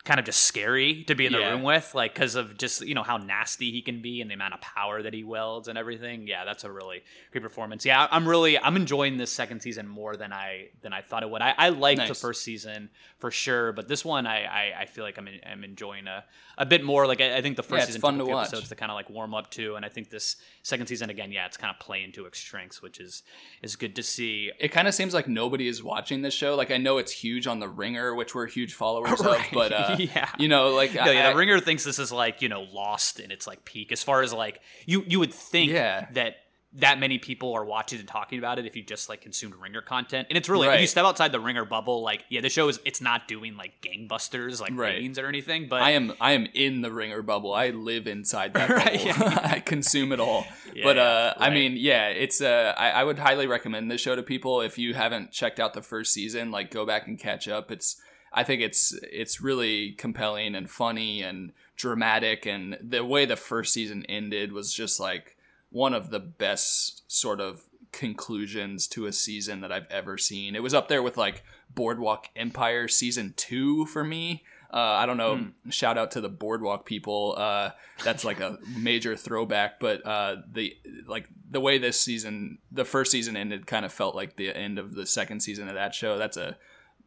kind 0.03 0.19
of 0.19 0.25
just 0.25 0.41
scary 0.43 1.03
to 1.03 1.13
be 1.13 1.27
in 1.27 1.31
the 1.33 1.39
Yeah. 1.39 1.51
room 1.51 1.61
with 1.63 1.93
like 1.93 2.13
because 2.15 2.33
of 2.35 2.57
just 2.57 2.81
you 2.85 2.95
know 2.95 3.03
how 3.03 3.17
nasty 3.17 3.71
he 3.71 3.81
can 3.83 4.01
be 4.01 4.19
and 4.21 4.29
the 4.31 4.33
amount 4.33 4.53
of 4.55 4.61
power 4.61 5.03
that 5.03 5.13
he 5.13 5.23
wields 5.23 5.67
and 5.67 5.77
everything. 5.77 6.25
Yeah 6.27 6.43
that's 6.43 6.63
a 6.63 6.71
really 6.71 7.03
great 7.31 7.43
performance. 7.43 7.85
Yeah 7.85 8.07
i'm 8.11 8.27
really 8.27 8.57
i'm 8.57 8.75
enjoying 8.75 9.17
this 9.17 9.31
second 9.31 9.61
season 9.61 9.87
more 9.87 10.15
than 10.17 10.33
i 10.33 10.69
than 10.81 10.91
i 10.91 11.01
thought 11.01 11.21
it 11.23 11.29
would. 11.29 11.41
I, 11.43 11.53
I 11.57 11.69
liked 11.69 12.07
the 12.07 12.15
first 12.15 12.43
season 12.43 12.89
for 13.19 13.29
sure 13.29 13.71
but 13.73 13.87
this 13.87 14.03
one 14.03 14.25
i 14.25 14.43
i, 14.45 14.81
I 14.81 14.85
feel 14.87 15.03
like 15.03 15.17
i'm, 15.19 15.29
I'm 15.49 15.63
enjoying 15.63 16.07
a, 16.07 16.23
a 16.57 16.65
bit 16.65 16.83
more. 16.83 17.05
Like 17.07 17.21
I, 17.21 17.37
I 17.37 17.41
think 17.41 17.55
the 17.57 17.63
first 17.63 17.81
Yeah, 17.81 17.85
season 17.85 18.01
fun 18.01 18.17
took 18.17 18.27
to 18.27 18.37
episodes 18.39 18.69
to 18.69 18.75
kind 18.75 18.91
of 18.91 18.95
like 18.95 19.09
warm 19.09 19.33
up 19.35 19.51
to 19.51 19.75
and 19.75 19.85
i 19.85 19.89
think 19.89 20.09
this 20.09 20.35
second 20.63 20.87
season 20.87 21.09
again 21.11 21.31
yeah 21.31 21.45
it's 21.45 21.57
kind 21.57 21.73
of 21.73 21.79
playing 21.79 22.11
to 22.13 22.25
its 22.25 22.39
strengths 22.39 22.81
which 22.81 22.99
is 22.99 23.21
is 23.61 23.75
good 23.75 23.95
to 23.95 24.03
see. 24.03 24.51
It 24.59 24.69
kind 24.69 24.87
of 24.87 24.93
seems 24.95 25.13
like 25.13 25.27
nobody 25.27 25.67
is 25.67 25.83
watching 25.83 26.21
this 26.23 26.33
show. 26.33 26.55
Like 26.55 26.71
I 26.71 26.77
know 26.77 26.97
it's 26.97 27.11
huge 27.11 27.45
on 27.47 27.59
the 27.59 27.67
Ringer, 27.67 28.15
which 28.15 28.33
we're 28.33 28.47
huge 28.47 28.73
followers 28.73 29.19
Right. 29.23 29.45
of, 29.45 29.51
but 29.53 29.71
uh, 29.71 29.90
Yeah. 29.99 30.29
you 30.37 30.47
know, 30.47 30.69
like 30.69 30.93
No, 30.93 31.01
I, 31.01 31.11
yeah, 31.11 31.31
the 31.31 31.37
Ringer 31.37 31.59
thinks 31.59 31.83
this 31.83 31.99
is 31.99 32.11
like 32.11 32.41
you 32.41 32.49
know 32.49 32.61
lost 32.61 33.19
in 33.19 33.31
its 33.31 33.47
like 33.47 33.65
peak 33.65 33.91
as 33.91 34.03
far 34.03 34.21
as 34.21 34.33
like 34.33 34.59
you 34.85 35.03
you 35.07 35.19
would 35.19 35.33
think 35.33 35.71
Yeah. 35.71 36.07
that 36.13 36.35
that 36.75 36.99
many 36.99 37.17
people 37.17 37.51
are 37.53 37.65
watching 37.65 37.99
and 37.99 38.07
talking 38.07 38.39
about 38.39 38.57
it 38.57 38.65
if 38.65 38.77
you 38.77 38.81
just 38.81 39.09
like 39.09 39.19
consumed 39.19 39.53
Ringer 39.55 39.81
content, 39.81 40.27
and 40.29 40.37
it's 40.37 40.47
really 40.47 40.69
if 40.69 40.79
you 40.79 40.87
step 40.87 41.03
outside 41.03 41.33
the 41.33 41.39
Ringer 41.41 41.65
bubble, 41.65 42.01
like 42.01 42.23
yeah, 42.29 42.39
the 42.39 42.47
show 42.47 42.69
is 42.69 42.79
it's 42.85 43.01
not 43.01 43.27
doing 43.27 43.57
like 43.57 43.73
gangbusters 43.81 44.61
like 44.61 44.71
Right. 44.71 44.93
ratings 44.95 45.19
or 45.19 45.27
anything, 45.27 45.67
but 45.67 45.81
I 45.81 45.91
am 45.91 46.13
I 46.21 46.31
am 46.31 46.47
in 46.53 46.79
the 46.81 46.89
Ringer 46.89 47.23
bubble. 47.23 47.53
I 47.53 47.71
live 47.71 48.07
inside 48.07 48.53
that 48.53 48.69
Right, 48.85 49.03
yeah. 49.05 49.39
I 49.51 49.59
consume 49.59 50.13
it 50.13 50.21
all. 50.21 50.45
Yeah, 50.73 50.83
but 50.85 50.97
uh, 50.97 51.33
I 51.35 51.49
mean, 51.49 51.73
yeah, 51.75 52.07
it's 52.07 52.39
uh, 52.39 52.73
I, 52.77 52.91
I 52.91 53.03
would 53.03 53.19
highly 53.19 53.47
recommend 53.47 53.91
this 53.91 53.99
show 53.99 54.15
to 54.15 54.23
people 54.23 54.61
if 54.61 54.77
you 54.77 54.93
haven't 54.93 55.31
checked 55.31 55.59
out 55.59 55.73
the 55.73 55.81
first 55.81 56.13
season. 56.13 56.51
Like, 56.51 56.71
go 56.71 56.85
back 56.85 57.05
and 57.05 57.19
catch 57.19 57.49
up. 57.49 57.69
It's 57.69 57.97
I 58.33 58.43
think 58.43 58.61
it's 58.61 58.97
it's 59.03 59.41
really 59.41 59.91
compelling 59.91 60.55
and 60.55 60.69
funny 60.69 61.21
and 61.21 61.51
dramatic, 61.75 62.45
and 62.45 62.77
the 62.81 63.03
way 63.03 63.25
the 63.25 63.35
first 63.35 63.73
season 63.73 64.05
ended 64.07 64.53
was 64.53 64.73
just 64.73 64.99
like 64.99 65.37
one 65.69 65.93
of 65.93 66.09
the 66.09 66.19
best 66.19 67.11
sort 67.11 67.39
of 67.39 67.63
conclusions 67.91 68.87
to 68.87 69.05
a 69.05 69.11
season 69.11 69.61
that 69.61 69.71
I've 69.71 69.89
ever 69.89 70.17
seen. 70.17 70.55
It 70.55 70.63
was 70.63 70.73
up 70.73 70.87
there 70.87 71.03
with 71.03 71.17
like 71.17 71.43
Boardwalk 71.73 72.29
Empire 72.35 72.87
season 72.87 73.33
two 73.35 73.85
for 73.85 74.03
me. 74.03 74.43
Uh, 74.73 74.77
I 74.77 75.05
don't 75.05 75.17
know. 75.17 75.47
Shout 75.69 75.97
out 75.97 76.11
to 76.11 76.21
the 76.21 76.29
Boardwalk 76.29 76.85
people. 76.85 77.35
Uh, 77.37 77.71
that's 78.05 78.23
like 78.23 78.39
a 78.39 78.57
major 78.77 79.17
throwback. 79.17 79.81
But 79.81 80.05
uh, 80.05 80.37
the 80.49 80.77
like 81.07 81.27
the 81.49 81.59
way 81.59 81.77
this 81.77 81.99
season, 81.99 82.59
the 82.71 82.85
first 82.85 83.11
season 83.11 83.35
ended, 83.35 83.67
kind 83.67 83.83
of 83.83 83.91
felt 83.91 84.15
like 84.15 84.37
the 84.37 84.55
end 84.55 84.79
of 84.79 84.95
the 84.95 85.05
second 85.05 85.41
season 85.41 85.67
of 85.67 85.75
that 85.75 85.93
show. 85.93 86.17
That's 86.17 86.37
a 86.37 86.55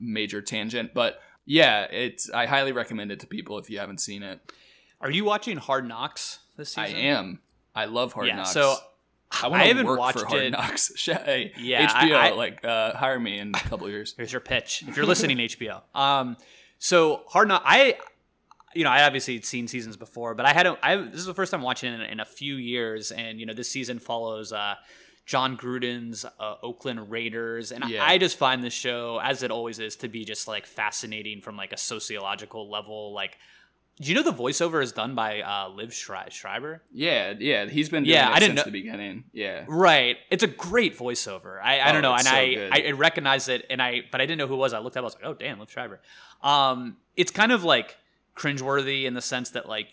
major 0.01 0.40
tangent, 0.42 0.95
but 0.95 1.20
yeah, 1.47 1.82
it's. 1.84 2.30
I 2.30 2.47
highly 2.47 2.72
recommend 2.72 3.12
it 3.12 3.20
to 3.20 3.26
people 3.26 3.59
if 3.59 3.68
you 3.70 3.78
haven't 3.78 3.99
seen 3.99 4.22
it. 4.22 4.40
are 5.01 5.11
you 5.11 5.24
watching 5.24 5.57
Hard 5.59 5.86
Knocks 5.86 6.38
this 6.57 6.70
season? 6.70 6.97
I 6.97 7.01
am. 7.01 7.40
I 7.74 7.84
love 7.86 8.12
Hard 8.14 8.28
Yeah, 8.28 8.36
Knocks. 8.36 8.53
so 8.53 8.74
I 9.42 9.49
want 9.49 9.62
to 9.62 9.68
haven't 9.68 9.86
work 9.86 9.99
watched 9.99 10.20
for 10.20 10.26
Hard 10.26 10.42
it. 10.45 10.51
Knocks. 10.51 10.92
Yeah, 11.07 11.86
HBO, 11.88 12.14
I- 12.16 12.28
I- 12.28 12.30
like 12.30 12.64
uh, 12.64 12.95
hire 12.97 13.18
me 13.20 13.38
in 13.38 13.51
a 13.55 13.59
couple 13.59 13.88
years. 13.90 14.14
Here's 14.16 14.32
your 14.32 14.40
pitch. 14.40 14.84
If 14.86 14.97
you're 14.97 15.07
listening, 15.07 15.36
HBO. 15.38 15.82
Um, 15.95 16.36
so 16.78 17.22
Hard 17.28 17.49
Knocks, 17.49 17.64
I, 17.66 17.97
you 18.74 18.84
know, 18.84 18.90
I 18.90 19.05
obviously 19.05 19.34
had 19.34 19.45
seen 19.45 19.68
seasons 19.68 19.97
before, 19.97 20.34
but 20.34 20.47
I 20.47 20.53
had, 20.53 20.66
a, 20.66 20.78
I 20.82 20.97
this 20.97 21.20
is 21.20 21.26
the 21.26 21.34
first 21.34 21.51
time 21.51 21.62
watching 21.62 21.92
it 21.92 22.01
in, 22.01 22.07
in 22.12 22.20
a 22.20 22.24
few 22.24 22.55
years, 22.57 23.11
and 23.11 23.38
you 23.38 23.47
know, 23.47 23.55
this 23.55 23.70
season 23.70 23.99
follows 23.99 24.53
uh, 24.53 24.74
Jon 25.26 25.56
Gruden's 25.56 26.24
uh, 26.38 26.56
Oakland 26.62 27.10
Raiders, 27.10 27.72
and 27.72 27.84
Yeah. 27.88 28.04
I 28.04 28.18
just 28.18 28.36
find 28.36 28.62
this 28.62 28.74
show, 28.74 29.18
as 29.22 29.42
it 29.42 29.50
always 29.50 29.78
is, 29.78 29.96
to 29.96 30.08
be 30.08 30.24
just 30.24 30.46
like 30.46 30.66
fascinating 30.66 31.40
from 31.40 31.56
like 31.56 31.72
a 31.72 31.78
sociological 31.78 32.68
level. 32.70 33.12
Like, 33.14 33.38
do 34.00 34.08
you 34.08 34.14
know 34.14 34.22
the 34.22 34.32
voiceover 34.32 34.82
is 34.82 34.92
done 34.92 35.14
by 35.14 35.40
uh, 35.40 35.68
Liev 35.70 35.92
Schreiber? 35.92 36.82
Yeah, 36.92 37.32
yeah, 37.38 37.66
he's 37.66 37.88
been 37.88 38.02
doing 38.02 38.14
Yeah, 38.16 38.28
it 38.28 38.32
I 38.32 38.38
didn't 38.40 38.56
since 38.56 38.66
know- 38.66 38.72
the 38.72 38.82
beginning. 38.82 39.24
Yeah, 39.32 39.64
Right. 39.68 40.16
It's 40.30 40.42
a 40.42 40.48
great 40.48 40.98
voiceover. 40.98 41.58
I, 41.62 41.78
I 41.78 41.90
Oh, 41.90 41.92
don't 41.94 42.02
know, 42.02 42.12
and 42.12 42.22
so 42.24 42.30
I, 42.34 42.54
good. 42.54 42.72
I 42.88 42.90
recognized 42.90 43.48
it, 43.48 43.64
and 43.70 43.80
I 43.80 44.02
but 44.12 44.20
I 44.20 44.26
didn't 44.26 44.38
know 44.38 44.46
who 44.46 44.54
it 44.54 44.58
was. 44.58 44.72
I 44.74 44.80
looked 44.80 44.96
up. 44.96 45.02
I 45.02 45.04
was 45.04 45.14
like, 45.14 45.24
oh 45.24 45.34
damn, 45.34 45.58
Liev 45.58 45.70
Schreiber. 45.70 46.00
Um, 46.42 46.96
it's 47.16 47.30
kind 47.30 47.50
of 47.52 47.64
like 47.64 47.96
cringeworthy 48.36 49.04
in 49.04 49.14
the 49.14 49.22
sense 49.22 49.50
that 49.50 49.68
like 49.68 49.86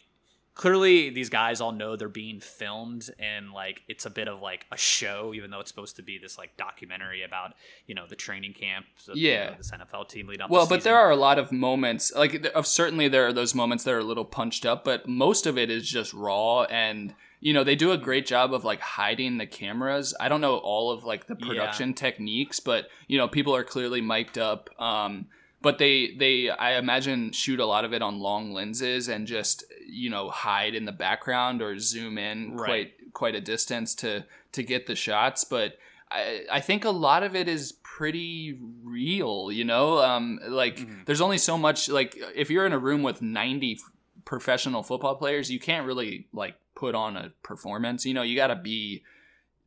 clearly 0.54 1.10
these 1.10 1.30
guys 1.30 1.62
all 1.62 1.72
know 1.72 1.95
they're 1.95 2.10
being 2.10 2.39
filmed, 2.39 3.10
and 3.20 3.52
like 3.52 3.82
it's 3.88 4.06
a 4.06 4.10
bit 4.10 4.28
of 4.28 4.41
like 4.41 4.66
a 4.72 4.78
show, 4.78 5.34
even 5.34 5.52
though 5.52 5.60
it's 5.60 5.70
supposed 5.70 5.95
to 5.95 6.02
be 6.04 6.18
this 6.18 6.38
like 6.38 6.56
documentary 6.58 7.24
about 7.24 7.54
you 7.88 7.95
know 7.95 8.06
the 8.08 8.16
training 8.16 8.54
camps 8.54 9.08
of 9.08 9.18
you 9.18 9.30
Yeah. 9.32 9.52
know, 9.52 9.56
this 9.58 9.72
NFL 9.72 10.10
team 10.10 10.28
lead 10.28 10.41
up. 10.41 10.49
Well, 10.49 10.66
but 10.68 10.78
season. 10.82 10.91
there 10.91 10.99
are 10.99 11.12
a 11.12 11.16
lot 11.16 11.39
of 11.39 11.52
moments. 11.52 12.12
Like, 12.16 12.45
of 12.56 12.68
certainly 12.68 13.08
there 13.08 13.26
are 13.28 13.34
those 13.34 13.56
moments 13.56 13.84
that 13.86 13.91
are 13.93 13.99
a 13.99 14.04
little 14.04 14.26
punched 14.26 14.66
up, 14.66 14.84
but 14.84 15.08
most 15.08 15.45
of 15.47 15.58
it 15.58 15.70
is 15.70 15.89
just 15.89 16.14
raw 16.14 16.64
and. 16.64 17.14
You 17.43 17.54
know, 17.54 17.64
they 17.64 17.76
do 17.76 17.91
a 17.91 17.97
great 17.97 18.28
job 18.28 18.54
of 18.54 18.64
like 18.64 18.80
hiding 18.82 19.39
the 19.39 19.47
cameras. 19.47 20.14
I 20.20 20.30
don't 20.30 20.41
know 20.41 20.58
all 20.58 20.91
of 20.91 21.06
like 21.06 21.26
the 21.26 21.36
Yeah. 21.39 21.47
production 21.47 21.95
techniques, 21.95 22.60
but 22.60 22.88
you 23.08 23.18
know, 23.18 23.28
people 23.28 23.56
are 23.56 23.64
clearly 23.64 23.99
mic'd 23.99 24.38
up. 24.38 24.70
Um, 24.80 25.26
but 25.62 25.78
they 25.78 26.12
they 26.18 26.49
I 26.49 26.78
imagine 26.78 27.32
shoot 27.32 27.59
a 27.59 27.66
lot 27.66 27.86
of 27.86 27.93
it 27.93 28.01
on 28.01 28.20
long 28.20 28.51
lenses 28.53 29.07
and 29.07 29.28
just 29.28 29.64
you 29.88 30.09
know 30.09 30.30
hide 30.30 30.76
in 30.76 30.86
the 30.86 30.91
background 30.91 31.62
or 31.62 31.78
zoom 31.80 32.18
in 32.18 32.55
Right. 32.55 32.66
quite 32.66 33.14
quite 33.14 33.36
a 33.36 33.41
distance 33.41 33.93
to 33.95 34.26
to 34.53 34.64
get 34.64 34.88
the 34.88 34.95
shots. 34.95 35.43
But 35.43 35.78
I 36.09 36.45
I 36.51 36.59
think 36.62 36.86
a 36.86 36.89
lot 36.91 37.24
of 37.24 37.36
it 37.36 37.47
is 37.47 37.74
pretty 37.84 38.57
real. 38.84 39.51
You 39.51 39.66
know, 39.66 39.99
um, 39.99 40.39
like 40.47 40.78
Mm-hmm. 40.78 41.01
there's 41.05 41.22
only 41.22 41.38
so 41.38 41.57
much. 41.57 41.89
Like 41.89 42.18
if 42.36 42.49
you're 42.49 42.66
in 42.66 42.74
a 42.74 42.80
room 42.80 43.03
with 43.03 43.22
90 43.22 43.80
professional 44.26 44.84
football 44.84 45.16
players, 45.16 45.51
you 45.51 45.59
can't 45.59 45.86
really 45.86 46.28
like 46.34 46.55
put 46.76 46.95
on 46.95 47.18
a 47.18 47.32
performance. 47.43 48.05
You 48.05 48.14
know, 48.14 48.22
you 48.24 48.36
got 48.36 48.47
to 48.47 48.55
be. 48.55 49.03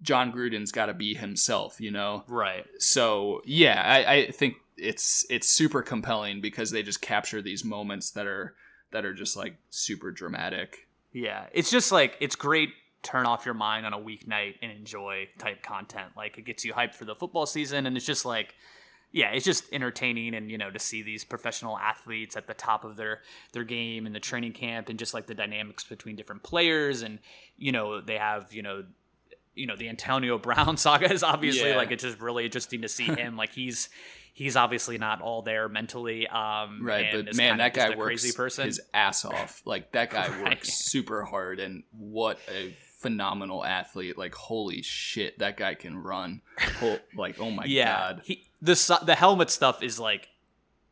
Jon 0.02 0.32
Gruden's 0.32 0.70
got 0.72 0.86
to 0.86 0.92
be 0.94 1.14
himself, 1.14 1.80
you 1.80 1.90
know 1.90 2.24
right. 2.28 2.66
so 2.78 3.40
yeah 3.46 3.80
I, 3.86 4.12
I 4.12 4.30
think 4.32 4.56
it's 4.76 5.24
it's 5.30 5.48
super 5.48 5.82
compelling 5.82 6.40
because 6.40 6.70
they 6.70 6.82
just 6.82 7.00
capture 7.00 7.40
these 7.40 7.64
moments 7.64 8.10
that 8.12 8.26
are 8.26 8.54
that 8.90 9.04
are 9.04 9.14
just 9.14 9.36
like 9.36 9.56
super 9.70 10.10
dramatic 10.10 10.88
Yeah, 11.12 11.46
it's 11.52 11.70
just 11.70 11.92
like 11.92 12.16
it's 12.20 12.36
great. 12.36 12.70
Turn 13.02 13.26
off 13.26 13.44
your 13.44 13.54
mind 13.54 13.84
on 13.84 13.92
a 13.92 13.98
weeknight 13.98 14.54
and 14.62 14.72
enjoy 14.72 15.28
type 15.38 15.62
content. 15.62 16.12
Like 16.16 16.38
it 16.38 16.42
gets 16.46 16.64
you 16.64 16.72
hyped 16.72 16.94
for 16.94 17.04
the 17.04 17.14
football 17.14 17.44
season, 17.46 17.86
and 17.86 17.96
it's 17.98 18.06
just 18.06 18.24
like, 18.24 18.54
yeah, 19.12 19.30
it's 19.32 19.44
just 19.44 19.64
entertaining 19.72 20.34
and 20.34 20.50
you 20.50 20.56
know 20.58 20.70
to 20.70 20.78
see 20.78 21.02
these 21.02 21.22
professional 21.22 21.76
athletes 21.78 22.34
at 22.36 22.46
the 22.46 22.54
top 22.54 22.82
of 22.84 22.96
their 22.96 23.20
their 23.52 23.62
game 23.64 24.06
in 24.06 24.12
the 24.14 24.20
training 24.20 24.52
camp 24.52 24.88
and 24.88 24.98
just 24.98 25.12
like 25.12 25.26
the 25.26 25.34
dynamics 25.34 25.84
between 25.84 26.16
different 26.16 26.42
players 26.42 27.02
and 27.02 27.18
you 27.58 27.72
know 27.72 28.00
they 28.00 28.16
have 28.16 28.52
you 28.54 28.62
know 28.62 28.84
you 29.54 29.66
know 29.66 29.76
the 29.76 29.88
Antonio 29.88 30.38
Brown 30.46 30.76
saga 30.78 31.12
is 31.12 31.22
obviously 31.22 31.70
Yeah. 31.70 31.76
like 31.76 31.90
it's 31.90 32.02
just 32.02 32.20
really 32.20 32.44
interesting 32.46 32.80
to 32.82 32.88
see 32.88 33.04
him 33.22 33.36
like 33.36 33.52
he's 33.52 33.88
he's 34.34 34.56
obviously 34.56 34.98
not 34.98 35.22
all 35.22 35.40
there 35.40 35.68
mentally 35.70 36.26
um 36.28 36.80
Right, 36.82 37.06
but 37.12 37.34
man, 37.34 37.56
that 37.58 37.72
guy 37.72 37.90
works 37.96 38.22
crazy 38.22 38.32
person 38.36 38.66
his 38.66 38.80
ass 38.92 39.24
off. 39.24 39.62
Like 39.64 39.92
that 39.92 40.10
guy 40.10 40.28
Right. 40.42 40.50
works 40.50 40.74
super 40.74 41.24
hard, 41.24 41.58
and 41.60 41.84
what 41.96 42.38
a 42.54 42.76
phenomenal 42.98 43.64
athlete! 43.64 44.18
Like 44.18 44.34
holy 44.34 44.82
shit, 44.82 45.38
that 45.38 45.56
guy 45.56 45.74
can 45.74 45.96
run. 45.96 46.42
Like 47.16 47.40
oh 47.40 47.50
my 47.50 47.64
yeah 47.64 48.12
god, 48.14 48.22
he 48.24 48.46
the 48.60 49.00
the 49.06 49.14
helmet 49.14 49.48
stuff 49.50 49.82
is 49.82 49.98
like 49.98 50.28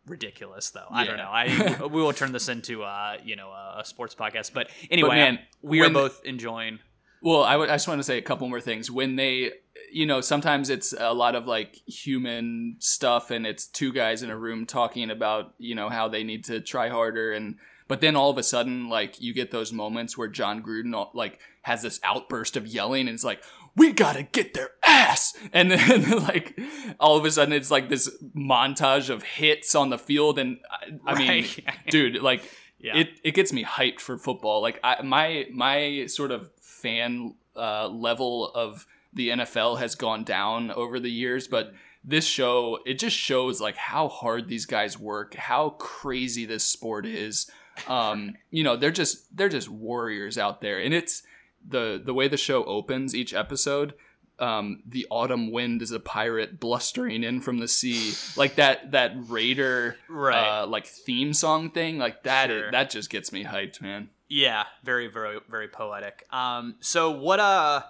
ridiculous 0.07 0.71
though 0.71 0.87
i 0.91 1.05
don't 1.05 1.17
know 1.17 1.31
i 1.31 1.81
we 1.91 2.03
will 2.03 2.13
turn 2.13 2.33
this 2.33 2.49
into 2.49 2.83
uh 2.83 3.17
you 3.23 3.37
know 3.37 3.51
a, 3.51 3.83
sports 3.85 4.15
podcast 4.17 4.53
but 4.53 4.69
anyway 4.91 5.11
man, 5.17 5.39
we 5.63 5.81
are 5.81 5.91
both 5.91 6.21
enjoying 6.25 6.81
Well, 7.23 7.45
I 7.45 7.67
just 7.67 7.87
want 7.89 8.01
to 8.01 8.05
say 8.05 8.19
a 8.19 8.23
couple 8.23 8.49
more 8.49 8.61
things. 8.61 8.91
When 8.91 9.17
they, 9.17 9.53
you 9.93 10.07
know, 10.07 10.21
sometimes 10.21 10.69
it's 10.71 10.93
a 10.93 11.15
lot 11.15 11.35
of 11.37 11.47
like 11.47 11.77
human 11.87 12.77
stuff, 12.81 13.31
and 13.31 13.47
it's 13.47 13.67
two 13.67 13.93
guys 13.93 14.23
in 14.23 14.31
a 14.31 14.37
room 14.37 14.67
talking 14.67 15.11
about, 15.11 15.55
you 15.59 15.75
know, 15.75 15.89
how 15.89 16.09
they 16.09 16.25
need 16.25 16.45
to 16.45 16.61
try 16.61 16.89
harder, 16.89 17.33
and 17.33 17.57
but 17.89 18.01
then 18.01 18.17
all 18.17 18.31
of 18.31 18.39
a 18.39 18.43
sudden, 18.43 18.89
like 18.89 19.21
you 19.21 19.33
get 19.35 19.51
those 19.51 19.73
moments 19.73 20.19
where 20.19 20.29
Jon 20.29 20.63
Gruden 20.63 21.15
like 21.15 21.39
has 21.63 21.83
this 21.83 22.01
outburst 22.03 22.57
of 22.57 22.67
yelling, 22.67 23.07
and 23.07 23.15
it's 23.15 23.25
like, 23.25 23.43
we 23.77 23.93
gotta 23.93 24.25
get 24.25 24.55
their 24.55 24.71
ass, 24.85 25.35
and 25.53 25.71
then 25.71 26.11
like 26.23 26.59
all 26.99 27.17
of 27.17 27.25
a 27.25 27.31
sudden 27.31 27.53
it's 27.53 27.71
like 27.71 27.89
this 27.89 28.11
montage 28.37 29.11
of 29.11 29.23
hits 29.23 29.75
on 29.77 29.91
the 29.91 29.99
field, 29.99 30.39
and 30.41 30.59
I, 31.07 31.13
I 31.13 31.19
mean, 31.19 31.47
dude, 31.89 32.21
like 32.23 32.43
Yeah. 32.81 32.97
it 32.97 33.09
it 33.23 33.35
gets 33.35 33.53
me 33.53 33.63
hyped 33.65 34.01
for 34.01 34.19
football. 34.19 34.61
Like 34.61 34.81
I, 34.83 35.03
my 35.03 35.47
my 35.53 36.07
sort 36.07 36.33
of 36.33 36.51
fan 36.83 37.35
uh, 37.57 37.89
level 37.89 38.51
of 38.55 38.87
the 39.13 39.29
NFL 39.31 39.79
has 39.79 39.95
gone 39.95 40.25
down 40.25 40.71
over 40.71 40.99
the 40.99 41.11
years, 41.11 41.47
but 41.49 41.73
this 42.05 42.25
show 42.27 42.81
it 42.85 42.99
just 42.99 43.17
shows 43.17 43.61
like 43.61 43.77
how 43.77 44.09
hard 44.09 44.49
these 44.49 44.67
guys 44.67 44.99
work, 44.99 45.35
how 45.35 45.71
crazy 45.79 46.45
this 46.47 46.65
sport 46.65 47.07
is. 47.07 47.51
Um, 47.89 48.35
you 48.51 48.65
know, 48.65 48.77
they're 48.77 48.91
just 48.91 49.37
they're 49.37 49.49
just 49.49 49.69
warriors 49.69 50.37
out 50.39 50.61
there, 50.61 50.79
and 50.81 50.93
it's 50.93 51.23
the 51.67 52.01
the 52.05 52.13
way 52.15 52.27
the 52.29 52.37
show 52.37 52.65
opens 52.65 53.15
each 53.15 53.33
episode. 53.35 53.95
Um, 54.39 54.83
the 54.85 55.07
autumn 55.11 55.53
wind 55.53 55.83
is 55.83 55.93
a 55.93 56.01
pirate 56.01 56.59
blustering 56.59 57.23
in 57.23 57.41
from 57.41 57.59
the 57.59 57.69
sea, 57.69 58.15
like 58.37 58.57
that 58.57 58.91
that 58.91 59.13
raider 59.29 59.97
Right. 60.09 60.63
uh, 60.63 60.67
like 60.67 60.87
theme 60.87 61.33
song 61.35 61.71
thing, 61.71 61.99
like 61.99 62.25
that. 62.25 62.49
Sure. 62.49 62.71
that 62.73 62.91
just 62.91 63.11
gets 63.11 63.31
me 63.31 63.45
hyped, 63.45 63.81
man. 63.81 64.09
Yeah, 64.33 64.65
very, 64.83 65.09
very, 65.09 65.41
very 65.51 65.69
poetic. 65.69 66.27
Um, 66.31 66.77
so 66.81 67.11
what 67.11 67.39
uh, 67.39 67.83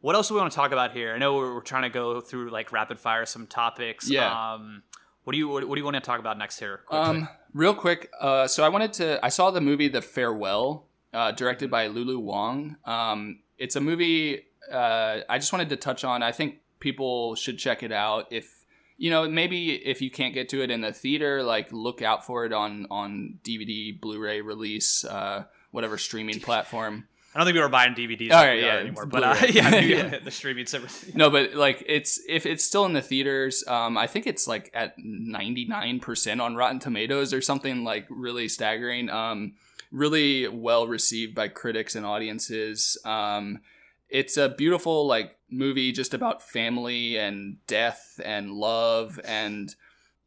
what 0.00 0.14
else 0.14 0.28
do 0.28 0.34
we 0.34 0.40
want 0.40 0.52
to 0.52 0.56
talk 0.56 0.70
about 0.70 0.92
here? 0.92 1.12
I 1.12 1.18
know 1.18 1.34
we're, 1.34 1.54
we're 1.54 1.60
trying 1.60 1.82
to 1.82 1.88
go 1.88 2.20
through 2.20 2.50
like 2.50 2.70
rapid 2.70 3.00
fire 3.00 3.26
some 3.26 3.48
topics. 3.48 4.08
Yeah. 4.08 4.52
Um, 4.52 4.84
what 5.24 5.32
do 5.32 5.38
you 5.38 5.48
what, 5.48 5.66
what 5.66 5.74
do 5.74 5.80
you 5.80 5.84
want 5.84 5.96
to 5.96 6.00
talk 6.00 6.20
about 6.20 6.38
next 6.38 6.60
here? 6.60 6.82
quickly? 6.86 7.04
Um, 7.04 7.28
real 7.52 7.74
quick, 7.74 8.10
uh, 8.20 8.46
so 8.46 8.62
I 8.62 8.68
wanted 8.68 8.92
to. 8.94 9.18
I 9.24 9.28
saw 9.28 9.50
the 9.50 9.60
movie 9.60 9.88
The 9.88 10.02
Farewell, 10.02 10.86
uh, 11.12 11.32
directed 11.32 11.68
by 11.68 11.88
Lulu 11.88 12.20
Wang. 12.20 12.76
Um, 12.84 13.40
it's 13.58 13.74
a 13.74 13.80
movie. 13.80 14.46
Uh, 14.70 15.20
I 15.28 15.38
just 15.38 15.52
wanted 15.52 15.68
to 15.70 15.76
touch 15.76 16.04
on. 16.04 16.22
I 16.22 16.30
think 16.30 16.58
people 16.78 17.34
should 17.34 17.58
check 17.58 17.82
it 17.82 17.90
out. 17.90 18.28
If 18.30 18.66
you 18.98 19.10
know, 19.10 19.28
maybe 19.28 19.74
if 19.84 20.00
you 20.00 20.12
can't 20.12 20.32
get 20.32 20.48
to 20.50 20.62
it 20.62 20.70
in 20.70 20.82
the 20.82 20.92
theater, 20.92 21.42
like 21.42 21.72
look 21.72 22.02
out 22.02 22.24
for 22.24 22.44
it 22.44 22.52
on 22.52 22.86
on 22.88 23.40
DVD, 23.42 24.00
Blu-ray 24.00 24.42
release, 24.42 25.04
uh, 25.04 25.46
whatever 25.72 25.98
streaming 25.98 26.38
platform. 26.48 27.08
I 27.34 27.38
don't 27.38 27.46
think 27.46 27.54
we 27.54 27.62
were 27.62 27.68
buying 27.70 27.94
DVDs 27.94 28.30
All 28.30 28.44
right, 28.44 28.62
yeah, 28.62 28.76
anymore, 28.76 29.06
but 29.06 29.22
uh, 29.24 29.36
yeah, 29.48 29.74
Yeah. 29.80 30.18
the 30.18 30.30
streaming 30.30 30.66
service. 30.66 31.14
No, 31.14 31.30
but 31.30 31.54
like 31.54 31.82
it's 31.86 32.20
if 32.28 32.44
it's 32.44 32.62
still 32.62 32.84
in 32.84 32.92
the 32.92 33.00
theaters, 33.00 33.64
um, 33.66 33.96
I 33.96 34.06
think 34.06 34.26
it's 34.26 34.46
like 34.46 34.70
at 34.74 34.94
ninety 34.98 35.64
nine 35.64 35.98
percent 35.98 36.42
on 36.42 36.56
Rotten 36.56 36.78
Tomatoes 36.78 37.32
or 37.32 37.40
something 37.40 37.84
like 37.84 38.06
really 38.10 38.48
staggering. 38.48 39.08
Um, 39.08 39.54
really 39.90 40.48
well 40.48 40.86
received 40.86 41.34
by 41.34 41.48
critics 41.48 41.94
and 41.94 42.04
audiences. 42.06 42.96
Um, 43.04 43.60
it's 44.08 44.36
a 44.36 44.48
beautiful 44.50 45.06
like 45.06 45.36
movie 45.50 45.92
just 45.92 46.14
about 46.14 46.42
family 46.42 47.18
and 47.18 47.56
death 47.66 48.20
and 48.24 48.52
love 48.52 49.18
and 49.24 49.74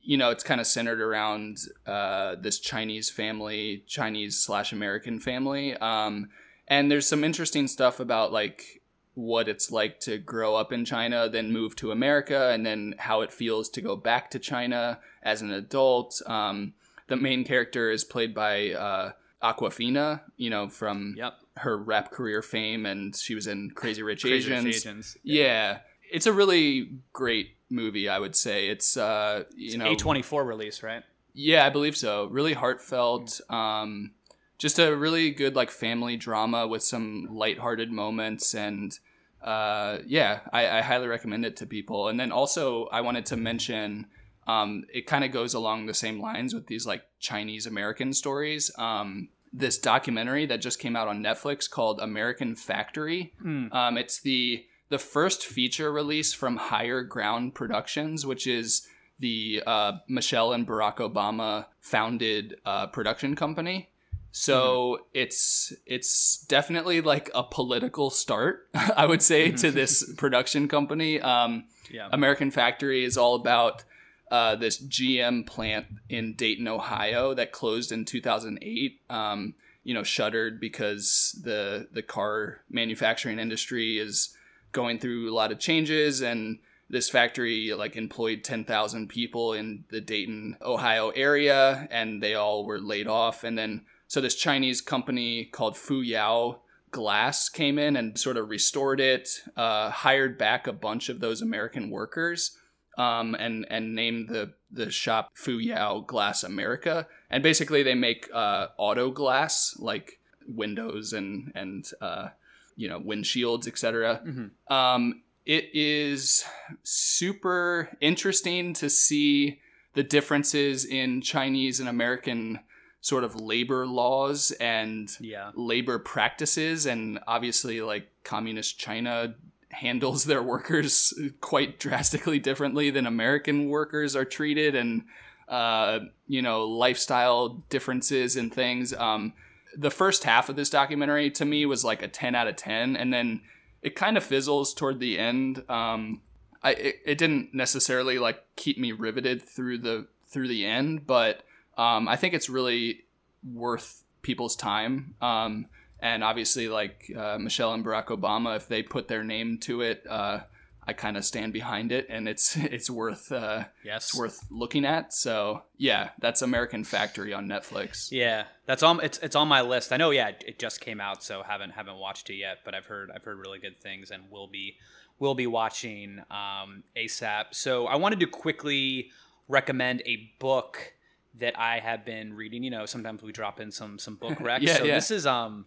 you 0.05 0.17
know 0.17 0.29
it's 0.29 0.43
kind 0.43 0.61
of 0.61 0.67
centered 0.67 1.01
around 1.01 1.57
uh, 1.85 2.35
this 2.39 2.59
Chinese 2.59 3.09
family, 3.09 3.83
Chinese 3.87 4.37
slash 4.39 4.71
American 4.71 5.19
family. 5.19 5.75
Um, 5.77 6.29
and 6.67 6.89
there's 6.91 7.07
some 7.07 7.23
interesting 7.23 7.67
stuff 7.67 7.99
about 7.99 8.31
like 8.31 8.81
what 9.13 9.47
it's 9.47 9.71
like 9.71 9.99
to 10.01 10.17
grow 10.17 10.55
up 10.55 10.73
in 10.73 10.83
China, 10.85 11.29
then 11.29 11.51
move 11.51 11.75
to 11.77 11.91
America, 11.91 12.49
and 12.51 12.65
then 12.65 12.95
how 12.99 13.21
it 13.21 13.31
feels 13.31 13.69
to 13.69 13.81
go 13.81 13.95
back 13.95 14.29
to 14.31 14.39
China 14.39 14.99
as 15.23 15.41
an 15.41 15.51
adult. 15.51 16.21
Um, 16.25 16.73
the 17.07 17.15
main 17.15 17.43
character 17.45 17.91
is 17.91 18.03
played 18.03 18.33
by 18.33 18.71
uh, 18.71 19.11
Awkwafina, 19.41 20.21
you 20.37 20.49
know, 20.49 20.67
from 20.69 21.15
Yep. 21.17 21.33
her 21.57 21.77
rap 21.77 22.11
career 22.11 22.41
fame, 22.41 22.85
and 22.85 23.15
she 23.15 23.35
was 23.35 23.47
in 23.47 23.71
Crazy 23.71 24.03
Rich 24.03 24.23
Crazy 24.23 24.49
Rich 24.49 24.59
Asians. 24.59 24.75
Asians. 24.75 25.17
Yeah, 25.23 25.79
it's 26.11 26.25
a 26.25 26.33
really 26.33 26.89
great 27.13 27.54
movie. 27.69 28.07
I 28.09 28.19
would 28.19 28.35
say 28.35 28.67
it's 28.67 28.97
uh, 28.97 29.43
you 29.55 29.77
know 29.77 29.91
A 29.91 29.95
twenty 29.95 30.21
four 30.21 30.43
release, 30.45 30.83
right? 30.83 31.03
yeah, 31.33 31.65
I 31.65 31.69
believe 31.69 31.97
so. 31.97 32.25
Really 32.25 32.53
heartfelt. 32.53 33.41
Um, 33.49 34.11
just 34.57 34.79
a 34.79 34.95
really 34.95 35.31
good 35.31 35.55
like 35.55 35.69
family 35.69 36.15
drama 36.15 36.65
with 36.67 36.81
some 36.83 37.27
lighthearted 37.29 37.91
moments, 37.91 38.53
and 38.55 38.97
uh, 39.43 39.99
yeah, 40.05 40.39
I, 40.53 40.77
I 40.77 40.81
highly 40.81 41.07
recommend 41.07 41.45
it 41.45 41.57
to 41.57 41.65
people. 41.65 42.07
And 42.07 42.19
then 42.19 42.31
also, 42.31 42.85
I 42.85 43.01
wanted 43.01 43.25
to 43.27 43.37
mention 43.37 44.07
um, 44.47 44.85
it 44.93 45.07
kind 45.07 45.23
of 45.25 45.31
goes 45.31 45.53
along 45.53 45.85
the 45.85 45.93
same 45.93 46.21
lines 46.21 46.53
with 46.53 46.67
these 46.67 46.85
like 46.87 47.03
Chinese 47.19 47.65
American 47.65 48.13
stories. 48.13 48.71
Um, 48.77 49.27
this 49.51 49.77
documentary 49.77 50.45
that 50.45 50.61
just 50.61 50.79
came 50.79 50.95
out 50.95 51.07
on 51.07 51.21
Netflix 51.23 51.69
called 51.69 51.99
American 51.99 52.55
Factory. 52.55 53.33
Um, 53.71 53.97
it's 53.97 54.21
the 54.21 54.65
the 54.89 54.99
first 54.99 55.45
feature 55.45 55.91
release 55.91 56.33
from 56.33 56.57
Higher 56.57 57.01
Ground 57.01 57.55
Productions, 57.55 58.25
which 58.25 58.47
is 58.47 58.87
the 59.19 59.63
uh, 59.65 59.93
Michelle 60.07 60.53
and 60.53 60.67
Barack 60.67 60.97
Obama 60.97 61.65
founded 61.79 62.57
uh, 62.65 62.87
production 62.87 63.35
company. 63.35 63.89
So 64.31 65.05
it's 65.13 65.71
it's 65.85 66.45
definitely 66.47 66.99
like 66.99 67.29
a 67.33 67.41
political 67.41 68.09
start, 68.09 68.67
I 68.73 69.05
would 69.05 69.21
say, 69.21 69.51
to 69.51 69.71
this 69.71 70.13
production 70.17 70.67
company. 70.67 71.21
Um, 71.21 71.65
Yeah. 71.89 72.09
American 72.11 72.51
Factory 72.51 73.05
is 73.05 73.17
all 73.17 73.35
about 73.35 73.85
uh, 74.29 74.57
this 74.57 74.81
GM 74.81 75.45
plant 75.45 75.85
in 76.09 76.33
Dayton, 76.33 76.67
Ohio, 76.67 77.33
that 77.33 77.53
closed 77.53 77.91
in 77.93 78.03
2008. 78.03 78.99
Um, 79.09 79.53
you 79.85 79.93
know, 79.93 80.03
shuttered 80.03 80.59
because 80.59 81.39
the 81.41 81.87
the 81.93 82.01
car 82.01 82.59
manufacturing 82.69 83.39
industry 83.39 83.99
is 83.99 84.34
going 84.75 84.99
through 84.99 85.31
a 85.31 85.33
lot 85.33 85.51
of 85.51 85.57
changes, 85.57 86.21
and 86.21 86.59
this 86.89 87.09
factory 87.09 87.73
like 87.73 87.95
employed 87.95 88.43
10,000 88.43 89.07
people 89.07 89.53
in 89.53 89.85
the 89.89 90.01
Dayton, 90.01 90.57
Ohio 90.61 91.09
area, 91.09 91.87
and 91.89 92.21
they 92.21 92.35
all 92.35 92.65
were 92.65 92.79
laid 92.79 93.07
off. 93.07 93.43
And 93.43 93.57
then 93.57 93.85
so 94.07 94.21
this 94.21 94.35
Chinese 94.35 94.81
company 94.81 95.45
called 95.45 95.75
Fuyao 95.75 96.59
Glass 96.91 97.49
came 97.49 97.79
in 97.79 97.95
and 97.95 98.17
sort 98.17 98.37
of 98.37 98.49
restored 98.49 98.99
it, 98.99 99.29
uh, 99.57 99.89
hired 99.89 100.37
back 100.37 100.67
a 100.67 100.73
bunch 100.73 101.09
of 101.09 101.19
those 101.19 101.41
American 101.41 101.89
workers, 101.89 102.57
um, 102.97 103.35
and 103.35 103.65
and 103.69 103.95
named 103.95 104.29
the 104.29 104.53
the 104.71 104.91
shop 104.91 105.31
Fuyao 105.35 106.05
Glass 106.05 106.43
America. 106.43 107.07
And 107.29 107.43
basically, 107.43 107.83
they 107.83 107.95
make 107.95 108.29
uh, 108.33 108.67
auto 108.77 109.11
glass 109.11 109.75
like 109.79 110.19
windows 110.47 111.11
and 111.11 111.51
and 111.55 111.85
uh, 111.99 112.29
you 112.75 112.87
know 112.89 112.99
windshields, 112.99 113.67
etc. 113.67 114.21
Um, 114.67 115.21
it 115.45 115.69
is 115.73 116.43
super 116.83 117.89
interesting 118.01 118.73
to 118.73 118.89
see 118.89 119.59
the 119.93 120.03
differences 120.03 120.85
in 120.85 121.21
Chinese 121.21 121.79
and 121.79 121.87
American 121.87 122.59
sort 123.01 123.23
of 123.23 123.35
labor 123.35 123.85
laws 123.85 124.51
and 124.59 125.09
Yeah. 125.19 125.51
labor 125.55 125.99
practices 125.99 126.85
and 126.87 127.19
obviously 127.27 127.79
like 127.81 128.07
communist 128.23 128.79
China 128.79 129.35
handles 129.71 130.23
their 130.25 130.41
workers 130.41 131.13
quite 131.41 131.79
drastically 131.79 132.39
differently 132.39 132.89
than 132.89 133.05
American 133.05 133.69
workers 133.69 134.15
are 134.15 134.25
treated 134.25 134.73
and 134.75 135.03
uh, 135.47 135.99
you 136.27 136.41
know 136.41 136.65
lifestyle 136.67 137.63
differences 137.69 138.35
and 138.35 138.51
things 138.53 138.93
um, 138.93 139.33
the 139.77 139.91
first 139.91 140.23
half 140.23 140.49
of 140.49 140.55
this 140.55 140.69
documentary 140.69 141.29
to 141.31 141.45
me 141.45 141.65
was 141.65 141.83
like 141.83 142.01
a 142.01 142.07
10 142.07 142.35
out 142.35 142.47
of 142.47 142.55
10 142.55 142.95
and 142.95 143.13
then 143.13 143.41
it 143.81 143.95
kind 143.95 144.17
of 144.17 144.23
fizzles 144.23 144.73
toward 144.73 144.99
the 144.99 145.19
end 145.19 145.63
um, 145.69 146.21
I 146.65 146.71
it, 146.71 146.95
it 147.05 147.17
didn't 147.19 147.53
necessarily 147.53 148.17
like 148.17 148.43
keep 148.55 148.77
me 148.77 148.91
riveted 148.91 149.43
through 149.43 149.77
the 149.77 150.07
through 150.27 150.47
the 150.47 150.65
end, 150.65 151.05
but 151.05 151.43
um, 151.77 152.07
I 152.07 152.15
think 152.15 152.33
it's 152.33 152.49
really 152.49 153.05
worth 153.53 154.03
people's 154.23 154.55
time. 154.55 155.13
Um, 155.21 155.67
and 155.99 156.23
obviously, 156.23 156.67
like 156.67 157.11
uh, 157.15 157.37
Michelle 157.37 157.73
and 157.73 157.85
Barack 157.85 158.07
Obama, 158.07 158.55
if 158.55 158.67
they 158.67 158.81
put 158.81 159.07
their 159.07 159.23
name 159.23 159.59
to 159.59 159.81
it, 159.81 160.03
uh, 160.09 160.39
I 160.87 160.93
kind 160.93 161.17
of 161.17 161.25
stand 161.25 161.51
behind 161.53 161.91
it, 161.91 162.05
and 162.09 162.27
it's 162.29 162.55
it's 162.75 162.89
worth 162.89 163.31
uh, 163.31 163.65
Yes. 163.83 164.09
it's 164.09 164.15
worth 164.17 164.45
looking 164.49 164.85
at. 164.85 165.13
So 165.13 165.63
yeah, 165.77 166.09
that's 166.19 166.41
American 166.41 166.83
Factory 166.83 167.33
on 167.33 167.47
Netflix. 167.47 168.11
Yeah, 168.11 168.45
that's 168.65 168.83
on. 168.83 168.99
It's 169.01 169.17
it's 169.19 169.35
on 169.35 169.47
my 169.47 169.61
list. 169.61 169.91
I 169.91 169.97
know. 169.97 170.11
Yeah, 170.11 170.29
it- 170.29 170.59
just 170.59 170.81
came 170.81 171.01
out, 171.01 171.23
so 171.23 171.43
haven't 171.43 171.71
haven't 171.71 171.97
watched 171.97 172.29
it 172.29 172.35
yet. 172.35 172.59
But 172.63 172.75
I've 172.75 172.85
heard 172.85 173.09
I've 173.13 173.23
heard 173.23 173.37
really 173.39 173.59
good 173.59 173.79
things, 173.81 174.11
and 174.11 174.29
will 174.29 174.47
be 174.47 174.77
will 175.17 175.35
be 175.35 175.47
watching 175.47 176.19
um, 176.29 176.83
ASAP. 176.95 177.45
So 177.51 177.87
I 177.87 177.95
wanted 177.95 178.19
to 178.19 178.27
quickly 178.27 179.09
recommend 179.47 180.01
a 180.05 180.29
book 180.39 180.93
that 181.37 181.57
I 181.59 181.79
have 181.79 182.05
been 182.05 182.33
reading. 182.33 182.63
You 182.63 182.69
know, 182.71 182.85
sometimes 182.85 183.21
we 183.23 183.31
drop 183.31 183.59
in 183.59 183.71
some 183.71 183.97
some 183.99 184.15
book 184.15 184.33
recs. 184.39 184.61
Yeah, 184.61 184.77
so 184.77 184.83
yeah. 184.83 184.95
this 184.95 185.11
is 185.11 185.25
um 185.25 185.65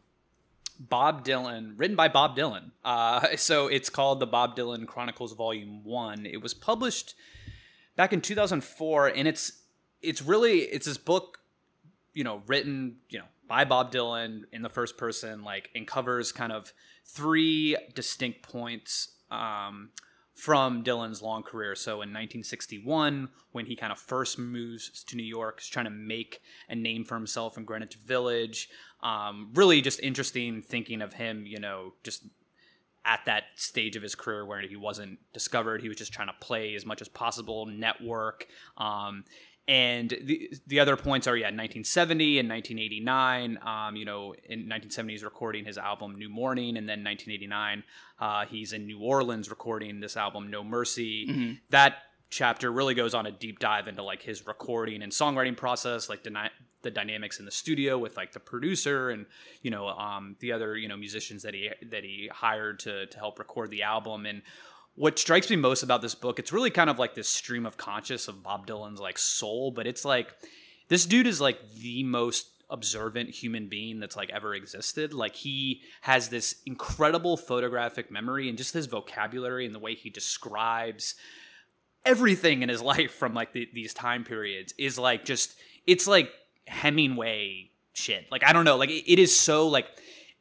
Bob 0.78 1.24
Dylan, 1.24 1.74
written 1.76 1.96
by 1.96 2.08
Bob 2.08 2.36
Dylan. 2.36 2.70
Uh, 2.84 3.26
so 3.36 3.66
it's 3.66 3.90
called 3.90 4.20
the 4.20 4.26
Bob 4.26 4.56
Dylan 4.56 4.86
Chronicles 4.86 5.32
Volume 5.32 5.84
One. 5.84 6.26
It 6.26 6.42
was 6.42 6.54
published 6.54 7.14
back 7.96 8.12
in 8.12 8.20
2004, 8.20 9.08
and 9.08 9.28
it's 9.28 9.62
it's 10.00 10.22
really 10.22 10.60
it's 10.60 10.86
this 10.86 10.98
book, 10.98 11.38
you 12.14 12.24
know, 12.24 12.42
written 12.46 12.96
you 13.08 13.18
know 13.18 13.26
by 13.48 13.64
Bob 13.64 13.90
Dylan 13.92 14.42
in 14.52 14.62
the 14.62 14.68
first 14.68 14.96
person, 14.96 15.42
like, 15.42 15.70
and 15.74 15.86
covers 15.86 16.32
kind 16.32 16.52
of 16.52 16.72
three 17.04 17.76
distinct 17.94 18.42
points. 18.42 19.12
Um, 19.30 19.90
from 20.39 20.84
Dylan's 20.84 21.20
long 21.20 21.43
career. 21.43 21.74
So 21.74 21.95
in 21.95 22.11
1961, 22.11 23.28
when 23.51 23.66
he 23.66 23.74
kind 23.74 23.91
of 23.91 23.99
first 23.99 24.39
moves 24.39 25.03
to 25.03 25.16
New 25.16 25.24
York, 25.24 25.59
he's 25.59 25.68
trying 25.68 25.86
to 25.86 25.91
make 25.91 26.41
a 26.68 26.76
name 26.76 27.05
for 27.05 27.16
himself 27.16 27.59
in 27.59 27.64
Greenwich 27.64 27.97
Village. 27.97 28.68
Um, 29.03 29.51
really 29.55 29.80
just 29.80 29.99
interesting 29.99 30.62
thinking 30.62 31.03
of 31.03 31.14
him, 31.14 31.45
you 31.45 31.59
know, 31.59 31.95
just 32.05 32.22
at 33.05 33.24
that 33.26 33.45
stage 33.57 33.97
of 33.97 34.03
his 34.05 34.14
career 34.14 34.47
where 34.47 34.61
he 34.61 34.76
wasn't 34.76 35.18
discovered. 35.32 35.82
He 35.82 35.89
was 35.89 35.99
just 35.99 36.12
trying 36.12 36.28
to 36.28 36.34
play 36.41 36.76
as 36.76 36.86
much 36.86 37.01
as 37.01 37.09
possible, 37.09 37.66
network. 37.66 38.47
Um, 38.76 39.24
and 39.68 40.10
the 40.22 40.50
the 40.66 40.80
other 40.80 40.96
points 40.96 41.26
are 41.26 41.36
yeah, 41.36 41.46
1970 41.46 42.38
and 42.38 42.48
1989. 42.48 43.58
Um, 43.62 43.96
you 43.96 44.06
know, 44.06 44.32
in 44.32 44.66
1970 44.66 45.12
he's 45.12 45.22
recording 45.22 45.64
his 45.66 45.76
album 45.76 46.14
New 46.14 46.30
Morning, 46.30 46.76
and 46.78 46.88
then 46.88 47.04
1989 47.04 47.84
uh, 48.18 48.46
he's 48.46 48.72
in 48.72 48.86
New 48.86 49.00
Orleans 49.00 49.50
recording 49.50 50.00
this 50.00 50.16
album 50.16 50.50
No 50.50 50.64
Mercy. 50.64 51.26
That 51.70 51.98
chapter 52.30 52.72
really 52.72 52.94
goes 52.94 53.14
on 53.14 53.26
a 53.26 53.30
deep 53.30 53.58
dive 53.58 53.88
into 53.88 54.02
like 54.02 54.22
his 54.22 54.46
recording 54.46 55.02
and 55.02 55.12
songwriting 55.12 55.56
process, 55.56 56.08
like 56.08 56.22
dyna- 56.22 56.50
the 56.82 56.90
dynamics 56.90 57.38
in 57.38 57.44
the 57.44 57.50
studio 57.50 57.98
with 57.98 58.16
like 58.16 58.32
the 58.32 58.40
producer 58.40 59.10
and 59.10 59.26
you 59.62 59.70
know 59.70 59.88
um, 59.88 60.36
the 60.40 60.52
other 60.52 60.76
you 60.76 60.88
know 60.88 60.96
musicians 60.96 61.42
that 61.42 61.54
he 61.54 61.70
that 61.90 62.04
he 62.04 62.30
hired 62.32 62.78
to 62.78 63.06
to 63.06 63.18
help 63.18 63.38
record 63.38 63.70
the 63.70 63.82
album 63.82 64.26
and 64.26 64.42
what 64.99 65.18
strikes 65.18 65.49
me 65.49 65.57
most 65.57 65.82
about 65.82 66.03
this 66.03 66.14
book 66.14 66.38
it's 66.38 66.53
really 66.53 66.70
kind 66.70 66.90
of 66.90 66.99
like 66.99 67.14
this 67.14 67.28
stream 67.28 67.64
of 67.64 67.76
conscious 67.76 68.28
of 68.28 68.42
bob 68.42 68.66
dylan's 68.66 69.01
like 69.01 69.18
soul 69.18 69.70
but 69.70 69.86
it's 69.86 70.05
like 70.05 70.34
this 70.88 71.07
dude 71.07 71.26
is 71.26 71.40
like 71.40 71.59
the 71.74 72.03
most 72.03 72.49
observant 72.70 73.30
human 73.30 73.68
being 73.68 73.99
that's 73.99 74.16
like 74.16 74.30
ever 74.30 74.55
existed 74.55 75.14
like 75.14 75.36
he 75.36 75.80
has 76.03 76.28
this 76.28 76.57
incredible 76.66 77.36
photographic 77.36 78.11
memory 78.11 78.49
and 78.49 78.59
just 78.59 78.74
his 78.74 78.86
vocabulary 78.86 79.64
and 79.64 79.74
the 79.74 79.78
way 79.78 79.94
he 79.94 80.11
describes 80.11 81.14
everything 82.05 82.62
in 82.62 82.68
his 82.68 82.82
life 82.92 83.12
from 83.12 83.34
like 83.34 83.53
the, 83.53 83.68
these 83.72 83.94
time 83.94 84.24
periods 84.24 84.74
is 84.78 84.99
like 84.99 85.24
just 85.24 85.55
it's 85.86 86.07
like 86.07 86.30
Hemingway 86.66 87.70
shit. 87.92 88.26
Like 88.30 88.44
I 88.44 88.53
don't 88.53 88.64
know, 88.64 88.76
like 88.76 88.90
it, 88.90 89.11
it 89.11 89.18
is 89.18 89.38
so 89.38 89.68
like 89.68 89.86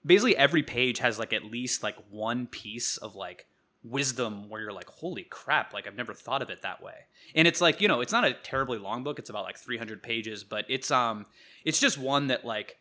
basically 0.05 0.35
every 0.37 0.63
page 0.63 0.99
has 0.99 1.17
like 1.17 1.33
at 1.33 1.45
least 1.45 1.83
like 1.83 1.95
one 2.09 2.47
piece 2.47 2.97
of 2.97 3.15
like 3.15 3.45
wisdom 3.89 4.49
where 4.49 4.61
you're 4.61 4.73
like 4.73 4.89
holy 4.89 5.23
crap 5.23 5.73
like 5.73 5.87
i've 5.87 5.95
never 5.95 6.13
thought 6.13 6.41
of 6.41 6.49
it 6.49 6.61
that 6.61 6.81
way. 6.81 6.93
And 7.35 7.47
it's 7.47 7.61
like 7.61 7.81
you 7.81 7.87
know 7.87 8.01
it's 8.01 8.11
not 8.11 8.25
a 8.25 8.33
terribly 8.33 8.77
long 8.77 9.03
book 9.03 9.19
it's 9.19 9.29
about 9.29 9.43
like 9.43 9.57
300 9.57 10.01
pages 10.01 10.43
but 10.43 10.65
it's 10.69 10.91
um 10.91 11.25
it's 11.65 11.79
just 11.79 11.97
one 11.97 12.27
that 12.27 12.45
like 12.45 12.77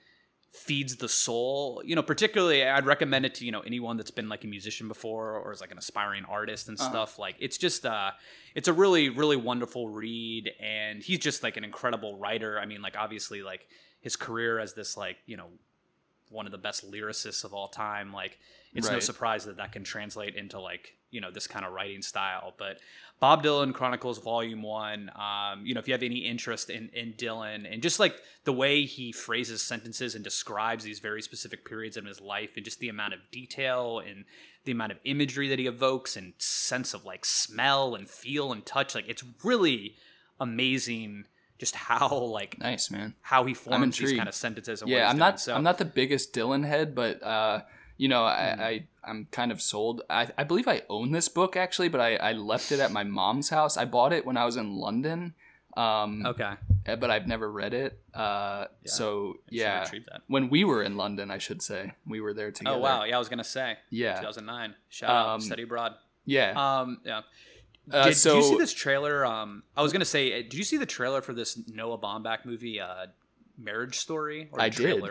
feeds 0.52 0.96
the 0.96 1.08
soul. 1.08 1.82
You 1.84 1.94
know 1.96 2.02
particularly 2.02 2.64
i'd 2.64 2.86
recommend 2.86 3.26
it 3.26 3.34
to 3.36 3.44
you 3.44 3.52
know 3.52 3.60
anyone 3.60 3.96
that's 3.96 4.10
been 4.10 4.28
like 4.28 4.44
a 4.44 4.46
musician 4.46 4.88
before 4.88 5.36
or 5.38 5.52
is 5.52 5.60
like 5.60 5.70
an 5.70 5.78
aspiring 5.78 6.24
artist 6.24 6.68
and 6.68 6.78
stuff. 6.78 7.18
Like 7.18 7.36
it's 7.38 7.58
just 7.58 7.84
uh 7.84 8.12
it's 8.54 8.68
a 8.68 8.72
really 8.72 9.08
really 9.08 9.36
wonderful 9.36 9.88
read 9.88 10.50
and 10.60 11.02
he's 11.02 11.18
just 11.18 11.42
like 11.42 11.56
an 11.56 11.64
incredible 11.64 12.18
writer. 12.18 12.58
I 12.58 12.66
mean 12.66 12.80
like 12.82 12.96
obviously 12.96 13.42
like 13.42 13.66
his 14.00 14.16
career 14.16 14.58
as 14.58 14.74
this 14.74 14.96
like 14.96 15.18
you 15.26 15.36
know 15.36 15.48
one 16.30 16.46
of 16.46 16.52
the 16.52 16.58
best 16.58 16.90
lyricists 16.90 17.44
of 17.44 17.54
all 17.54 17.68
time 17.68 18.12
like 18.12 18.38
it's 18.74 18.88
no 18.90 18.98
surprise 19.00 19.44
that 19.44 19.58
that 19.58 19.72
can 19.72 19.84
translate 19.84 20.34
into 20.34 20.60
like 20.60 20.95
you 21.10 21.20
know 21.20 21.30
this 21.30 21.46
kind 21.46 21.64
of 21.64 21.72
writing 21.72 22.02
style 22.02 22.52
but 22.58 22.78
bob 23.20 23.42
dylan 23.42 23.72
chronicles 23.72 24.18
volume 24.18 24.62
one 24.62 25.10
um, 25.14 25.64
you 25.64 25.72
know 25.72 25.78
if 25.80 25.86
you 25.88 25.94
have 25.94 26.02
any 26.02 26.18
interest 26.18 26.68
in, 26.68 26.88
in 26.92 27.12
dylan 27.14 27.70
and 27.72 27.80
just 27.82 27.98
like 28.00 28.16
the 28.44 28.52
way 28.52 28.84
he 28.84 29.12
phrases 29.12 29.62
sentences 29.62 30.14
and 30.14 30.22
describes 30.24 30.84
these 30.84 30.98
very 30.98 31.22
specific 31.22 31.64
periods 31.64 31.96
in 31.96 32.04
his 32.06 32.20
life 32.20 32.50
and 32.56 32.64
just 32.64 32.80
the 32.80 32.88
amount 32.88 33.14
of 33.14 33.20
detail 33.30 34.00
and 34.00 34.24
the 34.64 34.72
amount 34.72 34.90
of 34.92 34.98
imagery 35.04 35.48
that 35.48 35.58
he 35.60 35.66
evokes 35.66 36.16
and 36.16 36.32
sense 36.38 36.92
of 36.92 37.04
like 37.04 37.24
smell 37.24 37.94
and 37.94 38.08
feel 38.10 38.52
and 38.52 38.66
touch 38.66 38.94
like 38.94 39.08
it's 39.08 39.22
really 39.44 39.94
amazing 40.40 41.24
just 41.58 41.74
how 41.74 42.08
like 42.14 42.58
Nice 42.58 42.90
man. 42.90 43.14
how 43.22 43.44
he 43.44 43.54
forms 43.54 43.96
these 43.98 44.12
kind 44.12 44.28
of 44.28 44.34
sentences 44.34 44.82
and 44.82 44.90
what 44.90 44.96
Yeah, 44.98 45.08
I'm 45.08 45.16
not. 45.18 45.40
So- 45.40 45.54
I'm 45.54 45.62
not 45.62 45.78
the 45.78 45.84
biggest 45.86 46.34
Dylan 46.34 46.66
head, 46.66 46.94
but 46.94 47.22
uh, 47.22 47.62
you 47.96 48.08
know, 48.08 48.22
Hmm. 48.22 48.60
I, 48.60 48.64
I 48.68 48.86
I'm 49.04 49.26
kind 49.30 49.52
of 49.52 49.62
sold. 49.62 50.02
I, 50.10 50.28
I 50.36 50.44
believe 50.44 50.66
I 50.68 50.82
own 50.88 51.12
this 51.12 51.28
book 51.28 51.56
actually, 51.56 51.88
but 51.88 52.00
I, 52.00 52.16
I 52.16 52.32
left 52.32 52.72
it 52.72 52.80
at 52.80 52.90
my 52.92 53.04
mom's 53.04 53.50
house. 53.50 53.76
I 53.76 53.84
bought 53.84 54.12
it 54.12 54.26
when 54.26 54.36
I 54.36 54.44
was 54.44 54.56
in 54.56 54.74
London. 54.76 55.34
Um, 55.76 56.24
okay 56.24 56.54
eh, 56.86 56.96
but 56.96 57.10
I've 57.10 57.26
never 57.26 57.52
read 57.52 57.74
it. 57.74 58.00
Uh, 58.14 58.64
so 58.86 59.36
yeah, 59.50 59.84
that. 59.84 60.22
when 60.26 60.48
we 60.48 60.64
were 60.64 60.82
in 60.82 60.96
London, 60.96 61.30
I 61.30 61.36
should 61.38 61.60
say 61.60 61.92
we 62.06 62.20
were 62.22 62.32
there 62.32 62.50
together. 62.50 62.76
oh 62.76 62.80
wow 62.80 63.04
yeah 63.04 63.14
i 63.14 63.18
was 63.18 63.28
gonna 63.28 63.44
say 63.44 63.76
Yeah. 63.90 64.14
2009 64.20 64.74
shout 64.88 65.10
out 65.10 65.28
Um, 65.34 65.40
study 65.42 65.64
abroad 65.64 65.92
Yeah. 66.24 66.52
um 66.80 67.00
yeah 67.04 67.18
Uh, 67.92 68.04
did, 68.04 68.14
did 68.16 68.34
you 68.36 68.42
see 68.42 68.56
this 68.58 68.72
trailer 68.72 69.24
um 69.26 69.62
i 69.76 69.82
was 69.82 69.92
gonna 69.92 70.04
say 70.06 70.32
uh, 70.32 70.42
did 70.42 70.54
you 70.54 70.64
see 70.64 70.78
the 70.78 70.86
trailer 70.86 71.20
for 71.20 71.34
this 71.34 71.58
noah 71.68 71.98
baumbach 71.98 72.44
movie 72.46 72.80
uh 72.80 73.06
marriage 73.58 73.98
story 73.98 74.48
or 74.52 74.60
I 74.60 74.68
the 74.68 74.76
did. 74.76 75.04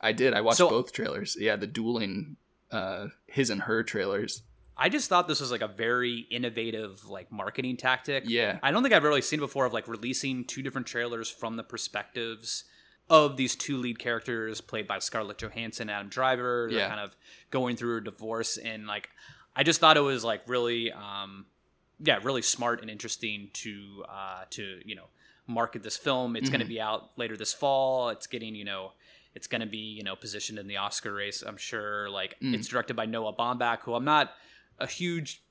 I 0.00 0.12
did. 0.12 0.34
I 0.34 0.40
watched 0.40 0.58
So- 0.58 0.68
both 0.70 0.92
trailers. 0.92 1.36
Yeah, 1.38 1.56
the 1.56 1.66
dueling, 1.66 2.36
uh, 2.70 3.08
his 3.26 3.50
and 3.50 3.62
her 3.62 3.82
trailers. 3.82 4.42
I 4.76 4.88
just 4.88 5.08
thought 5.08 5.28
this 5.28 5.40
was 5.40 5.50
like 5.52 5.60
a 5.60 5.68
very 5.68 6.26
innovative 6.30 7.04
like 7.06 7.30
marketing 7.30 7.76
tactic. 7.76 8.24
Yeah. 8.26 8.58
I 8.62 8.70
don't 8.70 8.82
think 8.82 8.94
I've 8.94 9.04
really 9.04 9.22
seen 9.22 9.38
before 9.38 9.66
of 9.66 9.72
like 9.72 9.86
releasing 9.86 10.44
two 10.44 10.62
different 10.62 10.86
trailers 10.86 11.28
from 11.28 11.56
the 11.56 11.62
perspectives 11.62 12.64
of 13.10 13.36
these 13.36 13.54
two 13.54 13.76
lead 13.76 13.98
characters 13.98 14.60
played 14.60 14.88
by 14.88 14.98
Scarlett 14.98 15.36
Johansson, 15.38 15.82
and 15.88 15.90
Adam 15.90 16.08
Driver. 16.08 16.68
They're 16.70 16.80
Yeah. 16.80 16.88
kind 16.88 17.00
of 17.00 17.14
going 17.50 17.76
through 17.76 17.98
a 17.98 18.00
divorce 18.00 18.56
and 18.56 18.86
like 18.86 19.10
I 19.54 19.62
just 19.62 19.78
thought 19.80 19.96
it 19.98 20.00
was 20.00 20.24
like 20.24 20.42
really 20.48 20.90
um 20.90 21.46
yeah, 22.04 22.18
really 22.22 22.42
smart 22.42 22.80
and 22.80 22.90
interesting 22.90 23.50
to 23.52 24.04
uh 24.08 24.44
to, 24.50 24.80
you 24.84 24.94
know, 24.94 25.08
market 25.46 25.82
this 25.82 25.96
film. 25.96 26.36
It's 26.36 26.44
Mm-hmm. 26.44 26.52
going 26.52 26.60
to 26.66 26.68
be 26.68 26.80
out 26.80 27.10
later 27.16 27.36
this 27.36 27.52
fall. 27.52 28.08
It's 28.10 28.26
getting, 28.26 28.54
you 28.54 28.64
know, 28.64 28.92
it's 29.34 29.46
going 29.46 29.60
to 29.62 29.66
be, 29.66 29.78
you 29.78 30.02
know, 30.04 30.14
positioned 30.16 30.58
in 30.58 30.66
the 30.68 30.76
Oscar 30.76 31.12
race, 31.14 31.42
I'm 31.42 31.56
sure. 31.56 32.08
Like 32.10 32.36
Mm. 32.40 32.54
it's 32.54 32.68
directed 32.68 32.94
by 32.94 33.06
Noah 33.06 33.32
Baumbach, 33.34 33.80
who 33.80 33.94
I'm 33.94 34.04
not 34.04 34.32
a 34.78 34.86
huge 34.86 35.42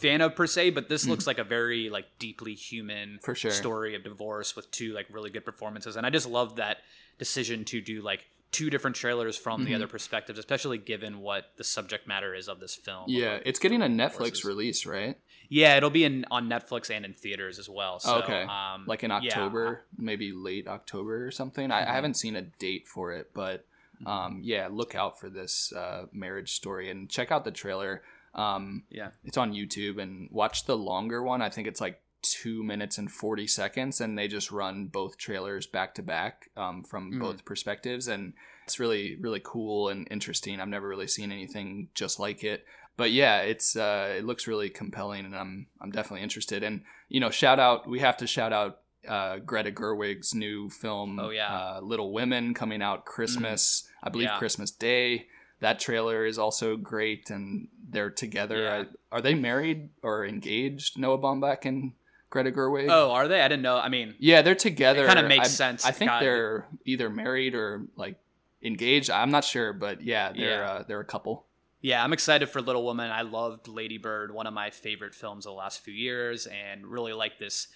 fan 0.00 0.20
of 0.20 0.34
per 0.36 0.46
se, 0.46 0.70
but 0.70 0.88
this 0.88 1.06
looks 1.06 1.26
like 1.26 1.38
a 1.38 1.44
very 1.44 1.90
like 1.90 2.06
deeply 2.18 2.54
human 2.54 3.18
Mm. 3.18 3.22
For 3.24 3.34
sure. 3.34 3.50
story 3.50 3.94
of 3.96 4.04
divorce 4.04 4.54
with 4.56 4.70
two 4.70 4.92
like 4.92 5.06
really 5.10 5.30
good 5.30 5.44
performances. 5.44 5.96
And 5.96 6.06
I 6.06 6.10
just 6.10 6.28
love 6.28 6.56
that 6.56 6.78
decision 7.18 7.64
to 7.66 7.80
do 7.80 8.00
like 8.00 8.26
two 8.50 8.70
different 8.70 8.96
trailers 8.96 9.36
from 9.36 9.60
Mm-hmm. 9.60 9.68
the 9.68 9.74
other 9.74 9.86
perspectives, 9.86 10.38
especially 10.38 10.78
given 10.78 11.20
what 11.20 11.52
the 11.56 11.64
subject 11.64 12.06
matter 12.06 12.34
is 12.34 12.48
of 12.48 12.60
this 12.60 12.74
film. 12.74 13.04
Yeah, 13.08 13.38
it's 13.44 13.58
getting 13.58 13.82
a 13.82 13.86
Netflix 13.86 14.44
release, 14.44 14.86
right? 14.86 15.18
Yeah, 15.48 15.76
it'll 15.76 15.90
be 15.90 16.04
in 16.04 16.24
on 16.30 16.48
Netflix 16.48 16.90
and 16.90 17.04
in 17.04 17.14
theaters 17.14 17.58
as 17.58 17.68
well. 17.68 17.98
So, 18.00 18.16
okay. 18.22 18.42
um, 18.42 18.84
like 18.86 19.02
in 19.02 19.10
yeah, 19.10 19.16
October, 19.16 19.84
maybe 19.96 20.32
late 20.32 20.68
October 20.68 21.26
or 21.26 21.30
something. 21.30 21.70
I, 21.70 21.88
I 21.88 21.92
haven't 21.92 22.14
seen 22.14 22.36
a 22.36 22.42
date 22.42 22.86
for 22.86 23.12
it, 23.12 23.30
but 23.34 23.64
um, 24.06 24.40
yeah, 24.44 24.68
look 24.70 24.94
out 24.94 25.18
for 25.18 25.28
this 25.28 25.72
uh, 25.72 26.06
marriage 26.12 26.52
story 26.52 26.90
and 26.90 27.08
check 27.08 27.32
out 27.32 27.44
the 27.44 27.50
trailer. 27.50 28.02
Um, 28.34 28.84
yeah. 28.90 29.10
it's 29.24 29.36
on 29.36 29.52
YouTube 29.52 30.00
and 30.00 30.28
watch 30.30 30.66
the 30.66 30.76
longer 30.76 31.22
one. 31.22 31.42
I 31.42 31.48
think 31.48 31.66
it's 31.66 31.80
like 31.80 32.00
two 32.22 32.62
minutes 32.64 32.98
and 32.98 33.10
40 33.10 33.46
seconds, 33.46 34.00
and 34.00 34.18
they 34.18 34.28
just 34.28 34.50
run 34.50 34.86
both 34.86 35.16
trailers 35.18 35.66
back 35.66 35.94
to 35.94 36.02
back 36.02 36.50
um, 36.56 36.82
from 36.82 37.12
Mm. 37.12 37.20
both 37.20 37.44
perspectives. 37.44 38.08
And 38.08 38.32
it's 38.64 38.78
really, 38.80 39.16
really 39.20 39.40
cool 39.42 39.88
and 39.88 40.06
interesting. 40.10 40.60
I've 40.60 40.68
never 40.68 40.88
really 40.88 41.06
seen 41.08 41.32
anything 41.32 41.88
just 41.94 42.18
like 42.20 42.42
it. 42.44 42.64
but 42.96 43.12
yeah, 43.12 43.42
it's 43.42 43.76
uh, 43.76 44.16
it 44.18 44.24
looks 44.24 44.48
really 44.48 44.68
compelling, 44.68 45.24
and 45.24 45.36
I'm 45.36 45.68
I'm 45.80 45.92
definitely 45.92 46.22
interested. 46.24 46.64
And 46.64 46.82
you 47.08 47.20
know, 47.20 47.30
shout 47.30 47.60
out 47.60 47.88
we 47.88 48.00
have 48.00 48.16
to 48.16 48.26
shout 48.26 48.52
out 48.52 48.80
uh, 49.06 49.38
Greta 49.38 49.70
Gerwig's 49.70 50.34
new 50.34 50.68
film, 50.68 51.20
Oh, 51.20 51.30
yeah. 51.30 51.46
uh, 51.54 51.80
Little 51.80 52.12
Women, 52.12 52.52
coming 52.54 52.82
out 52.82 53.04
Christmas, 53.04 53.88
I 54.02 54.08
believe 54.10 54.28
Yeah. 54.32 54.38
Christmas 54.38 54.72
Day. 54.72 55.28
That 55.60 55.78
trailer 55.78 56.26
is 56.26 56.38
also 56.38 56.76
great, 56.76 57.30
and 57.30 57.68
they're 57.88 58.10
together. 58.10 58.62
Yeah. 58.64 58.82
I- 59.12 59.16
are 59.16 59.22
they 59.22 59.34
married 59.34 59.90
or 60.02 60.26
engaged? 60.26 60.98
Noah 60.98 61.18
Baumbach 61.18 61.64
and 61.64 61.92
Greta 62.30 62.50
Gerwig. 62.52 62.88
Oh, 62.90 63.10
are 63.12 63.26
they? 63.28 63.40
I 63.40 63.48
didn't 63.48 63.62
know. 63.62 63.78
I 63.78 63.88
mean, 63.88 64.14
Yeah, 64.18 64.42
they're 64.42 64.54
together. 64.54 65.06
kinda 65.06 65.26
makes 65.26 65.46
I- 65.46 65.50
sense. 65.50 65.84
I 65.84 65.90
think 65.92 66.10
God. 66.10 66.22
they're 66.22 66.68
either 66.84 67.08
married 67.08 67.54
or 67.54 67.86
like 67.96 68.16
engaged. 68.62 69.10
I'm 69.10 69.30
not 69.30 69.44
sure, 69.44 69.72
but 69.72 70.02
yeah, 70.02 70.32
they're 70.32 70.60
Yeah. 70.62 70.70
Uh, 70.70 70.82
they're 70.86 71.00
a 71.00 71.04
couple. 71.04 71.46
Yeah, 71.80 72.02
I'm 72.02 72.12
excited 72.12 72.48
for 72.48 72.60
Little 72.60 72.82
Woman. 72.84 73.10
I 73.10 73.22
loved 73.22 73.68
Lady 73.68 73.98
Bird, 73.98 74.32
one 74.34 74.46
of 74.48 74.52
my 74.52 74.68
favorite 74.70 75.14
films 75.14 75.46
of 75.46 75.50
the 75.50 75.56
last 75.56 75.80
few 75.84 75.94
years, 75.94 76.46
and 76.46 76.86
really 76.86 77.12
like 77.12 77.38
this 77.38 77.68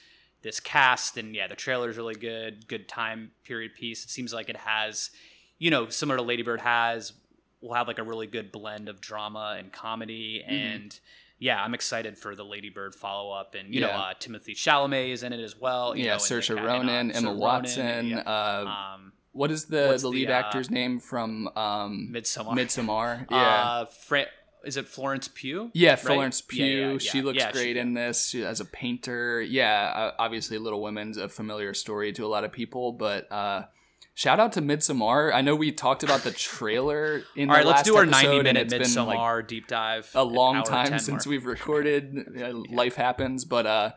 this 0.43 0.59
cast. 0.59 1.17
And 1.17 1.37
yeah, 1.37 1.47
the 1.47 1.55
trailer's 1.55 1.97
really 1.97 2.17
good. 2.17 2.67
Good 2.67 2.89
time 2.89 3.31
period 3.45 3.75
piece. 3.75 4.05
It 4.05 4.11
seems 4.11 4.35
like 4.35 4.49
it 4.49 4.57
has, 4.57 5.11
you 5.59 5.71
know, 5.71 5.89
similar 5.89 6.17
to 6.17 6.23
Lady 6.25 6.43
Bird 6.43 6.61
has, 6.63 7.13
will 7.61 7.75
have 7.75 7.87
like 7.87 8.01
a 8.01 8.03
really 8.03 8.27
good 8.27 8.51
blend 8.51 8.89
of 8.89 9.01
drama 9.01 9.55
and 9.57 9.73
comedy. 9.73 10.43
Mm-hmm. 10.45 10.53
And 10.53 11.01
yeah, 11.43 11.61
I'm 11.61 11.75
excited 11.75 12.17
for 12.17 12.37
the 12.37 12.45
Lady 12.45 12.71
Bird 12.71 12.95
follow 12.95 13.33
up. 13.33 13.57
And 13.57 13.75
you 13.75 13.81
know, 13.81 13.89
uh, 13.91 14.15
Timothy 14.19 14.55
Chalamet 14.55 15.13
is 15.13 15.25
in 15.25 15.33
it 15.33 15.41
as 15.41 15.59
well. 15.59 15.97
You 15.97 16.05
yeah, 16.05 16.13
know, 16.13 16.19
Saoirse 16.19 16.57
Ronan, 16.57 16.89
and, 16.89 17.17
Emma 17.17 17.31
Saoirse 17.31 17.37
Watson. 17.37 17.87
Ronan, 17.87 18.07
yeah. 18.07 18.19
Uh, 18.21 18.95
um, 18.95 19.13
what 19.33 19.51
is 19.51 19.65
the 19.65 19.99
the 20.01 20.09
lead 20.09 20.29
the, 20.29 20.35
uh, 20.35 20.39
actor's 20.39 20.71
name 20.71 21.01
from 21.01 21.49
um, 21.57 22.11
Midsommar. 22.13 22.55
Midsommar? 22.55 23.27
Yeah. 23.31 23.37
Uh, 23.39 23.85
Fra- 23.87 24.27
is 24.65 24.77
it 24.77 24.87
Florence 24.87 25.29
Pugh? 25.35 25.73
yeah, 25.75 25.91
right? 25.91 25.99
Florence 25.99 26.41
Pugh. 26.41 26.65
Yeah, 26.65 26.93
yeah, 26.93 26.99
She 26.99 27.23
looks 27.23 27.39
Yeah, 27.39 27.51
great 27.51 27.75
she- 27.75 27.79
in 27.81 27.95
this 27.95 28.29
she, 28.29 28.45
as 28.45 28.61
a 28.61 28.65
painter. 28.65 29.43
Yeah, 29.43 29.93
uh, 29.95 30.13
obviously, 30.21 30.59
Little 30.59 30.81
Women's 30.81 31.17
a 31.17 31.29
familiar 31.29 31.75
story 31.75 32.13
to 32.13 32.25
a 32.25 32.29
lot 32.29 32.45
of 32.45 32.53
people, 32.53 32.93
but 32.93 33.31
uh, 33.33 33.65
shout 34.15 34.39
out 34.41 34.53
to 34.53 34.63
Midsommar. 34.63 35.33
I 35.33 35.41
know 35.41 35.55
we 35.57 35.73
talked 35.73 36.03
about 36.03 36.23
the 36.23 36.31
trailer 36.31 37.23
in 37.37 37.49
All 37.51 37.55
the 37.57 37.59
right, 37.61 37.67
let's 37.67 37.83
do 37.83 37.97
our 37.97 38.03
episode, 38.05 38.23
90 38.29 38.37
and 38.37 38.43
minute 38.45 38.73
it's 38.73 38.97
like, 38.97 39.47
deep 39.49 39.67
dive. 39.69 40.11
a 40.15 40.25
long 40.25 40.63
time 40.65 40.99
since 40.99 41.27
more. 41.27 41.31
we've 41.31 41.47
recorded. 41.47 42.17
Uh, 42.43 42.53
Life 42.71 42.95
happens, 42.97 43.45
but 43.45 43.67
uh, 43.67 43.91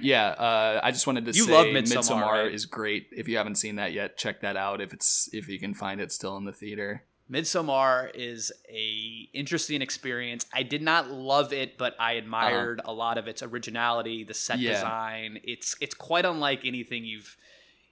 yeah, 0.00 0.28
uh, 0.28 0.80
I 0.82 0.90
just 0.90 1.06
wanted 1.06 1.26
to 1.26 1.32
You 1.32 1.44
say 1.44 1.52
love 1.52 1.66
Midsommar, 1.66 2.22
right? 2.44 2.52
is 2.52 2.66
great. 2.66 3.08
If 3.12 3.28
you 3.28 3.36
haven't 3.36 3.56
seen 3.56 3.76
that 3.76 3.92
yet, 3.92 4.16
check 4.16 4.40
that 4.40 4.56
out. 4.56 4.80
If 4.80 4.92
it's 4.92 5.28
if 5.32 5.48
you 5.48 5.58
can 5.60 5.74
find 5.74 6.00
it 6.00 6.10
still 6.12 6.36
in 6.36 6.44
the 6.44 6.52
theater. 6.52 7.04
Midsommar 7.30 8.10
is 8.14 8.52
a 8.70 9.28
interesting 9.32 9.80
experience. 9.82 10.44
I 10.52 10.62
did 10.62 10.82
not 10.82 11.10
love 11.10 11.52
it, 11.52 11.78
but 11.78 11.94
I 11.98 12.12
admired 12.12 12.80
a 12.84 12.92
lot 12.92 13.16
of 13.18 13.28
its 13.28 13.42
originality, 13.42 14.24
the 14.24 14.34
set 14.34 14.54
Uh-huh. 14.56 14.62
Yeah. 14.62 14.72
design. 14.74 15.40
It's 15.44 15.76
it's 15.80 15.94
quite 15.94 16.24
unlike 16.24 16.64
anything 16.64 17.04
you've 17.04 17.36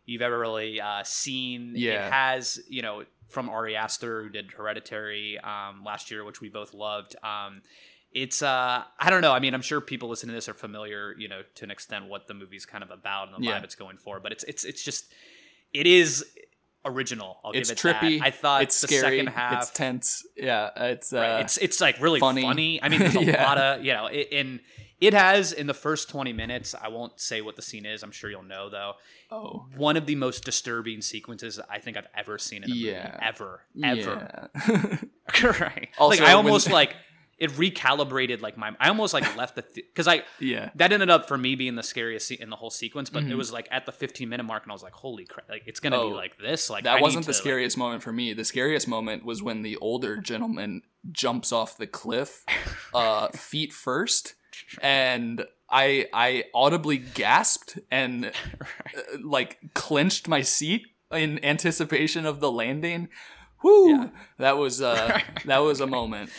you've 0.05 0.23
ever 0.23 0.39
really 0.39 0.81
uh, 0.81 1.03
seen. 1.05 1.73
Yeah. 1.77 2.07
It 2.07 2.13
has, 2.13 2.61
you 2.69 2.83
know, 2.83 3.05
from 3.29 3.49
Ari 3.49 3.77
Aster 3.77 4.23
who 4.23 4.29
did 4.29 4.51
Hereditary 4.53 5.39
um, 5.39 5.83
last 5.85 6.11
year, 6.11 6.25
which 6.25 6.41
we 6.41 6.49
both 6.49 6.75
loved. 6.75 7.17
Um, 7.23 7.63
it's 8.15 8.43
uh 8.43 8.85
I 9.01 9.09
don't 9.11 9.23
know. 9.23 9.33
I 9.33 9.39
mean, 9.39 9.55
I'm 9.55 9.63
sure 9.63 9.81
people 9.81 10.11
listening 10.11 10.33
to 10.33 10.35
this 10.35 10.47
are 10.49 10.55
familiar, 10.55 11.15
you 11.19 11.29
know, 11.29 11.41
to 11.55 11.65
an 11.65 11.71
extent 11.71 12.09
what 12.09 12.27
the 12.27 12.35
movie's 12.35 12.67
kind 12.67 12.85
of 12.85 12.91
about 12.91 13.29
and 13.33 13.43
the 13.43 13.47
Yeah. 13.49 13.59
vibe 13.59 13.65
it's 13.65 13.75
going 13.75 13.97
for. 13.97 14.21
But 14.21 14.33
it's 14.33 14.45
it's 14.45 14.65
it's 14.65 14.85
just 14.85 15.11
it 15.73 15.87
is 15.87 16.23
original. 16.85 17.39
I'll 17.45 17.53
It's 17.53 17.71
give 17.71 17.79
it 17.79 17.81
trippy. 17.81 18.19
that. 18.19 18.27
I 18.27 18.31
thought 18.31 18.63
it's 18.65 18.81
the 18.83 18.89
scary. 18.89 19.19
second 19.19 19.27
half 19.33 19.63
It's 19.63 19.71
tense. 19.71 20.27
Yeah, 20.37 20.71
it's 20.77 21.13
uh, 21.13 21.17
Right. 21.21 21.41
it's 21.41 21.57
it's 21.57 21.81
like 21.81 22.01
really 22.03 22.21
funny. 22.21 22.43
funny. 22.43 22.83
I 22.83 22.89
mean, 22.91 22.99
there's 22.99 23.17
a 23.17 23.25
Yeah. 23.25 23.45
lot 23.45 23.57
of 23.59 23.83
you 23.85 23.95
know, 23.95 24.07
it, 24.07 24.29
and 24.33 24.61
it 25.03 25.13
has 25.15 25.53
in 25.53 25.67
the 25.67 25.75
first 25.75 26.09
20 26.09 26.33
minutes. 26.33 26.75
I 26.81 26.89
won't 26.89 27.21
say 27.21 27.41
what 27.43 27.57
the 27.57 27.63
scene 27.63 27.85
is. 27.85 28.03
I'm 28.03 28.13
sure 28.13 28.31
you'll 28.31 28.43
know 28.43 28.71
though. 28.71 28.93
oh 29.31 29.67
One 29.77 29.97
of 29.97 30.07
the 30.07 30.15
most 30.15 30.45
disturbing 30.45 31.03
sequences 31.03 31.61
I 31.69 31.79
think 31.81 31.97
I've 31.97 32.09
ever 32.17 32.39
seen 32.39 32.63
in 32.65 32.71
a 32.71 32.75
Yeah. 32.75 33.03
movie, 33.05 33.25
ever, 33.27 33.61
ever. 33.85 34.51
yeah. 34.69 34.97
right. 35.61 35.89
Also, 35.99 36.11
like 36.11 36.21
I 36.21 36.35
when- 36.37 36.47
almost 36.47 36.71
like 36.71 36.95
it 37.39 37.51
recalibrated 37.53 38.41
like 38.41 38.57
my. 38.57 38.71
I 38.79 38.89
almost 38.89 39.13
like 39.15 39.37
left 39.37 39.57
the 39.57 39.65
because 39.75 40.07
I 40.07 40.23
Yeah. 40.39 40.71
that 40.77 40.93
ended 40.93 41.11
up 41.11 41.27
for 41.27 41.37
me 41.37 41.57
being 41.57 41.75
the 41.75 41.83
scariest 41.83 42.29
se- 42.29 42.39
in 42.41 42.51
the 42.51 42.57
whole 42.57 42.71
sequence. 42.71 43.11
But 43.11 43.25
Mm-hmm. 43.25 43.33
it 43.33 43.35
was 43.37 43.53
like 43.53 43.67
at 43.73 43.85
the 43.85 43.91
15 43.91 44.29
minute 44.29 44.45
mark, 44.45 44.63
and 44.63 44.71
I 44.71 44.75
was 44.75 44.83
like, 44.85 44.93
holy 44.93 45.25
crap! 45.25 45.49
Like 45.49 45.65
it's 45.67 45.81
gonna 45.81 45.97
be 45.97 46.03
Oh, 46.03 46.09
like 46.11 46.39
this. 46.39 46.71
Like 46.71 46.85
that 46.85 46.97
need 46.97 47.03
wasn't 47.03 47.27
the 47.27 47.33
to, 47.33 47.37
like- 47.37 47.43
scariest 47.43 47.77
moment 47.77 48.03
for 48.05 48.13
me. 48.13 48.33
The 48.33 48.45
scariest 48.45 48.87
moment 48.87 49.25
was 49.25 49.43
when 49.43 49.63
the 49.63 49.77
older 49.79 50.19
gentleman 50.19 50.83
jumps 51.11 51.51
off 51.51 51.77
the 51.77 51.87
cliff, 51.89 52.45
uh, 52.95 53.29
feet 53.31 53.73
first, 53.73 54.35
and 54.83 55.45
I 55.71 56.07
I 56.13 56.45
audibly 56.55 56.99
gasped 56.99 57.79
and 57.91 58.27
uh, 58.61 59.19
like 59.23 59.59
clenched 59.75 60.29
my 60.29 60.43
seat 60.43 60.87
in 61.11 61.45
anticipation 61.45 62.27
of 62.27 62.41
the 62.41 62.51
landing. 62.51 63.09
Whoo! 63.63 64.11
That 64.39 64.59
was 64.59 64.83
uh, 64.83 65.21
that 65.45 65.59
was 65.59 65.81
a 65.81 65.87
moment. 65.87 66.31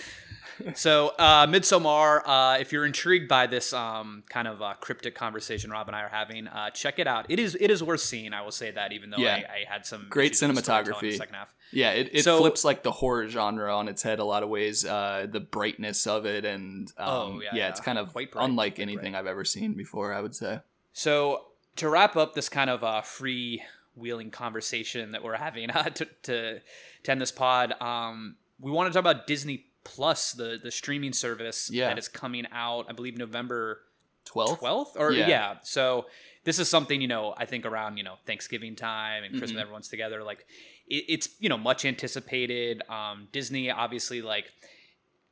So, 0.75 1.13
uh, 1.19 1.47
Midsommar, 1.47 2.21
uh, 2.25 2.57
if 2.59 2.71
you're 2.71 2.85
intrigued 2.85 3.27
by 3.27 3.47
this 3.47 3.73
um, 3.73 4.23
kind 4.29 4.47
of 4.47 4.61
uh, 4.61 4.73
cryptic 4.79 5.15
conversation 5.15 5.71
Rob 5.71 5.87
and 5.87 5.95
I 5.95 6.01
are 6.01 6.09
having, 6.09 6.47
uh, 6.47 6.69
check 6.69 6.99
it 6.99 7.07
out. 7.07 7.25
It 7.29 7.39
is 7.39 7.55
it 7.59 7.71
is 7.71 7.81
worth 7.83 8.01
seeing. 8.01 8.33
I 8.33 8.41
will 8.41 8.51
say 8.51 8.71
that, 8.71 8.91
even 8.93 9.09
though 9.09 9.17
Yeah. 9.17 9.35
I, 9.35 9.37
I 9.67 9.73
had 9.73 9.85
some 9.85 10.07
Great 10.09 10.31
issues 10.33 10.47
with 10.47 10.55
the 10.57 10.61
storytelling 10.63 10.87
in 10.87 10.93
the 10.93 11.07
cinematography. 11.13 11.17
second 11.17 11.35
half. 11.35 11.53
Yeah, 11.71 11.91
it, 11.91 12.09
it 12.13 12.23
So- 12.23 12.37
flips 12.39 12.63
like 12.63 12.83
the 12.83 12.91
horror 12.91 13.27
genre 13.27 13.75
on 13.75 13.87
its 13.87 14.03
head 14.03 14.19
a 14.19 14.23
lot 14.25 14.43
of 14.43 14.49
ways. 14.49 14.85
Uh, 14.85 15.27
the 15.29 15.39
brightness 15.39 16.05
of 16.07 16.25
it, 16.25 16.45
and 16.45 16.91
um, 16.97 17.07
Oh, 17.09 17.39
yeah, 17.41 17.49
yeah, 17.53 17.69
it's 17.69 17.79
kind 17.79 17.97
of 17.97 18.13
bright, 18.13 18.29
unlike 18.35 18.79
anything 18.79 19.15
I've 19.15 19.27
ever 19.27 19.43
seen 19.45 19.73
before. 19.73 20.13
I 20.13 20.21
would 20.21 20.35
say. 20.35 20.59
So, 20.93 21.45
to 21.77 21.89
wrap 21.89 22.15
up 22.15 22.35
this 22.35 22.49
kind 22.49 22.69
of 22.69 22.83
uh, 22.83 23.01
free 23.01 23.63
wheeling 23.95 24.29
conversation 24.31 25.11
that 25.11 25.23
we're 25.23 25.37
having 25.37 25.69
uh, 25.71 25.83
to, 25.83 26.05
to 26.23 26.59
to 27.03 27.11
end 27.11 27.19
this 27.21 27.31
pod, 27.31 27.73
um, 27.81 28.35
we 28.59 28.69
want 28.71 28.87
to 28.87 28.93
talk 28.93 28.99
about 29.01 29.25
Disney 29.27 29.65
Plus, 29.83 30.31
the 30.33 30.59
the 30.61 30.71
streaming 30.71 31.13
service 31.13 31.69
Yeah. 31.71 31.89
that 31.89 31.97
is 31.97 32.07
coming 32.07 32.45
out. 32.51 32.85
I 32.89 32.93
believe 32.93 33.17
November 33.17 33.81
Twelve. 34.25 34.59
12th 34.59 34.93
or 34.95 35.11
Yeah. 35.11 35.27
yeah. 35.27 35.55
so 35.63 36.05
this 36.45 36.57
is 36.59 36.69
something 36.69 37.01
you 37.01 37.07
know 37.09 37.33
i 37.37 37.45
think 37.45 37.65
around 37.65 37.97
you 37.97 38.03
know 38.03 38.15
thanksgiving 38.25 38.73
time 38.75 39.23
and 39.23 39.31
Mm-hmm. 39.31 39.39
christmas 39.39 39.61
everyone's 39.61 39.89
together 39.89 40.23
like 40.23 40.45
it, 40.87 41.03
it's 41.09 41.27
you 41.39 41.49
know 41.49 41.57
much 41.57 41.83
anticipated 41.83 42.81
um 42.89 43.27
disney 43.33 43.69
obviously 43.69 44.21
like 44.21 44.45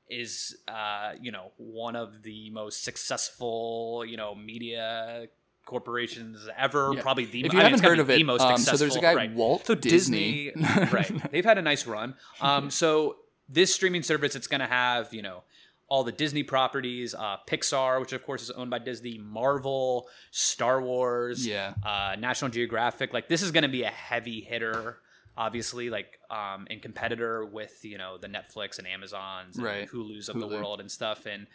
is 0.10 0.58
uh 0.68 1.14
you 1.22 1.32
know 1.32 1.52
one 1.58 1.96
of 1.96 2.22
the 2.24 2.50
most 2.50 2.84
successful 2.84 4.04
you 4.06 4.18
know 4.18 4.36
media 4.36 5.26
corporations 5.66 6.48
ever 6.58 6.92
Yeah. 6.94 7.02
probably 7.02 7.26
the 7.26 7.44
most. 7.44 7.46
If 7.46 7.52
I 7.52 7.58
you 7.60 7.64
mean, 7.64 7.72
haven't 7.72 7.86
heard 7.90 8.00
of 8.00 8.08
the 8.08 8.16
it, 8.20 8.26
most 8.26 8.42
um, 8.42 8.58
so 8.58 8.76
there's 8.76 8.96
a 8.96 9.02
guy, 9.02 9.14
right. 9.14 9.32
Walt 9.34 9.66
so 9.68 9.76
Disney. 9.76 10.52
right 10.92 11.32
they've 11.32 11.46
had 11.46 11.58
a 11.58 11.62
nice 11.62 11.88
run 11.88 12.16
um 12.42 12.70
so 12.70 13.16
this 13.52 13.74
streaming 13.74 14.04
service 14.04 14.36
it's 14.36 14.48
going 14.48 14.62
to 14.62 14.68
have 14.68 15.14
you 15.14 15.22
know 15.22 15.44
all 15.88 16.06
the 16.06 16.12
Disney 16.14 16.42
properties, 16.44 17.14
uh, 17.14 17.36
Pixar, 17.46 18.00
which 18.00 18.14
of 18.14 18.24
course 18.26 18.44
is 18.44 18.52
owned 18.52 18.70
by 18.72 18.80
Disney, 18.80 19.18
Marvel, 19.18 20.08
Star 20.32 20.82
Wars, 20.82 21.46
Yeah. 21.46 21.74
uh, 21.86 22.16
National 22.18 22.50
Geographic. 22.50 23.12
Like 23.14 23.28
this 23.28 23.42
is 23.42 23.52
going 23.52 23.64
to 23.64 23.68
be 23.70 23.84
a 23.84 23.90
heavy 23.90 24.40
hitter, 24.40 25.00
obviously, 25.38 25.90
like 25.90 26.18
um, 26.30 26.66
and 26.70 26.82
competitor 26.82 27.44
with 27.46 27.84
you 27.84 27.98
know 27.98 28.18
the 28.18 28.28
Netflix 28.30 28.78
and 28.78 28.88
Amazons, 28.88 29.58
and 29.58 29.66
Right. 29.66 29.90
Hulu's 29.90 30.30
of 30.30 30.40
the 30.40 30.48
world 30.48 30.80
and 30.80 30.90
stuff. 30.90 31.26
And 31.26 31.48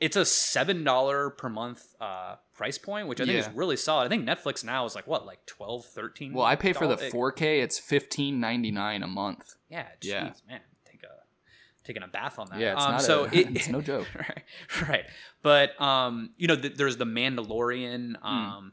it's 0.00 0.16
a 0.16 0.24
seven 0.24 0.82
dollar 0.82 1.30
per 1.30 1.48
month 1.48 1.94
uh, 2.00 2.36
price 2.54 2.78
point, 2.78 3.06
which 3.06 3.20
I 3.20 3.24
think 3.24 3.34
Yeah. 3.38 3.48
is 3.48 3.54
really 3.56 3.76
solid. 3.76 4.06
I 4.06 4.08
think 4.08 4.28
Netflix 4.28 4.64
now 4.64 4.84
is 4.84 4.94
like 4.96 5.06
what, 5.06 5.24
like 5.26 5.46
12 5.46 5.86
13 5.86 6.32
Well, 6.34 6.44
I 6.44 6.56
pay 6.56 6.72
for 6.72 6.88
the 6.88 6.96
4K. 6.96 7.62
It's 7.62 7.78
fifteen 7.78 8.40
ninety 8.40 8.72
nine 8.72 9.04
a 9.04 9.06
month. 9.06 9.54
Yeah, 9.70 9.86
geez, 10.00 10.10
Yeah. 10.10 10.32
man, 10.48 10.60
taking 11.86 12.02
a 12.02 12.08
bath 12.08 12.38
on 12.38 12.48
that. 12.50 12.58
Yeah, 12.60 12.74
it's 12.74 12.84
um, 12.84 12.92
not 12.92 13.02
so 13.02 13.24
a- 13.24 13.28
it, 13.28 13.48
it's 13.56 13.68
no 13.68 13.80
joke. 13.92 14.06
right, 14.14 14.42
right. 14.88 15.04
But 15.42 15.80
um, 15.80 16.30
you 16.36 16.46
know, 16.48 16.56
th- 16.56 16.74
there's 16.76 16.96
the 16.98 17.06
Mandalorian 17.06 18.16
Hmm. 18.16 18.26
um 18.26 18.72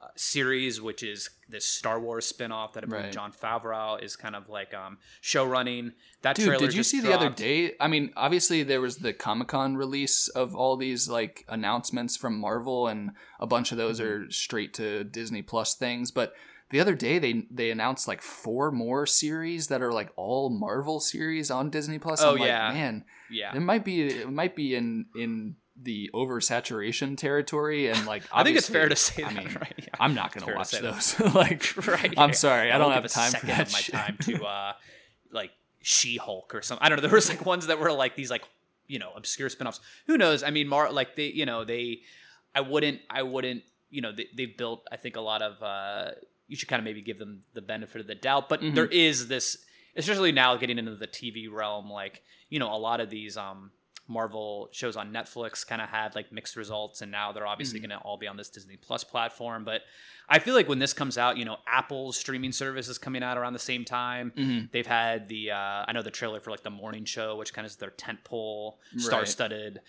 uh, 0.00 0.06
series, 0.16 0.82
which 0.82 1.02
is 1.02 1.30
this 1.48 1.64
Star 1.64 1.98
Wars 1.98 2.30
spinoff 2.30 2.74
that 2.74 2.84
I 2.84 2.86
believe 2.86 3.04
Right. 3.04 3.12
Jon 3.12 3.32
Favreau 3.32 4.02
is 4.02 4.16
kind 4.16 4.36
of 4.36 4.48
like 4.50 4.74
um 4.74 4.98
show 5.22 5.44
running. 5.46 5.92
That 6.22 6.36
Dude, 6.36 6.46
trailer 6.46 6.66
did 6.66 6.74
you 6.74 6.82
see 6.82 7.00
the 7.00 7.14
other 7.14 7.30
day? 7.30 7.72
I 7.80 7.86
mean, 7.88 8.12
obviously 8.16 8.62
there 8.62 8.80
was 8.80 8.96
the 8.98 9.12
Comic 9.12 9.48
Con 9.48 9.76
release 9.76 10.28
of 10.28 10.54
all 10.54 10.76
these 10.76 11.08
like 11.08 11.44
announcements 11.48 12.16
from 12.16 12.38
Marvel, 12.38 12.86
and 12.88 13.12
a 13.40 13.46
bunch 13.46 13.72
of 13.72 13.78
those 13.78 13.98
Mm-hmm. 14.00 14.24
are 14.26 14.30
straight 14.30 14.74
to 14.74 15.04
Disney 15.04 15.42
Plus 15.42 15.74
things. 15.74 16.10
But 16.10 16.34
the 16.70 16.80
other 16.80 16.94
day 16.94 17.18
they 17.18 17.46
they 17.50 17.70
announced 17.70 18.08
like 18.08 18.22
four 18.22 18.70
more 18.70 19.06
series 19.06 19.68
that 19.68 19.82
are 19.82 19.92
like 19.92 20.10
all 20.16 20.50
Marvel 20.50 21.00
series 21.00 21.50
on 21.50 21.70
Disney 21.70 21.98
Plus. 21.98 22.22
Oh, 22.22 22.32
I'm 22.32 22.38
like, 22.38 22.48
yeah. 22.48 22.72
man, 22.72 23.04
Yeah, 23.30 23.54
it 23.54 23.60
might 23.60 23.84
be 23.84 24.02
it 24.02 24.30
might 24.32 24.56
be 24.56 24.74
in 24.74 25.06
in 25.14 25.56
the 25.80 26.10
oversaturation 26.14 27.16
territory, 27.16 27.88
and 27.88 28.06
like 28.06 28.22
I 28.32 28.42
think 28.44 28.56
it's 28.56 28.68
fair 28.68 28.88
to 28.88 28.96
say 28.96 29.24
I 29.24 29.32
that. 29.32 29.44
mean, 29.44 29.54
right? 29.60 29.74
Yeah. 29.78 29.86
I'm 30.00 30.14
not 30.14 30.32
gonna 30.32 30.46
fair 30.46 30.54
to 30.54 30.58
watch 30.58 30.70
those. 31.18 31.20
like, 31.34 31.86
right. 31.86 32.14
I'm 32.16 32.32
sorry, 32.32 32.70
I, 32.70 32.76
I 32.76 32.78
don't 32.78 32.92
have 32.92 33.06
time 33.08 33.32
for 33.32 33.38
second 33.46 33.48
that. 33.48 33.66
of 33.66 33.72
my 33.72 33.80
time 33.80 34.16
to 34.22 34.44
uh 34.44 34.72
like 35.32 35.50
She 35.82 36.16
Hulk 36.16 36.54
or 36.54 36.62
something. 36.62 36.84
I 36.84 36.88
don't 36.88 36.96
know. 36.96 37.02
There 37.02 37.14
was 37.14 37.28
like 37.28 37.44
ones 37.44 37.66
that 37.66 37.78
were 37.78 37.92
like 37.92 38.16
these 38.16 38.30
like 38.30 38.44
you 38.86 38.98
know 38.98 39.12
obscure 39.14 39.48
spin-offs. 39.48 39.80
Who 40.06 40.16
knows? 40.16 40.42
I 40.42 40.50
mean, 40.50 40.68
Mar 40.68 40.90
like 40.92 41.16
they 41.16 41.26
you 41.26 41.46
know 41.46 41.64
they 41.64 42.00
I 42.54 42.60
wouldn't 42.60 43.00
I 43.10 43.22
wouldn't 43.22 43.62
you 43.90 44.00
know 44.00 44.12
they, 44.12 44.28
they've 44.34 44.56
built 44.56 44.86
I 44.90 44.96
think 44.96 45.16
a 45.16 45.20
lot 45.20 45.42
of 45.42 45.62
uh, 45.62 46.12
you 46.48 46.56
should 46.56 46.68
kind 46.68 46.80
of 46.80 46.84
maybe 46.84 47.02
give 47.02 47.18
them 47.18 47.42
the 47.54 47.62
benefit 47.62 48.00
of 48.00 48.06
the 48.06 48.14
doubt, 48.14 48.48
but 48.48 48.60
there 48.74 48.86
is 48.86 49.28
this 49.28 49.58
especially 49.96 50.32
now 50.32 50.56
getting 50.56 50.78
into 50.78 50.94
the 50.96 51.06
TV 51.06 51.50
realm 51.50 51.88
like 51.90 52.22
you 52.48 52.58
know 52.58 52.72
a 52.72 52.76
lot 52.76 53.00
of 53.00 53.10
these 53.10 53.36
um 53.36 53.70
Marvel 54.06 54.68
shows 54.70 54.96
on 54.96 55.12
Netflix 55.12 55.66
kind 55.66 55.80
of 55.80 55.88
had 55.88 56.14
like 56.14 56.30
mixed 56.30 56.56
results, 56.56 57.00
and 57.00 57.10
now 57.10 57.32
they're 57.32 57.46
obviously 57.46 57.80
going 57.80 57.88
to 57.90 57.96
all 58.04 58.18
be 58.18 58.26
on 58.26 58.36
this 58.36 58.50
Disney 58.50 58.76
Plus 58.76 59.02
platform. 59.02 59.64
But 59.64 59.80
I 60.28 60.40
feel 60.40 60.54
like 60.54 60.68
when 60.68 60.78
this 60.78 60.92
comes 60.92 61.16
out, 61.16 61.38
you 61.38 61.46
know, 61.46 61.56
Apple's 61.66 62.18
streaming 62.18 62.52
service 62.52 62.88
is 62.88 62.98
coming 62.98 63.22
out 63.22 63.38
around 63.38 63.54
the 63.54 63.58
same 63.58 63.82
time. 63.84 64.32
They've 64.72 64.86
had 64.86 65.28
the 65.28 65.52
uh, 65.52 65.84
I 65.88 65.92
know 65.94 66.02
the 66.02 66.10
trailer 66.10 66.40
for 66.40 66.50
like 66.50 66.62
the 66.62 66.68
morning 66.70 67.06
show, 67.06 67.36
which 67.36 67.54
kind 67.54 67.64
of 67.64 67.70
is 67.70 67.76
their 67.76 67.92
tentpole, 67.92 68.74
star-studded 68.98 69.80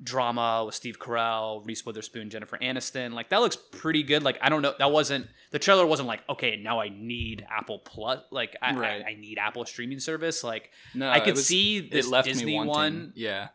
drama 0.00 0.64
with 0.66 0.74
Steve 0.74 0.98
Carell, 0.98 1.64
Reese 1.66 1.84
Witherspoon, 1.86 2.30
Jennifer 2.30 2.58
Aniston. 2.58 3.12
Like 3.12 3.30
that 3.30 3.40
looks 3.40 3.56
pretty 3.56 4.02
good. 4.02 4.22
Like 4.22 4.38
I 4.42 4.48
don't 4.48 4.62
know, 4.62 4.74
that 4.78 4.90
wasn't 4.90 5.26
the 5.50 5.58
trailer 5.58 5.86
wasn't 5.86 6.08
like 6.08 6.20
okay 6.28 6.56
now 6.56 6.80
I 6.80 6.88
need 6.88 7.44
Apple 7.50 7.78
Plus. 7.78 8.20
Like 8.30 8.56
I, 8.62 8.74
Right. 8.74 9.02
I, 9.04 9.10
I 9.10 9.14
need 9.14 9.38
Apple 9.38 9.64
streaming 9.64 10.00
service. 10.00 10.42
Like 10.42 10.70
No, 10.94 11.08
I 11.08 11.16
it 11.18 11.24
could 11.24 11.34
was- 11.34 11.46
see 11.46 11.80
this 11.88 12.06
it 12.06 12.10
left 12.10 12.28
Disney 12.28 12.58
me 12.58 12.64
one. 12.66 13.12
Yeah. 13.14 13.48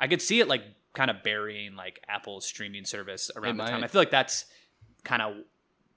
I 0.00 0.06
could 0.06 0.22
see 0.22 0.40
it 0.40 0.48
like 0.48 0.62
kind 0.94 1.10
of 1.10 1.22
burying 1.22 1.74
like 1.74 2.00
Apple's 2.08 2.46
streaming 2.46 2.84
service 2.84 3.30
around 3.36 3.56
the 3.56 3.64
might. 3.64 3.70
time. 3.70 3.84
I 3.84 3.88
feel 3.88 4.00
like 4.00 4.10
that's 4.10 4.46
kind 5.04 5.22
of 5.22 5.34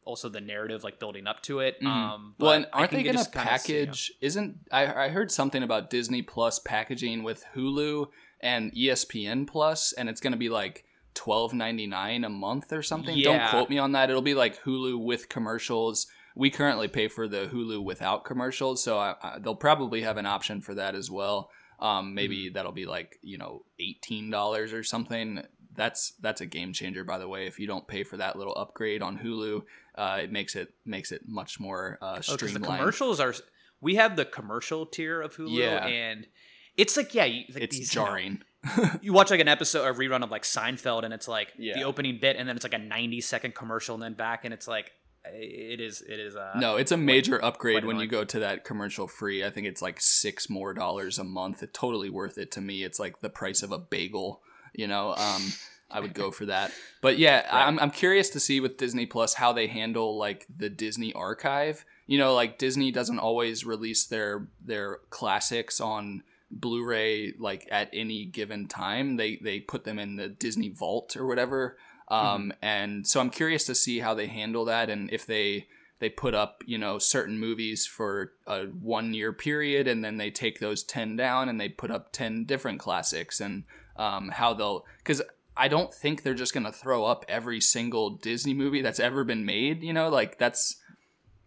also 0.03 0.29
the 0.29 0.41
narrative 0.41 0.83
like 0.83 0.99
building 0.99 1.27
up 1.27 1.41
to 1.43 1.59
it. 1.59 1.77
Um, 1.85 2.33
but 2.39 2.45
Well, 2.45 2.53
and 2.55 2.67
aren't 2.73 2.89
they 2.91 3.03
going 3.03 3.13
to 3.15 3.19
just 3.19 3.31
kinda 3.31 3.59
see, 3.59 3.73
yeah. 3.73 3.85
package? 3.85 4.11
Isn't 4.19 4.57
I, 4.71 5.05
I 5.05 5.09
heard 5.09 5.31
something 5.31 5.61
about 5.61 5.91
Disney 5.91 6.23
Plus 6.23 6.57
packaging 6.57 7.21
with 7.21 7.45
Hulu 7.55 8.07
and 8.41 8.73
ESPN 8.73 9.47
Plus, 9.47 9.93
and 9.93 10.09
it's 10.09 10.21
going 10.21 10.33
to 10.33 10.37
be 10.37 10.49
like 10.49 10.85
twelve 11.13 11.53
ninety 11.53 11.87
nine 11.87 12.23
a 12.23 12.29
month 12.29 12.71
or 12.73 12.81
something. 12.81 13.19
Don't 13.21 13.49
quote 13.49 13.69
me 13.69 13.77
on 13.77 13.91
that. 13.93 14.09
It'll 14.09 14.21
be 14.21 14.33
like 14.35 14.61
Hulu 14.63 15.03
with 15.03 15.29
commercials. 15.29 16.07
We 16.35 16.49
currently 16.49 16.87
pay 16.87 17.07
for 17.09 17.27
the 17.27 17.49
Hulu 17.51 17.83
without 17.83 18.23
commercials, 18.23 18.81
so 18.83 18.97
I, 18.97 19.15
I, 19.21 19.39
they'll 19.39 19.55
probably 19.55 20.01
have 20.03 20.15
an 20.17 20.25
option 20.25 20.61
for 20.61 20.73
that 20.75 20.95
as 20.95 21.11
well. 21.11 21.49
Um, 21.79 22.13
maybe 22.15 22.45
Mm-hmm. 22.45 22.53
that'll 22.53 22.71
be 22.71 22.85
like 22.85 23.17
you 23.21 23.37
know 23.37 23.63
eighteen 23.79 24.29
dollars 24.29 24.71
or 24.73 24.83
something. 24.83 25.43
That's 25.75 26.13
that's 26.21 26.41
a 26.41 26.45
game 26.45 26.73
changer, 26.73 27.03
by 27.03 27.17
the 27.17 27.27
way. 27.27 27.47
If 27.47 27.59
you 27.59 27.67
don't 27.67 27.87
pay 27.87 28.03
for 28.03 28.17
that 28.17 28.35
little 28.37 28.55
upgrade 28.57 29.01
on 29.01 29.17
Hulu, 29.19 29.63
uh, 29.95 30.19
it 30.23 30.31
makes 30.31 30.55
it 30.55 30.73
makes 30.85 31.11
it 31.11 31.21
much 31.27 31.59
more 31.59 31.97
uh, 32.01 32.21
Oh, 32.29 32.37
'cause 32.37 32.53
the 32.53 32.59
commercials 32.59 33.19
are. 33.19 33.33
We 33.81 33.95
have 33.95 34.15
the 34.15 34.25
commercial 34.25 34.85
tier 34.85 35.21
of 35.21 35.35
Hulu, 35.37 35.57
Yeah. 35.57 35.85
and 35.87 36.27
it's 36.77 36.97
like 36.97 37.13
yeah, 37.13 37.25
you, 37.25 37.43
like 37.53 37.63
it's 37.63 37.77
these, 37.77 37.93
you 37.93 38.01
know, 38.01 38.07
jarring. 38.07 38.41
you 39.01 39.11
watch 39.13 39.31
like 39.31 39.39
an 39.39 39.47
episode 39.47 39.85
or 39.85 39.93
rerun 39.93 40.23
of 40.23 40.29
like 40.31 40.43
Seinfeld 40.43 41.03
and 41.03 41.13
it's 41.13 41.27
like 41.27 41.51
Yeah. 41.57 41.73
the 41.75 41.83
opening 41.83 42.19
bit 42.21 42.35
and 42.37 42.47
then 42.47 42.55
it's 42.55 42.63
like 42.63 42.75
a 42.75 42.77
90 42.77 43.19
second 43.21 43.55
commercial 43.55 43.95
and 43.95 44.03
then 44.03 44.13
back 44.13 44.45
and 44.45 44.53
it's 44.53 44.67
like 44.67 44.91
it 45.25 45.79
is 45.79 46.01
it 46.01 46.19
is 46.19 46.35
uh 46.35 46.51
no, 46.55 46.77
it's 46.77 46.91
a 46.91 46.97
major 46.97 47.43
upgrade 47.43 47.77
quite 47.83 47.85
when 47.87 47.99
you 47.99 48.07
go 48.07 48.23
to 48.23 48.39
that 48.39 48.63
commercial 48.63 49.07
free. 49.07 49.43
I 49.43 49.49
think 49.49 49.67
it's 49.67 49.81
like 49.81 49.99
six 49.99 50.49
more 50.49 50.73
dollars 50.73 51.17
a 51.19 51.23
month. 51.23 51.61
It's 51.63 51.77
totally 51.77 52.09
worth 52.09 52.37
it 52.37 52.51
to 52.53 52.61
me. 52.61 52.83
It's 52.83 52.99
like 52.99 53.19
the 53.21 53.29
price 53.29 53.61
of 53.63 53.71
a 53.71 53.77
bagel. 53.77 54.41
You 54.73 54.87
know, 54.87 55.13
um, 55.15 55.53
I 55.91 55.99
would 55.99 56.13
go 56.13 56.31
for 56.31 56.45
that. 56.47 56.71
But 57.01 57.17
yeah, 57.19 57.47
I'm 57.51 57.77
I'm 57.79 57.91
curious 57.91 58.29
to 58.31 58.39
see 58.39 58.59
with 58.59 58.77
Disney 58.77 59.05
Plus 59.05 59.35
how 59.35 59.53
they 59.53 59.67
handle 59.67 60.17
like 60.17 60.47
the 60.55 60.69
Disney 60.69 61.13
archive. 61.13 61.85
You 62.07 62.17
know, 62.17 62.33
like 62.33 62.57
Disney 62.57 62.91
doesn't 62.91 63.19
always 63.19 63.63
release 63.65 64.05
their 64.05 64.47
their 64.63 64.99
classics 65.11 65.79
on 65.79 66.23
Blu-ray 66.51 67.33
like 67.39 67.67
at 67.71 67.89
any 67.93 68.25
given 68.25 68.67
time. 68.67 69.17
They 69.17 69.37
they 69.41 69.59
put 69.59 69.83
them 69.83 69.99
in 69.99 70.15
the 70.15 70.27
Disney 70.27 70.69
Vault 70.69 71.15
or 71.15 71.25
whatever. 71.25 71.77
Um, 72.07 72.51
and 72.61 73.07
so 73.07 73.21
I'm 73.21 73.29
curious 73.29 73.65
to 73.67 73.75
see 73.75 73.99
how 73.99 74.13
they 74.13 74.27
handle 74.27 74.65
that 74.65 74.89
and 74.89 75.09
if 75.13 75.25
they 75.25 75.67
they 76.01 76.09
put 76.09 76.33
up 76.33 76.63
you 76.65 76.77
know 76.77 76.97
certain 76.97 77.39
movies 77.39 77.85
for 77.85 78.33
a 78.45 78.65
one 78.65 79.13
year 79.13 79.31
period 79.31 79.87
and 79.87 80.03
then 80.03 80.17
they 80.17 80.29
take 80.29 80.59
those 80.59 80.83
10 80.83 81.15
down 81.15 81.47
and 81.47 81.61
they 81.61 81.69
put 81.69 81.91
up 81.91 82.11
10 82.11 82.43
different 82.43 82.79
classics 82.79 83.39
and 83.39 83.63
um, 83.95 84.29
how 84.29 84.53
they'll 84.53 84.83
because 84.97 85.21
i 85.55 85.67
don't 85.67 85.93
think 85.93 86.23
they're 86.23 86.33
just 86.33 86.53
to 86.53 86.71
throw 86.71 87.05
up 87.05 87.23
every 87.29 87.61
single 87.61 88.09
disney 88.09 88.53
movie 88.53 88.81
that's 88.81 88.99
ever 88.99 89.23
been 89.23 89.45
made 89.45 89.83
you 89.83 89.93
know 89.93 90.09
like 90.09 90.37
that's 90.37 90.75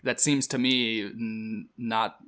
that 0.04 0.20
seems 0.20 0.46
to 0.46 0.56
me 0.56 1.02
n- 1.02 1.68
not 1.76 2.18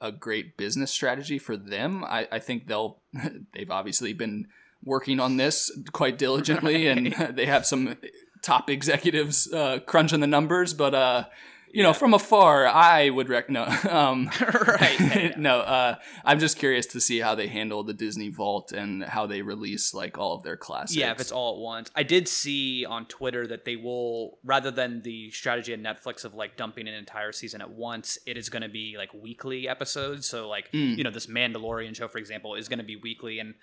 a 0.00 0.12
great 0.12 0.56
business 0.56 0.90
strategy 0.90 1.38
for 1.38 1.56
them. 1.56 2.04
I, 2.04 2.28
I 2.30 2.38
think 2.38 2.66
they'll 2.66 3.00
they've 3.52 3.70
obviously 3.70 4.12
been 4.12 4.48
working 4.84 5.18
on 5.20 5.36
this 5.36 5.70
quite 5.92 6.18
diligently 6.18 6.86
and 6.86 7.12
they 7.30 7.46
have 7.46 7.66
some 7.66 7.96
top 8.42 8.70
executives 8.70 9.52
uh, 9.52 9.80
crunching 9.84 10.20
the 10.20 10.26
numbers 10.26 10.72
but 10.72 10.94
uh 10.94 11.24
you 11.72 11.82
know 11.82 11.92
from 11.92 12.14
afar 12.14 12.66
i 12.66 13.10
would 13.10 13.28
rec 13.28 13.50
no 13.50 13.64
um 13.90 14.30
right 14.40 15.00
yeah, 15.00 15.34
no 15.36 15.60
uh 15.60 15.94
i'm 16.24 16.38
just 16.38 16.56
curious 16.58 16.86
to 16.86 17.00
see 17.00 17.18
how 17.20 17.34
they 17.34 17.46
handle 17.48 17.82
the 17.84 17.92
disney 17.92 18.28
vault 18.28 18.72
and 18.72 19.04
how 19.04 19.26
they 19.26 19.42
release 19.42 19.92
like 19.94 20.16
all 20.18 20.34
of 20.34 20.42
their 20.42 20.56
classics 20.56 20.96
Yeah, 20.96 21.12
if 21.12 21.20
it's 21.20 21.32
all 21.32 21.54
at 21.56 21.60
once. 21.60 21.90
I 21.94 22.02
did 22.02 22.28
see 22.28 22.84
on 22.84 23.06
Twitter 23.06 23.46
that 23.46 23.64
they 23.64 23.76
will, 23.76 24.38
rather 24.44 24.70
than 24.70 25.02
the 25.02 25.30
strategy 25.30 25.72
of 25.72 25.80
Netflix 25.80 26.24
of 26.24 26.34
like 26.34 26.56
dumping 26.56 26.88
an 26.88 26.94
entire 26.94 27.32
season 27.32 27.60
at 27.60 27.70
once, 27.70 28.18
it 28.26 28.36
is 28.36 28.48
going 28.48 28.62
to 28.62 28.68
be 28.68 28.94
like 28.96 29.12
weekly 29.14 29.68
episodes. 29.68 30.26
So, 30.26 30.48
like, 30.48 30.68
Hmm. 30.72 30.94
you 30.96 31.04
know, 31.04 31.10
this 31.10 31.26
Mandalorian 31.26 31.94
show, 31.96 32.08
for 32.08 32.18
example, 32.18 32.54
is 32.54 32.68
going 32.68 32.78
to 32.78 32.84
be 32.84 32.96
weekly. 32.96 33.38
And 33.38 33.54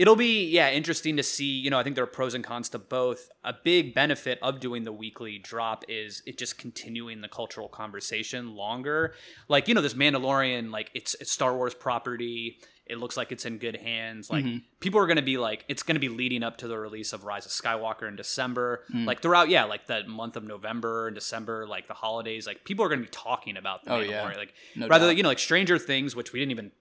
it'll 0.00 0.16
be, 0.16 0.46
yeah, 0.46 0.70
interesting 0.70 1.18
to 1.18 1.22
see. 1.22 1.44
You 1.44 1.68
know, 1.68 1.78
I 1.78 1.82
think 1.82 1.94
there 1.94 2.04
are 2.04 2.06
pros 2.06 2.32
and 2.32 2.42
cons 2.42 2.70
to 2.70 2.78
both. 2.78 3.28
A 3.44 3.52
big 3.52 3.94
benefit 3.94 4.38
of 4.40 4.58
doing 4.58 4.84
the 4.84 4.92
weekly 4.92 5.36
drop 5.36 5.84
is 5.88 6.22
it 6.24 6.38
just 6.38 6.56
continuing 6.56 7.20
the 7.20 7.28
cultural 7.28 7.68
conversation 7.68 8.56
longer. 8.56 9.12
Like, 9.46 9.68
you 9.68 9.74
know, 9.74 9.82
this 9.82 9.92
Mandalorian, 9.92 10.72
like, 10.72 10.90
it's, 10.94 11.14
it's 11.20 11.30
Star 11.30 11.54
Wars 11.54 11.74
property. 11.74 12.60
It 12.86 12.98
looks 12.98 13.14
like 13.18 13.30
it's 13.30 13.44
in 13.44 13.58
good 13.58 13.76
hands. 13.76 14.30
Like 14.30 14.44
mm-hmm. 14.44 14.64
people 14.80 14.98
are 15.00 15.06
going 15.06 15.18
to 15.18 15.22
be 15.22 15.36
like, 15.36 15.66
it's 15.68 15.82
going 15.82 15.96
to 15.96 16.00
be 16.00 16.08
leading 16.08 16.42
up 16.42 16.56
to 16.56 16.66
the 16.66 16.78
release 16.78 17.12
of 17.12 17.22
Rise 17.24 17.44
of 17.44 17.52
Skywalker 17.52 18.08
in 18.08 18.16
December. 18.16 18.84
Mm. 18.92 19.06
Like 19.06 19.20
throughout, 19.20 19.50
yeah, 19.50 19.64
like 19.64 19.86
the 19.86 20.02
month 20.08 20.34
of 20.34 20.44
November 20.44 21.06
and 21.08 21.14
December, 21.14 21.68
like 21.68 21.86
the 21.88 21.94
holidays, 21.94 22.46
like 22.48 22.64
people 22.64 22.84
are 22.84 22.88
going 22.88 23.00
to 23.00 23.04
be 23.04 23.10
talking 23.12 23.58
about 23.58 23.84
the 23.84 23.92
Oh, 23.92 23.98
Mandalorian. 24.00 24.08
yeah. 24.32 24.38
Like 24.38 24.54
No 24.74 24.88
rather, 24.88 25.06
doubt. 25.08 25.16
you 25.18 25.22
know, 25.22 25.28
like 25.28 25.38
Stranger 25.38 25.78
Things, 25.78 26.16
which 26.16 26.32
we 26.32 26.40
didn't 26.40 26.50
even 26.52 26.72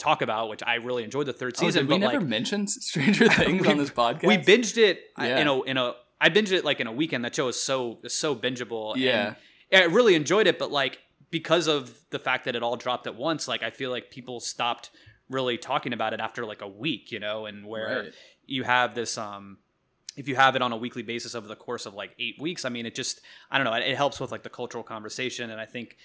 talk 0.00 0.22
about, 0.22 0.48
which 0.48 0.62
I 0.66 0.74
really 0.76 1.04
enjoyed 1.04 1.26
the 1.26 1.32
third 1.32 1.54
Oh, 1.58 1.60
season. 1.60 1.86
did 1.86 1.90
we 1.92 1.98
never 1.98 2.18
like, 2.18 2.26
mention 2.26 2.66
stranger 2.66 3.28
things 3.40 3.66
on 3.66 3.78
this 3.78 3.90
podcast 3.90 4.26
we 4.26 4.36
binged 4.38 4.76
it 4.76 5.00
Yeah. 5.18 5.38
in 5.38 5.46
a 5.46 5.62
in 5.62 5.76
a 5.76 5.94
I 6.20 6.28
binged 6.30 6.52
it 6.52 6.64
like 6.64 6.80
in 6.80 6.86
a 6.86 6.92
weekend. 6.92 7.24
That 7.24 7.34
show 7.34 7.48
is 7.48 7.60
so 7.60 7.98
is 8.02 8.14
so 8.14 8.34
bingeable. 8.34 8.94
Yeah. 8.96 9.34
and 9.70 9.82
I 9.84 9.86
really 9.86 10.14
enjoyed 10.14 10.46
it, 10.46 10.58
but 10.58 10.70
like 10.72 10.98
because 11.30 11.68
of 11.68 11.96
the 12.10 12.18
fact 12.18 12.44
that 12.46 12.56
it 12.56 12.62
all 12.62 12.76
dropped 12.76 13.06
at 13.06 13.14
once, 13.14 13.46
like 13.46 13.62
I 13.62 13.70
feel 13.70 13.90
like 13.90 14.10
people 14.10 14.40
stopped 14.40 14.90
really 15.28 15.56
talking 15.56 15.92
about 15.92 16.12
it 16.12 16.18
after 16.20 16.44
like 16.44 16.60
a 16.60 16.66
week, 16.68 17.12
you 17.12 17.20
know, 17.20 17.46
and 17.46 17.64
where 17.64 18.02
Right. 18.04 18.14
you 18.46 18.64
have 18.64 18.94
this 18.96 19.16
um 19.16 19.58
if 20.16 20.26
you 20.28 20.34
have 20.34 20.56
it 20.56 20.60
on 20.60 20.72
a 20.72 20.76
weekly 20.76 21.02
basis 21.02 21.34
over 21.36 21.46
the 21.46 21.54
course 21.56 21.86
of 21.86 21.94
like 21.94 22.10
eight 22.18 22.34
weeks, 22.40 22.64
I 22.64 22.68
mean, 22.68 22.84
it 22.84 22.96
just, 22.96 23.20
I 23.50 23.56
don't 23.56 23.64
know, 23.64 23.72
it 23.74 23.96
helps 23.96 24.18
with 24.18 24.32
like 24.32 24.42
the 24.42 24.50
cultural 24.50 24.82
conversation. 24.82 25.50
And 25.50 25.60
I 25.60 25.66
think 25.66 25.96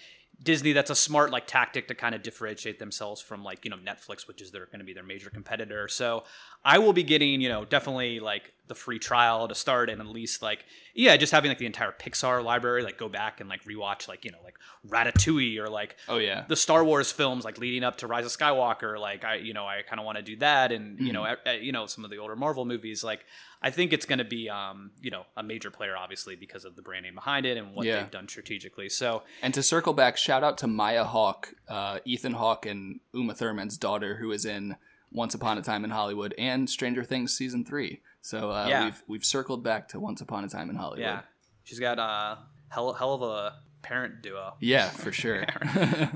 Disney, 0.41 0.73
that's 0.73 0.89
a 0.89 0.95
smart 0.95 1.31
like 1.31 1.47
tactic 1.47 1.87
to 1.87 1.95
kind 1.95 2.15
of 2.15 2.23
differentiate 2.23 2.79
themselves 2.79 3.21
from 3.21 3.43
like, 3.43 3.63
you 3.63 3.71
know, 3.71 3.77
Netflix, 3.77 4.27
which 4.27 4.41
is 4.41 4.51
going 4.51 4.79
to 4.79 4.83
be 4.83 4.93
their 4.93 5.03
major 5.03 5.29
competitor. 5.29 5.87
So 5.87 6.23
I 6.63 6.79
will 6.79 6.93
be 6.93 7.03
getting, 7.03 7.41
you 7.41 7.49
know, 7.49 7.65
definitely 7.65 8.19
like 8.19 8.53
the 8.67 8.75
free 8.75 8.97
trial 8.99 9.47
to 9.47 9.55
start 9.55 9.89
and 9.89 10.01
at 10.01 10.07
least 10.07 10.41
like, 10.41 10.65
yeah, 10.93 11.15
just 11.17 11.31
having 11.31 11.49
like 11.49 11.57
the 11.59 11.65
entire 11.65 11.91
Pixar 11.91 12.43
library, 12.43 12.81
like 12.83 12.97
go 12.97 13.07
back 13.09 13.39
and 13.39 13.47
like 13.49 13.63
rewatch 13.65 14.07
like, 14.07 14.25
you 14.25 14.31
know, 14.31 14.39
like 14.43 14.55
Ratatouille 14.87 15.59
or 15.59 15.67
like, 15.69 15.95
oh 16.07 16.17
yeah 16.17 16.45
the 16.47 16.55
Star 16.55 16.83
Wars 16.83 17.11
films, 17.11 17.43
like 17.45 17.57
leading 17.57 17.83
up 17.83 17.97
to 17.97 18.07
Rise 18.07 18.25
of 18.25 18.31
Skywalker, 18.31 18.99
like 18.99 19.23
I, 19.23 19.35
you 19.35 19.53
know, 19.53 19.65
I 19.65 19.81
kind 19.87 19.99
of 19.99 20.05
want 20.05 20.17
to 20.17 20.23
do 20.23 20.35
that, 20.37 20.71
and 20.71 20.99
you 20.99 21.11
know, 21.13 21.23
Mm-hmm. 21.23 21.47
uh, 21.49 21.51
you 21.53 21.71
know, 21.71 21.85
some 21.87 22.03
of 22.05 22.11
the 22.11 22.17
older 22.17 22.35
Marvel 22.35 22.65
movies, 22.65 23.03
like 23.03 23.25
I 23.61 23.71
think 23.71 23.93
it's 23.93 24.05
going 24.05 24.19
to 24.19 24.25
be, 24.25 24.47
um, 24.49 24.91
you 25.01 25.09
know, 25.09 25.25
a 25.35 25.41
major 25.41 25.71
player, 25.71 25.95
obviously, 25.97 26.35
because 26.35 26.65
of 26.65 26.75
the 26.75 26.81
brand 26.83 27.03
name 27.03 27.15
behind 27.15 27.45
it 27.47 27.57
and 27.57 27.73
what 27.73 27.85
Yeah. 27.85 28.01
they've 28.01 28.11
done 28.11 28.27
strategically. 28.27 28.89
So 28.89 29.23
And 29.41 29.53
to 29.55 29.63
circle 29.63 29.93
back, 29.93 30.17
shout 30.17 30.43
out 30.43 30.57
to 30.59 30.67
Maya 30.67 31.03
Hawke, 31.03 31.53
uh, 31.67 31.99
Ethan 32.05 32.33
Hawke, 32.33 32.65
and 32.67 32.99
Uma 33.13 33.33
Thurman's 33.33 33.77
daughter, 33.77 34.17
who 34.17 34.31
is 34.31 34.45
in 34.45 34.75
Once 35.15 35.33
Upon 35.33 35.57
a 35.57 35.61
Time 35.61 35.83
in 35.83 35.89
Hollywood 35.89 36.33
and 36.37 36.69
Stranger 36.69 37.03
Things 37.03 37.35
season 37.35 37.63
three. 37.65 38.01
So 38.21 38.51
uh, 38.51 38.67
Yeah. 38.69 38.85
we've 38.85 39.03
we've 39.07 39.25
circled 39.25 39.63
back 39.63 39.87
to 39.89 39.99
Once 39.99 40.21
Upon 40.21 40.43
a 40.43 40.49
Time 40.49 40.69
in 40.69 40.75
Hollywood. 40.75 40.99
yeah, 40.99 41.21
she's 41.63 41.79
got 41.79 41.97
a 41.99 42.39
hell, 42.69 42.93
hell 42.93 43.13
of 43.13 43.21
a 43.21 43.53
parent 43.81 44.21
duo. 44.23 44.55
Yeah, 44.59 44.89
for 44.89 45.11
sure. 45.11 45.45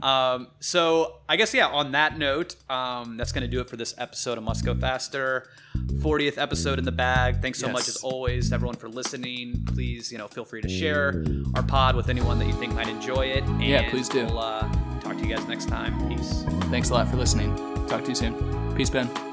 Um, 0.03 0.47
so 0.59 1.17
I 1.27 1.35
guess 1.35 1.53
yeah. 1.53 1.67
On 1.67 1.91
that 1.91 2.17
note, 2.17 2.55
um, 2.69 3.17
that's 3.17 3.31
going 3.31 3.41
to 3.43 3.47
do 3.49 3.59
it 3.59 3.69
for 3.69 3.75
this 3.77 3.93
episode 3.97 4.37
of 4.37 4.43
Must 4.43 4.63
Go 4.65 4.73
Faster. 4.73 5.47
40th 5.75 6.37
episode 6.37 6.79
in 6.79 6.85
the 6.85 6.91
bag. 6.91 7.41
Thanks 7.41 7.59
so 7.59 7.69
much 7.69 7.87
as 7.89 7.97
always 7.97 8.53
everyone 8.53 8.75
for 8.77 8.87
listening. 8.89 9.63
Please, 9.67 10.11
you 10.11 10.17
know, 10.17 10.27
feel 10.27 10.45
free 10.45 10.61
to 10.61 10.69
share 10.69 11.23
our 11.55 11.63
pod 11.63 11.95
with 11.95 12.09
anyone 12.09 12.39
that 12.39 12.47
you 12.47 12.53
think 12.53 12.73
might 12.73 12.87
enjoy 12.87 13.25
it. 13.27 13.43
And 13.43 13.61
Yeah, 13.63 13.89
please 13.89 14.07
do. 14.09 14.25
We'll 14.25 14.39
uh, 14.39 14.61
talk 15.01 15.17
to 15.17 15.27
you 15.27 15.35
guys 15.35 15.45
next 15.47 15.67
time. 15.67 16.07
Peace. 16.09 16.43
Thanks 16.71 16.89
a 16.89 16.93
lot 16.93 17.07
for 17.09 17.17
listening. 17.17 17.53
Talk 17.87 18.03
to 18.03 18.09
you 18.09 18.15
soon. 18.15 18.58
Peace, 18.79 18.89
Ben. 18.89 19.28